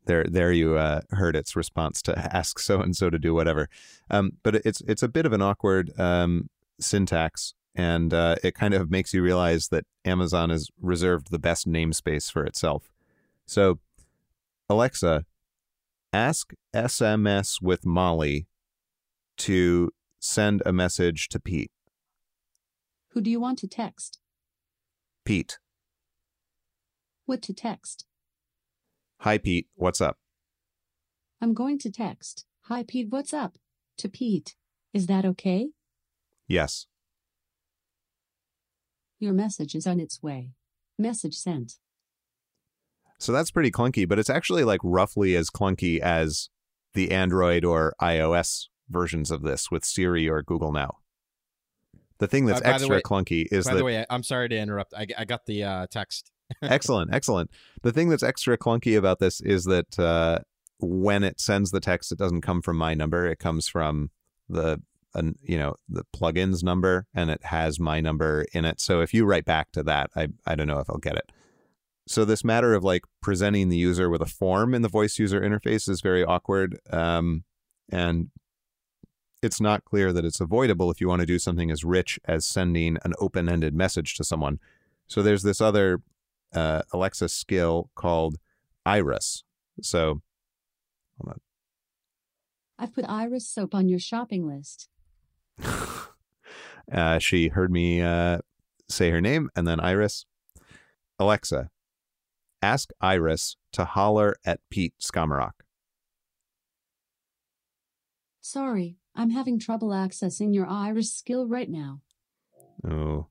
there 0.06 0.24
there 0.24 0.52
you 0.52 0.76
uh, 0.76 1.02
heard 1.10 1.36
its 1.36 1.54
response 1.54 2.02
to 2.02 2.18
ask 2.36 2.58
so 2.58 2.80
and 2.80 2.96
so 2.96 3.10
to 3.10 3.18
do 3.18 3.34
whatever. 3.34 3.68
Um, 4.10 4.32
but 4.42 4.56
it's 4.56 4.80
it's 4.82 5.02
a 5.02 5.08
bit 5.08 5.26
of 5.26 5.32
an 5.32 5.42
awkward 5.42 5.92
um, 5.98 6.48
syntax 6.82 7.54
and 7.74 8.12
uh, 8.12 8.36
it 8.44 8.54
kind 8.54 8.74
of 8.74 8.90
makes 8.90 9.14
you 9.14 9.22
realize 9.22 9.68
that 9.68 9.84
amazon 10.04 10.50
has 10.50 10.68
reserved 10.80 11.30
the 11.30 11.38
best 11.38 11.66
namespace 11.68 12.30
for 12.30 12.44
itself 12.44 12.90
so 13.46 13.78
alexa 14.68 15.24
ask 16.12 16.52
sms 16.74 17.62
with 17.62 17.86
molly 17.86 18.46
to 19.36 19.90
send 20.20 20.62
a 20.66 20.72
message 20.72 21.28
to 21.28 21.40
pete 21.40 21.70
Who 23.10 23.20
do 23.20 23.30
you 23.30 23.40
want 23.40 23.58
to 23.60 23.68
text? 23.68 24.18
pete 25.24 25.58
What 27.26 27.42
to 27.42 27.54
text? 27.54 28.04
hi 29.20 29.38
pete 29.38 29.68
what's 29.74 30.00
up 30.00 30.18
I'm 31.40 31.54
going 31.54 31.78
to 31.80 31.90
text. 31.90 32.44
Hi, 32.66 32.84
Pete, 32.86 33.08
what's 33.10 33.34
up? 33.34 33.58
To 33.98 34.08
Pete. 34.08 34.54
Is 34.94 35.08
that 35.08 35.24
okay? 35.24 35.70
Yes 36.52 36.86
Your 39.18 39.32
message 39.32 39.74
is 39.74 39.86
on 39.86 40.00
its 40.00 40.20
way. 40.22 40.50
Message 40.98 41.34
sent. 41.34 41.74
So 43.18 43.30
that's 43.32 43.52
pretty 43.52 43.70
clunky, 43.70 44.08
but 44.08 44.18
it's 44.18 44.28
actually 44.30 44.64
like 44.64 44.80
roughly 44.82 45.36
as 45.36 45.48
clunky 45.48 46.00
as 46.00 46.48
the 46.94 47.12
Android 47.12 47.64
or 47.64 47.94
iOS 48.02 48.66
versions 48.90 49.30
of 49.30 49.42
this 49.42 49.70
with 49.70 49.84
Siri 49.84 50.28
or 50.28 50.42
Google 50.42 50.72
Now. 50.72 50.96
The 52.18 52.26
thing 52.26 52.46
that's 52.46 52.60
Uh, 52.60 52.64
extra 52.74 52.96
way- 52.96 53.00
clunky 53.02 53.46
is 53.52 53.64
By 53.64 53.72
that 53.74 53.78
the 53.78 53.84
way, 53.84 54.04
I'm 54.10 54.22
sorry 54.24 54.48
to 54.48 54.56
interrupt. 54.58 54.92
I, 54.94 55.06
I 55.16 55.24
got 55.24 55.46
the 55.46 55.62
uh, 55.64 55.86
text. 55.90 56.32
excellent, 56.62 57.14
excellent. 57.14 57.50
The 57.82 57.92
thing 57.92 58.08
that's 58.08 58.22
extra 58.24 58.58
clunky 58.58 58.98
about 58.98 59.18
this 59.20 59.40
is 59.40 59.64
that 59.64 59.98
uh, 59.98 60.40
when 60.80 61.22
it 61.22 61.40
sends 61.40 61.70
the 61.70 61.80
text, 61.80 62.10
it 62.12 62.18
doesn't 62.18 62.42
come 62.42 62.60
from 62.60 62.76
my 62.76 62.92
number. 62.94 63.26
It 63.26 63.38
comes 63.38 63.68
from 63.68 64.10
the 64.48 64.82
uh, 65.14 65.22
you 65.42 65.58
know 65.58 65.74
the 65.88 66.04
plugins 66.16 66.62
number, 66.62 67.06
and 67.14 67.30
it 67.30 67.44
has 67.44 67.78
my 67.78 68.00
number 68.00 68.46
in 68.52 68.64
it. 68.64 68.80
So 68.80 69.00
if 69.00 69.12
you 69.14 69.24
write 69.24 69.44
back 69.44 69.72
to 69.72 69.82
that, 69.84 70.10
I 70.16 70.28
I 70.46 70.54
don't 70.54 70.66
know 70.66 70.80
if 70.80 70.88
I'll 70.90 70.98
get 70.98 71.16
it. 71.16 71.30
So 72.06 72.24
this 72.24 72.44
matter 72.44 72.74
of 72.74 72.82
like 72.82 73.02
presenting 73.20 73.68
the 73.68 73.76
user 73.76 74.10
with 74.10 74.22
a 74.22 74.26
form 74.26 74.74
in 74.74 74.82
the 74.82 74.88
voice 74.88 75.18
user 75.18 75.40
interface 75.40 75.88
is 75.88 76.00
very 76.00 76.24
awkward, 76.24 76.78
um, 76.90 77.44
and 77.90 78.30
it's 79.42 79.60
not 79.60 79.84
clear 79.84 80.12
that 80.12 80.24
it's 80.24 80.40
avoidable 80.40 80.90
if 80.90 81.00
you 81.00 81.08
want 81.08 81.20
to 81.20 81.26
do 81.26 81.38
something 81.38 81.70
as 81.70 81.84
rich 81.84 82.18
as 82.24 82.44
sending 82.44 82.96
an 83.04 83.12
open-ended 83.18 83.74
message 83.74 84.14
to 84.16 84.24
someone. 84.24 84.60
So 85.08 85.22
there's 85.22 85.42
this 85.42 85.60
other 85.60 86.00
uh, 86.54 86.82
Alexa 86.92 87.28
skill 87.28 87.90
called 87.94 88.38
Iris. 88.86 89.44
So. 89.80 90.22
I've 92.78 92.94
put 92.94 93.04
Iris 93.08 93.48
soap 93.48 93.74
on 93.74 93.88
your 93.88 94.00
shopping 94.00 94.46
list. 94.46 94.88
uh, 96.92 97.18
she 97.18 97.48
heard 97.48 97.70
me 97.70 98.00
uh, 98.00 98.38
say 98.88 99.10
her 99.10 99.20
name 99.20 99.50
and 99.56 99.66
then 99.66 99.80
Iris. 99.80 100.26
Alexa, 101.18 101.70
ask 102.60 102.90
Iris 103.00 103.56
to 103.72 103.84
holler 103.84 104.36
at 104.44 104.60
Pete 104.70 104.94
Skomoroch. 105.00 105.62
Sorry, 108.40 108.96
I'm 109.14 109.30
having 109.30 109.58
trouble 109.58 109.90
accessing 109.90 110.54
your 110.54 110.66
Iris 110.66 111.12
skill 111.12 111.46
right 111.46 111.70
now. 111.70 112.00
Oh, 112.84 113.28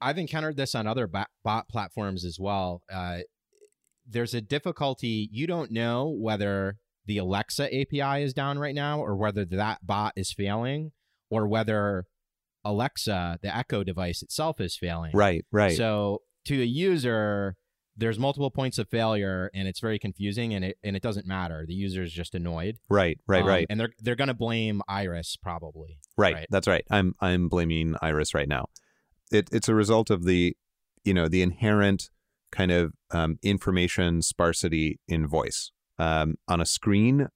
I've 0.00 0.18
encountered 0.18 0.56
this 0.56 0.74
on 0.74 0.86
other 0.86 1.06
bot, 1.06 1.28
bot 1.42 1.68
platforms 1.68 2.24
as 2.24 2.38
well. 2.38 2.82
Uh, 2.92 3.20
there's 4.06 4.34
a 4.34 4.40
difficulty. 4.40 5.28
You 5.32 5.46
don't 5.46 5.70
know 5.70 6.08
whether 6.08 6.76
the 7.06 7.18
Alexa 7.18 7.66
API 7.74 8.22
is 8.22 8.34
down 8.34 8.58
right 8.58 8.74
now 8.74 9.00
or 9.00 9.16
whether 9.16 9.44
that 9.44 9.86
bot 9.86 10.12
is 10.16 10.32
failing 10.32 10.92
or 11.32 11.48
whether 11.48 12.04
Alexa, 12.64 13.38
the 13.42 13.56
Echo 13.56 13.82
device 13.82 14.22
itself, 14.22 14.60
is 14.60 14.76
failing. 14.76 15.12
right, 15.14 15.44
right. 15.50 15.76
So 15.76 16.22
to 16.44 16.56
the 16.56 16.68
user, 16.68 17.56
there's 17.96 18.18
multiple 18.18 18.50
points 18.50 18.78
of 18.78 18.88
failure 18.88 19.50
and 19.54 19.66
it's 19.66 19.80
very 19.80 19.98
confusing 19.98 20.54
and 20.54 20.64
it 20.64 20.76
and 20.84 20.94
it 20.96 21.02
doesn't 21.02 21.26
matter. 21.26 21.64
The 21.66 21.74
user 21.74 22.02
is 22.02 22.12
just 22.12 22.34
annoyed. 22.34 22.76
right, 22.88 23.18
right, 23.26 23.42
Um, 23.42 23.48
right. 23.48 23.66
And 23.70 23.80
they're 23.80 23.92
they're 24.00 24.16
gonna 24.16 24.34
blame 24.34 24.82
Iris 24.88 25.36
probably. 25.36 25.98
Right. 26.16 26.34
Right. 26.34 26.46
That's 26.50 26.68
right. 26.68 26.84
I'm 26.90 27.14
I'm 27.20 27.48
blaming 27.48 27.96
Iris 28.02 28.34
right 28.34 28.48
now. 28.48 28.66
It, 29.30 29.48
it's 29.50 29.68
a 29.68 29.74
result 29.74 30.10
of 30.10 30.24
the, 30.24 30.54
you 31.04 31.14
know, 31.14 31.26
the 31.26 31.40
inherent 31.42 32.10
kind 32.50 32.70
of 32.70 32.92
um, 33.10 33.38
information 33.42 34.20
sparsity 34.20 35.00
in 35.08 35.26
voice. 35.26 35.72
Um, 35.98 36.34
on 36.48 36.60
a 36.60 36.66
screen, 36.66 37.28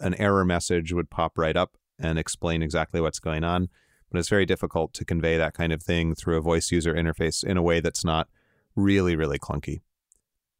an 0.00 0.14
error 0.14 0.44
message 0.46 0.92
would 0.92 1.10
pop 1.10 1.36
right 1.36 1.56
up 1.56 1.72
and 1.98 2.18
explain 2.18 2.62
exactly 2.62 3.00
what's 3.00 3.20
going 3.20 3.44
on, 3.44 3.68
but 4.10 4.18
it's 4.18 4.28
very 4.28 4.46
difficult 4.46 4.92
to 4.94 5.04
convey 5.04 5.36
that 5.36 5.54
kind 5.54 5.72
of 5.72 5.82
thing 5.82 6.14
through 6.14 6.36
a 6.36 6.42
voice 6.42 6.70
user 6.70 6.94
interface 6.94 7.44
in 7.44 7.56
a 7.56 7.62
way 7.62 7.80
that's 7.80 8.04
not 8.04 8.28
really 8.74 9.16
really 9.16 9.38
clunky. 9.38 9.80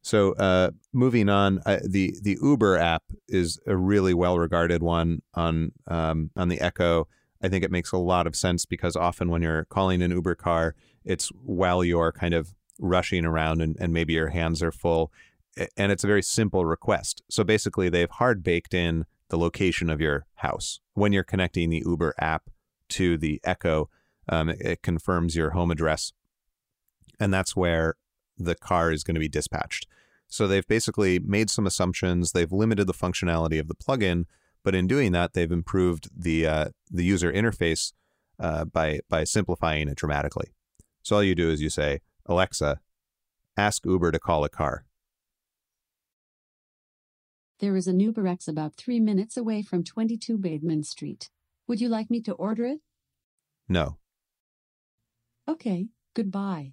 So, 0.02 0.32
uh, 0.32 0.72
moving 0.92 1.28
on, 1.28 1.60
uh, 1.64 1.78
the 1.88 2.14
the 2.22 2.36
Uber 2.42 2.76
app 2.76 3.04
is 3.28 3.60
a 3.66 3.76
really 3.76 4.14
well 4.14 4.36
regarded 4.38 4.82
one 4.82 5.22
on 5.34 5.72
um, 5.86 6.30
on 6.36 6.48
the 6.48 6.60
Echo. 6.60 7.06
I 7.40 7.48
think 7.48 7.64
it 7.64 7.70
makes 7.70 7.92
a 7.92 7.98
lot 7.98 8.26
of 8.26 8.36
sense 8.36 8.66
because 8.66 8.96
often 8.96 9.30
when 9.30 9.42
you're 9.42 9.64
calling 9.64 10.02
an 10.02 10.10
Uber 10.10 10.34
car, 10.34 10.74
it's 11.04 11.28
while 11.44 11.82
you're 11.84 12.12
kind 12.12 12.34
of 12.34 12.54
rushing 12.78 13.24
around 13.24 13.60
and, 13.60 13.76
and 13.80 13.92
maybe 13.92 14.12
your 14.12 14.28
hands 14.28 14.62
are 14.62 14.72
full. 14.72 15.12
And 15.76 15.92
it's 15.92 16.04
a 16.04 16.06
very 16.06 16.22
simple 16.22 16.64
request. 16.64 17.22
So 17.28 17.44
basically, 17.44 17.88
they've 17.88 18.10
hard 18.10 18.42
baked 18.42 18.74
in 18.74 19.06
the 19.32 19.38
location 19.38 19.88
of 19.88 19.98
your 19.98 20.26
house. 20.34 20.78
When 20.92 21.12
you're 21.14 21.24
connecting 21.24 21.70
the 21.70 21.82
Uber 21.86 22.14
app 22.18 22.50
to 22.90 23.16
the 23.16 23.40
Echo, 23.42 23.88
um, 24.28 24.50
it, 24.50 24.60
it 24.60 24.82
confirms 24.82 25.34
your 25.34 25.50
home 25.52 25.70
address. 25.70 26.12
And 27.18 27.32
that's 27.32 27.56
where 27.56 27.94
the 28.36 28.54
car 28.54 28.92
is 28.92 29.02
going 29.02 29.14
to 29.14 29.20
be 29.20 29.30
dispatched. 29.30 29.86
So 30.28 30.46
they've 30.46 30.66
basically 30.66 31.18
made 31.18 31.48
some 31.48 31.66
assumptions. 31.66 32.32
They've 32.32 32.52
limited 32.52 32.86
the 32.86 32.92
functionality 32.92 33.58
of 33.58 33.68
the 33.68 33.74
plugin, 33.74 34.26
but 34.62 34.74
in 34.74 34.86
doing 34.86 35.12
that, 35.12 35.32
they've 35.32 35.50
improved 35.50 36.10
the 36.14 36.46
uh, 36.46 36.66
the 36.90 37.04
user 37.04 37.32
interface 37.32 37.92
uh, 38.38 38.66
by 38.66 39.00
by 39.08 39.24
simplifying 39.24 39.88
it 39.88 39.96
dramatically. 39.96 40.52
So 41.02 41.16
all 41.16 41.22
you 41.22 41.34
do 41.34 41.48
is 41.50 41.62
you 41.62 41.70
say, 41.70 42.00
Alexa, 42.26 42.80
ask 43.56 43.84
Uber 43.86 44.12
to 44.12 44.18
call 44.18 44.44
a 44.44 44.50
car. 44.50 44.84
There 47.62 47.76
is 47.76 47.86
a 47.86 47.92
new 47.92 48.12
UberX 48.12 48.48
about 48.48 48.74
three 48.74 48.98
minutes 48.98 49.36
away 49.36 49.62
from 49.62 49.84
22 49.84 50.36
Bateman 50.36 50.82
Street. 50.82 51.30
Would 51.68 51.80
you 51.80 51.88
like 51.88 52.10
me 52.10 52.20
to 52.22 52.32
order 52.32 52.64
it? 52.64 52.80
No. 53.68 53.98
Okay, 55.48 55.86
goodbye. 56.12 56.72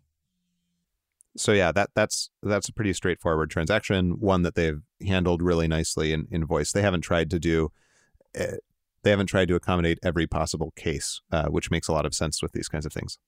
So 1.38 1.52
yeah, 1.52 1.72
that 1.74 1.92
that's 1.94 2.32
that's 2.42 2.70
a 2.70 2.74
pretty 2.74 2.94
straightforward 2.94 3.52
transaction, 3.52 4.20
one 4.20 4.42
that 4.42 4.56
they've 4.56 4.82
handled 5.06 5.44
really 5.44 5.68
nicely 5.68 6.12
in, 6.12 6.28
in 6.32 6.44
voice. 6.44 6.72
They 6.72 6.82
haven't 6.82 7.02
tried 7.02 7.30
to 7.30 7.40
do, 7.40 7.72
uh, 8.38 8.58
they 9.04 9.12
haven't 9.12 9.28
tried 9.28 9.50
to 9.50 9.56
accommodate 9.56 10.00
every 10.02 10.26
possible 10.26 10.74
case, 10.76 11.22
uh, 11.32 11.50
which 11.50 11.70
makes 11.70 11.88
a 11.88 11.94
lot 11.94 12.08
of 12.08 12.16
sense 12.16 12.42
with 12.42 12.54
these 12.54 12.68
kinds 12.68 12.88
of 12.88 12.92
things. 12.92 13.20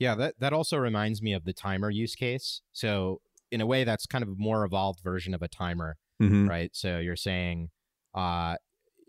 Yeah, 0.00 0.16
that 0.16 0.34
that 0.40 0.52
also 0.52 0.78
reminds 0.78 1.22
me 1.22 1.32
of 1.32 1.44
the 1.44 1.52
timer 1.52 1.90
use 1.90 2.16
case. 2.16 2.60
So 2.72 3.20
in 3.52 3.60
a 3.60 3.66
way, 3.66 3.84
that's 3.84 4.06
kind 4.06 4.24
of 4.24 4.30
a 4.30 4.34
more 4.36 4.64
evolved 4.64 4.98
version 5.00 5.32
of 5.32 5.42
a 5.42 5.48
timer, 5.48 5.96
Mm-hmm. 6.22 6.48
right? 6.48 6.70
So 6.74 6.98
you're 6.98 7.16
saying 7.16 7.70
uh, 8.14 8.56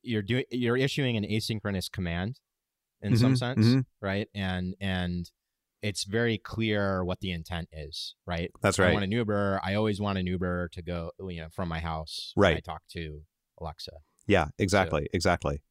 you're 0.03 0.21
doing 0.21 0.43
you're 0.51 0.77
issuing 0.77 1.15
an 1.17 1.23
asynchronous 1.23 1.89
command 1.91 2.39
in 3.01 3.15
some 3.17 3.33
Mhm, 3.33 3.37
sense, 3.37 3.65
mhm. 3.65 3.85
right? 4.01 4.27
And 4.33 4.75
and 4.81 5.29
it's 5.81 6.03
very 6.05 6.37
clear 6.37 7.03
what 7.05 7.19
the 7.19 7.31
intent 7.31 7.69
is, 7.71 8.15
right? 8.25 8.49
That's 8.61 8.79
right. 8.79 8.85
I 8.85 8.87
right. 8.89 8.93
want 8.95 9.05
an 9.05 9.11
Uber. 9.11 9.61
I 9.63 9.75
always 9.75 10.01
want 10.01 10.17
an 10.17 10.25
Uber 10.27 10.69
to 10.73 10.81
go, 10.81 11.11
you 11.19 11.37
know, 11.41 11.49
from 11.51 11.69
my 11.69 11.79
house. 11.79 12.31
when 12.35 12.55
I 12.57 12.59
talk 12.59 12.81
to 12.93 13.21
Alexa. 13.61 13.91
Yeah, 14.25 14.47
exactly, 14.57 15.07
exactly. 15.13 15.61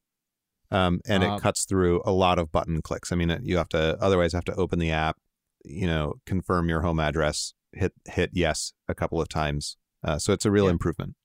Um, 0.71 0.99
and 1.07 1.23
it 1.23 1.29
Um, 1.29 1.39
cuts 1.39 1.65
through 1.65 2.01
a 2.05 2.11
lot 2.11 2.39
of 2.39 2.51
button 2.51 2.81
clicks. 2.81 3.11
I 3.11 3.15
mean, 3.15 3.29
it- 3.29 3.43
you 3.43 3.57
have 3.57 3.69
to 3.69 3.97
otherwise 4.01 4.33
have 4.33 4.45
to 4.45 4.55
open 4.55 4.79
the 4.79 4.91
app, 4.91 5.17
you 5.63 5.85
know, 5.87 6.15
confirm 6.25 6.67
your 6.69 6.81
home 6.81 6.99
address, 6.99 7.53
hit 7.73 7.93
hit 8.07 8.31
yes 8.33 8.73
a 8.87 8.95
couple 8.95 9.21
of 9.21 9.29
times. 9.29 9.77
Uh, 10.03 10.17
so 10.19 10.33
it's 10.33 10.45
a 10.45 10.51
real 10.51 10.65
Yeah. 10.65 10.71
improvement. 10.71 11.15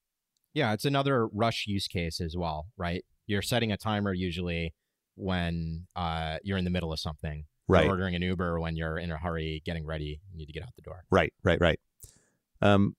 Yeah, 0.54 0.72
it's 0.72 0.84
another 0.84 1.26
rush 1.28 1.66
use 1.66 1.88
case 1.88 2.20
as 2.20 2.36
well, 2.36 2.66
right? 2.76 3.04
You're 3.26 3.42
setting 3.42 3.72
a 3.72 3.76
timer 3.76 4.12
usually 4.12 4.74
when 5.14 5.86
uh, 5.96 6.38
you're 6.42 6.58
in 6.58 6.64
the 6.64 6.70
middle 6.70 6.92
of 6.92 7.00
something. 7.00 7.44
You're 7.68 7.78
Right, 7.78 7.88
ordering 7.88 8.14
an 8.14 8.22
Uber 8.22 8.60
when 8.60 8.76
you're 8.76 8.98
in 8.98 9.10
a 9.10 9.16
hurry, 9.16 9.62
getting 9.64 9.86
ready, 9.86 10.20
you 10.30 10.36
need 10.36 10.46
to 10.46 10.52
get 10.52 10.62
out 10.62 10.70
the 10.76 10.82
door. 10.82 11.04
right, 11.10 11.32
right, 11.42 11.60
right. 11.60 11.80
Um, 12.60 12.96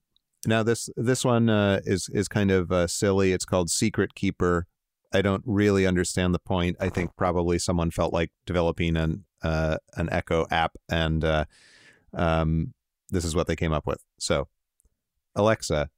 now 0.48 0.64
this 0.64 0.90
this 0.96 1.24
one 1.24 1.50
uh, 1.50 1.82
is 1.86 2.10
is 2.12 2.28
kind 2.28 2.50
of 2.50 2.72
uh, 2.72 2.88
silly. 2.88 3.34
It's 3.34 3.46
called 3.46 3.70
Secret 3.70 4.16
Keeper. 4.16 4.66
I 5.14 5.22
don't 5.22 5.44
really 5.46 5.86
understand 5.86 6.34
the 6.34 6.40
point. 6.40 6.78
I 6.80 6.90
think 6.90 7.16
probably 7.16 7.60
someone 7.60 7.92
felt 7.92 8.14
like 8.14 8.32
developing 8.46 8.98
an 8.98 9.26
uh, 9.44 9.78
an 9.96 10.10
Echo 10.12 10.48
app, 10.50 10.76
and 10.90 11.24
uh, 11.24 11.46
um, 12.14 12.74
this 13.10 13.26
is 13.26 13.36
what 13.36 13.48
they 13.48 13.56
came 13.56 13.74
up 13.74 13.86
with. 13.86 14.02
So, 14.18 14.48
Alexa, 15.36 15.90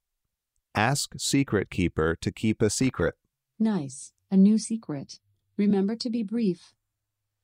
ask 0.75 1.13
Secret 1.17 1.69
Keeper 1.69 2.15
to 2.21 2.31
keep 2.31 2.61
a 2.61 2.69
secret. 2.69 3.15
Nice. 3.59 4.11
A 4.29 4.37
new 4.37 4.57
secret. 4.57 5.19
Remember 5.57 5.95
to 5.95 6.09
be 6.09 6.23
brief. 6.23 6.73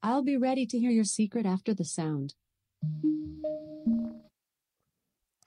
I'll 0.04 0.24
be 0.24 0.36
ready 0.36 0.66
to 0.66 0.80
hear 0.80 0.92
your 0.92 1.06
secret 1.06 1.46
after 1.46 1.74
the 1.74 1.86
sound. 1.86 2.34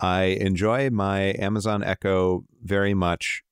I 0.01 0.23
enjoy 0.41 0.91
my 0.91 1.35
Amazon 1.39 1.85
Echo 1.85 2.45
very 2.63 2.95
much, 2.95 3.43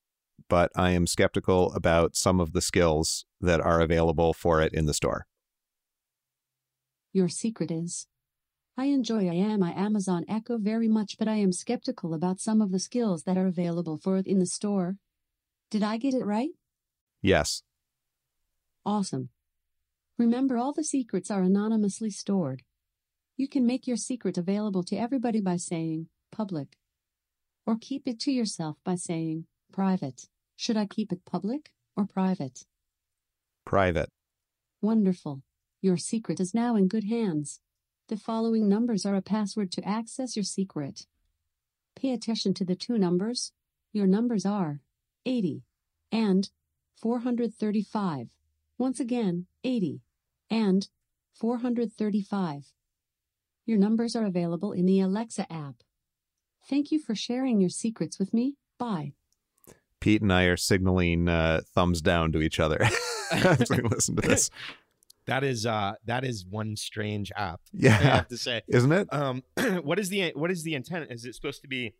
but 0.48 0.70
I 0.76 0.90
am 0.90 1.06
skeptical 1.06 1.72
about 1.72 2.16
some 2.16 2.40
of 2.40 2.52
the 2.52 2.60
skills 2.60 3.24
that 3.40 3.60
are 3.60 3.80
available 3.80 4.32
for 4.32 4.60
it 4.60 4.72
in 4.72 4.86
the 4.86 4.94
store. 4.94 5.26
Your 7.12 7.28
secret 7.28 7.70
is. 7.70 8.06
I 8.76 8.86
enjoy 8.86 9.28
I 9.28 9.34
am 9.34 9.60
my 9.60 9.72
Amazon 9.72 10.24
Echo 10.28 10.56
very 10.56 10.88
much, 10.88 11.18
but 11.18 11.28
I 11.28 11.36
am 11.36 11.52
skeptical 11.52 12.14
about 12.14 12.40
some 12.40 12.62
of 12.62 12.72
the 12.72 12.78
skills 12.78 13.24
that 13.24 13.36
are 13.36 13.46
available 13.46 13.98
for 13.98 14.16
it 14.16 14.26
in 14.26 14.38
the 14.38 14.46
store. 14.46 14.96
Did 15.70 15.82
I 15.82 15.98
get 15.98 16.14
it 16.14 16.24
right? 16.24 16.50
Yes. 17.20 17.62
Awesome. 18.84 19.28
Remember, 20.18 20.56
all 20.56 20.72
the 20.72 20.84
secrets 20.84 21.30
are 21.30 21.42
anonymously 21.42 22.10
stored. 22.10 22.62
You 23.36 23.48
can 23.48 23.66
make 23.66 23.86
your 23.86 23.96
secret 23.96 24.38
available 24.38 24.82
to 24.84 24.96
everybody 24.96 25.40
by 25.40 25.56
saying 25.56 26.08
public, 26.30 26.76
or 27.66 27.76
keep 27.78 28.06
it 28.06 28.18
to 28.20 28.32
yourself 28.32 28.76
by 28.84 28.94
saying 28.94 29.46
private. 29.72 30.28
Should 30.56 30.76
I 30.76 30.86
keep 30.86 31.12
it 31.12 31.24
public 31.24 31.72
or 31.96 32.06
private? 32.06 32.64
Private. 33.64 34.08
Wonderful. 34.80 35.42
Your 35.80 35.96
secret 35.96 36.40
is 36.40 36.54
now 36.54 36.76
in 36.76 36.88
good 36.88 37.04
hands. 37.04 37.60
The 38.12 38.18
following 38.18 38.68
numbers 38.68 39.06
are 39.06 39.14
a 39.14 39.22
password 39.22 39.72
to 39.72 39.88
access 39.88 40.36
your 40.36 40.42
secret. 40.42 41.06
Pay 41.96 42.12
attention 42.12 42.52
to 42.52 42.62
the 42.62 42.76
two 42.76 42.98
numbers. 42.98 43.52
Your 43.94 44.06
numbers 44.06 44.44
are 44.44 44.82
80 45.24 45.62
and 46.12 46.50
435. 47.00 48.28
Once 48.76 49.00
again, 49.00 49.46
80 49.64 50.02
and 50.50 50.88
435. 51.40 52.74
Your 53.64 53.78
numbers 53.78 54.14
are 54.14 54.26
available 54.26 54.72
in 54.72 54.84
the 54.84 55.00
Alexa 55.00 55.50
app. 55.50 55.76
Thank 56.68 56.92
you 56.92 56.98
for 56.98 57.14
sharing 57.14 57.62
your 57.62 57.70
secrets 57.70 58.18
with 58.18 58.34
me. 58.34 58.56
Bye. 58.78 59.14
Pete 60.00 60.20
and 60.20 60.30
I 60.30 60.42
are 60.42 60.58
signaling 60.58 61.30
uh, 61.30 61.62
thumbs 61.74 62.02
down 62.02 62.32
to 62.32 62.42
each 62.42 62.60
other 62.60 62.86
as 63.32 63.70
we 63.70 63.78
listen 63.78 64.16
to 64.16 64.28
this. 64.28 64.50
That 65.32 65.44
is 65.44 65.64
uh 65.66 65.94
that 66.04 66.24
is 66.24 66.44
one 66.48 66.76
strange 66.76 67.32
app. 67.36 67.60
Yeah, 67.72 67.90
I 67.90 68.02
have 68.02 68.28
to 68.28 68.36
say. 68.36 68.60
Isn't 68.68 68.92
it? 68.92 69.08
Um 69.12 69.42
what 69.82 69.98
is 69.98 70.08
the 70.10 70.32
what 70.34 70.50
is 70.50 70.62
the 70.62 70.74
intent? 70.74 71.10
Is 71.10 71.24
it 71.24 71.34
supposed 71.34 71.62
to 71.62 71.68
be 71.68 71.94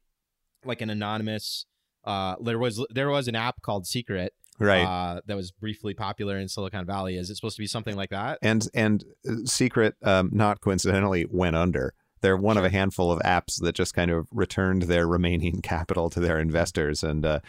like 0.65 0.81
an 0.81 0.91
anonymous 0.91 1.67
uh 2.05 2.37
there 2.43 2.59
was 2.59 2.85
there 2.91 3.09
was 3.09 3.29
an 3.29 3.35
app 3.35 3.63
called 3.63 3.87
Secret 3.87 4.33
Right. 4.59 4.85
uh, 4.85 5.21
that 5.27 5.35
was 5.37 5.51
briefly 5.51 5.95
popular 5.95 6.37
in 6.37 6.47
Silicon 6.47 6.85
Valley. 6.85 7.17
Is 7.17 7.31
it 7.31 7.37
supposed 7.37 7.57
to 7.57 7.63
be 7.63 7.67
something 7.67 7.97
like 7.97 8.11
that? 8.11 8.39
and 8.43 8.69
and 8.75 9.03
uh, 9.29 9.33
Secret, 9.47 9.97
um, 10.03 10.29
not 10.33 10.61
coincidentally, 10.61 11.27
went 11.29 11.57
under. 11.57 11.95
They're 12.21 12.37
one 12.37 12.57
of 12.59 12.65
a 12.65 12.69
handful 12.69 13.11
of 13.11 13.19
apps 13.21 13.61
that 13.63 13.75
just 13.75 13.95
kind 13.95 14.11
of 14.11 14.29
returned 14.31 14.83
their 14.83 15.09
remaining 15.09 15.63
capital 15.73 16.11
to 16.11 16.21
their 16.21 16.39
investors 16.39 17.03
and 17.03 17.25
uh, 17.25 17.41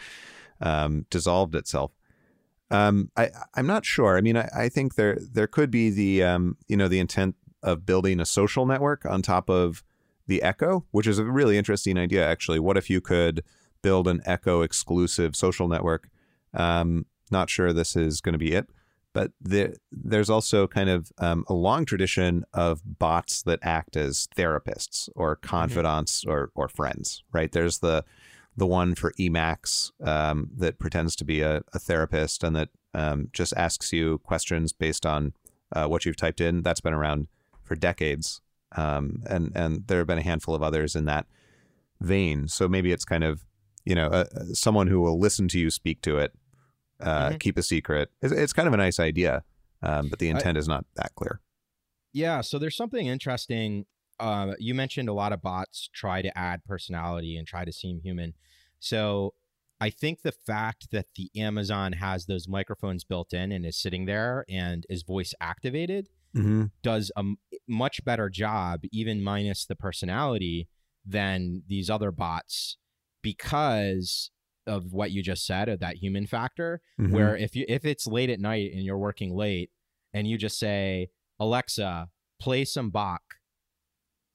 um, 0.60 1.06
dissolved 1.10 1.54
itself. 1.54 1.92
Um, 2.70 3.10
I, 3.16 3.30
I'm 3.54 3.66
not 3.66 3.84
sure. 3.84 4.16
I 4.16 4.20
mean, 4.20 4.36
I, 4.36 4.48
I 4.56 4.68
think 4.68 4.94
there 4.94 5.18
there 5.32 5.46
could 5.46 5.70
be 5.70 5.90
the 5.90 6.22
um, 6.22 6.56
you 6.68 6.76
know 6.76 6.88
the 6.88 6.98
intent 6.98 7.36
of 7.62 7.86
building 7.86 8.20
a 8.20 8.26
social 8.26 8.66
network 8.66 9.04
on 9.06 9.22
top 9.22 9.48
of 9.48 9.82
the 10.26 10.42
Echo, 10.42 10.84
which 10.90 11.06
is 11.06 11.18
a 11.18 11.24
really 11.24 11.58
interesting 11.58 11.98
idea. 11.98 12.26
Actually, 12.26 12.58
what 12.58 12.76
if 12.76 12.88
you 12.88 13.00
could 13.00 13.42
build 13.82 14.08
an 14.08 14.22
Echo 14.24 14.62
exclusive 14.62 15.36
social 15.36 15.68
network? 15.68 16.08
Um, 16.52 17.06
not 17.30 17.50
sure 17.50 17.72
this 17.72 17.96
is 17.96 18.20
going 18.20 18.32
to 18.34 18.38
be 18.38 18.52
it, 18.52 18.68
but 19.12 19.32
there, 19.40 19.74
there's 19.90 20.30
also 20.30 20.66
kind 20.66 20.88
of 20.88 21.12
um, 21.18 21.44
a 21.48 21.54
long 21.54 21.84
tradition 21.84 22.44
of 22.52 22.80
bots 22.98 23.42
that 23.42 23.58
act 23.62 23.96
as 23.96 24.28
therapists 24.36 25.08
or 25.14 25.36
confidants 25.36 26.24
or 26.26 26.50
or 26.54 26.68
friends. 26.68 27.22
Right? 27.32 27.52
There's 27.52 27.78
the 27.78 28.04
the 28.56 28.66
one 28.66 28.94
for 28.94 29.12
Emacs 29.18 29.90
um, 30.06 30.50
that 30.56 30.78
pretends 30.78 31.16
to 31.16 31.24
be 31.24 31.40
a, 31.40 31.62
a 31.72 31.78
therapist 31.78 32.44
and 32.44 32.54
that 32.56 32.68
um, 32.94 33.28
just 33.32 33.52
asks 33.56 33.92
you 33.92 34.18
questions 34.18 34.72
based 34.72 35.04
on 35.04 35.32
uh, 35.74 35.86
what 35.86 36.04
you've 36.04 36.16
typed 36.16 36.40
in. 36.40 36.62
That's 36.62 36.80
been 36.80 36.94
around 36.94 37.26
for 37.62 37.74
decades, 37.74 38.40
um, 38.76 39.22
and 39.28 39.50
and 39.54 39.86
there 39.88 39.98
have 39.98 40.06
been 40.06 40.18
a 40.18 40.22
handful 40.22 40.54
of 40.54 40.62
others 40.62 40.94
in 40.94 41.04
that 41.06 41.26
vein. 42.00 42.48
So 42.48 42.68
maybe 42.68 42.92
it's 42.92 43.04
kind 43.04 43.24
of 43.24 43.44
you 43.84 43.94
know 43.94 44.08
uh, 44.08 44.24
someone 44.52 44.86
who 44.86 45.00
will 45.00 45.18
listen 45.18 45.48
to 45.48 45.58
you 45.58 45.70
speak 45.70 46.00
to 46.02 46.18
it, 46.18 46.32
uh, 47.00 47.30
Mhm. 47.30 47.40
keep 47.40 47.58
a 47.58 47.62
secret. 47.62 48.10
It's, 48.22 48.32
it's 48.32 48.52
kind 48.52 48.68
of 48.68 48.74
a 48.74 48.78
nice 48.78 49.00
idea, 49.00 49.42
um, 49.82 50.08
but 50.08 50.18
the 50.20 50.28
intent 50.28 50.56
is 50.58 50.68
not 50.68 50.84
that 50.96 51.14
clear. 51.16 51.40
Yeah, 52.12 52.42
so 52.42 52.58
there's 52.60 52.76
something 52.76 53.06
interesting. 53.08 53.86
Uh, 54.20 54.54
you 54.58 54.74
mentioned 54.74 55.08
a 55.08 55.12
lot 55.12 55.32
of 55.32 55.42
bots 55.42 55.88
try 55.92 56.22
to 56.22 56.36
add 56.38 56.64
personality 56.64 57.36
and 57.36 57.46
try 57.46 57.64
to 57.64 57.72
seem 57.72 58.00
human. 58.00 58.34
So 58.78 59.34
I 59.80 59.90
think 59.90 60.22
the 60.22 60.32
fact 60.32 60.90
that 60.92 61.06
the 61.16 61.30
Amazon 61.36 61.94
has 61.94 62.26
those 62.26 62.46
microphones 62.48 63.04
built 63.04 63.32
in 63.32 63.50
and 63.52 63.66
is 63.66 63.76
sitting 63.76 64.04
there 64.06 64.44
and 64.48 64.86
is 64.88 65.02
voice 65.02 65.34
activated 65.40 66.08
Mm-hmm. 66.36 66.64
does 66.82 67.12
a 67.14 67.20
m- 67.20 67.36
much 67.68 68.04
better 68.04 68.28
job, 68.28 68.80
even 68.90 69.22
minus 69.22 69.66
the 69.66 69.76
personality, 69.76 70.66
than 71.06 71.62
these 71.68 71.88
other 71.88 72.10
bots 72.10 72.76
because 73.22 74.30
of 74.66 74.92
what 74.92 75.12
you 75.12 75.22
just 75.22 75.46
said 75.46 75.68
of 75.68 75.78
that 75.78 75.98
human 75.98 76.26
factor. 76.26 76.80
Mm-hmm. 77.00 77.12
Where 77.14 77.36
if 77.36 77.54
you 77.54 77.64
if 77.68 77.84
it's 77.84 78.08
late 78.08 78.30
at 78.30 78.40
night 78.40 78.72
and 78.72 78.82
you're 78.82 78.98
working 78.98 79.32
late 79.36 79.70
and 80.12 80.26
you 80.26 80.36
just 80.36 80.58
say 80.58 81.10
Alexa, 81.38 82.08
play 82.40 82.64
some 82.64 82.90
Bach. 82.90 83.22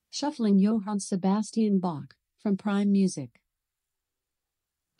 Shuffling 0.10 0.58
Johann 0.60 1.00
Sebastian 1.00 1.80
Bach 1.80 2.16
from 2.42 2.58
Prime 2.58 2.92
Music. 2.92 3.30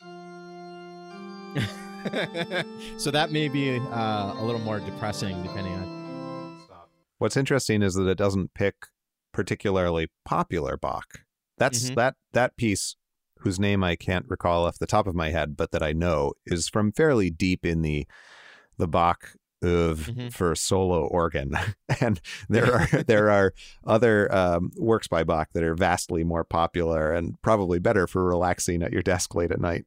so 2.96 3.10
that 3.10 3.30
may 3.30 3.48
be 3.48 3.76
uh, 3.78 4.34
a 4.38 4.44
little 4.44 4.60
more 4.60 4.80
depressing 4.80 5.42
depending 5.42 5.72
on. 5.74 6.60
What's 7.18 7.36
interesting 7.36 7.82
is 7.82 7.94
that 7.94 8.06
it 8.08 8.16
doesn't 8.16 8.54
pick 8.54 8.74
particularly 9.32 10.08
popular 10.24 10.76
Bach. 10.76 11.24
That's 11.58 11.90
Mhm. 11.90 11.94
that 11.96 12.14
that 12.32 12.56
piece 12.56 12.96
whose 13.40 13.58
name 13.60 13.82
I 13.84 13.96
can't 13.96 14.26
recall 14.28 14.64
off 14.66 14.78
the 14.78 14.86
top 14.86 15.06
of 15.06 15.14
my 15.14 15.30
head, 15.30 15.56
but 15.56 15.70
that 15.72 15.82
I 15.82 15.92
know 15.92 16.32
is 16.46 16.68
from 16.68 16.92
fairly 16.92 17.30
deep 17.30 17.64
in 17.66 17.82
the 17.82 18.06
the 18.78 18.88
Bach 18.88 19.34
of 19.62 19.98
Mhm. 20.10 20.32
for 20.32 20.54
solo 20.54 21.06
organ, 21.06 21.54
and 22.00 22.20
there 22.48 22.72
are 22.74 22.86
there 23.06 23.30
are 23.30 23.52
other 23.86 24.32
um, 24.34 24.70
works 24.76 25.08
by 25.08 25.22
Bach 25.24 25.48
that 25.52 25.62
are 25.62 25.74
vastly 25.74 26.24
more 26.24 26.44
popular 26.44 27.12
and 27.12 27.40
probably 27.42 27.78
better 27.78 28.06
for 28.06 28.24
relaxing 28.24 28.82
at 28.82 28.92
your 28.92 29.02
desk 29.02 29.34
late 29.34 29.50
at 29.52 29.60
night. 29.60 29.84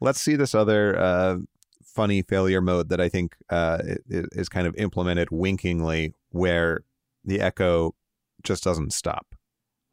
Let's 0.00 0.20
see 0.20 0.34
this 0.36 0.54
other 0.54 0.98
uh, 0.98 1.38
funny 1.82 2.22
failure 2.22 2.60
mode 2.60 2.88
that 2.88 3.00
I 3.00 3.08
think 3.08 3.36
uh, 3.50 3.78
i- 3.84 4.16
i- 4.16 4.24
is 4.32 4.48
kind 4.48 4.66
of 4.66 4.74
implemented 4.76 5.28
winkingly, 5.30 6.14
where 6.30 6.80
the 7.24 7.40
echo 7.40 7.94
just 8.42 8.64
doesn't 8.64 8.92
stop. 8.92 9.34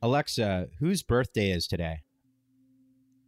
Alexa, 0.02 0.68
whose 0.80 1.04
birthday 1.04 1.52
is 1.52 1.68
today? 1.68 2.00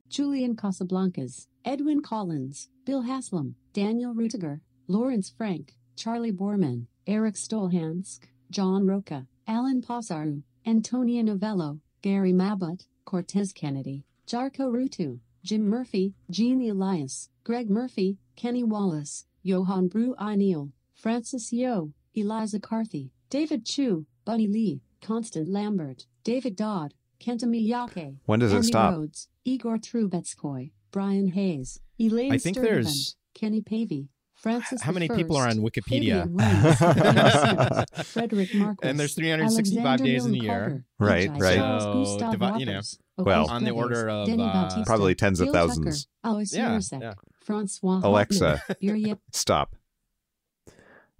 Julian 0.09 0.55
Casablancas, 0.55 1.47
Edwyn 1.65 2.01
Collins, 2.01 2.69
Bill 2.85 3.03
Haslam, 3.03 3.55
Daniel 3.73 4.13
Rutiger, 4.13 4.61
Lawrence 4.87 5.29
Frank, 5.29 5.75
Charley 5.95 6.31
Boorman, 6.31 6.87
Eric 7.07 7.35
Stolhansk, 7.35 8.21
John 8.51 8.85
Roca, 8.85 9.27
Alan 9.47 9.81
Passaru, 9.81 10.43
Antonia 10.65 11.23
Novello, 11.23 11.79
Gary 12.01 12.33
Mabbutt, 12.33 12.85
Cortez 13.05 13.53
Kennedy, 13.53 14.03
Jarkko 14.27 14.71
Ruutu, 14.71 15.19
Jim 15.43 15.67
Murphy, 15.69 16.13
Jeannie 16.29 16.69
Elias, 16.69 17.29
Greg 17.43 17.69
Murphy, 17.69 18.17
Kenny 18.35 18.63
Wallace, 18.63 19.25
Johan 19.41 19.87
Brew 19.87 20.15
Neal, 20.35 20.71
Francis 20.93 21.51
Yeo, 21.51 21.91
Eliza 22.15 22.59
Carthy, 22.59 23.11
David 23.29 23.65
Chu, 23.65 24.05
Bunny 24.25 24.47
Lee, 24.47 24.81
Constant 25.01 25.49
Lambert, 25.49 26.05
David 26.23 26.55
Dodd, 26.55 26.93
Kenta 27.19 27.45
Miyake, 27.45 28.17
When 28.25 28.39
does 28.39 28.51
it 28.51 28.57
Andy 28.57 28.67
stop? 28.67 28.93
Rhodes, 28.93 29.27
Igor 29.45 29.77
Trubetskoy, 29.77 30.71
Brian 30.91 31.27
Hayes, 31.29 31.79
Elaine 31.99 32.33
I 32.33 32.37
think 32.37 32.57
Sturtevant, 32.57 33.15
Kenny 33.33 33.61
Pavey, 33.61 34.09
Francis 34.43 34.81
How 34.81 34.91
the 34.91 34.99
many 34.99 35.09
people 35.09 35.37
are 35.37 35.47
on 35.47 35.57
Wikipedia? 35.59 36.23
Fabian 36.23 36.33
Williams, 36.33 36.81
Leon 36.81 37.85
Sims, 37.95 38.07
Frederick 38.11 38.53
Marcos, 38.53 38.77
And 38.89 38.99
there's 38.99 39.15
365 39.15 39.85
Alexander 39.85 40.03
days 40.03 40.25
in 40.25 40.35
a 40.35 40.37
year. 40.37 40.51
Carter, 40.51 40.85
Right, 40.99 41.29
Ujai 41.31 41.39
right. 41.41 41.55
Charles 41.57 41.83
So, 41.83 41.93
Gustav 42.19 42.31
divi- 42.39 42.59
you 42.59 42.65
know, 42.65 42.81
Well- 43.17 43.49
On 43.49 43.63
the 43.63 43.71
order 43.71 44.09
of, 44.09 44.27
Denny 44.27 44.43
uh, 44.43 44.83
Probably 44.85 45.15
tens 45.15 45.39
of 45.39 45.49
thousands. 45.49 46.07
Tucker, 46.23 46.43
Yeah, 46.51 46.79
yeah. 46.91 47.13
Francois 47.43 48.01
Alexa. 48.03 48.61
Hoffman, 48.67 49.17
Stop. 49.31 49.75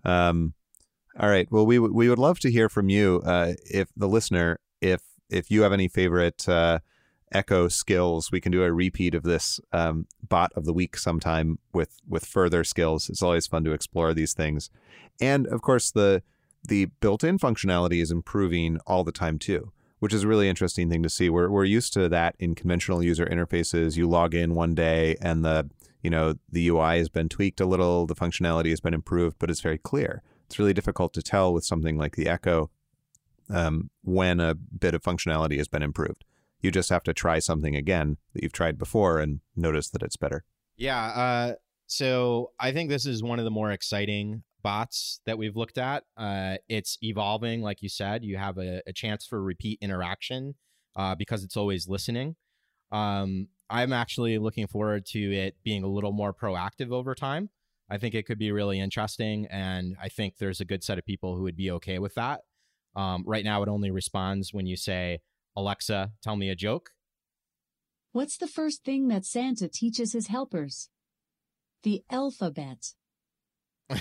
Um, 0.03 0.53
all 1.17 1.29
right. 1.29 1.47
Well, 1.51 1.65
we 1.65 1.79
we 1.79 2.09
would 2.09 2.19
love 2.19 2.39
to 2.39 2.51
hear 2.51 2.67
from 2.69 2.89
you, 2.89 3.21
uh, 3.25 3.53
if 3.65 3.89
the 3.95 4.07
listener, 4.07 4.59
if 4.81 5.01
if 5.29 5.49
you 5.51 5.61
have 5.61 5.71
any 5.71 5.87
favorite 5.87 6.47
uh, 6.49 6.79
Echo 7.33 7.67
skills, 7.67 8.31
we 8.31 8.39
can 8.39 8.51
do 8.51 8.63
a 8.63 8.71
repeat 8.71 9.15
of 9.15 9.23
this 9.23 9.59
um, 9.71 10.07
bot 10.27 10.51
of 10.55 10.65
the 10.65 10.73
week 10.73 10.97
sometime 10.97 11.59
with 11.73 11.99
with 12.07 12.25
further 12.25 12.63
skills. 12.63 13.09
It's 13.09 13.21
always 13.21 13.47
fun 13.47 13.63
to 13.65 13.71
explore 13.71 14.13
these 14.13 14.33
things, 14.33 14.69
and 15.19 15.47
of 15.47 15.61
course 15.61 15.91
the 15.91 16.23
the 16.67 16.85
built-in 17.01 17.37
functionality 17.37 18.01
is 18.01 18.11
improving 18.11 18.79
all 18.87 19.03
the 19.03 19.11
time 19.11 19.37
too, 19.37 19.71
which 19.99 20.13
is 20.13 20.23
a 20.23 20.27
really 20.27 20.47
interesting 20.47 20.89
thing 20.89 21.03
to 21.03 21.09
see. 21.09 21.29
We're 21.29 21.49
we're 21.49 21.65
used 21.65 21.93
to 21.93 22.07
that 22.09 22.35
in 22.39 22.55
conventional 22.55 23.03
user 23.03 23.25
interfaces. 23.25 23.97
You 23.97 24.07
log 24.07 24.33
in 24.33 24.55
one 24.55 24.75
day 24.75 25.17
and 25.21 25.43
the 25.43 25.69
you 26.01 26.09
know 26.09 26.35
the 26.51 26.67
UI 26.69 26.99
has 26.99 27.09
been 27.09 27.29
tweaked 27.29 27.59
a 27.59 27.65
little, 27.65 28.05
the 28.05 28.15
functionality 28.15 28.69
has 28.69 28.81
been 28.81 28.93
improved, 28.93 29.37
but 29.39 29.49
it's 29.49 29.61
very 29.61 29.77
clear. 29.77 30.21
It's 30.45 30.59
really 30.59 30.73
difficult 30.73 31.13
to 31.13 31.21
tell 31.21 31.53
with 31.53 31.65
something 31.65 31.97
like 31.97 32.15
the 32.15 32.27
Echo 32.27 32.69
um, 33.49 33.89
when 34.03 34.39
a 34.39 34.53
bit 34.53 34.93
of 34.93 35.01
functionality 35.01 35.57
has 35.57 35.67
been 35.67 35.83
improved. 35.83 36.23
You 36.63 36.71
just 36.71 36.89
have 36.89 37.03
to 37.03 37.13
try 37.13 37.37
something 37.37 37.75
again 37.75 38.17
that 38.33 38.41
you've 38.41 38.53
tried 38.53 38.79
before 38.79 39.19
and 39.19 39.41
notice 39.55 39.89
that 39.89 40.01
it's 40.01 40.17
better. 40.17 40.45
Yeah. 40.75 41.05
Uh, 41.05 41.53
so 41.85 42.51
I 42.59 42.71
think 42.71 42.89
this 42.89 43.05
is 43.05 43.21
one 43.21 43.37
of 43.37 43.45
the 43.45 43.51
more 43.51 43.71
exciting 43.71 44.41
bots 44.63 45.19
that 45.25 45.37
we've 45.37 45.55
looked 45.55 45.77
at. 45.77 46.05
Uh, 46.17 46.55
it's 46.67 46.97
evolving, 47.03 47.61
like 47.61 47.83
you 47.83 47.89
said. 47.89 48.23
You 48.23 48.37
have 48.37 48.57
a, 48.57 48.81
a 48.87 48.93
chance 48.93 49.27
for 49.27 49.43
repeat 49.43 49.77
interaction 49.81 50.55
uh, 50.95 51.13
because 51.13 51.43
it's 51.43 51.57
always 51.57 51.87
listening. 51.87 52.35
Um, 52.91 53.49
I'm 53.69 53.91
actually 53.91 54.37
looking 54.37 54.67
forward 54.67 55.05
to 55.07 55.19
it 55.19 55.57
being 55.63 55.83
a 55.83 55.87
little 55.87 56.13
more 56.13 56.33
proactive 56.33 56.91
over 56.91 57.13
time. 57.13 57.49
I 57.89 57.97
think 57.97 58.15
it 58.15 58.25
could 58.25 58.39
be 58.39 58.51
really 58.51 58.79
interesting, 58.79 59.47
and 59.51 59.95
I 60.01 60.07
think 60.09 60.37
there's 60.37 60.61
a 60.61 60.65
good 60.65 60.83
set 60.83 60.97
of 60.97 61.05
people 61.05 61.35
who 61.35 61.43
would 61.43 61.57
be 61.57 61.69
okay 61.71 61.99
with 61.99 62.15
that. 62.15 62.41
Um, 62.95 63.23
right 63.27 63.43
now, 63.43 63.61
it 63.61 63.69
only 63.69 63.91
responds 63.91 64.53
when 64.53 64.65
you 64.65 64.77
say, 64.77 65.19
"Alexa, 65.55 66.11
tell 66.21 66.35
me 66.35 66.49
a 66.49 66.55
joke." 66.55 66.91
What's 68.11 68.37
the 68.37 68.47
first 68.47 68.83
thing 68.83 69.07
that 69.07 69.25
Santa 69.25 69.67
teaches 69.67 70.13
his 70.13 70.27
helpers? 70.27 70.89
The 71.81 72.03
alphabet. 72.11 72.93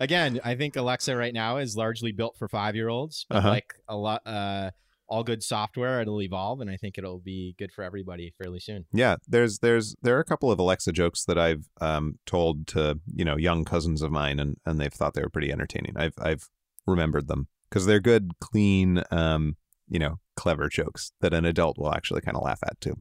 again, 0.00 0.40
I 0.44 0.54
think 0.56 0.76
Alexa 0.76 1.16
right 1.16 1.34
now 1.34 1.58
is 1.58 1.76
largely 1.76 2.12
built 2.12 2.36
for 2.38 2.48
five 2.48 2.74
year 2.74 2.88
olds, 2.88 3.26
but 3.28 3.36
Uh-huh. 3.38 3.48
like 3.50 3.74
a 3.88 3.96
lot, 3.96 4.22
uh, 4.26 4.70
all 5.08 5.22
good 5.22 5.42
software, 5.42 6.00
it'll 6.00 6.22
evolve, 6.22 6.60
and 6.60 6.70
I 6.70 6.76
think 6.76 6.96
it'll 6.96 7.20
be 7.20 7.54
good 7.58 7.70
for 7.72 7.84
everybody 7.84 8.32
fairly 8.38 8.60
soon. 8.60 8.86
Yeah, 8.92 9.16
there's 9.28 9.58
there's 9.58 9.94
there 10.02 10.16
are 10.16 10.20
a 10.20 10.24
couple 10.24 10.50
of 10.50 10.58
Alexa 10.58 10.92
jokes 10.92 11.24
that 11.26 11.38
I've 11.38 11.68
um, 11.80 12.18
told 12.24 12.66
to 12.68 12.98
you 13.14 13.24
know 13.24 13.36
young 13.36 13.64
cousins 13.64 14.00
of 14.02 14.10
mine, 14.10 14.38
and 14.38 14.56
and 14.64 14.80
they've 14.80 14.92
thought 14.92 15.14
they 15.14 15.22
were 15.22 15.28
pretty 15.28 15.52
entertaining. 15.52 15.94
I've 15.96 16.14
I've 16.18 16.48
remembered 16.86 17.28
them 17.28 17.48
because 17.68 17.84
they're 17.86 18.00
good, 18.00 18.32
clean, 18.40 19.02
um, 19.10 19.56
you 19.88 19.98
know, 19.98 20.18
clever 20.36 20.68
jokes 20.68 21.12
that 21.20 21.34
an 21.34 21.44
adult 21.44 21.78
will 21.78 21.92
actually 21.92 22.20
kind 22.20 22.36
of 22.36 22.42
laugh 22.42 22.60
at 22.64 22.80
too. 22.80 22.94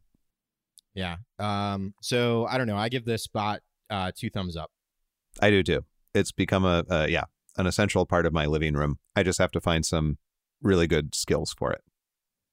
Yeah. 0.93 1.17
Um. 1.39 1.93
So 2.01 2.45
I 2.47 2.57
don't 2.57 2.67
know. 2.67 2.77
I 2.77 2.89
give 2.89 3.05
this 3.05 3.27
bot 3.27 3.61
uh, 3.89 4.11
two 4.15 4.29
thumbs 4.29 4.57
up. 4.57 4.71
I 5.41 5.49
do 5.49 5.63
too. 5.63 5.85
It's 6.13 6.31
become 6.31 6.65
a, 6.65 6.83
a 6.89 7.07
yeah 7.09 7.25
an 7.57 7.67
essential 7.67 8.05
part 8.05 8.25
of 8.25 8.33
my 8.33 8.45
living 8.45 8.73
room. 8.73 8.97
I 9.15 9.23
just 9.23 9.39
have 9.39 9.51
to 9.51 9.61
find 9.61 9.85
some 9.85 10.17
really 10.61 10.87
good 10.87 11.15
skills 11.15 11.53
for 11.57 11.71
it. 11.71 11.81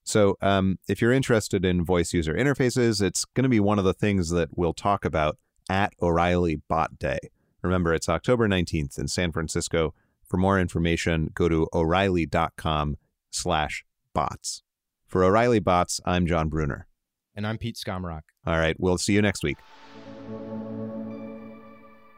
So, 0.04 0.36
um, 0.40 0.78
if 0.88 1.02
you're 1.02 1.12
interested 1.12 1.64
in 1.64 1.84
voice 1.84 2.14
user 2.14 2.34
interfaces, 2.34 3.02
it's 3.02 3.24
going 3.26 3.42
to 3.42 3.48
be 3.48 3.60
one 3.60 3.78
of 3.78 3.84
the 3.84 3.92
things 3.92 4.30
that 4.30 4.48
we'll 4.56 4.72
talk 4.72 5.04
about 5.04 5.36
at 5.68 5.92
O'Reilly 6.00 6.62
Bot 6.68 6.98
Day. 6.98 7.18
Remember, 7.62 7.92
it's 7.92 8.08
October 8.08 8.48
19th 8.48 8.98
in 8.98 9.08
San 9.08 9.32
Francisco. 9.32 9.92
For 10.26 10.38
more 10.38 10.58
information, 10.58 11.30
go 11.34 11.48
to 11.48 11.68
o'reilly.com 11.74 12.96
slash 13.30 13.84
bots. 14.18 14.64
For 15.06 15.22
O'Reilly 15.22 15.60
Bots, 15.60 16.00
I'm 16.04 16.26
Jon 16.26 16.48
Bruner. 16.48 16.88
And 17.36 17.46
I'm 17.46 17.56
Pete 17.56 17.76
Skomoroch. 17.76 18.24
All 18.44 18.58
right, 18.58 18.74
we'll 18.76 18.98
see 18.98 19.12
you 19.12 19.22
next 19.22 19.44
week. 19.44 19.58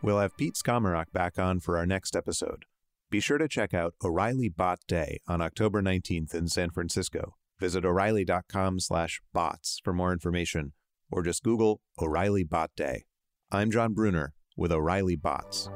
We'll 0.02 0.18
have 0.18 0.34
Pete 0.38 0.54
Skomoroch 0.54 1.12
back 1.12 1.38
on 1.38 1.60
for 1.60 1.76
our 1.76 1.84
next 1.84 2.16
episode. 2.16 2.64
Be 3.10 3.20
sure 3.20 3.36
to 3.36 3.46
check 3.46 3.74
out 3.74 3.92
O'Reilly 4.02 4.48
Bot 4.48 4.78
Day 4.88 5.20
on 5.28 5.42
October 5.42 5.82
19th 5.82 6.34
in 6.34 6.48
San 6.48 6.70
Francisco. 6.70 7.34
Visit 7.58 7.84
o'reilly.com 7.84 8.80
slash 8.80 9.20
bots 9.34 9.78
for 9.84 9.92
more 9.92 10.10
information, 10.10 10.72
or 11.10 11.22
just 11.22 11.42
Google 11.42 11.82
O'Reilly 12.00 12.44
Bot 12.44 12.70
Day. 12.74 13.04
I'm 13.52 13.70
Jon 13.70 13.92
Bruner 13.92 14.32
with 14.56 14.72
O'Reilly 14.72 15.16
Bots. 15.16 15.68